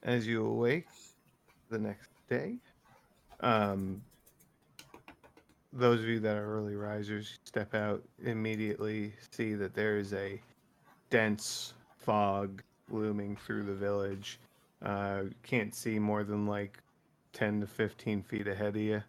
[0.03, 0.88] as you awake
[1.69, 2.57] the next day,
[3.39, 4.02] um,
[5.73, 10.39] those of you that are early risers step out immediately, see that there is a
[11.10, 14.39] dense fog looming through the village.
[14.84, 16.80] Uh, can't see more than like
[17.34, 19.02] 10 to 15 feet ahead of you.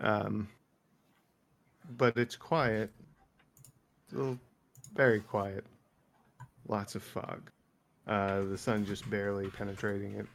[0.00, 0.48] Um,
[1.96, 2.90] but it's quiet.
[4.08, 4.38] Still
[4.94, 5.64] very quiet.
[6.68, 7.50] Lots of fog.
[8.06, 10.26] Uh, the sun just barely penetrating it.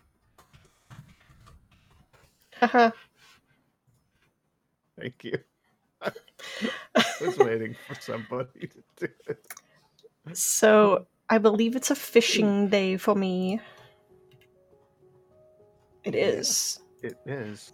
[2.59, 2.91] Haha.
[4.99, 5.39] Thank you.
[6.01, 6.11] I
[7.21, 9.47] was waiting for somebody to do it.
[10.33, 13.59] so I believe it's a fishing day for me.
[16.03, 16.79] It is.
[17.01, 17.73] It is.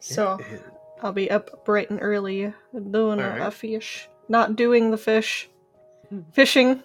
[0.00, 0.60] So It is.
[1.02, 2.52] I'll be up bright and early
[2.90, 4.08] doing a, a fish.
[4.28, 5.48] Not doing the fish.
[6.32, 6.82] Fishing.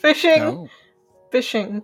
[0.00, 0.38] Fishing.
[0.40, 0.68] No,
[1.30, 1.82] Fishing.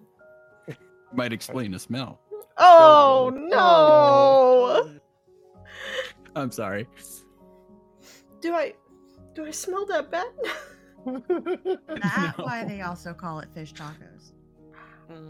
[1.12, 2.20] might explain the smell.
[2.58, 4.82] Oh Oh.
[4.90, 5.00] no!
[6.40, 6.86] I'm sorry.
[8.40, 8.74] Do I
[9.34, 10.28] do I smell that bad?
[11.06, 11.28] That's
[12.38, 12.44] No.
[12.44, 14.32] why they also call it fish tacos.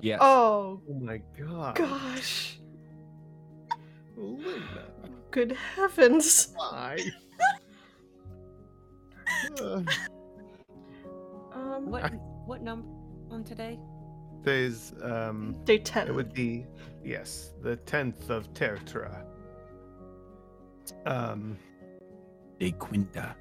[0.01, 0.19] Yes.
[0.23, 1.75] oh oh my god.
[1.75, 2.59] gosh.
[4.17, 4.87] Linda,
[5.31, 6.55] Good heavens.
[6.57, 6.97] why?
[11.53, 12.13] Um, what
[12.47, 12.89] what number
[13.31, 13.79] on today?
[14.45, 16.07] Today's um, Day 10.
[16.09, 16.65] it would be
[17.05, 19.25] yes, the tenth of Tertra.
[21.05, 21.59] Um,
[22.61, 23.35] De Quinta.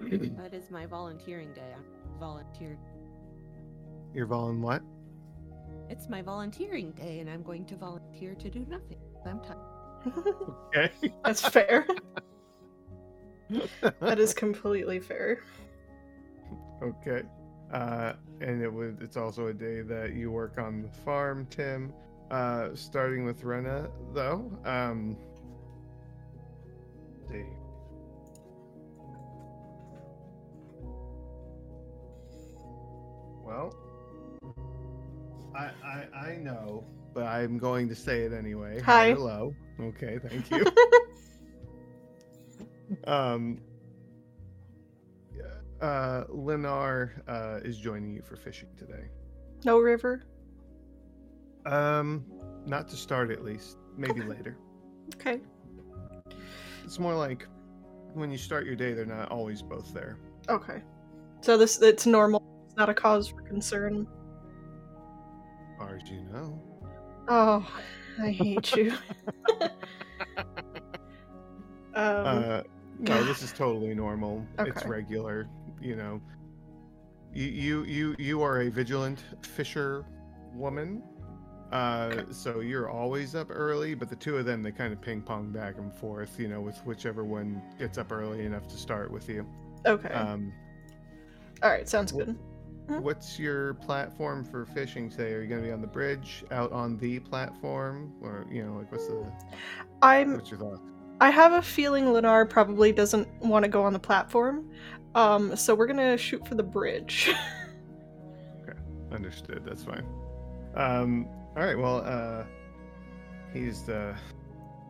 [0.00, 1.74] That is my volunteering day.
[1.74, 2.78] I volunteered.
[4.14, 4.82] you're volun what?
[5.88, 8.98] It's my volunteering day, and I'm going to volunteer to do nothing.
[9.26, 9.58] I'm tired.
[10.68, 11.12] Okay.
[11.24, 11.86] That's fair.
[14.00, 15.40] that is completely fair.
[16.82, 17.22] Okay.
[17.72, 21.92] Uh, and it would it's also a day that you work on the farm, Tim.
[22.30, 24.50] Uh, starting with Rena though.
[24.64, 25.16] Um
[27.30, 27.44] see.
[33.44, 33.74] Well,
[35.54, 36.84] I, I I know,
[37.14, 38.80] but I'm going to say it anyway.
[38.80, 39.12] Hi.
[39.12, 39.54] Hello.
[39.80, 40.64] Okay, thank you.
[43.06, 43.60] um
[45.82, 49.08] uh Linar uh is joining you for fishing today.
[49.64, 50.22] No river?
[51.66, 52.24] Um
[52.66, 54.28] not to start at least, maybe Okay.
[54.28, 54.58] later.
[55.16, 55.40] Okay.
[56.84, 57.46] It's more like
[58.14, 60.18] when you start your day they're not always both there.
[60.48, 60.82] Okay.
[61.40, 62.42] So this it's normal.
[62.66, 64.06] It's not a cause for concern.
[65.72, 66.62] As far as you know.
[67.28, 67.68] Oh,
[68.20, 68.92] I hate you.
[71.94, 72.62] um, Uh
[72.98, 74.46] no, this is totally normal.
[74.58, 75.48] It's regular,
[75.82, 76.20] you know.
[77.34, 80.04] You you you you are a vigilant fisher
[80.54, 81.02] woman.
[81.72, 82.24] Uh, Okay.
[82.32, 85.50] so you're always up early, but the two of them they kind of ping pong
[85.50, 89.28] back and forth, you know, with whichever one gets up early enough to start with
[89.30, 89.46] you.
[89.86, 90.10] okay.
[90.12, 90.52] Um,
[91.62, 91.88] All right.
[91.88, 92.38] Sounds good.
[92.88, 93.00] Mhm.
[93.00, 95.32] What's your platform for fishing today?
[95.32, 98.74] Are you going to be on the bridge, out on the platform, or you know,
[98.76, 99.24] like what's the
[100.02, 100.34] I'm.
[100.34, 100.80] what's your thought?
[101.22, 104.68] I have a feeling Lenar probably doesn't want to go on the platform.
[105.14, 105.54] Um.
[105.54, 107.32] So we're gonna shoot for the bridge.
[108.62, 108.78] Okay,
[109.12, 109.62] understood.
[109.64, 110.04] That's fine.
[110.74, 111.26] Um,
[111.56, 111.78] all right.
[111.78, 112.44] Well, uh,
[113.52, 114.16] he's uh,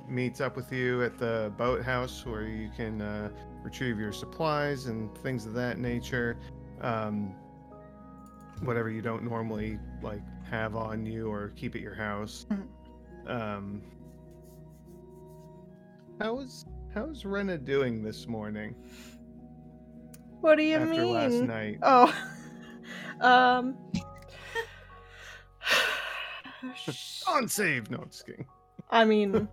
[0.09, 3.31] meets up with you at the boathouse where you can uh,
[3.63, 6.39] retrieve your supplies and things of that nature.
[6.81, 7.35] Um,
[8.63, 12.47] whatever you don't normally like have on you or keep at your house.
[13.27, 13.83] Um,
[16.23, 18.75] how's how's Rena doing this morning
[20.43, 21.15] what do you after mean?
[21.15, 21.79] last night?
[21.83, 22.13] Oh.
[23.21, 23.77] um.
[27.29, 27.91] On save.
[27.93, 28.45] No, I'm just kidding.
[28.91, 29.47] I mean,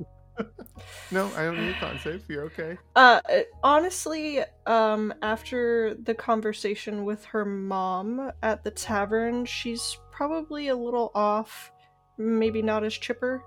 [1.11, 2.25] No, I don't need a con save.
[2.27, 2.75] You're okay.
[2.95, 3.21] uh,
[3.63, 11.11] honestly, um, after the conversation with her mom at the tavern, she's probably a little
[11.13, 11.71] off.
[12.17, 13.43] Maybe not as chipper.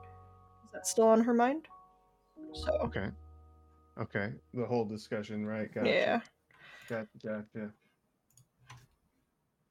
[0.66, 1.66] Is that still on her mind?
[2.54, 3.08] So, Okay.
[3.98, 4.32] Okay.
[4.54, 5.72] The whole discussion, right?
[5.72, 5.88] Gotcha.
[5.88, 6.20] yeah.
[6.88, 7.08] Gotcha.
[7.24, 7.70] Gotcha.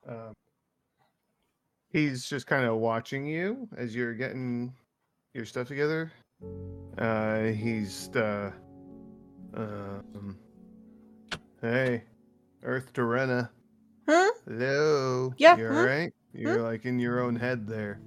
[0.08, 0.34] Um,
[1.92, 4.74] he's just kind of watching you as you're getting
[5.34, 6.12] your stuff together.
[6.98, 8.52] Uh, he's uh,
[9.54, 10.38] um,
[11.62, 12.04] hey,
[12.64, 13.50] Earth to Rena.
[14.08, 14.32] Huh?
[14.48, 15.34] Hello.
[15.38, 15.74] Yeah, You huh?
[15.74, 16.14] alright?
[16.34, 18.00] You're like in your own head there.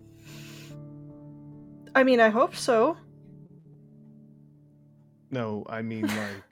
[1.95, 2.97] I mean, I hope so.
[5.35, 6.45] No, I mean like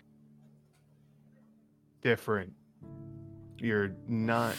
[2.02, 2.52] different.
[3.59, 4.56] You're not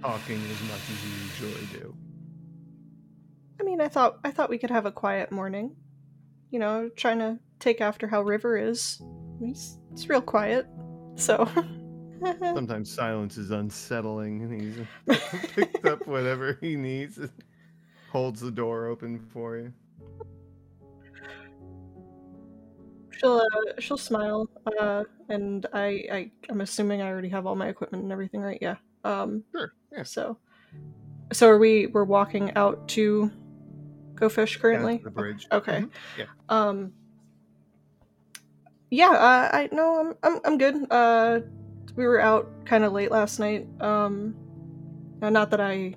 [0.00, 1.96] talking as much as you usually do.
[3.60, 5.76] I mean, I thought I thought we could have a quiet morning.
[6.50, 9.00] You know, trying to take after how River is.
[9.38, 10.66] He's, he's real quiet.
[11.14, 11.48] So.
[12.40, 15.20] Sometimes silence is unsettling, and he's
[15.54, 17.30] picked up whatever he needs, and
[18.10, 19.72] holds the door open for you.
[23.22, 24.48] She'll uh, she'll smile.
[24.78, 28.58] Uh, and I, I I'm assuming I already have all my equipment and everything, right?
[28.60, 28.76] Yeah.
[29.04, 29.44] Um.
[29.52, 29.72] Sure.
[29.92, 30.02] Yeah.
[30.02, 30.38] So.
[31.32, 31.86] So are we?
[31.86, 33.30] We're walking out to
[34.14, 34.98] go fish currently.
[34.98, 35.46] To the bridge.
[35.50, 35.82] Okay.
[35.82, 36.24] Mhm, yeah.
[36.48, 36.92] Um.
[38.90, 40.86] Yeah, uh, I no, I'm I'm I'm good.
[40.90, 41.40] Uh,
[41.96, 43.66] we were out kind of late last night.
[43.80, 44.34] Um,
[45.20, 45.94] not that I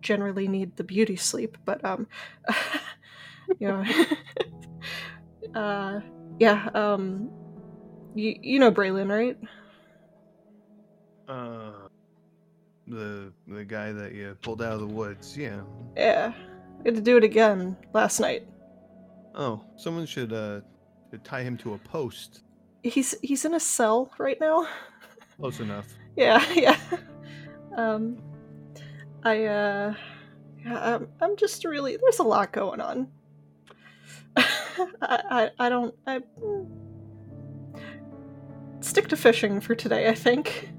[0.00, 2.08] generally need the beauty sleep, but um,
[3.60, 3.84] you know,
[5.56, 6.00] uh,
[6.38, 6.68] yeah.
[6.74, 7.30] Um,
[8.14, 9.38] you you know Braylin, right?
[11.28, 11.88] Uh,
[12.86, 15.36] the the guy that you pulled out of the woods.
[15.36, 15.60] Yeah.
[15.96, 16.32] Yeah,
[16.78, 18.46] we had to do it again last night.
[19.34, 20.60] Oh, someone should uh
[21.10, 22.42] should tie him to a post.
[22.82, 24.68] He's he's in a cell right now.
[25.38, 25.86] Close enough.
[26.16, 26.78] yeah yeah
[27.76, 28.16] um
[29.22, 29.94] i uh
[30.64, 33.08] yeah, I'm, I'm just really there's a lot going on
[35.02, 36.20] I, I i don't i
[38.86, 40.70] stick to fishing for today, I think.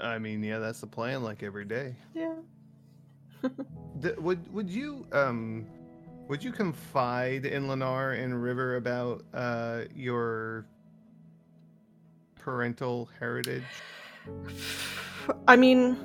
[0.00, 1.22] I mean, yeah, that's the plan.
[1.22, 1.94] Like every day.
[2.14, 2.34] Yeah.
[4.02, 5.66] Th- would would you um
[6.28, 10.66] would you confide in Lennar and River about uh your
[12.36, 13.62] parental heritage?
[15.48, 15.96] I mean,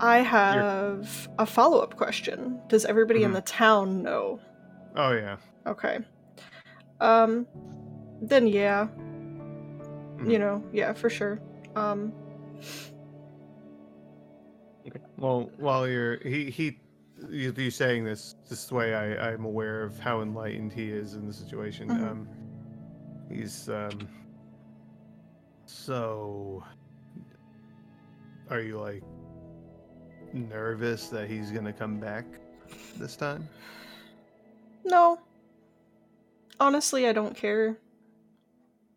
[0.00, 2.60] I have a follow up question.
[2.68, 3.34] Does everybody in Mhm.
[3.34, 4.40] the town know?
[4.96, 5.36] Oh yeah.
[5.66, 5.98] Okay.
[7.00, 7.46] Um,
[8.22, 8.88] then yeah,
[10.24, 10.40] you Mhm.
[10.40, 11.40] know, yeah, for sure.
[11.76, 12.12] Um,
[15.18, 16.78] Well, while you're he he
[17.28, 21.26] you, you saying this this way, I I'm aware of how enlightened he is in
[21.26, 21.88] the situation.
[21.88, 22.10] Mhm.
[22.10, 22.28] Um,
[23.30, 24.08] he's um.
[25.66, 26.64] So,
[28.48, 29.04] are you like
[30.32, 32.24] nervous that he's gonna come back
[32.96, 33.48] this time?
[34.84, 35.18] no.
[36.58, 37.78] Honestly, I don't care.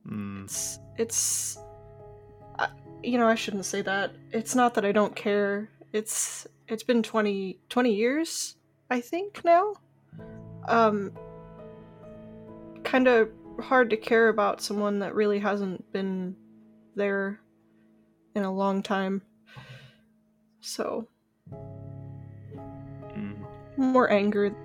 [0.06, 0.44] Hmm.
[0.44, 1.58] It's it's
[2.60, 2.68] I,
[3.02, 4.12] you know, I shouldn't say that.
[4.32, 5.70] It's not that I don't care.
[5.94, 8.56] It's it's been 20 20 years,
[8.90, 9.74] I think now.
[10.68, 11.12] Um
[12.84, 13.30] kind of
[13.60, 16.36] hard to care about someone that really hasn't been
[16.96, 17.40] there
[18.36, 19.22] in a long time.
[20.60, 21.08] So,
[23.16, 23.46] Mm,
[23.78, 24.56] more anger,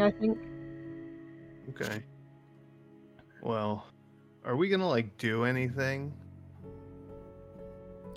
[0.00, 0.38] I think.
[1.70, 2.02] okay.
[3.42, 3.86] Well,
[4.44, 6.12] are we gonna like do anything?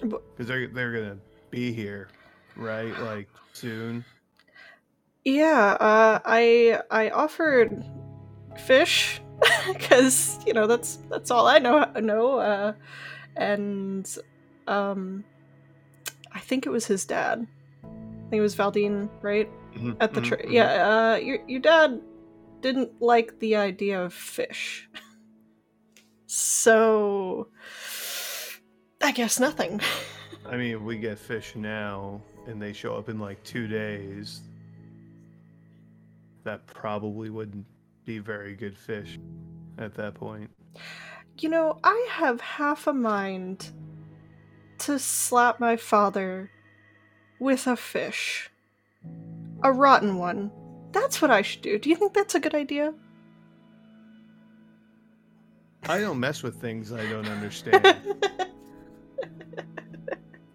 [0.01, 1.17] Because they're they're gonna
[1.49, 2.09] be here,
[2.55, 2.97] right?
[3.01, 4.05] Like soon.
[5.25, 7.83] Yeah, uh, I I offered
[8.57, 9.21] fish
[9.67, 12.73] because you know that's that's all I know know, uh,
[13.35, 14.07] and
[14.67, 15.23] um,
[16.31, 17.47] I think it was his dad.
[18.29, 19.49] I think it was Valdine, right?
[19.73, 20.53] Mhm, At the mhm, tra- mhm.
[20.53, 21.99] yeah, uh, your your dad
[22.61, 24.87] didn't like the idea of fish,
[26.27, 27.47] so
[29.01, 29.81] I guess nothing.
[30.45, 34.41] I mean, if we get fish now and they show up in like two days,
[36.43, 37.65] that probably wouldn't
[38.05, 39.17] be very good fish
[39.79, 40.51] at that point.
[41.39, 43.71] You know, I have half a mind
[44.79, 46.51] to slap my father
[47.39, 48.49] with a fish.
[49.63, 50.51] A rotten one.
[50.91, 51.77] That's what I should do.
[51.79, 52.93] Do you think that's a good idea?
[55.87, 57.95] I don't mess with things I don't understand.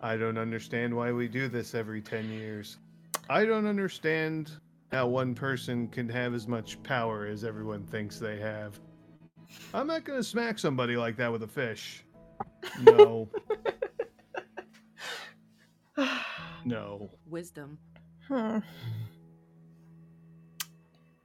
[0.01, 2.77] I don't understand why we do this every 10 years.
[3.31, 4.53] I don't understand
[4.93, 8.79] how one person can have as much power as everyone thinks they have.
[9.73, 12.05] I'm not going to smack somebody like that with a fish.
[12.81, 13.29] No,
[16.65, 17.11] no.
[17.27, 17.79] Wisdom.
[18.29, 18.59] hmm.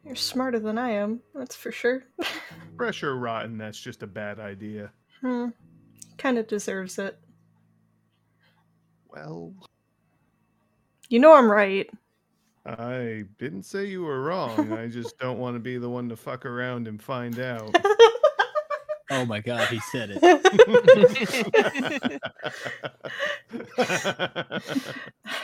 [0.05, 2.03] You're smarter than I am, that's for sure.
[2.77, 4.91] Fresh or rotten, that's just a bad idea.
[5.21, 5.47] hmm.
[6.17, 7.17] Kind of deserves it.
[9.07, 9.53] Well,
[11.09, 11.89] You know I'm right.
[12.65, 14.73] I didn't say you were wrong.
[14.73, 17.73] I just don't want to be the one to fuck around and find out.
[19.11, 20.21] Oh my god, he said it.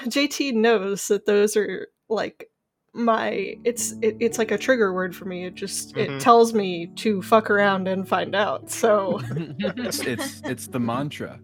[0.06, 2.50] JT knows that those are like
[2.94, 5.46] my it's it, it's like a trigger word for me.
[5.46, 6.18] It just Mhm.
[6.18, 8.70] it tells me to fuck around and find out.
[8.72, 9.20] So
[9.60, 11.40] It's it's, it's the mantra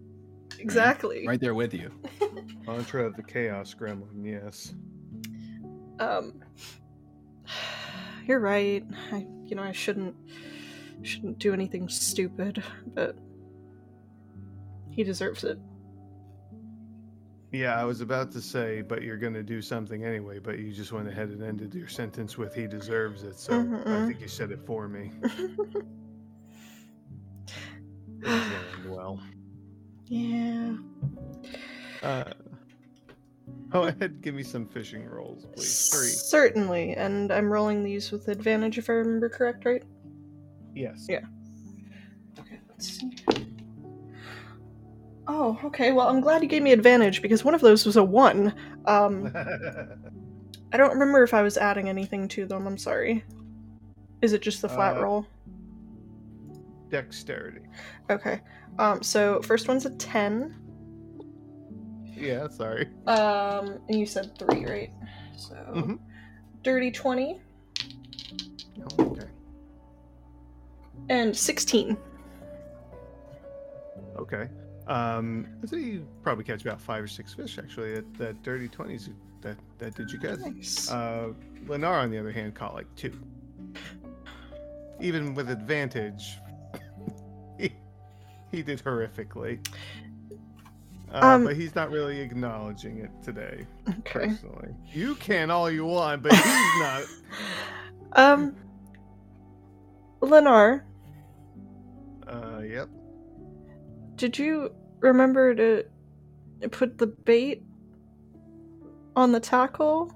[0.58, 1.26] exactly.
[1.26, 1.90] right there with you.
[2.66, 4.74] Mantra of the Chaos Gremlin, yes.
[5.98, 6.40] Um
[8.26, 8.84] You're right.
[9.12, 10.14] I you know I shouldn't
[11.02, 12.62] shouldn't do anything stupid,
[12.94, 13.16] but
[14.90, 15.58] he deserves it.
[17.50, 20.72] Yeah, I was about to say, but you're going to do something anyway, but you
[20.72, 23.38] just went ahead and ended your sentence with he deserves it.
[23.38, 24.06] So I Mhm.
[24.06, 25.12] think you said it for me.
[28.84, 29.20] Well.
[30.06, 30.76] yeah.
[32.02, 32.24] Uh,
[33.70, 35.88] go ahead, give me some fishing rolls, please.
[35.88, 36.08] Three.
[36.08, 39.82] Certainly, and I'm rolling these with advantage if I remember correct, right?
[40.74, 41.06] Yes.
[41.08, 41.20] Yeah.
[42.38, 43.10] Okay, let's see.
[45.28, 45.92] Oh, okay.
[45.92, 48.54] Well, I'm glad you gave me advantage because one of those was a one.
[48.86, 49.30] Um,
[50.72, 52.66] I don't remember if I was adding anything to them.
[52.66, 53.24] I'm sorry.
[54.20, 55.26] Is it just the flat Uh, roll?
[56.88, 57.60] Dexterity.
[58.10, 58.40] Okay.
[58.78, 60.56] Um, so first one's a ten.
[62.16, 62.88] Yeah, sorry.
[63.06, 64.90] Um, and you said three, right?
[65.36, 65.98] So Mhm.
[66.62, 67.40] dirty twenty
[71.08, 71.96] and sixteen.
[74.16, 74.48] Okay.
[74.86, 77.94] Um, I think you probably catch about five or six fish actually.
[77.94, 79.08] At that dirty twenties,
[79.40, 80.40] that that did you good.
[80.40, 80.90] Nice.
[80.90, 81.32] Uh,
[81.66, 83.12] Lennar, on the other hand, caught like two.
[85.00, 86.36] Even with advantage,
[87.58, 89.58] he did horrifically.
[91.12, 94.28] Uh, Um, but he's not really acknowledging it today, Okay.
[94.28, 94.74] personally.
[94.92, 96.44] You can all you want, but he's
[96.80, 97.02] not.
[98.14, 98.54] Um,
[100.20, 100.82] Lennar,
[102.26, 102.88] Uh, yep.
[104.16, 105.84] did you remember to
[106.70, 107.62] put the bait
[109.16, 110.12] on the tackle?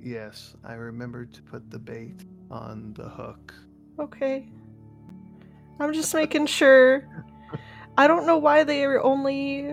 [0.00, 3.54] Yes, I remembered to put the bait on the hook.
[3.98, 4.46] Okay.
[5.78, 7.06] I'm just making sure.
[7.98, 9.72] I don't know why they are only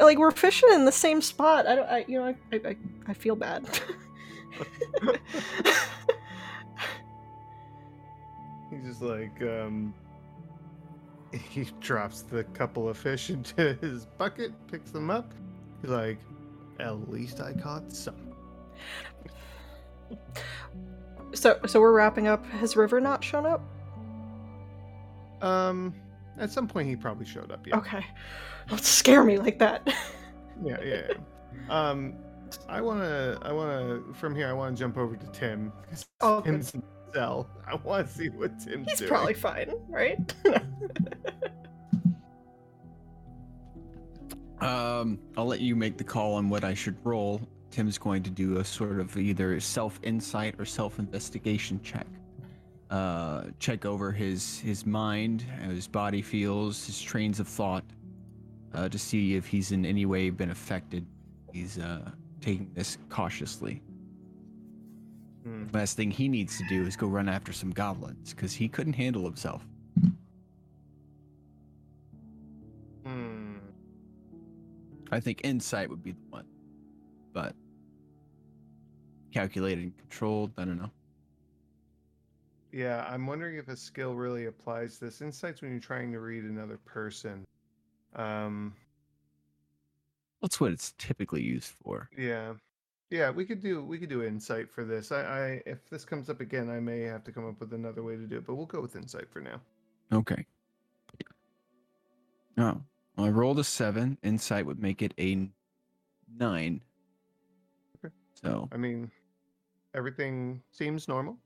[0.00, 1.66] like we're fishing in the same spot.
[1.66, 1.88] I don't.
[1.88, 2.76] I you know I I, I,
[3.08, 3.68] I feel bad.
[8.70, 9.94] He's just like, um,
[11.50, 15.32] he drops the couple of fish into his bucket, picks them up.
[15.80, 16.18] He's like,
[16.78, 18.16] at least I caught some.
[21.32, 22.44] so so we're wrapping up.
[22.46, 23.62] Has River not shown up?
[25.42, 25.94] Um,
[26.38, 27.66] at some point he probably showed up.
[27.66, 28.04] Yeah, Okay.
[28.68, 29.86] Don't scare me like that.
[30.64, 31.02] yeah, yeah.
[31.08, 31.14] yeah.
[31.68, 32.14] Um,
[32.68, 35.72] I wanna, I wanna, from here, I wanna jump over to Tim.
[36.20, 36.40] Oh.
[36.40, 36.82] Tim's in
[37.12, 37.48] the cell.
[37.66, 39.08] I want to see what Tim's He's doing.
[39.08, 40.18] probably fine, right?
[44.60, 47.40] Um, I'll let you make the call on what I should roll.
[47.70, 52.06] Tim's going to do a sort of either self insight or self investigation check.
[52.90, 57.84] Uh, check over his his mind, how his body feels, his trains of thought,
[58.74, 61.06] uh, to see if he's in any way been affected.
[61.52, 62.10] He's uh,
[62.40, 63.80] taking this cautiously.
[65.42, 65.64] Hmm.
[65.72, 68.92] Last thing he needs to do is go run after some goblins because he couldn't
[68.94, 69.64] handle himself.
[73.06, 73.56] Hmm.
[75.10, 76.46] I think insight would be the one,
[77.32, 77.54] but
[79.32, 80.52] calculated and controlled.
[80.58, 80.90] I don't know.
[82.72, 85.22] Yeah, I'm wondering if a skill really applies this.
[85.22, 87.44] Insights when you're trying to read another person.
[88.14, 88.74] Um,
[90.40, 92.08] That's what it's typically used for.
[92.16, 92.52] yeah,
[93.10, 95.10] yeah, we could do we could do insight for this.
[95.10, 98.02] I, I if this comes up again, I may have to come up with another
[98.02, 99.60] way to do it, but we'll go with insight for now.
[100.12, 100.46] Okay.
[102.58, 102.80] Oh,
[103.16, 104.18] well, I rolled a seven.
[104.22, 105.48] Insight would make it a
[106.38, 106.82] nine.
[108.04, 108.12] Okay.
[108.34, 109.10] So, I mean,
[109.94, 111.38] everything seems normal.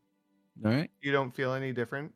[0.64, 0.90] all right.
[1.02, 2.12] You don't feel any different.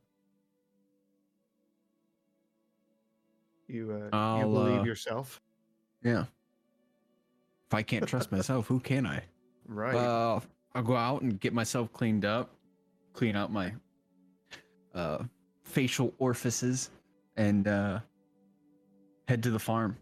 [3.68, 5.40] You uh, you I'll, believe uh, yourself,
[6.02, 6.24] Yeah.
[7.66, 9.22] If I can't trust myself, who can I?
[9.68, 9.94] Right?
[9.94, 10.40] Uh,
[10.74, 12.50] I'll go out and get myself cleaned up,
[13.12, 13.72] clean out my
[14.94, 15.24] uh,
[15.62, 16.90] facial orifices,
[17.36, 18.00] and uh,
[19.28, 19.96] head to the farm.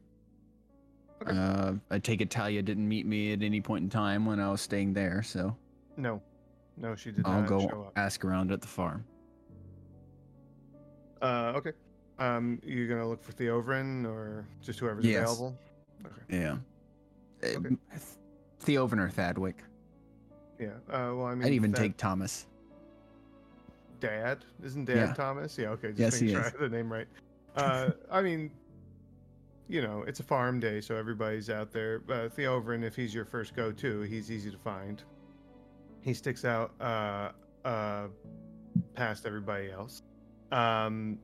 [1.22, 1.36] Okay.
[1.36, 4.50] Uh, I take it Talia didn't meet me at any point in time when I
[4.50, 5.56] was staying there, so
[5.96, 6.20] no,
[6.76, 9.04] no, she did I'll not show go ask around at the farm.
[11.22, 11.72] Uh, okay.
[12.18, 15.22] Um, you gonna look for Theovrin or just whoever's Yes.
[15.22, 15.58] available?
[16.04, 16.38] Okay.
[16.38, 16.56] Yeah.
[17.42, 17.76] Okay.
[18.66, 19.62] Theovrin or Thadwick.
[20.58, 20.68] Yeah.
[20.88, 22.46] Uh, well, I mean, I'd even that take Thomas.
[24.00, 24.44] Dad.
[24.62, 25.12] Isn't Dad Yeah.
[25.14, 25.56] Thomas?
[25.56, 25.68] Yeah.
[25.70, 25.88] Okay.
[25.88, 26.52] Just Yes, making he sure I is.
[26.52, 27.06] have the name right.
[27.56, 28.50] Uh, I mean,
[29.68, 32.02] you know, it's a farm day, so everybody's out there.
[32.08, 35.02] Uh, Theovrin, if he's your first go-to, he's easy to find.
[36.00, 37.30] He sticks out uh,
[37.64, 38.08] uh,
[38.94, 40.02] past everybody else
[40.52, 41.18] um,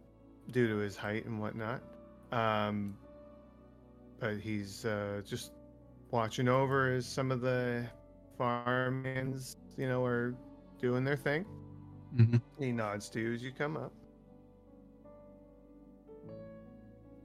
[0.51, 1.83] due to his height and whatnot.
[2.33, 2.97] Um,
[4.19, 5.53] but he's uh, just
[6.13, 7.85] watching over as some of the
[8.39, 10.35] farm hands, you know, are
[10.79, 11.45] doing their thing.
[12.15, 12.37] Mm-hmm.
[12.63, 13.93] He nods to you as you come up.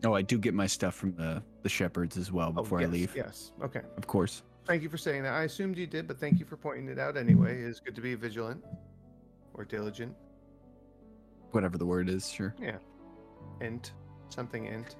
[0.05, 2.89] Oh, I do get my stuff from the the shepherds as well Oh, before yes,
[2.89, 3.13] I leave.
[3.15, 3.51] Yes.
[3.63, 3.81] Okay.
[3.97, 4.43] Of course.
[4.65, 5.33] Thank you for saying that.
[5.33, 7.61] I assumed you did, but thank you for pointing it out anyway.
[7.61, 8.63] It's good to be vigilant
[9.53, 10.13] or diligent.
[11.51, 12.55] Whatever the word is, sure.
[12.61, 12.77] Yeah.
[13.61, 13.93] Int.
[14.29, 14.95] Something int.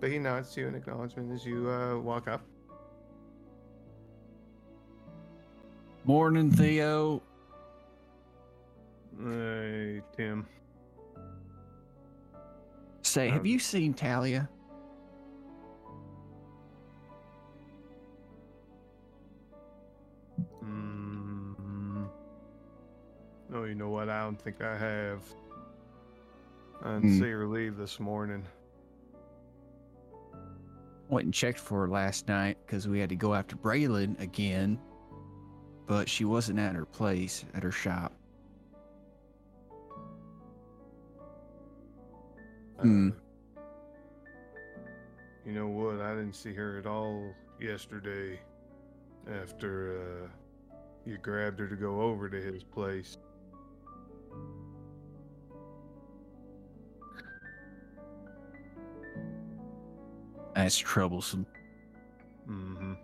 [0.00, 2.42] But he nods to you in acknowledgement as you uh, walk up.
[6.04, 7.22] Morning, Theo.
[9.22, 10.46] Hey, Tim.
[13.02, 14.48] Say, have Um, you seen Talia?
[20.64, 22.08] Mm,
[23.48, 24.08] no, you know what?
[24.08, 25.22] I don't think I have.
[26.82, 27.18] I didn't Hmm.
[27.20, 28.46] see her leave this morning.
[31.10, 34.78] Went and checked for her last night because we had to go after Braylin again,
[35.88, 38.12] but she wasn't at her place, at her shop.
[42.80, 43.10] Hmm.
[43.10, 43.60] Uh,
[45.44, 46.00] you know what?
[46.00, 48.38] I didn't see her at all yesterday
[49.42, 50.28] after uh,
[51.04, 53.18] you grabbed her to go over to his place.
[60.54, 61.46] That's troublesome.
[62.48, 62.94] Mm-hmm.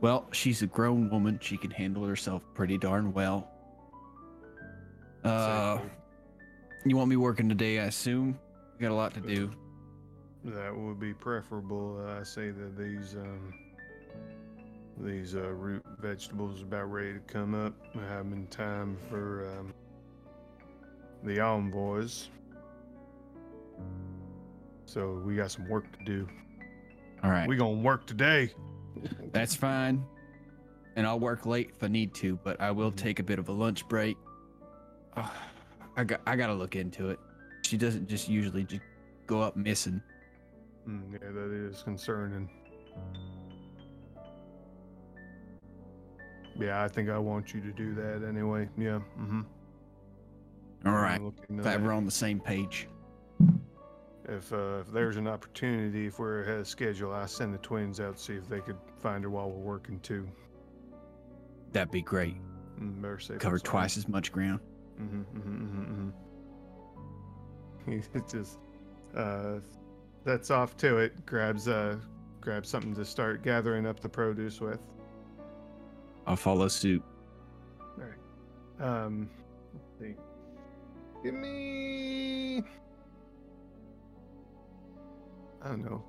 [0.00, 1.38] Well, she's a grown woman.
[1.40, 3.50] She can handle herself pretty darn well.
[5.24, 5.78] Uh,
[6.84, 7.80] you want me working today?
[7.80, 8.38] I assume.
[8.78, 9.50] You got a lot to do.
[10.44, 12.04] That would be preferable.
[12.06, 13.54] Uh, I say that these um,
[14.98, 17.74] these uh, root vegetables are about ready to come up.
[17.96, 19.74] I have in time for um,
[21.24, 22.28] the envoys.
[24.86, 26.28] So we got some work to do.
[27.22, 27.48] All right.
[27.48, 28.50] We gonna work today.
[29.32, 30.04] That's fine.
[30.94, 32.96] And I'll work late if I need to, but I will Mhm.
[32.96, 34.16] take a bit of a lunch break.
[35.16, 35.32] Ah,
[35.96, 37.18] I got I gotta look into it.
[37.62, 38.82] She doesn't just usually just
[39.26, 40.00] go up missing.
[40.88, 42.48] Mm, yeah, that is concerning.
[46.58, 48.68] Yeah, I think I want you to do that anyway.
[48.78, 49.00] Yeah.
[49.18, 49.42] Mm-hmm.
[50.86, 51.20] All right.
[51.58, 52.88] Glad uh, we're on the same page.
[54.28, 58.00] If, uh, if there's an opportunity, if we're ahead of schedule, I send the twins
[58.00, 60.26] out to see if they could find her while we're working too.
[61.72, 62.36] That'd be great.
[62.80, 64.60] Mm, safe than Cover twice as much ground.
[65.00, 66.08] Mm-hmm, mm-hmm, mm-hmm,
[67.90, 68.30] mm-hmm.
[68.32, 68.58] Just
[69.14, 69.60] uh,
[70.24, 71.24] that's off to it.
[71.24, 71.96] Grabs uh,
[72.40, 74.80] grabs something to start gathering up the produce with.
[76.26, 77.02] I'll follow suit.
[77.80, 78.84] All right.
[78.84, 79.30] Um,
[79.72, 80.16] let's see.
[81.22, 82.64] Give me.
[85.66, 86.04] I don't know.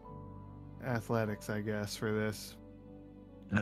[0.85, 2.55] Athletics, I guess, for this.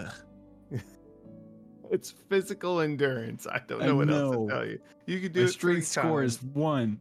[1.91, 3.45] It's physical endurance.
[3.47, 4.80] I don't I know what else to tell you.
[5.05, 6.34] You could do My it three strength score times.
[6.38, 6.99] is one.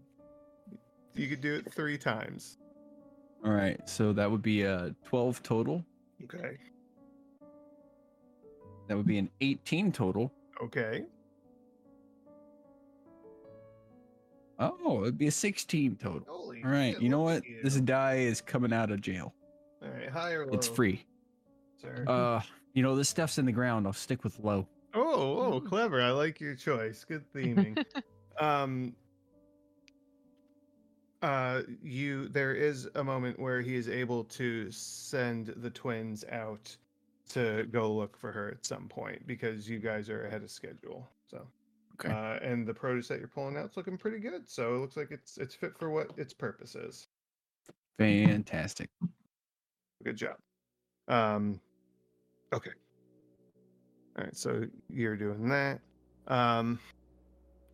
[1.14, 2.58] You could do it three times.
[3.44, 5.84] All right, so that would be a 12 total.
[6.24, 6.58] Okay.
[8.88, 10.30] That would be an 18 total.
[10.62, 11.04] Okay.
[14.84, 16.24] Oh, it'd be a 16 total.
[16.28, 17.36] Holy All right, shit, you know look what?
[17.58, 17.80] at This you.
[17.82, 19.34] die is coming out of jail.
[19.82, 20.52] All right, high or low?
[20.54, 21.04] It's free.
[21.80, 22.04] Sir.
[22.06, 22.40] Uh,
[22.72, 23.86] you know, this stuff's in the ground.
[23.86, 24.66] I'll stick with low.
[24.94, 25.66] oh, oh, Mm.
[25.68, 26.00] clever.
[26.02, 27.04] I like your choice.
[27.04, 27.84] Good theming.
[28.40, 28.94] um
[31.22, 36.76] uh you there is a moment where he is able to send the twins out
[37.30, 41.08] to go look for her at some point because you guys are ahead of schedule.
[41.30, 41.46] So
[42.00, 42.12] Okay.
[42.12, 44.48] uh and the produce that you're pulling out's looking pretty good.
[44.48, 47.08] So it looks like it's it's fit for what its purpose is.
[47.98, 48.90] Fantastic.
[50.04, 50.36] Good job.
[51.08, 51.60] Um,
[52.52, 52.72] okay.
[54.18, 55.80] All right, so you're doing that.
[56.26, 56.78] Um,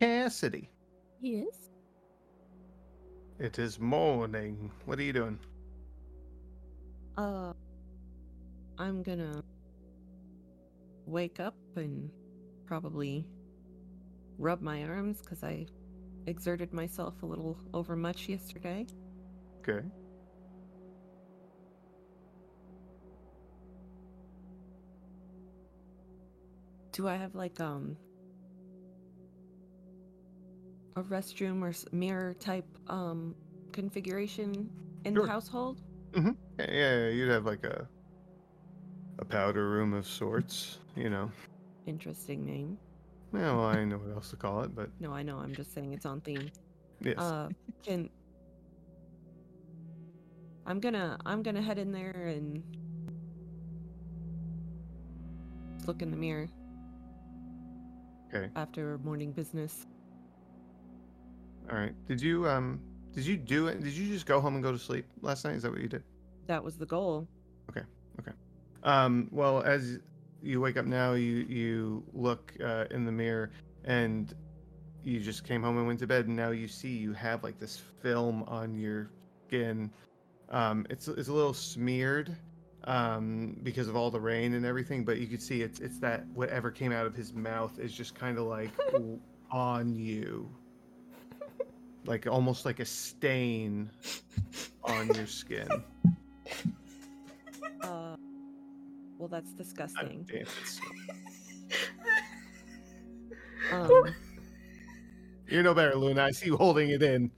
[0.01, 0.69] Cassidy,
[1.21, 1.71] Yes.
[3.39, 4.71] it is morning.
[4.85, 5.39] What are you doing?
[7.17, 7.53] Uh,
[8.79, 9.43] I'm gonna
[11.07, 12.11] wake up and
[12.67, 13.27] probably
[14.41, 15.67] rub my arms because I
[16.27, 18.87] exerted myself a little overmuch yesterday.
[19.61, 19.87] Okay.
[26.93, 27.97] Do I have like um
[30.97, 33.35] a restroom or mirror type um
[33.73, 34.71] configuration
[35.05, 35.27] in Sure.
[35.27, 35.81] the household?
[36.15, 37.87] Yeah, yeah, yeah, you'd have like a
[39.19, 41.31] a powder room of sorts, you know.
[41.87, 42.79] Interesting name.
[43.33, 45.39] Yeah, well, I don't know what else to call it, but No, I know.
[45.39, 46.51] I'm just saying it's on theme.
[47.01, 47.17] yes.
[47.19, 47.49] Uh,
[47.85, 48.11] can
[50.67, 52.63] I'm gonna I'm gonna head in there and
[55.87, 56.49] look in the mirror
[58.33, 58.51] okay.
[58.57, 59.87] after morning business.
[61.71, 61.95] All right.
[62.07, 62.81] Did you um
[63.13, 63.83] did you do it?
[63.83, 65.55] Did you just go home and go to sleep last night?
[65.55, 66.03] Is that what you did?
[66.47, 67.27] That was the goal.
[67.71, 67.83] Okay.
[68.21, 68.33] Okay.
[68.83, 69.99] Um, well, as
[70.43, 73.51] you wake up now, you you look uh, in the mirror,
[73.85, 74.35] and
[75.03, 77.59] you just came home and went to bed, and now you see you have like
[77.59, 79.11] this film on your
[79.47, 79.91] skin.
[80.51, 82.37] Um, it's it's a little smeared
[82.85, 86.27] um, because of all the rain and everything, but you could see it's it's that
[86.35, 88.71] whatever came out of his mouth is just kind of like
[89.51, 90.51] on you,
[92.07, 93.91] like almost like a stain
[94.85, 95.69] on your skin.
[97.83, 98.15] Uh,
[99.21, 100.27] well, that's disgusting.
[103.73, 104.13] Um,
[105.47, 106.25] You're no better, Luna.
[106.25, 107.31] I see you holding it in.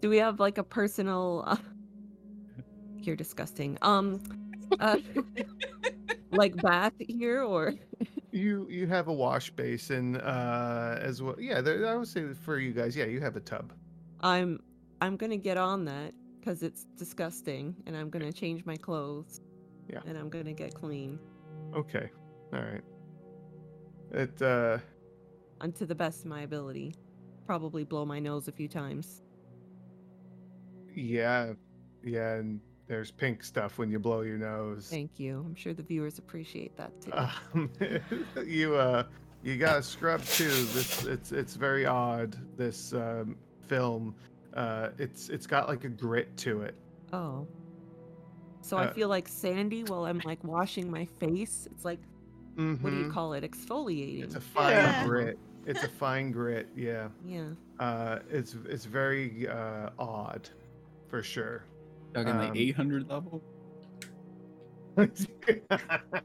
[0.00, 1.44] do we have like a personal?
[1.46, 1.56] Uh...
[2.96, 3.76] You're disgusting.
[3.82, 4.22] Um,
[4.80, 4.96] uh,
[6.30, 7.74] like bath here or?
[8.30, 11.36] You you have a wash basin uh, as well.
[11.38, 13.74] Yeah, there, I would say for you guys, yeah, you have a tub.
[14.20, 14.60] I'm
[15.02, 19.41] I'm gonna get on that because it's disgusting, and I'm gonna change my clothes.
[19.88, 20.00] Yeah.
[20.06, 21.18] And I'm gonna get clean,
[21.74, 22.10] Okay,
[22.52, 22.82] all right.
[24.12, 24.78] It uh,
[25.60, 26.94] and to the best of my ability.
[27.46, 29.22] Probably blow my nose a few times.
[30.94, 31.52] yeah,
[32.04, 34.88] yeah, and there's pink stuff when you blow your nose.
[34.90, 35.42] Thank you.
[35.46, 37.12] I'm sure the viewers appreciate that too.
[37.14, 37.70] Um,
[38.46, 39.04] you uh,
[39.42, 40.48] you got to scrub too.
[40.48, 42.36] This it's it's very odd.
[42.56, 43.36] This um,
[43.66, 44.14] film,
[44.54, 46.74] uh, it's it's got like a grit to it.
[47.12, 47.46] oh.
[48.62, 51.68] So I uh, feel like sandy while I'm like washing my face.
[51.70, 52.00] It's like
[52.54, 53.12] what do you Mhm.
[53.12, 53.44] call it?
[53.44, 54.22] Exfoliating.
[54.24, 55.04] It's a fine Yeah.
[55.06, 55.38] grit.
[55.66, 56.68] It's a fine grit.
[56.76, 57.08] Yeah.
[57.26, 57.48] yeah.
[57.78, 60.48] Uh, it's it's very uh, odd,
[61.08, 61.64] for sure.
[62.14, 63.42] Talking like Um, 800 level,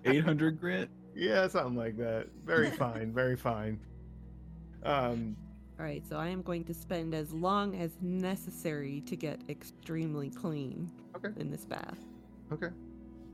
[0.06, 0.90] 800 grit.
[1.16, 2.28] yeah, something like that.
[2.46, 3.14] Very fine.
[3.14, 3.80] Very fine.
[4.84, 5.36] Um,
[5.80, 10.30] All right, so I am going to spend as long as necessary to get extremely
[10.30, 11.30] clean Okay.
[11.40, 12.00] in this bath.
[12.52, 12.70] Okay.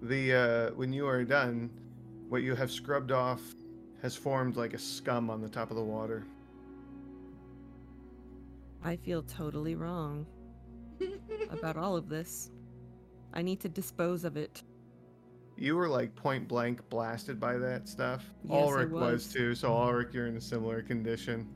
[0.01, 1.69] The uh, when you are done,
[2.29, 3.41] what you have scrubbed off
[4.01, 6.25] has formed like a scum on the top of the water.
[8.83, 10.25] I feel totally wrong
[11.51, 12.51] about all of this.
[13.33, 14.63] I need to dispose of it.
[15.55, 18.25] You were like point blank blasted by that stuff.
[18.43, 19.01] Yes, I Ulrich was.
[19.01, 19.27] was.
[19.33, 19.55] too.
[19.55, 21.47] So Ulrich, you're in a similar condition.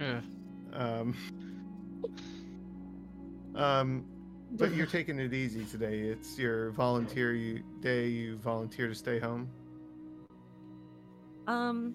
[0.00, 0.20] Yeah.
[0.72, 1.14] Um,
[3.54, 4.04] um,
[4.54, 6.00] but you're taking it easy today.
[6.00, 8.06] It's your volunteer you, day.
[8.08, 9.48] You volunteer to stay home.
[11.46, 11.94] Um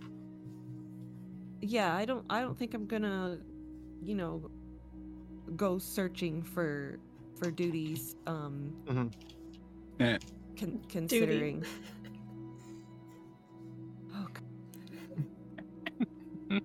[1.62, 3.40] Yeah, I don't I don't think I'm going to
[4.04, 4.50] you know
[5.56, 7.00] go searching for
[7.38, 9.12] for duties um Mhm.
[10.00, 10.18] Eh.
[10.58, 11.64] con- considering
[14.16, 14.28] Oh,
[16.50, 16.50] g-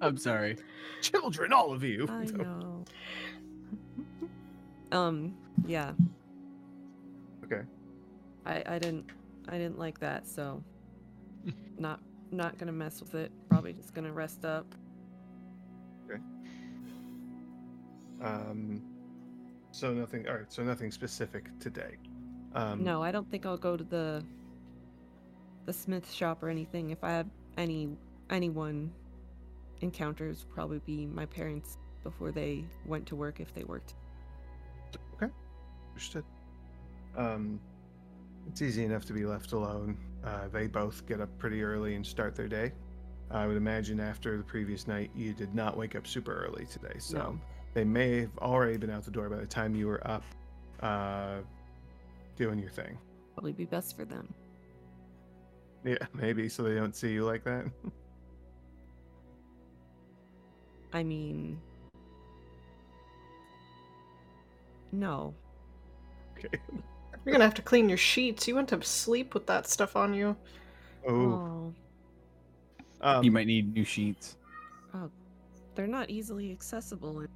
[0.00, 0.56] I'm sorry.
[1.00, 2.06] Children, all of you.
[2.08, 2.84] I know.
[4.92, 5.34] Um,
[5.66, 5.92] yeah.
[7.44, 7.62] Okay.
[8.46, 9.06] I I didn't
[9.48, 10.62] I didn't like that, so
[11.78, 12.00] not
[12.30, 13.32] not gonna mess with it.
[13.48, 14.74] Probably just gonna rest up.
[16.04, 16.20] Okay.
[18.22, 18.82] Um,
[19.70, 20.28] so nothing.
[20.28, 20.52] All right.
[20.52, 21.96] So nothing specific today.
[22.54, 24.22] Um, no, I don't think I'll go to the
[25.64, 26.90] the smith shop or anything.
[26.90, 27.88] If I have any
[28.28, 28.92] anyone
[29.80, 33.94] encounters, probably be my parents before they went to work if they worked.
[35.92, 36.24] Understood.
[37.16, 37.60] Um,
[38.48, 39.96] it's easy enough to be left alone.
[40.24, 42.72] Uh, they both get up pretty early and start their day.
[43.30, 46.98] I would imagine after the previous night, you did not wake up super early today,
[46.98, 47.40] so No.
[47.74, 50.22] they may have already been out the door by the time you were up,
[50.80, 51.38] uh,
[52.36, 52.98] doing your thing.
[53.34, 54.32] Probably be best for them.
[55.84, 57.66] Yeah, maybe so they don't see you like that.
[60.92, 61.58] I mean,
[64.92, 65.34] no.
[66.44, 66.58] Okay.
[67.24, 68.48] You're gonna have to clean your sheets.
[68.48, 70.36] You went to sleep with that stuff on you.
[71.08, 71.72] Oh,
[73.00, 74.36] um, you might need new sheets.
[74.94, 75.08] Oh,
[75.74, 77.28] they're not easily accessible in,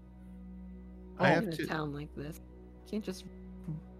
[1.18, 1.66] I have in a to.
[1.66, 2.40] town like this.
[2.84, 3.24] You can't just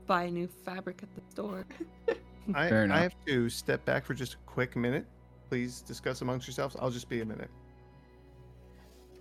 [0.06, 1.66] buy new fabric at the store.
[2.54, 5.04] I, Fair I have to step back for just a quick minute.
[5.50, 6.76] Please discuss amongst yourselves.
[6.80, 7.50] I'll just be a minute.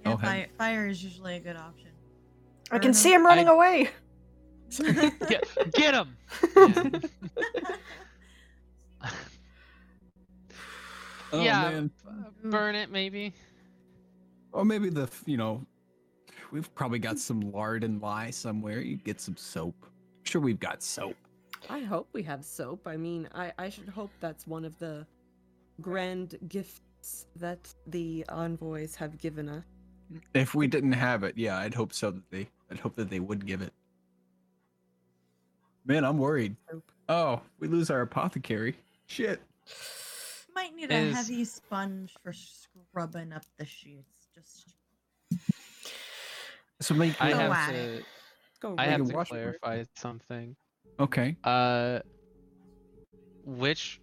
[0.06, 1.90] Yeah, fire, fire is usually a good option.
[2.72, 3.22] I can Burn see 'em.
[3.22, 3.90] him running I- away.
[5.30, 6.18] Get, get him!
[11.36, 11.92] Oh yeah, man.
[12.08, 13.34] uh, burn it maybe.
[14.52, 15.66] Or maybe the you know,
[16.52, 18.80] we've probably got some lard and lye somewhere.
[18.80, 19.86] You get some soap.
[20.24, 21.16] sure, we've got soap.
[21.70, 22.88] I hope we have soap.
[22.88, 25.06] I mean, I, I should hope that's one of the
[25.82, 29.64] grand gifts that the envoys have given us.
[30.34, 32.48] If we didn't have it, yeah, I'd hope so that they.
[32.72, 33.74] I'd hope that they would give it.
[35.86, 36.56] Man, I'm worried.
[37.10, 38.76] Oh, we lose our apothecary.
[39.08, 39.42] Shit.
[40.56, 44.06] Might need a Is- heavy sponge for scrubbing up the sheets.
[44.36, 44.74] Just
[46.82, 47.76] So make I Go have at to.
[47.78, 48.06] it.
[48.62, 49.60] Go I Make have a to wash break.
[49.62, 50.56] clarify something.
[51.00, 51.36] okay.
[51.44, 52.00] Uh,
[53.46, 54.02] which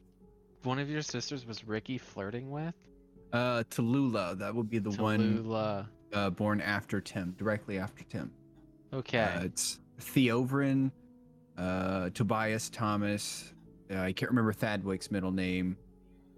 [0.63, 2.75] one of your sisters was Ricky flirting with?
[3.33, 5.89] Uh, Tallulah, that would be the one Tallulah.
[6.13, 8.31] uh, born after Tim, directly after Tim.
[8.93, 9.19] Okay.
[9.21, 10.91] Uh, it's Theovrin,
[11.59, 13.53] uh, Tobias Thomas.
[13.91, 15.77] Uh, I can't remember Thadwick's middle name.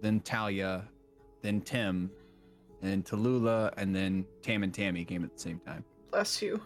[0.01, 0.83] Then Talia,
[1.41, 2.11] then Tim,
[2.81, 5.83] and Tallulah, and then Tam and Tammy came at the same time.
[6.11, 6.61] Bless you.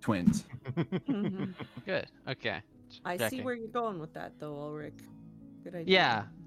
[0.00, 0.44] Twins.
[0.76, 1.54] Mhm.
[1.84, 2.06] Good.
[2.28, 2.62] Okay.
[3.04, 4.94] I see where you're going with that, though, Ulrich.
[5.62, 5.94] Good idea.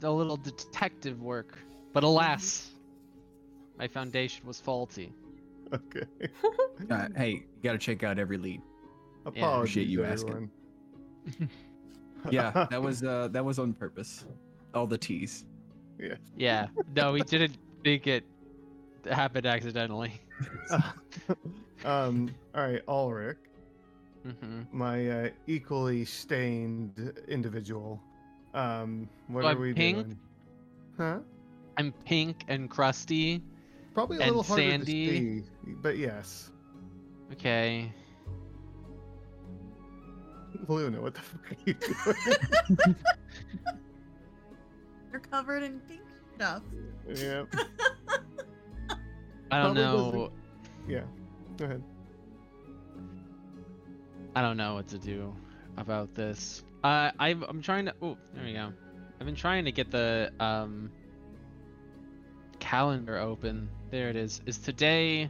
[0.02, 1.58] Yeah, a little detective work.
[1.94, 2.72] But alas,
[3.78, 5.14] my foundation was faulty.
[5.74, 6.06] okay.
[6.90, 8.62] Uh, hey, you gotta check out every lead.
[9.26, 10.50] Apologies, appreciate you asking.
[11.28, 11.50] Everyone.
[12.32, 14.26] Yeah, that was uh, that was on purpose.
[14.74, 15.44] All the T's.
[16.00, 16.16] Yeah.
[16.38, 16.68] Yeah.
[16.96, 18.24] No, we didn't think it
[19.12, 20.22] happened accidentally.
[21.86, 22.34] um.
[22.56, 23.38] All right, Ulrich.
[24.24, 28.02] hmm my uh, equally stained individual.
[28.54, 29.98] Um, what I'm are we pink?
[29.98, 30.20] doing?
[30.98, 31.20] Huh?
[31.78, 33.42] I'm pink and crusty.
[33.94, 35.06] Probably a And little harder sandy.
[35.06, 35.44] to see,
[35.82, 36.52] but yes.
[37.34, 37.92] Okay.
[40.68, 42.96] Luna, what the fuck are you doing?
[45.12, 46.02] You're covered in pink
[46.36, 46.64] stuff.
[47.08, 47.44] yeah,
[49.52, 50.12] I don't Probably know.
[50.12, 50.32] doesn't-
[50.88, 51.02] yeah.
[51.58, 51.84] Go ahead.
[54.36, 55.34] I don't know what to do
[55.78, 56.64] about this.
[56.84, 57.94] Uh, I've, I'm trying to.
[58.02, 58.74] Oh, there we go.
[59.20, 60.92] I've been trying to get the um
[62.60, 63.70] calendar open.
[63.92, 64.42] There it is.
[64.48, 65.30] Is today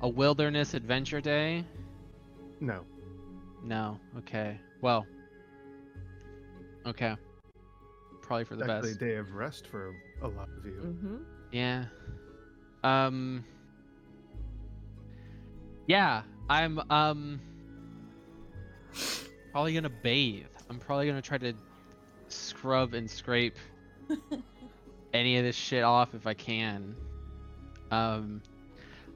[0.00, 1.64] a wilderness adventure day?
[2.60, 2.84] No.
[3.64, 3.98] No.
[4.18, 4.58] Okay.
[4.80, 5.06] Well.
[6.86, 7.14] Okay.
[8.22, 9.02] Probably for the It's actually best.
[9.02, 10.72] a day of rest for a lot of you.
[10.72, 11.16] Mm-hmm.
[11.52, 11.84] Yeah.
[12.84, 13.44] Um.
[15.86, 17.40] Yeah, I'm um.
[19.52, 20.46] Probably gonna bathe.
[20.68, 21.52] I'm probably gonna try to
[22.28, 23.56] scrub and scrape
[25.14, 26.94] any of this shit off if I can.
[27.90, 28.42] Um.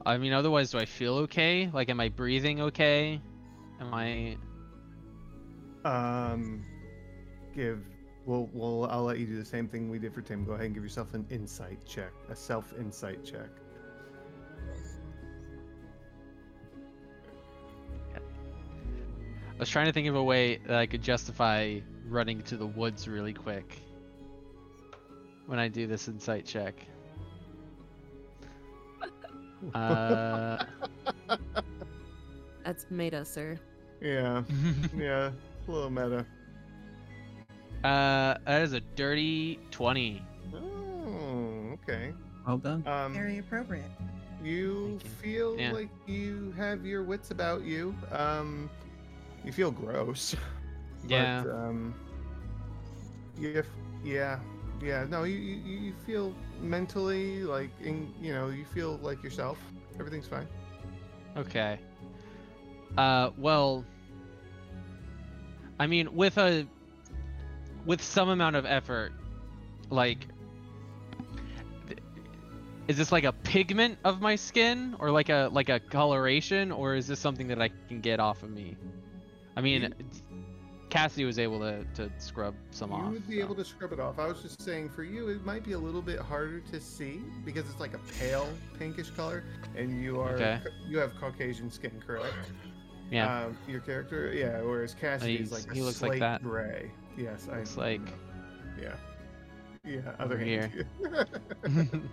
[0.05, 1.69] I mean, otherwise, do I feel okay?
[1.71, 3.21] Like, am I breathing okay?
[3.79, 4.37] Am I?
[5.85, 6.65] Um,
[7.55, 7.83] give.
[8.25, 8.85] We'll, we'll.
[8.85, 10.45] I'll let you do the same thing we did for Tim.
[10.45, 13.49] Go ahead and give yourself an insight check, a self insight check.
[18.15, 22.65] I was trying to think of a way that I could justify running to the
[22.65, 23.77] woods really quick
[25.45, 26.75] when I do this insight check.
[29.75, 30.57] Uh,
[32.65, 33.59] That's meta, sir.
[34.01, 34.41] Yeah,
[34.97, 35.29] yeah,
[35.67, 36.25] a little meta.
[37.83, 40.21] uh, that is a dirty 20.
[40.53, 42.13] Oh, okay.
[42.45, 42.85] Well done.
[42.87, 43.91] Um, Very appropriate.
[44.43, 45.09] you you.
[45.21, 45.71] feel Yeah.
[45.71, 47.95] like you have your wits about you.
[48.11, 48.69] Um,
[49.43, 50.35] you feel gross.
[51.07, 51.41] Yeah.
[51.43, 51.95] But, um,
[53.35, 53.65] you, f-
[54.03, 54.37] yeah,
[54.83, 55.05] yeah.
[55.09, 56.31] No, you, you you feel
[56.61, 59.57] mentally like in you know you feel like yourself.
[59.99, 60.47] Everything's fine.
[61.35, 61.79] Okay.
[62.97, 63.83] Uh, well,
[65.81, 66.67] I mean, with a
[67.87, 69.13] with some amount of effort,
[69.89, 70.27] like,
[72.87, 76.93] is this like a pigment of my skin, or like a like a coloration, or
[76.93, 78.77] is this something that I can get off of me?
[79.57, 79.91] I mean,
[80.91, 83.05] Cassidy was able to to scrub some you off.
[83.07, 84.19] You would be so- able to scrub it off.
[84.19, 87.21] I was just saying for you, it might be a little bit harder to see
[87.43, 89.43] because it's like a pale pinkish color,
[89.75, 90.59] and you are Okay.
[90.87, 92.35] you have Caucasian skin, correct?
[93.11, 93.43] Yeah.
[93.45, 94.61] Um, your character, yeah.
[94.61, 96.41] Whereas Cassidy is he's- like a he looks like slate that.
[96.41, 96.89] gray.
[97.17, 97.57] Yes, I.
[97.59, 98.01] Looks like-
[98.81, 98.95] Yeah.
[99.83, 99.99] Yeah.
[100.19, 100.85] Other Over hand.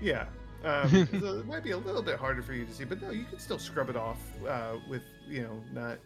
[0.00, 0.26] yeah.
[0.64, 0.88] Um,
[1.20, 3.24] so it might be a little bit harder for you to see, but no, you
[3.24, 4.18] can still scrub it off
[4.48, 5.98] uh, with you know not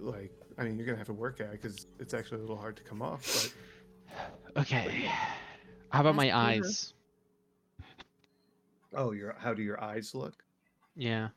[0.00, 2.56] like I mean you're gonna have to work at it because it's actually a little
[2.56, 3.54] hard to come off.
[4.56, 5.10] okay.
[5.90, 6.66] How about my That's clever.
[6.66, 6.94] eyes?
[8.92, 10.44] But oh, your how do your eyes look?
[10.96, 11.28] Yeah.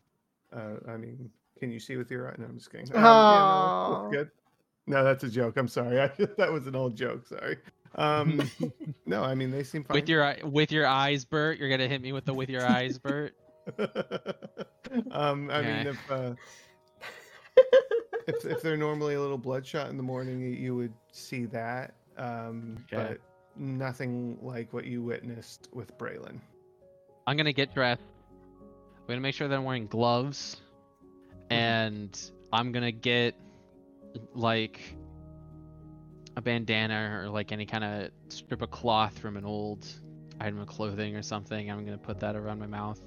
[0.56, 1.30] Uh, I mean,
[1.60, 2.36] can you see with your eye?
[2.38, 2.88] No, I'm just kidding.
[2.96, 4.02] Um, yeah, no, Aw.
[4.02, 4.32] that's good.
[4.88, 5.58] No, that's a joke.
[5.58, 6.00] I'm sorry.
[6.02, 7.28] I, that was an old joke.
[7.28, 7.58] Sorry.
[7.96, 8.50] Um,
[9.06, 9.96] no, I mean they seem fine.
[9.96, 11.58] With your eye- with your eyes, Bert.
[11.60, 13.34] You're gonna hit me with the with your eyes, Bert.
[15.12, 16.34] um, I mean, if, uh,
[18.28, 21.94] if if they're normally a little bloodshot in the morning, you, you would see that.
[22.18, 23.10] Um, Okay.
[23.14, 23.18] but
[23.56, 26.40] nothing like what you witnessed with Braylin.
[27.26, 28.02] I'm gonna get dressed.
[28.62, 30.62] I'm gonna make sure that I'm wearing gloves,
[31.50, 32.20] and
[32.52, 33.36] I'm gonna get
[34.34, 34.80] like
[36.36, 39.86] a bandana or like any kind of strip of cloth from an old
[40.40, 41.70] item of clothing or something.
[41.72, 43.00] I'm gonna put that around my mouth,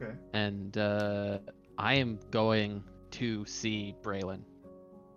[0.00, 0.12] Okay.
[0.32, 1.38] and uh,
[1.78, 4.42] I am going to see Braylin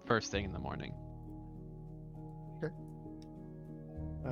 [0.05, 0.93] first thing in the morning.
[4.25, 4.29] Uh,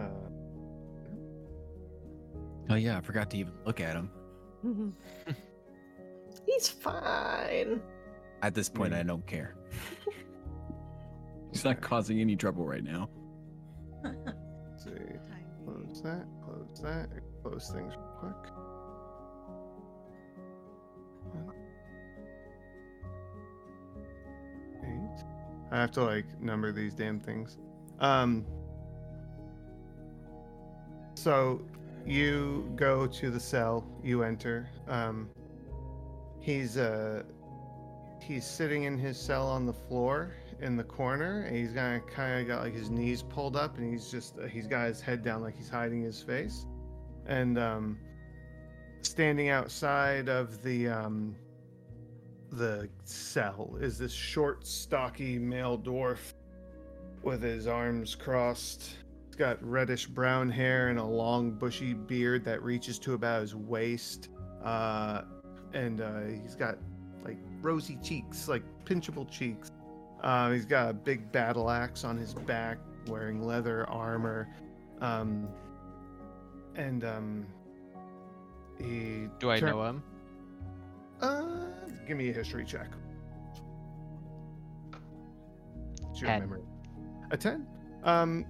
[2.69, 4.09] Oh yeah, I forgot to even look at him.
[6.45, 7.82] He's fine.
[8.42, 8.98] At this point, Mm.
[9.00, 9.56] I don't care.
[11.52, 13.10] He's not causing any trouble right now.
[14.03, 14.92] let's see.
[15.66, 16.26] Close that.
[16.44, 17.10] Close that.
[17.44, 18.52] Close things real quick.
[24.84, 25.24] Eight.
[25.72, 27.58] I have to like number these damn things.
[28.00, 28.45] Um.
[31.14, 31.61] So
[32.06, 33.86] you go to the cell.
[34.03, 34.70] You enter.
[34.88, 35.30] Um.
[36.40, 37.24] He's uh.
[38.22, 42.40] He's sitting in his cell on the floor in the corner, and he's got kind
[42.40, 45.24] of got like his knees pulled up, and he's just uh, he's got his head
[45.24, 46.66] down like he's hiding his face,
[47.25, 47.98] and um,
[49.01, 51.35] standing outside of the um,
[52.51, 56.33] the cell is this short, stocky male dwarf
[57.24, 58.98] with his arms crossed.
[59.27, 63.56] He's got reddish brown hair and a long, bushy beard that reaches to about his
[63.56, 64.30] waist.
[64.64, 65.22] Uh,
[65.74, 66.77] and uh, he's got
[67.61, 69.72] rosy cheeks, like pinchable cheeks.
[70.23, 74.48] Uh, he's got a big battle axe on his back, wearing leather armor.
[74.99, 75.48] Um,
[76.75, 77.45] and um,
[78.77, 79.27] he.
[79.40, 80.03] Do I turn- know him?
[81.22, 81.65] Uh,
[82.07, 82.88] give me a history check.
[86.11, 86.41] It's your Ten.
[86.41, 86.64] memory.
[87.31, 87.67] A ten.
[88.03, 88.45] Um,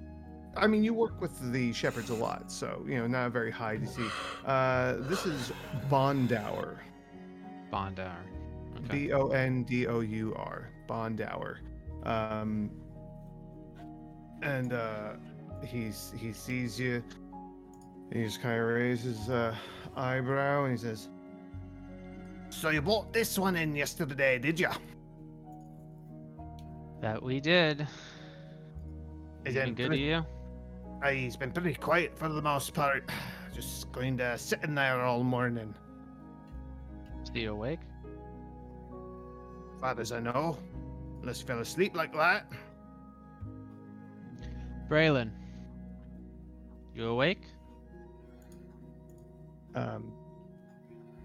[0.57, 3.77] I mean, you work with the shepherds a lot, so you know not very high
[3.77, 4.09] DC.
[4.45, 5.51] Uh, this is
[5.90, 6.80] Bondour.
[7.72, 8.17] Bondar.
[8.85, 9.08] Okay.
[9.08, 10.69] B O N D O U R.
[10.88, 11.60] Bondour.
[12.03, 12.72] Um,
[14.42, 15.14] and uh,
[15.66, 17.03] he's he sees you.
[18.11, 19.56] He just kind of raises his uh,
[19.95, 21.10] eyebrow and he says,
[22.50, 24.69] "So you bought this one in yesterday, did you?"
[27.01, 27.88] That we did.
[29.43, 30.24] Is Been good to you?
[31.01, 33.10] Aye, he's been pretty quiet for the most part.
[33.56, 35.74] Just going to sitting there all morning.
[37.24, 37.80] Is he awake?
[39.82, 40.60] Far as I know,
[41.22, 42.45] unless you fell asleep like that.
[44.88, 45.32] Braylin.
[46.93, 47.42] You awake?
[49.74, 50.14] Um,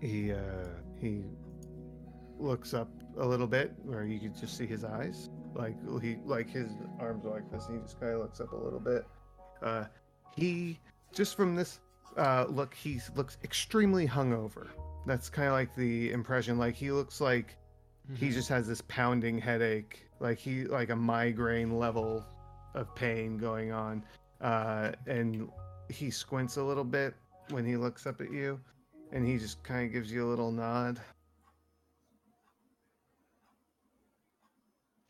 [0.01, 0.69] he uh,
[0.99, 1.23] he
[2.39, 6.49] looks up a little bit, where you could just see his eyes, like he like
[6.49, 7.67] his arms are like this.
[7.67, 9.05] And he just kind of looks up a little bit.
[9.63, 9.85] Uh,
[10.35, 10.79] he
[11.13, 11.81] just from this
[12.17, 14.69] uh, look, he looks extremely hungover.
[15.07, 16.57] That's kind of like the impression.
[16.57, 17.57] Like he looks like
[18.15, 18.33] he Mhm.
[18.33, 22.25] just has this pounding headache, like he like a migraine level
[22.75, 24.05] of pain going on,
[24.41, 25.51] uh, and
[25.89, 27.15] he squints a little bit
[27.51, 28.61] when he looks up at you,
[29.13, 31.01] and he just kind of gives you a little nod.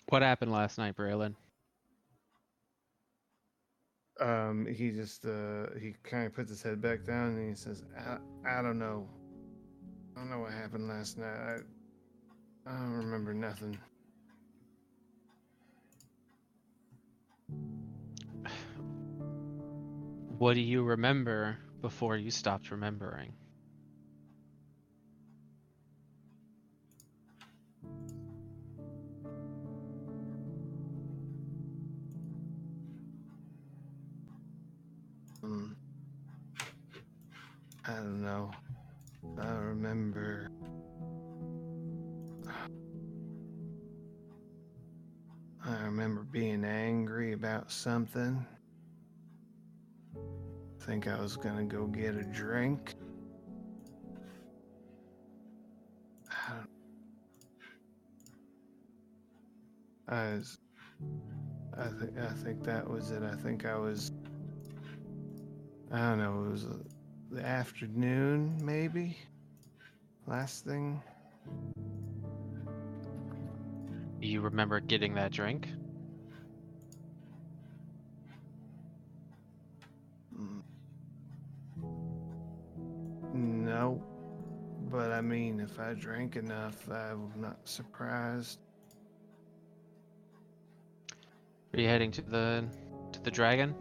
[0.08, 1.34] What happened last night, Braylin?
[4.20, 7.82] Um, he just uh, he kind of puts his head back down and he says,
[7.98, 9.08] "I, I don't know,
[10.16, 11.60] I don't know what happened last night.
[12.66, 13.78] I, don't remember nothing."
[20.38, 23.32] What do you remember before you stopped remembering?
[35.40, 35.68] Hmm.
[37.86, 38.50] I don't know.
[39.40, 40.50] I remember.
[45.64, 48.46] I remember being angry about something.
[50.80, 52.94] Think I was gonna go get a drink.
[56.30, 56.52] I
[60.08, 60.58] I was.
[61.76, 63.22] I think I think that was it.
[63.24, 64.12] I think I was.
[65.90, 66.44] I don't know.
[66.44, 66.76] It was uh,
[67.30, 69.16] the afternoon, maybe.
[70.26, 71.02] Last thing.
[74.26, 75.68] Do you remember getting that drink?
[80.36, 80.62] Mm.
[83.32, 84.02] No,
[84.90, 88.58] but I mean, if I drank enough, I'm not surprised.
[91.72, 92.64] Are you heading to the
[93.12, 93.76] to the dragon?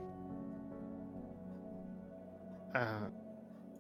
[2.76, 3.10] Uh,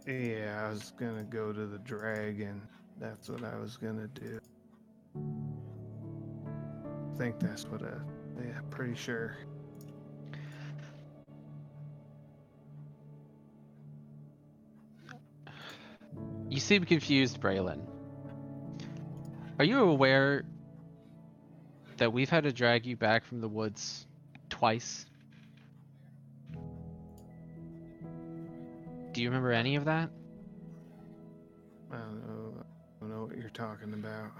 [0.07, 2.67] yeah, I was gonna go to the dragon.
[2.99, 4.39] That's what I was gonna do.
[7.15, 7.93] I think that's what I.
[8.37, 9.37] Yeah, pretty sure.
[16.49, 17.79] You seem confused, Braylin.
[19.59, 20.43] Are you aware
[21.97, 24.05] that we've had to drag you back from the woods
[24.49, 25.05] twice?
[29.13, 30.09] Do you remember any of that?
[31.93, 32.53] I don't know.
[32.57, 34.31] I don't know what you're talking about.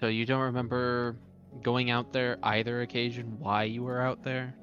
[0.00, 1.16] So you don't remember
[1.62, 4.54] going out there either occasion why you were out there?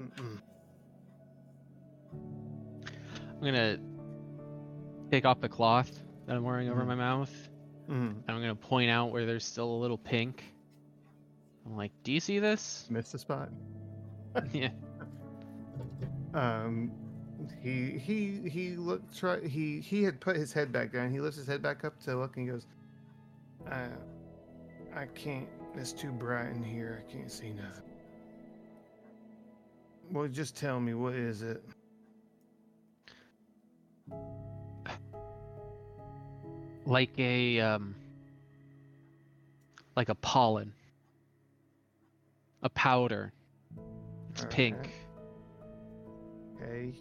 [0.00, 0.38] Mm-mm.
[2.12, 3.78] I'm gonna
[5.10, 5.90] take off the cloth
[6.26, 6.86] that I'm wearing over Mhm.
[6.86, 7.48] my mouth,
[7.88, 7.92] Mm.
[7.92, 10.44] and I'm gonna point out where there's still a little pink.
[11.66, 12.86] I'm like, do you see this?
[12.90, 13.50] Missed a spot.
[14.52, 14.70] yeah.
[16.34, 16.92] Um,
[17.62, 19.16] he he he looked.
[19.16, 21.10] Try, he he had put his head back down.
[21.10, 22.66] He lifts his head back up to look, and he goes,
[23.70, 23.88] "I
[24.94, 25.48] I can't.
[25.74, 27.04] It's too bright in here.
[27.06, 27.84] I can't see nothing."
[30.10, 31.62] Well, just tell me what is it?
[36.88, 37.94] like a um
[39.94, 40.72] like a pollen
[42.62, 43.30] a powder
[44.30, 44.56] it's Alright.
[44.56, 44.90] pink
[46.56, 46.94] Okay.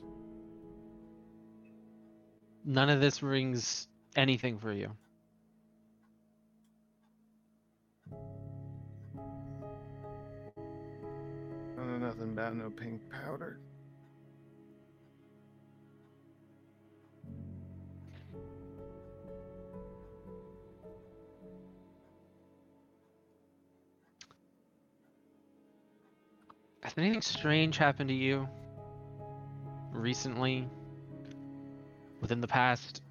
[2.68, 3.88] None of this rings
[4.18, 4.92] anything for you
[8.12, 8.16] I
[11.78, 13.58] know nothing about no pink powder.
[26.82, 28.48] has anything strange happened to you
[29.92, 30.68] recently
[32.28, 33.02] within the past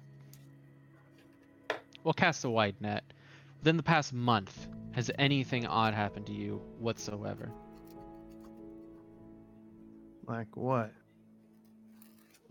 [2.03, 3.03] we'll cast a wide net
[3.57, 7.51] within the past month has anything odd happened to you whatsoever
[10.27, 10.91] Like what?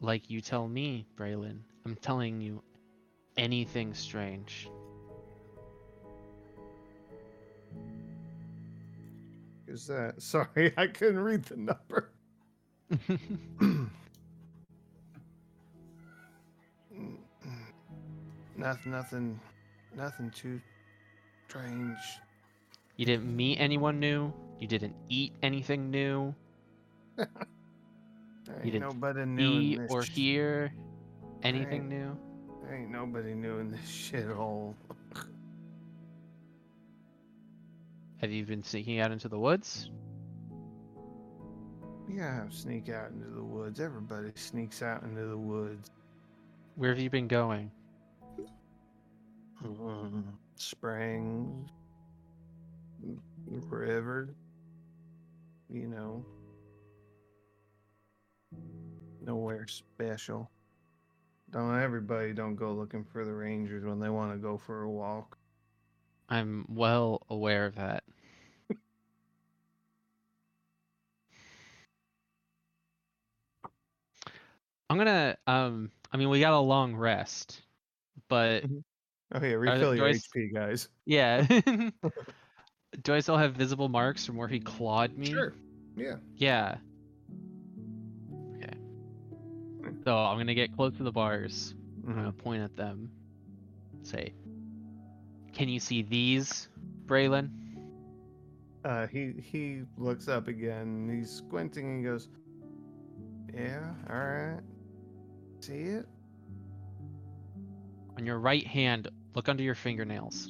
[0.00, 2.60] like you tell me Braylin i'm telling you
[3.36, 4.68] anything strange
[9.68, 10.14] Is that?
[10.22, 12.12] Sorry, I couldn't read the number.
[18.56, 19.40] nothing, nothing,
[19.96, 20.60] nothing too
[21.48, 21.98] strange.
[22.96, 26.34] you didn't meet anyone new you didn't eat anything new
[27.18, 27.26] There
[28.62, 29.90] ain't didn't nobody new see in this.
[29.92, 30.72] or sh- hear
[31.42, 31.88] anything Right.
[31.90, 32.16] new
[32.62, 34.74] There ain't nobody new in this shithole.
[38.20, 39.90] have you been sneaking out into the woods
[42.08, 43.80] Yeah, sneak out into the woods.
[43.80, 45.90] Everybody sneaks out into the woods.
[46.76, 47.70] where have you been going
[49.64, 50.24] Mm,
[50.56, 51.70] Springs,
[53.70, 54.28] river,
[55.68, 56.24] you know,
[59.20, 60.50] nowhere special.
[61.50, 64.90] Don't everybody don't go looking for the rangers when they want to go for a
[64.90, 65.38] walk.
[66.28, 68.04] I'm well aware of that.
[74.88, 77.62] I'm gonna um I mean we got a long rest,
[78.28, 78.82] but Oh
[79.34, 80.88] yeah, refill do your I s- HP, guys.
[81.06, 81.46] yeah.
[83.02, 85.26] Do I still have visible marks from where he clawed me?
[85.32, 85.54] Sure.
[85.96, 86.16] Yeah.
[86.36, 86.76] Yeah.
[88.56, 88.76] Okay.
[90.04, 91.74] So I'm gonna get close to the bars.
[92.06, 92.38] I'm gonna Mhm.
[92.38, 93.10] point at them.
[94.02, 94.32] Say,
[95.52, 96.68] can you see these,
[97.06, 97.50] Braylin?
[98.84, 101.08] Uh, he he looks up again.
[101.12, 102.28] He's squinting and goes,
[103.52, 104.60] "Yeah, all right.
[105.60, 106.06] See it?
[108.16, 110.48] On your right hand, look under your fingernails.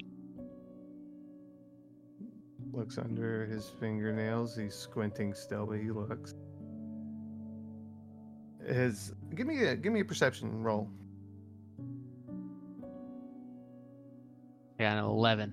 [2.73, 4.57] Looks under his fingernails.
[4.57, 6.35] He's squinting still, but he looks.
[8.67, 10.89] His give me a give me a perception roll.
[14.79, 15.53] I got an 11.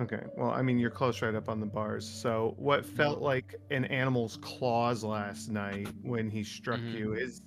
[0.00, 0.22] Okay.
[0.36, 2.08] Well, I mean, you're close right up on the bars.
[2.08, 6.98] So, what felt like an animal's claws last night when he struck Mhm.
[6.98, 7.42] you is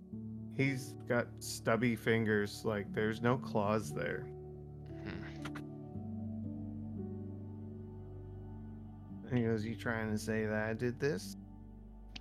[0.58, 2.64] he's got stubby fingers.
[2.66, 4.26] Like there's no claws there.
[5.04, 5.56] Hmm.
[9.30, 11.38] And he goes, "You trying to say that I did this?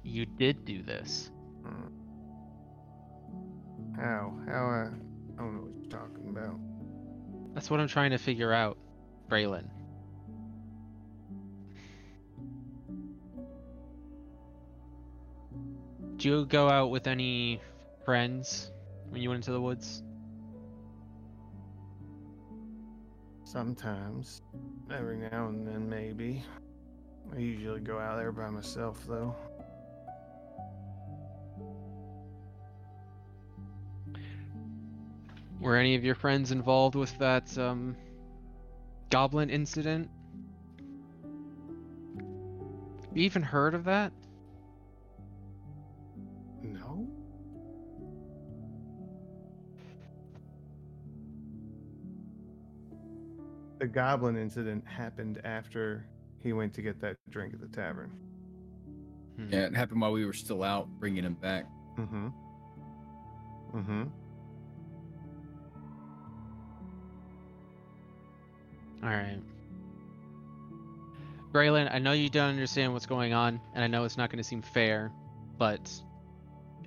[0.03, 1.31] You did do this.
[1.65, 1.89] Hmm.
[3.97, 4.39] How?
[4.47, 4.67] How?
[4.67, 4.91] I,
[5.39, 6.61] I don't know what you're talking about.
[7.55, 8.77] That's what I'm trying to figure out,
[9.31, 9.65] Braylin.
[16.17, 17.61] Do you go out with any
[18.07, 18.71] friends
[19.09, 20.05] when you went into the woods?
[23.43, 24.43] Sometimes,
[24.95, 26.41] every now and then, maybe.
[27.35, 29.35] I usually go out there by myself, though.
[35.59, 37.97] Were any of your friends involved with that um,
[39.11, 40.09] goblin incident?
[43.13, 44.13] You even heard of that?
[53.87, 56.09] The goblin incident happened after
[56.43, 58.11] he went to get that drink at the tavern.
[59.37, 59.53] Hmm.
[59.53, 61.67] Yeah, it happened while we were still out bringing him back.
[61.97, 62.27] Mm-hmm.
[63.77, 64.03] Mm-hmm.
[69.05, 69.41] All right.
[71.53, 74.43] Braylin, I know you don't understand what's going on, and I know it's not going
[74.43, 75.13] to seem fair,
[75.59, 75.93] but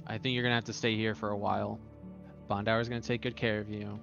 [0.06, 1.80] I think you're going to have to stay here for a while.
[2.50, 4.02] Bondour's going to take good care of you.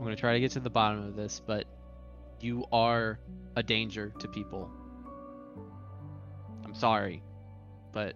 [0.00, 1.66] I'm going to try to get to the bottom of this, but
[2.40, 3.18] you are
[3.54, 4.70] a danger to people.
[6.64, 7.22] I'm sorry,
[7.92, 8.14] but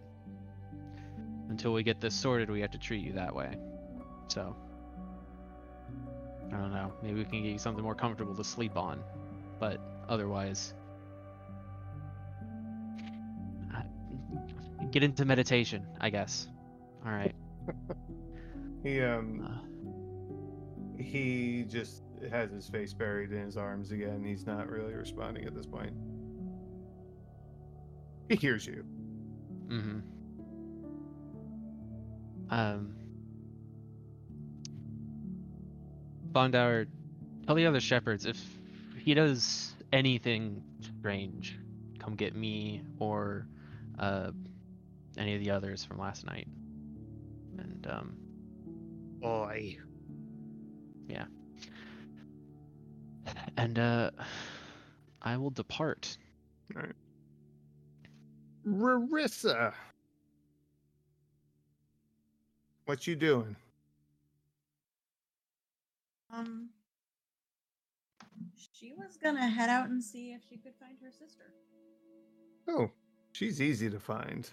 [1.50, 3.58] until we get this sorted, we have to treat you that way.
[4.28, 4.56] So
[6.48, 6.90] I don't know.
[7.02, 9.04] Maybe we can get you something more comfortable to sleep on,
[9.60, 10.72] but otherwise,
[14.90, 16.48] get into meditation, I guess.
[17.04, 17.34] All right.
[18.82, 19.73] He um Uh,
[20.98, 24.24] he just has his face buried in his arms again.
[24.24, 25.92] He's not really responding at this point.
[28.28, 28.84] He hears you.
[29.68, 29.98] Mm-hmm.
[32.50, 32.94] Um.
[36.32, 36.86] Bondour,
[37.46, 38.42] tell the other shepherds if
[38.98, 41.58] he does anything strange,
[42.00, 43.46] come get me or
[43.98, 44.32] uh,
[45.16, 46.48] any of the others from last night.
[47.56, 48.16] And um,
[49.20, 49.78] Boy.
[53.56, 54.10] And uh,
[55.22, 56.16] I will depart.
[56.74, 56.92] All right.
[58.66, 59.72] Rarissa.
[62.86, 63.56] What you doing?
[66.32, 66.68] Um,
[68.56, 71.44] she was gonna head out and see if she could find her sister.
[72.68, 72.90] Oh,
[73.32, 74.50] she's easy to find.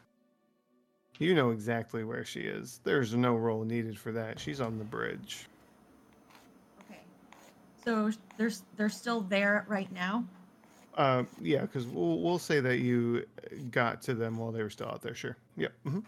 [1.20, 2.80] You know exactly where she is.
[2.84, 4.40] There's no roll needed for that.
[4.40, 5.48] She's on the bridge.
[7.84, 10.26] So they're they're still there right now.
[10.96, 13.26] Uh, yeah, because we'll we'll say that you
[13.72, 15.16] got to them while they were still out there.
[15.16, 15.38] Sure.
[15.58, 15.74] Yep.
[15.84, 16.00] hmm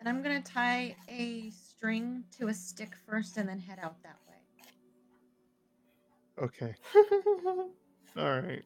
[0.00, 4.16] And I'm gonna tie a string to a stick first, and then head out that
[4.28, 4.34] way.
[6.42, 6.74] Okay.
[8.16, 8.64] All right.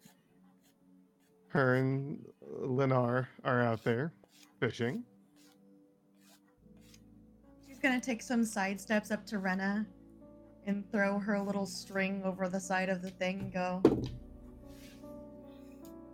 [1.48, 2.24] Her and
[2.60, 4.12] Lennar are out there
[4.60, 5.04] fishing.
[7.66, 9.84] She's gonna take some side steps up to Rena
[10.66, 13.82] and throw her little string over the side of the thing and go.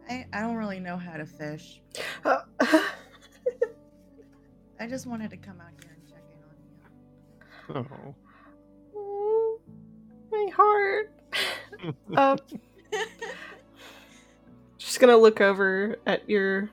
[0.09, 1.83] I, I don't really know how to fish.
[2.25, 2.41] Uh,
[4.81, 6.39] I just wanted to come out here and check in
[7.75, 8.17] on you.
[8.97, 9.61] Oh.
[10.31, 11.13] my heart.
[12.17, 12.39] um,
[14.79, 16.71] just gonna look over at your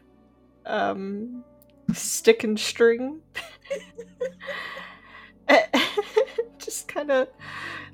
[0.65, 1.43] um
[1.93, 3.21] stick and string.
[6.65, 7.27] just kind of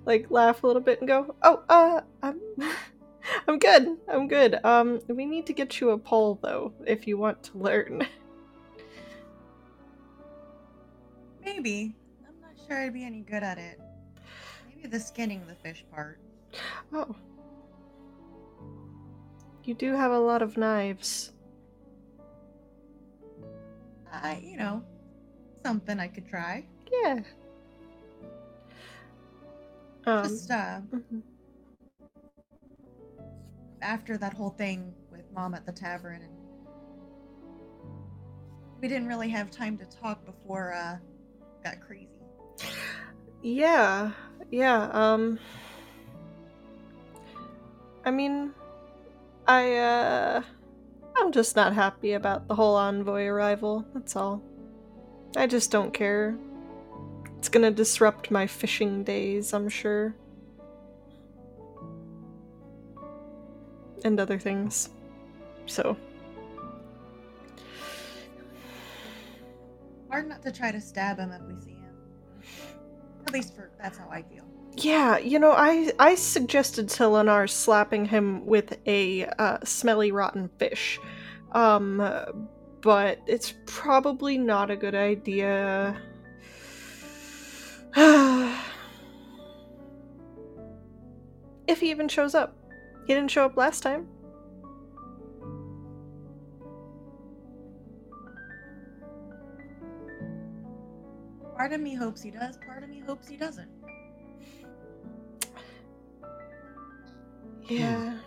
[0.06, 2.40] like laugh a little bit and go, "Oh, uh, I'm
[3.48, 3.98] I'm good.
[4.08, 4.64] I'm good.
[4.64, 8.08] Um, we need to get you a pole though if you want to learn."
[11.45, 11.93] Maybe.
[12.27, 13.80] I'm not sure I'd be any good at it.
[14.67, 16.19] Maybe the skinning the fish part.
[16.93, 17.16] Oh.
[19.64, 21.33] You do have a lot of knives.
[24.11, 24.83] I, you know,
[25.64, 26.66] something I could try.
[26.91, 27.22] Yeah.
[30.05, 31.21] Um, Just uh, mhm.
[33.81, 36.33] after that whole thing with mom at the tavern, and
[38.81, 40.97] we didn't really have time to talk before uh,
[41.63, 42.07] got crazy.
[43.43, 44.11] Yeah,
[44.51, 45.39] yeah, um
[48.05, 48.53] I mean
[49.47, 50.41] I uh
[51.17, 54.41] I'm just not happy about the whole envoy arrival, that's all.
[55.35, 56.35] I just don't care.
[57.42, 60.14] It's gonna disrupt my fishing days, I'm sure.
[64.03, 64.92] And other things.
[65.66, 65.98] So
[70.11, 71.95] Hard not to try to stab him if we see him.
[73.26, 74.45] At least for that's how I feel.
[74.74, 80.48] Yeah, you know, I I suggested to Lenar slapping him with a uh, smelly rotten
[80.60, 81.00] fish,
[81.53, 82.48] um,
[82.82, 86.00] but it's probably not a good idea.
[91.68, 92.56] if he even shows up,
[93.06, 94.08] he didn't show up last time.
[101.58, 102.58] Part of me hopes he does.
[102.66, 103.70] Part of me hopes he doesn't.
[107.68, 108.14] Yeah.
[108.14, 108.18] Hmm.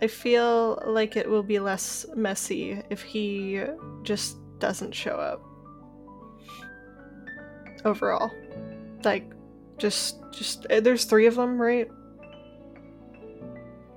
[0.00, 3.62] I feel like it will be less messy if he
[4.02, 5.40] just doesn't show up.
[7.84, 8.30] Overall.
[9.04, 9.32] Like
[9.78, 11.90] just just uh, there's 3 of them, right?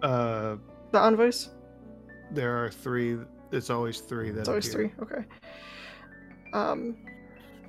[0.01, 0.57] Uh,
[0.91, 1.49] The envoys?
[2.31, 3.17] there are three.
[3.51, 4.31] It's always three.
[4.31, 4.91] That It's always appear.
[4.97, 5.05] 3.
[5.05, 5.25] Okay.
[6.53, 6.97] Um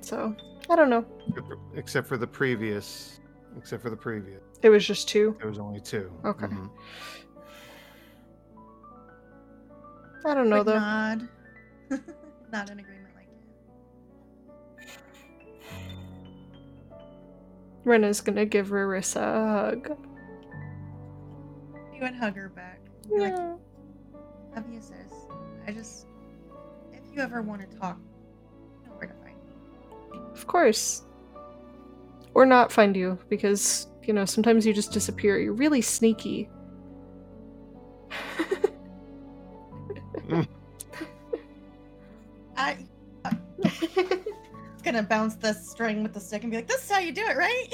[0.01, 0.35] so,
[0.69, 1.05] I don't know.
[1.29, 3.19] Except for- Except for the previous.
[3.57, 4.41] Except for the previous.
[4.63, 5.35] It was just 2.
[5.39, 6.11] There was only two.
[6.25, 6.45] Okay.
[6.47, 6.69] Mhm.
[10.25, 10.79] I don't know Quick though.
[10.79, 11.29] nod.
[12.51, 12.96] Not in agreement
[17.87, 19.97] Rena's going to give Rarissa a hug.
[21.93, 22.81] You would hug her back.
[23.09, 23.55] Be like, Yeah.
[24.55, 24.93] love you, sis.
[25.65, 26.05] I just,
[26.93, 27.97] if you ever want to talk,
[28.83, 30.19] you know where to find me.
[30.33, 31.03] of course.
[32.33, 35.39] Or not find you, because, you know, sometimes you just disappear.
[35.39, 36.49] You're really sneaky.
[40.27, 40.45] Mm.
[42.57, 42.77] I.
[44.91, 47.23] gonna bounce the string with the stick and be like, "This is how you do
[47.25, 47.67] it, right?"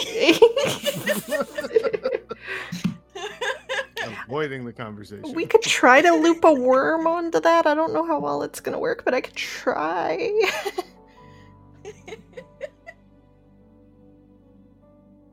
[4.26, 5.34] Avoiding the conversation.
[5.34, 7.68] we could try to loop a worm onto that.
[7.68, 10.32] I don't know how well it's gonna work, but I could try.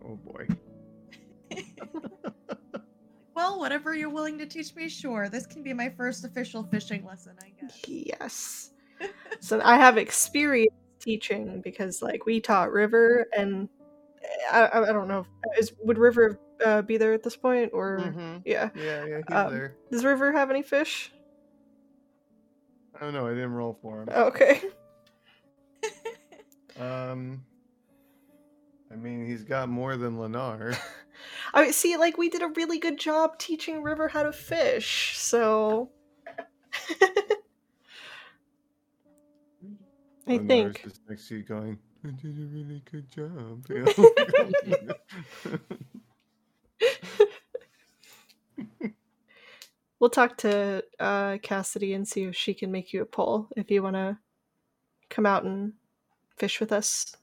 [0.02, 0.44] Oh boy.
[3.36, 5.28] well, whatever you're willing to teach me, sure.
[5.28, 7.80] This can be my first official fishing lesson, I guess.
[7.86, 8.70] yes.
[9.38, 13.68] So I have experience teaching because, like, we taught River, and
[14.50, 15.26] I, I, don't know.
[15.58, 18.42] Is would River uh, be there at this point, or Mhm.
[18.44, 18.70] yeah?
[18.74, 19.76] Yeah, yeah, he's Um, there.
[19.90, 21.12] Does River have any fish?
[22.94, 23.26] I don't know.
[23.26, 24.08] I didn't roll for him.
[24.10, 24.62] Okay.
[26.78, 27.44] Um,
[28.90, 30.74] I mean, he's got more than Lennar.
[31.54, 35.18] I mean, see, like we did a really good job teaching River how to fish,
[35.18, 35.90] so
[40.26, 40.82] I Lennar's think.
[40.84, 43.66] just next to you going, "I did a really good job."
[48.80, 48.92] you?
[50.00, 53.70] We'll talk to uh, Cassidy and see if she can make you a pole if
[53.70, 54.16] you want to
[55.10, 55.74] come out and
[56.38, 57.14] fish with us.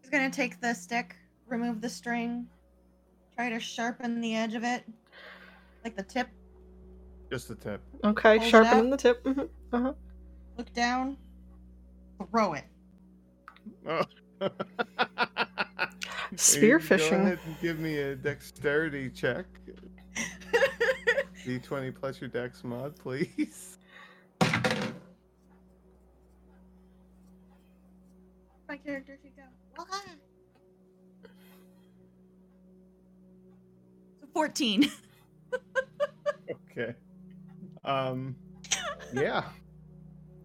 [0.00, 1.14] He's gonna take the stick,
[1.46, 2.48] remove the string,
[3.36, 4.82] try to sharpen the edge of it,
[5.84, 6.28] like the tip.
[7.30, 7.80] Just the tip.
[8.04, 8.90] Okay, Hold it sharpening out.
[8.90, 9.22] the tip.
[9.24, 9.40] hmm
[9.72, 9.92] Uh-huh.
[10.56, 11.16] Look down,
[12.30, 12.64] throw it.
[13.86, 14.02] Oh.
[16.36, 17.20] Spear Go fishing.
[17.20, 19.46] ahead and give me a dexterity check.
[21.46, 23.78] D20 plus your dex mod, please.
[28.68, 29.42] My character should go.
[29.78, 30.02] "Ah."
[34.32, 34.90] Fourteen.
[36.70, 36.94] Okay.
[37.88, 38.36] Um.
[39.14, 39.44] Yeah.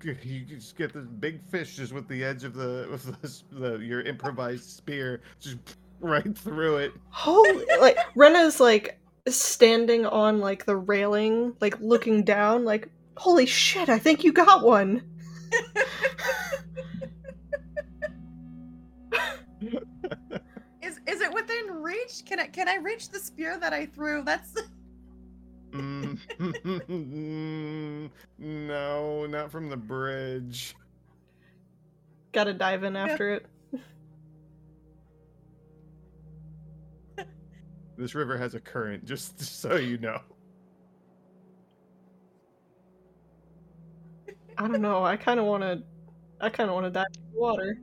[0.02, 3.44] You you just get this big fish just with the edge of the with the,
[3.52, 5.58] the your improvised spear just
[6.00, 6.94] right through it.
[7.10, 13.90] Holy, like Rena's like standing on like the railing, like looking down, like holy shit!
[13.90, 15.04] I think you got one.
[20.82, 22.26] Is is it within reach?
[22.26, 24.24] Can I can I reach the spear that I threw?
[24.24, 24.54] That's
[25.74, 26.20] Mm,
[28.38, 30.76] no, not from the bridge.
[32.32, 33.46] Got to dive in after it.
[37.98, 40.20] This river has a current, just so you know.
[44.58, 45.04] I don't know.
[45.04, 45.84] I kind of want to.
[46.40, 47.78] I kind of want to dive in the water.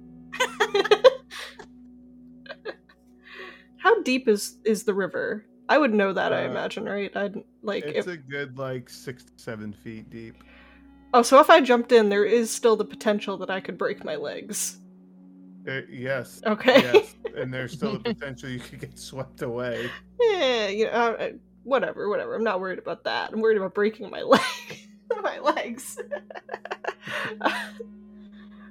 [3.78, 5.46] How deep is is the river?
[5.70, 6.32] I would know that.
[6.32, 7.16] I Uh, imagine, right?
[7.16, 7.84] I'd like.
[7.84, 10.34] It's If, a good like six to seven feet deep.
[11.14, 14.04] oh, so if I jumped in, there is still the potential that I could break
[14.04, 14.78] my legs.
[15.68, 16.80] Uh, yes, Okay.
[16.82, 19.88] yes, and there's still the potential you could get swept away.
[20.20, 21.28] yeah, you know, uh, uh,
[21.64, 22.34] whatever, whatever.
[22.34, 23.32] I'm not worried about that.
[23.32, 24.40] I'm worried about breaking my leg,
[25.22, 25.98] my legs.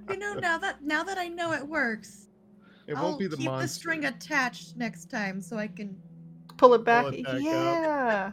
[0.09, 2.25] you know now that now that I know it works.
[2.87, 3.67] It I'll won't be the keep monster.
[3.67, 5.95] the string attached next time so I can.
[6.59, 7.13] Pull it back.
[7.13, 8.31] it back yeah,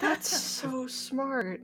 [0.00, 1.60] that's so smart.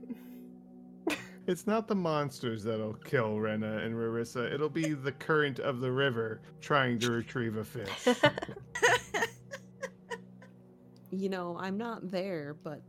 [1.47, 4.53] It's not the monsters that'll kill Rena and Rarissa.
[4.53, 8.15] It'll be the current of the river trying to retrieve a fish.
[11.09, 12.81] You know, I'm not there, but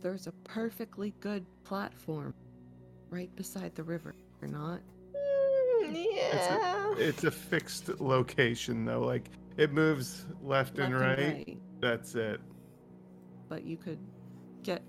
[0.00, 2.34] there's a perfectly good platform
[3.10, 4.80] right beside the river, or not?
[5.84, 6.94] Mm, yeah.
[6.96, 9.02] It's a fixed location though.
[9.02, 11.58] Like it moves left, and, Left right.
[11.80, 12.40] That's it.
[13.48, 13.98] But you could
[14.62, 14.82] get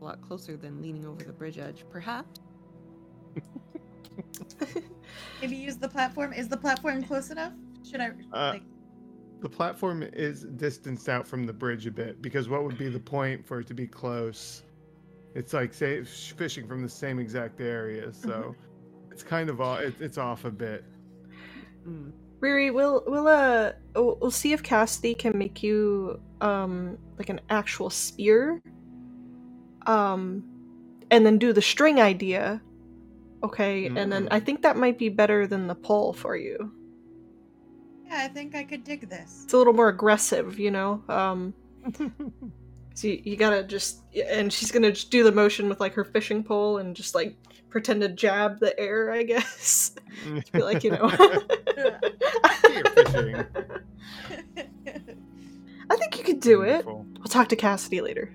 [0.00, 2.40] a lot closer than leaning over the bridge edge, perhaps.
[5.40, 6.32] Maybe use the platform.
[6.32, 7.52] Is the platform close enough?
[7.88, 8.62] Should I Uh, like?
[9.40, 13.00] The platform is distanced out from the bridge a bit because what would be the
[13.00, 14.62] point for it to be close?
[15.34, 18.54] It's like say fishing from the same exact area, so
[19.10, 19.80] it's kind of off.
[19.80, 20.84] It, it's off a bit.
[21.86, 22.12] Mm.
[22.44, 27.40] Riri, we'll we'll uh we'll we'll see if Cassidy can make you um like an
[27.48, 28.60] actual spear.
[29.86, 30.44] Um
[31.10, 32.60] and then do the string idea.
[33.42, 34.28] Okay, and then Mm.
[34.30, 36.56] I think that might be better than the pole for you.
[38.06, 39.40] Yeah, I think I could dig this.
[39.44, 41.02] It's a little more aggressive, you know.
[41.08, 41.54] Um
[42.96, 46.04] So you, you gotta just, and she's gonna just do the motion with like her
[46.04, 47.36] fishing pole and just like
[47.74, 49.96] pretend to jab the air, I guess.
[50.52, 51.00] Be like, you know.
[55.90, 56.86] I think you could do it.
[56.86, 57.04] Wonderful.
[57.18, 58.32] We'll talk to Cassidy later.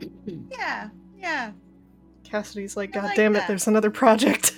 [0.50, 1.52] yeah, yeah.
[2.24, 4.54] Cassidy's like, God like damn it, that." there's another project.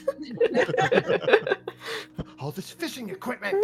[2.39, 3.57] All this fishing equipment.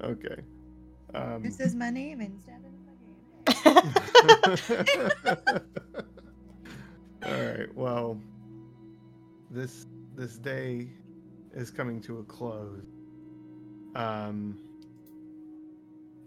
[0.00, 0.36] okay.
[1.12, 2.70] Um, This is my name instead of
[4.46, 4.54] my
[5.56, 6.06] game.
[7.24, 7.74] All right.
[7.74, 8.20] Well,
[9.50, 10.88] this this day
[11.54, 12.84] is coming to a close.
[13.94, 14.58] Um,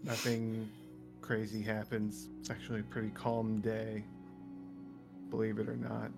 [0.04, 0.68] nothing
[1.20, 2.28] crazy happens.
[2.38, 4.04] It's actually a pretty calm day.
[5.30, 6.10] Believe it or not.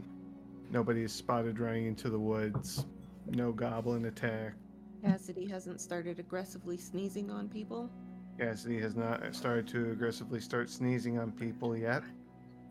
[0.70, 2.84] Nobody is spotted running into the woods.
[3.28, 4.54] No goblin attack.
[5.02, 7.90] Cassidy hasn't started aggressively sneezing on people.
[8.38, 12.02] Cassidy has not started to aggressively start sneezing on people yet.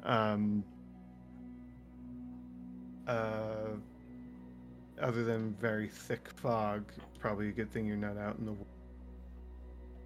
[0.04, 0.64] Um,
[3.08, 3.76] uh,
[5.02, 8.56] other than very thick fog, probably a good thing you're not out in the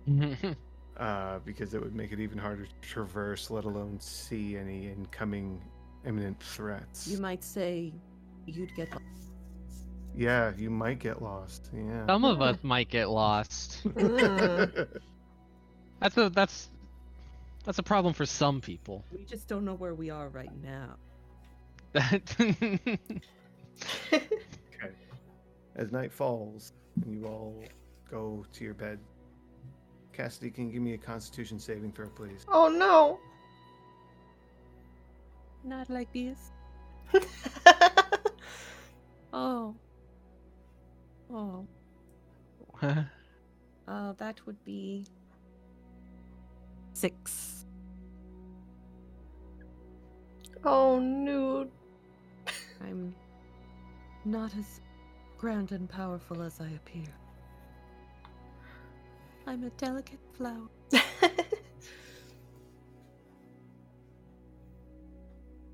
[0.08, 0.56] w-
[0.98, 5.62] uh, because it would make it even harder to traverse, let alone see any incoming
[6.06, 7.08] imminent threats.
[7.08, 7.94] You might say
[8.46, 9.04] you'd get lost.
[10.16, 11.70] Yeah, you might get lost.
[11.74, 12.06] Yeah.
[12.08, 13.82] Some of us might get lost.
[16.00, 16.70] That's a that's
[17.66, 19.04] that's a problem for some people.
[19.12, 20.96] We just don't know where we are right now.
[21.94, 22.36] That
[24.14, 24.24] Okay.
[25.76, 27.64] As night falls and you all
[28.10, 29.00] go to your bed,
[30.14, 32.46] Cassidy, can you give me a Constitution saving throw, please?
[32.50, 33.20] oh no.
[35.64, 36.52] Not like this.
[39.32, 39.76] Oh.
[41.32, 41.66] Oh.
[42.82, 45.06] Uh, that would be
[46.94, 47.66] six.
[50.64, 51.72] oh nude.
[52.82, 53.14] I'm
[54.26, 54.82] not as
[55.38, 57.06] grand and powerful as I appear.
[59.48, 60.70] I'm a delicate flower.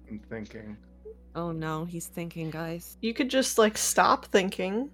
[0.09, 0.77] I'm thinking.
[1.35, 2.97] Oh no, he's thinking, guys.
[3.01, 4.89] you could just like stop thinking.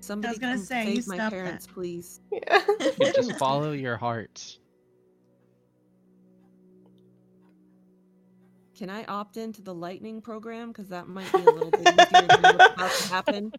[0.00, 1.36] Somebody gonna come say, you save my stop that.
[1.36, 2.20] parents, please.
[2.32, 2.62] Yeah.
[3.00, 4.58] You just follow your heart.
[8.82, 10.72] Can I opt into the lightning program?
[10.72, 13.52] Because that might be a little bit easier than what's about to happen.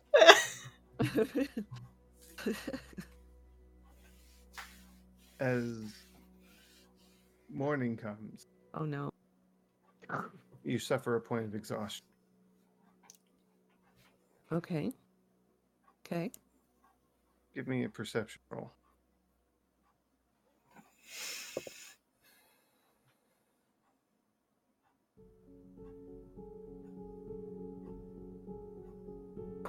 [5.39, 5.77] As
[7.49, 9.09] morning comes, oh no.
[10.65, 12.03] you suffer a point of exhaustion.
[14.51, 14.91] Okay.
[16.05, 16.33] Okay.
[17.55, 18.73] Give me a perception roll.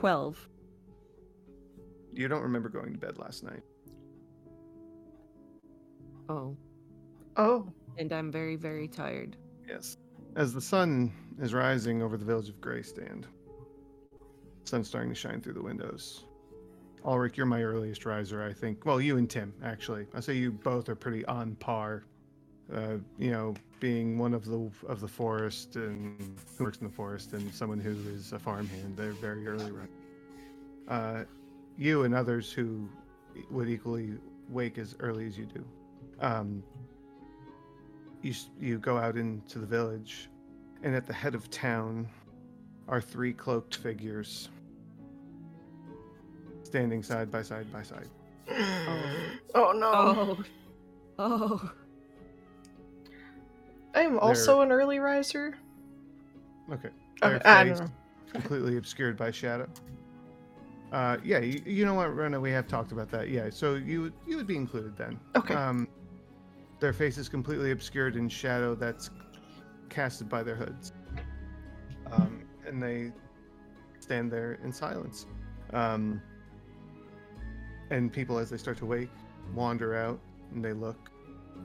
[0.05, 0.51] Twelve.
[2.13, 3.63] You don't remember going to bed last night.
[6.29, 6.55] Oh.
[7.39, 7.73] oh.
[7.97, 9.39] And I'm very, very tired.
[9.67, 9.97] Yes.
[10.37, 11.11] As the sun
[11.41, 13.27] is rising over the village of Grey Stand,
[14.65, 16.27] sun's starting to shine through the windows.
[17.07, 18.85] Ulrich, you're my earliest riser, I think.
[18.85, 20.05] Well, you and Tim, actually.
[20.13, 22.05] I say you both are pretty on par.
[22.73, 26.93] Uh, you know, being one of the of the forest and who works in the
[26.93, 29.89] forest, and someone who is a farmhand, they're very early risers.
[30.89, 31.25] Uh,
[31.77, 32.89] you and others who
[33.51, 34.15] would equally
[34.49, 35.65] wake as early as you do.
[36.21, 36.63] Um,
[38.23, 40.31] you you go out into the village,
[40.83, 42.09] and at the head of town
[42.89, 44.49] are three cloaked figures
[46.63, 48.09] standing side by side by side.
[49.57, 50.37] Oh no.
[51.17, 51.61] Oh.
[51.63, 51.73] Oh.
[53.95, 55.57] I'm also an early riser.
[56.73, 56.89] Okay.
[57.23, 57.91] Okay, Their don't face
[58.33, 59.69] completely obscured by shadow.
[60.93, 63.29] Uh, yeah, you, you know what, Rena, we have talked about that.
[63.29, 65.19] Yeah, so you would- you would be included then.
[65.37, 65.55] Okay.
[65.55, 65.89] Um,
[66.81, 69.11] their face is completely obscured in shadow that's
[69.89, 70.93] casted by their hoods.
[72.11, 73.13] Um, and they
[74.01, 75.27] stand there in silence.
[75.73, 76.21] Um,
[77.91, 79.11] and people, as they start to wake,
[79.55, 80.19] wander out
[80.53, 81.11] and they look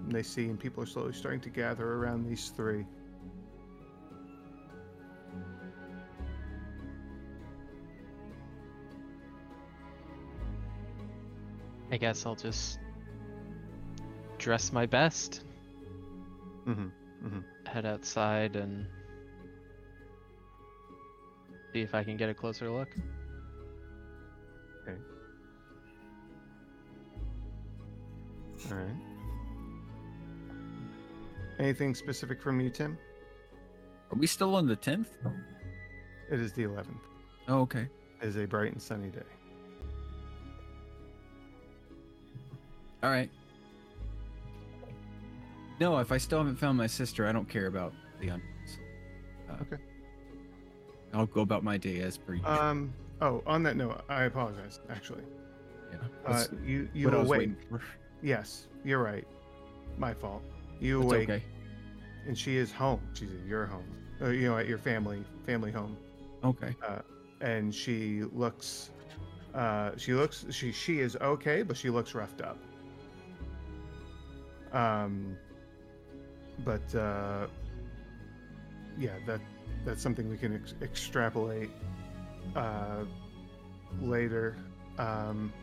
[0.05, 2.85] and they see, and people are slowly starting to gather around these three.
[11.91, 12.79] I guess I'll just
[14.37, 15.43] dress my best,
[16.67, 17.39] Mm-hmm.
[17.65, 18.85] head outside, and
[21.73, 22.89] see if I can get a closer look.
[24.83, 24.97] Okay.
[28.69, 29.08] All right.
[31.59, 32.97] Anything specific from you, Tim?
[34.11, 35.07] Are we still on the 10th?
[36.31, 36.85] It is the 11th.
[37.47, 37.87] Oh, okay.
[38.21, 39.19] It is a bright and sunny day.
[43.03, 43.29] All right.
[45.79, 48.79] No, if I still haven't found my sister, I don't care about the onions.
[49.49, 49.81] Uh, Okay.
[51.13, 52.51] I'll go about my day as per usual.
[52.51, 52.93] Um.
[53.19, 54.79] Oh, on that note, I apologize.
[54.91, 55.23] Actually,
[55.91, 55.97] yeah.
[56.25, 57.81] uh, you you what I was waiting for.
[58.21, 59.25] Yes, you're right.
[59.97, 60.43] My fault.
[60.79, 61.43] You It's awake, okay.
[62.27, 63.01] and she is home.
[63.13, 63.83] She's at your home.
[64.21, 65.95] Uh, you know, at your family family home,
[66.43, 66.75] Okay.
[67.41, 68.89] and she looks.
[69.53, 70.45] Uh, she looks.
[70.51, 72.57] She she is okay, but she looks roughed up.
[74.71, 75.37] Um.
[76.65, 77.47] But uh,
[78.97, 79.39] yeah, that
[79.85, 81.69] that's something we can ex- extrapolate
[82.55, 83.05] uh,
[84.01, 84.57] later.
[84.97, 85.53] Um,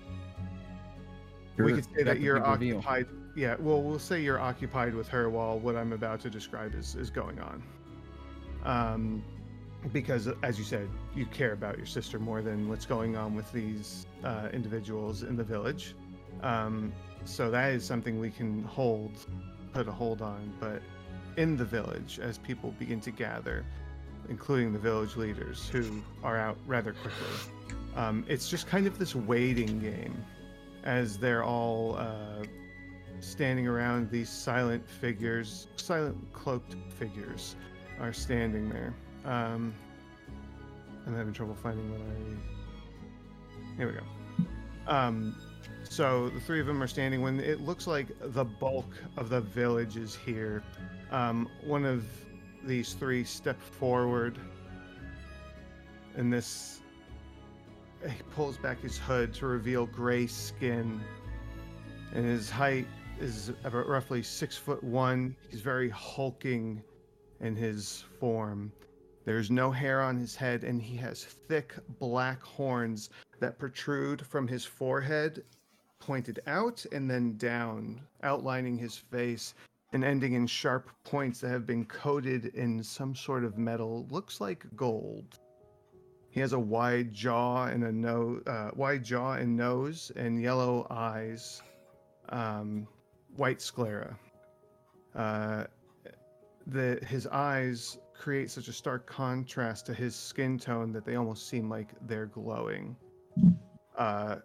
[1.58, 3.06] we could say got that you're occupied.
[3.06, 3.25] reveal.
[3.36, 6.94] Yeah, well, we'll say you're occupied with her while what I'm about to describe is
[6.94, 7.62] is going on.
[8.64, 9.22] Um,
[9.92, 13.52] because as you said, you care about your sister more than what's going on with
[13.52, 15.94] these uh, individuals in the village.
[16.42, 16.92] Um,
[17.26, 19.12] so that is something we can hold,
[19.72, 20.52] put a hold on.
[20.58, 20.80] But
[21.36, 23.66] in the village, as people begin to gather,
[24.30, 29.14] including the village leaders who are out rather quickly, um, it's just kind of this
[29.14, 30.24] waiting game
[30.84, 32.44] as they're all uh,
[33.20, 37.56] standing around these silent figures, silent cloaked figures,
[38.00, 38.94] are standing there.
[39.24, 39.74] Um,
[41.06, 43.76] I'm having trouble finding what I.
[43.76, 44.04] Here we go.
[44.86, 45.36] Um,
[45.84, 49.40] so the three of them are standing when it looks like the bulk of the
[49.40, 50.62] village is here.
[51.10, 52.04] Um, one of
[52.64, 54.38] these three step forward,
[56.16, 56.80] and this
[58.02, 61.00] he pulls back his hood to reveal gray skin,
[62.12, 62.86] and his height
[63.20, 65.34] is about roughly six foot one.
[65.50, 66.82] He's very hulking
[67.40, 68.72] in his form.
[69.24, 74.46] There's no hair on his head, and he has thick black horns that protrude from
[74.46, 75.44] his forehead,
[75.98, 79.54] pointed out and then down, outlining his face
[79.92, 84.06] and ending in sharp points that have been coated in some sort of metal.
[84.10, 85.40] Looks like gold.
[86.30, 90.86] He has a wide jaw and a nose, uh, wide jaw and nose, and yellow
[90.90, 91.62] eyes,
[92.28, 92.86] um,
[93.38, 94.16] white sclera.
[95.14, 95.64] Uh,
[96.66, 101.48] the his eyes create such a stark contrast to his skin tone that they almost
[101.48, 102.96] seem like they're glowing.
[103.96, 104.36] Uh,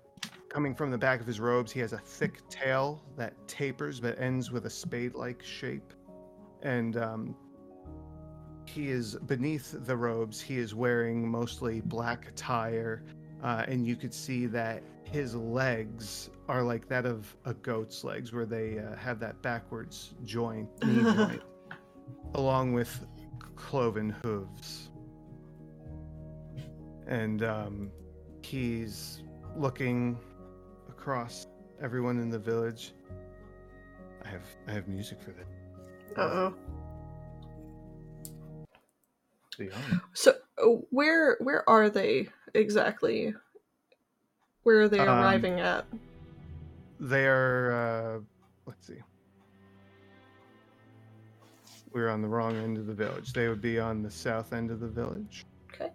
[0.49, 4.19] coming from the back of his robes, he has a thick tail that tapers but
[4.19, 5.93] ends with a spade-like shape,
[6.61, 7.35] and um,
[8.65, 10.39] he is beneath the robes.
[10.39, 13.03] He is wearing mostly black attire,
[13.43, 18.31] uh, and you could see that his legs are like that of a goat's legs,
[18.31, 21.41] where they uh, have that backwards joint, knee joint,
[22.35, 23.05] along with
[23.55, 24.89] cloven hooves.
[27.07, 27.91] And um,
[28.41, 29.23] he's
[29.57, 30.17] looking
[30.89, 31.47] across
[31.81, 32.93] everyone in the village.
[34.23, 36.19] I have I have music for that.
[36.19, 36.53] Uh oh.
[40.13, 40.35] So
[40.89, 43.33] where where are they exactly?
[44.63, 45.85] Where are they Um, arriving at?
[46.99, 47.71] They are.
[47.71, 48.19] Uh,
[48.65, 48.97] let's see.
[51.93, 53.33] We're on the wrong end of the village.
[53.33, 55.45] They would be on the south end of the village.
[55.73, 55.91] Okay.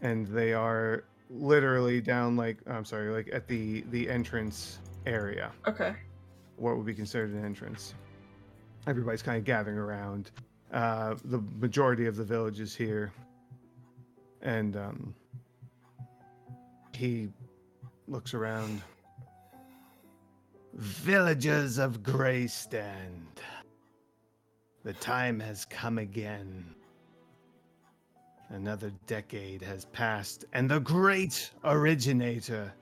[0.00, 5.50] And they are literally down like I'm sorry, like at the the entrance area.
[5.66, 5.94] Okay.
[6.56, 7.94] what would be considered an entrance.
[8.86, 10.30] Everybody's kind of gathering around.
[10.72, 13.12] Uh, the majority of the village is here,
[14.42, 15.14] and um,
[17.02, 17.28] he
[18.06, 18.80] looks around.
[20.74, 23.40] Villagers of Grey Stand,
[24.84, 26.64] the time has come again.
[28.50, 32.72] Another decade has passed, and the great originator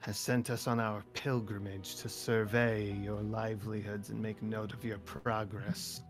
[0.00, 4.98] has sent us on our pilgrimage to survey your livelihoods and make note of your
[4.98, 6.02] progress.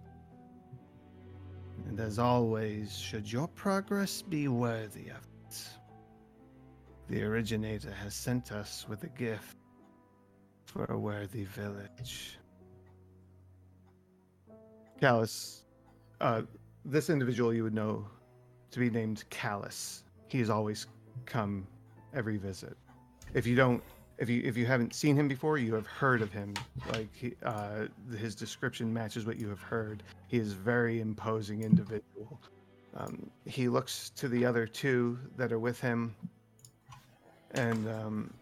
[1.87, 5.69] And as always, should your progress be worthy of it,
[7.09, 9.57] the originator has sent us with a gift
[10.65, 12.39] for a worthy village.
[15.01, 15.65] Callous,
[16.21, 16.43] uh,
[16.85, 18.07] this individual you would know
[18.71, 20.05] to be named Callous.
[20.29, 20.87] He has always
[21.27, 21.67] come
[22.15, 22.77] every visit.
[23.35, 23.83] If you don't
[24.19, 26.55] if you if you haven't seen him before you have heard of him.
[26.93, 27.87] Like he, uh,
[28.17, 30.03] his description matches what you have heard.
[30.29, 32.41] He is very imposing individual.
[32.97, 36.15] Um, he looks to the other two that are with him
[37.53, 38.35] and um,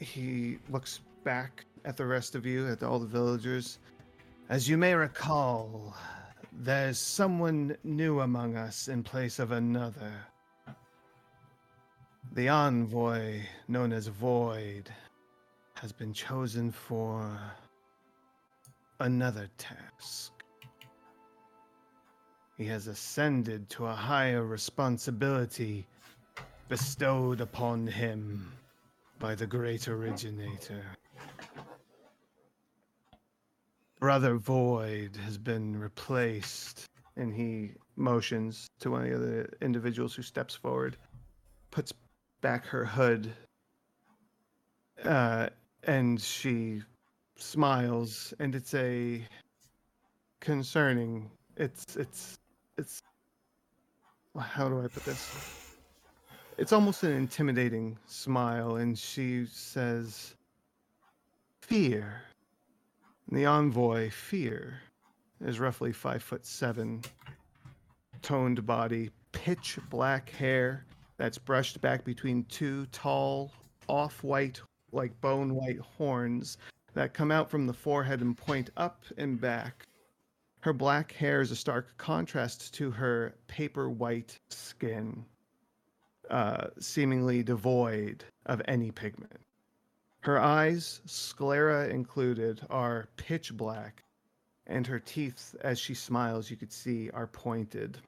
[0.00, 3.78] he looks back at the rest of you at all the villagers
[4.48, 5.94] As you may recall,
[6.52, 10.12] there's someone new among us in place of another.
[12.32, 14.88] The envoy, known as Void,
[15.74, 17.36] has been chosen for
[19.00, 20.32] another task.
[22.56, 25.86] He has ascended to a higher responsibility
[26.68, 28.52] bestowed upon him
[29.18, 30.82] by the great originator.
[34.00, 36.86] Brother Void has been replaced,
[37.16, 40.96] and he motions to one of the other individuals who steps forward,
[41.70, 41.92] puts
[42.42, 43.32] back her hood,
[45.04, 45.48] uh,
[45.84, 46.82] and she
[47.36, 49.22] smiles, and it's a
[50.40, 51.30] concerning.
[51.56, 52.38] It's it's
[52.76, 53.00] it's.
[54.38, 55.65] How do I put this?
[56.58, 60.36] It's almost an intimidating smile, and she says,
[61.60, 62.22] "Fear."
[63.28, 64.80] And the envoy, Fear,
[65.42, 67.02] is roughly five foot seven,
[68.22, 70.86] toned body, pitch black hair
[71.18, 73.52] that's brushed back between two tall,
[73.86, 74.62] off-white,
[74.92, 76.56] like bone white horns
[76.94, 79.86] that come out from the forehead and point up and back.
[80.60, 85.26] Her black hair is a stark contrast to her paper white skin,
[86.30, 89.40] uh, seemingly devoid of any pigment.
[90.20, 94.02] Her eyes, sclera included, are pitch black,
[94.66, 97.98] and her teeth, as she smiles, you could see, are pointed.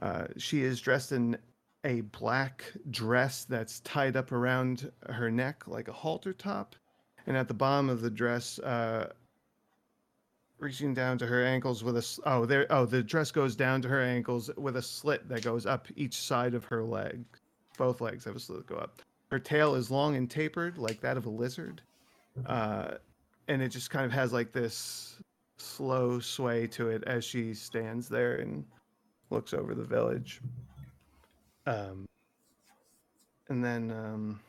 [0.00, 1.38] Uh, she is dressed in
[1.84, 6.76] a black dress that's tied up around her neck like a halter top,
[7.26, 9.12] and at the bottom of the dress, uh,
[10.62, 13.88] reaching down to her ankles with a oh there oh the dress goes down to
[13.88, 17.24] her ankles with a slit that goes up each side of her leg.
[17.76, 19.02] Both legs have a slit that go up.
[19.30, 21.82] Her tail is long and tapered like that of a lizard,
[22.46, 22.92] uh,
[23.48, 25.18] and it just kind of has like this
[25.58, 28.64] slow sway to it as she stands there and
[29.30, 30.40] looks over the village.
[31.66, 32.06] Um,
[33.48, 34.40] and then um,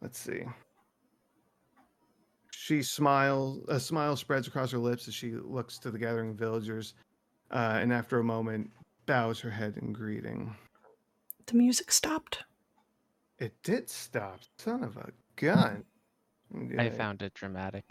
[0.00, 0.44] let's see.
[2.70, 3.64] She smiles.
[3.66, 6.94] A smile spreads across her lips as she looks to the gathering villagers,
[7.50, 8.70] uh, and after a moment,
[9.06, 10.54] bows her head in greeting.
[11.46, 12.44] The music stopped.
[13.40, 14.42] It did stop.
[14.56, 15.82] Son of a gun.
[16.78, 17.86] I found it dramatic.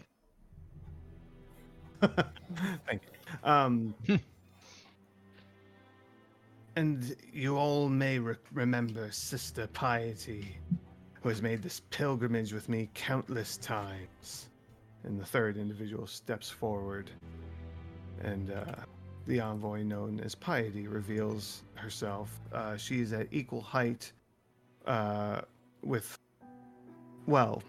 [2.00, 3.38] Thank you.
[3.44, 3.94] Um,
[6.76, 10.56] and you all may re- remember Sister Piety,
[11.20, 14.49] who has made this pilgrimage with me countless times.
[15.04, 17.10] And the third individual steps forward,
[18.22, 18.74] and uh,
[19.26, 22.38] the envoy known as Piety reveals herself.
[22.52, 24.12] Uh, she is at equal height
[24.86, 25.40] uh,
[25.82, 26.18] with,
[27.26, 27.62] well,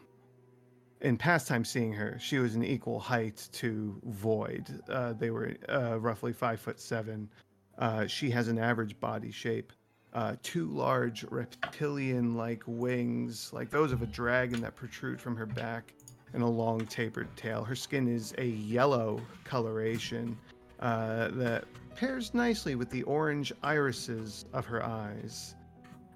[1.02, 4.82] in past time seeing her, she was an equal height to Void.
[4.90, 7.30] Uh, they were uh, roughly five foot seven.
[7.78, 9.72] Uh, she has an average body shape,
[10.14, 15.94] uh, two large reptilian-like wings, like those of a dragon, that protrude from her back,
[16.34, 17.64] and a long tapered tail.
[17.64, 20.38] Her skin is a yellow coloration
[20.80, 25.56] uh, that pairs nicely with the orange irises of her eyes.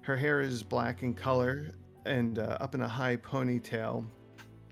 [0.02, 1.70] Her hair is black in color
[2.04, 4.04] and uh, up in a high ponytail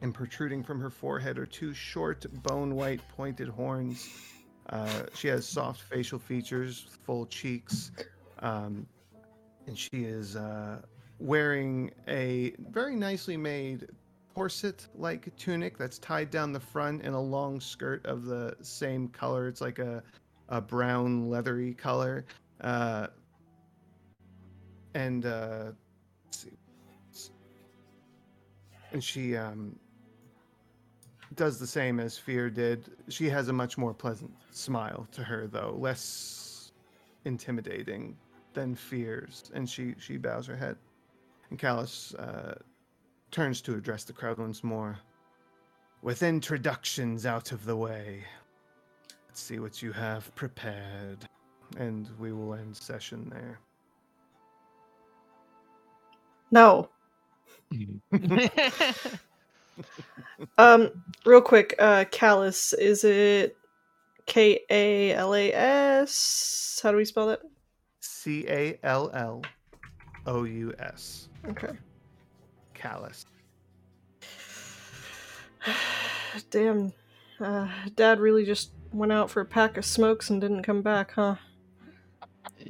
[0.01, 4.09] and protruding from her forehead are two short, bone white pointed horns.
[4.69, 7.91] Uh, she has soft facial features, full cheeks,
[8.41, 8.87] um,
[9.67, 10.81] and she is uh,
[11.19, 13.87] wearing a very nicely made
[14.35, 19.09] corset like tunic that's tied down the front and a long skirt of the same
[19.09, 19.49] color.
[19.49, 20.03] It's like a,
[20.49, 22.25] a brown, leathery color.
[22.61, 23.09] Uh,
[24.95, 25.73] and uh,
[26.31, 26.51] see.
[28.93, 29.77] And she um,
[31.35, 32.91] does the same as Fear did.
[33.09, 36.73] She has a much more pleasant smile to her, though, less
[37.25, 38.17] intimidating
[38.53, 40.77] than Fear's, and she she bows her head.
[41.51, 42.55] And Callous uh,
[43.35, 44.97] turns to address the crowd once more.
[46.03, 48.23] With introductions out of the way,
[49.29, 51.29] let's see what you have prepared,
[51.77, 53.59] and we will end session there.
[56.51, 56.89] No.
[60.57, 63.57] Um, real quick, uh, Callous, is it
[64.27, 66.79] K A L A S?
[66.81, 67.41] How do we spell that?
[67.99, 69.43] C A L L
[70.27, 71.29] O U S.
[71.49, 71.73] Okay.
[72.85, 73.25] Callous.
[76.51, 76.93] Damn.
[77.41, 81.13] Uh, Dad really just went out for a pack of smokes and didn't come back,
[81.13, 81.37] huh?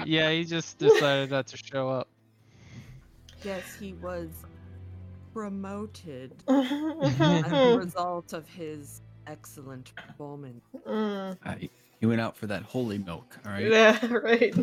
[0.05, 2.09] yeah, he just decided not to show up.
[3.43, 4.29] Yes, he was
[5.33, 10.65] promoted as a result of his excellent performance.
[10.87, 11.37] Mm.
[11.45, 11.55] Uh,
[12.01, 13.67] you went out for that holy milk, all right?
[13.67, 14.55] Yeah, right.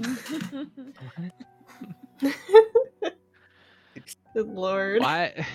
[4.34, 5.01] Good lord.
[5.01, 5.45] Why?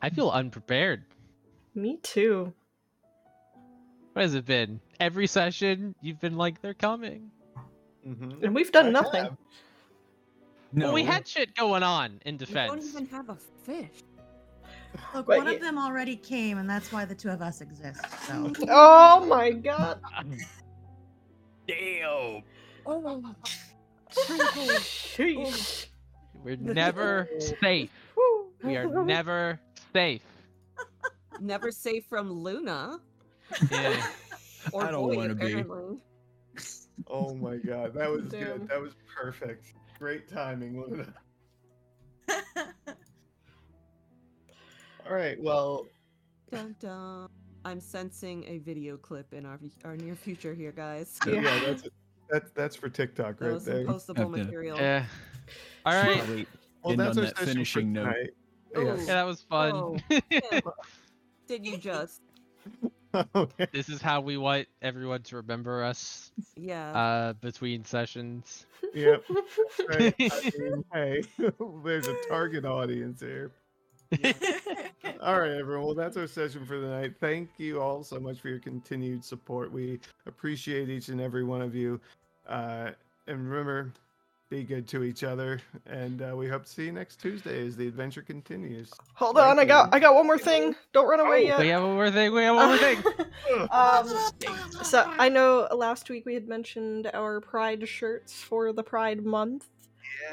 [0.00, 1.04] I feel unprepared.
[1.74, 2.52] Me too.
[4.12, 4.80] What has it been?
[5.00, 7.30] Every session, you've been like, they're coming.
[8.06, 8.42] Mhm.
[8.42, 9.24] And we've done I nothing.
[9.24, 9.36] have.
[10.72, 12.88] No, Well, we had shit going on in You don't defense.
[12.88, 14.02] even have a fish.
[15.14, 17.60] Look, But one ye- of them already came, and that's why the two of us
[17.62, 18.04] exist.
[18.26, 20.00] So Oh my god.
[21.68, 22.42] Damn.
[22.84, 23.34] Oh,
[24.10, 25.86] Sheesh.
[26.44, 27.28] We're never
[27.60, 27.90] safe.
[28.62, 29.60] We are never
[29.92, 30.22] safe.
[31.40, 32.98] never safe from Luna.
[33.70, 34.06] Yeah.
[34.72, 35.64] Or I don't wanna be.
[37.08, 38.44] Oh my god, that was Damn.
[38.58, 38.68] good.
[38.68, 39.72] That was perfect.
[39.98, 41.12] Great timing, Luna.
[45.08, 45.86] All right, well,
[46.50, 47.28] Dun, dun.
[47.64, 51.18] I'm sensing a video clip in our our near future here, guys.
[51.26, 51.60] yeah, Yeah.
[51.66, 51.88] that's
[52.30, 53.84] that's that's for TikTok That right was there.
[53.84, 54.76] postable material.
[54.78, 55.04] Yeah.
[55.86, 56.18] All right.
[56.18, 56.46] Probably
[56.82, 58.04] Well, end that's on our that finishing note.
[58.04, 58.30] tonight.
[58.74, 58.98] Yes.
[59.06, 59.72] Yeah, that was fun.
[59.74, 59.96] Oh.
[60.30, 60.60] Yeah.
[61.46, 62.22] Did you just?
[63.34, 63.66] Okay.
[63.72, 66.92] this is how we want everyone to remember us Yeah.
[66.92, 68.64] uh, between sessions.
[68.94, 69.24] Yep.
[69.88, 70.14] Right.
[70.18, 71.22] I mean, hey,
[71.84, 73.50] there's a target audience here.
[75.20, 75.84] All right, everyone.
[75.84, 77.14] Well, that's our session for the night.
[77.20, 79.70] Thank you all so much for your continued support.
[79.72, 82.00] We appreciate each and every one of you.
[82.48, 82.90] Uh,
[83.26, 83.92] and remember,
[84.52, 85.62] be good to each other.
[85.86, 88.90] And uh, we hope to see you next Tuesday as the adventure continues.
[89.14, 90.76] Hold Thank on, I got I got one more thing.
[90.92, 91.58] Don't run away Oh, yet.
[91.58, 92.32] We have one more thing.
[92.34, 93.02] We have one more thing.
[93.70, 94.06] um,
[94.84, 99.64] so I know last week we had mentioned our Pride shirts for the Pride month.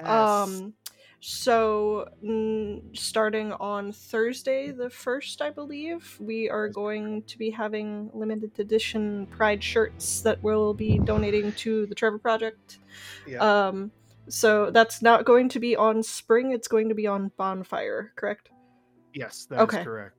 [0.04, 0.74] Um,
[1.22, 8.10] so mm, starting on Thursday, the first, I believe, we are going to be having
[8.14, 12.80] limited edition Pride shirts that we'll be donating to the Trevor Project.
[13.26, 13.68] yeah.
[13.68, 13.92] Um,
[14.30, 18.14] so that's not going to be on Spring; it's going to be on Bonfire.
[18.16, 18.50] Correct?
[19.14, 19.84] yes, that's okay.
[19.84, 20.16] correct.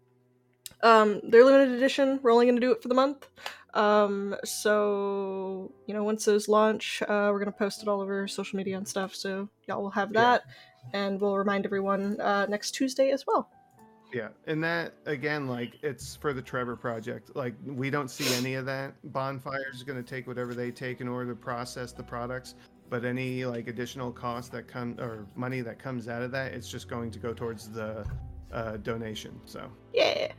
[0.82, 2.18] Um, they're limited edition.
[2.22, 3.28] We're only going to do it for the month.
[3.74, 8.26] Um, so you know, once those launch, uh, we're going to post it all over
[8.26, 9.14] social media and stuff.
[9.14, 10.20] So y'all will have Yeah.
[10.22, 10.42] that,
[10.92, 13.48] and we'll remind everyone uh, next Tuesday as well.
[14.12, 17.36] Yeah, and that again, like it's for the Trevor Project.
[17.36, 18.94] Like we don't see any of that.
[19.12, 22.56] Bonfire is going to take whatever they take in order to process the products,
[22.90, 26.68] but any like additional cost that come or money that comes out of that, it's
[26.68, 28.04] just going to go towards the
[28.52, 29.40] uh, donation.
[29.46, 30.32] So Yeah.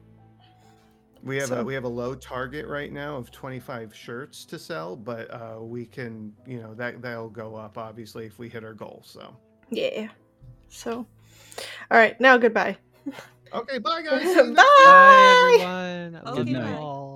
[1.24, 4.60] we have So- a we have a low target right now of 25 shirts to
[4.60, 8.64] sell, but uh, we can you know that that'll go up obviously if we hit
[8.64, 9.02] our goal.
[9.06, 9.36] So
[9.70, 10.10] Yeah.
[10.68, 11.06] So,
[11.90, 12.20] all right.
[12.22, 12.78] Now goodbye.
[13.54, 14.22] okay, bye guys.
[14.24, 15.58] See you next Bye.
[15.58, 16.16] Bye, everyone.
[16.26, 16.74] I love Okay, you bye.
[16.74, 17.06] all.
[17.06, 17.11] Bye.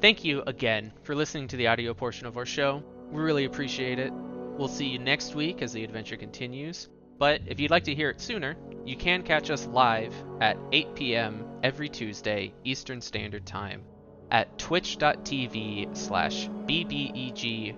[0.00, 2.82] Thank you again for listening to the audio portion of our show.
[3.10, 4.10] We really appreciate it.
[4.12, 6.88] We'll see you next week as the adventure continues.
[7.18, 8.56] But if you'd like to hear it sooner,
[8.86, 11.44] you can catch us live at 8 p.m.
[11.62, 13.82] every Tuesday Eastern Standard Time
[14.30, 17.72] at twitch.tv slash bbegttrpg.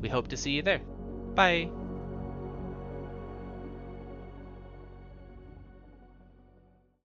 [0.00, 0.80] We hope to see you there.
[1.34, 1.68] Bye.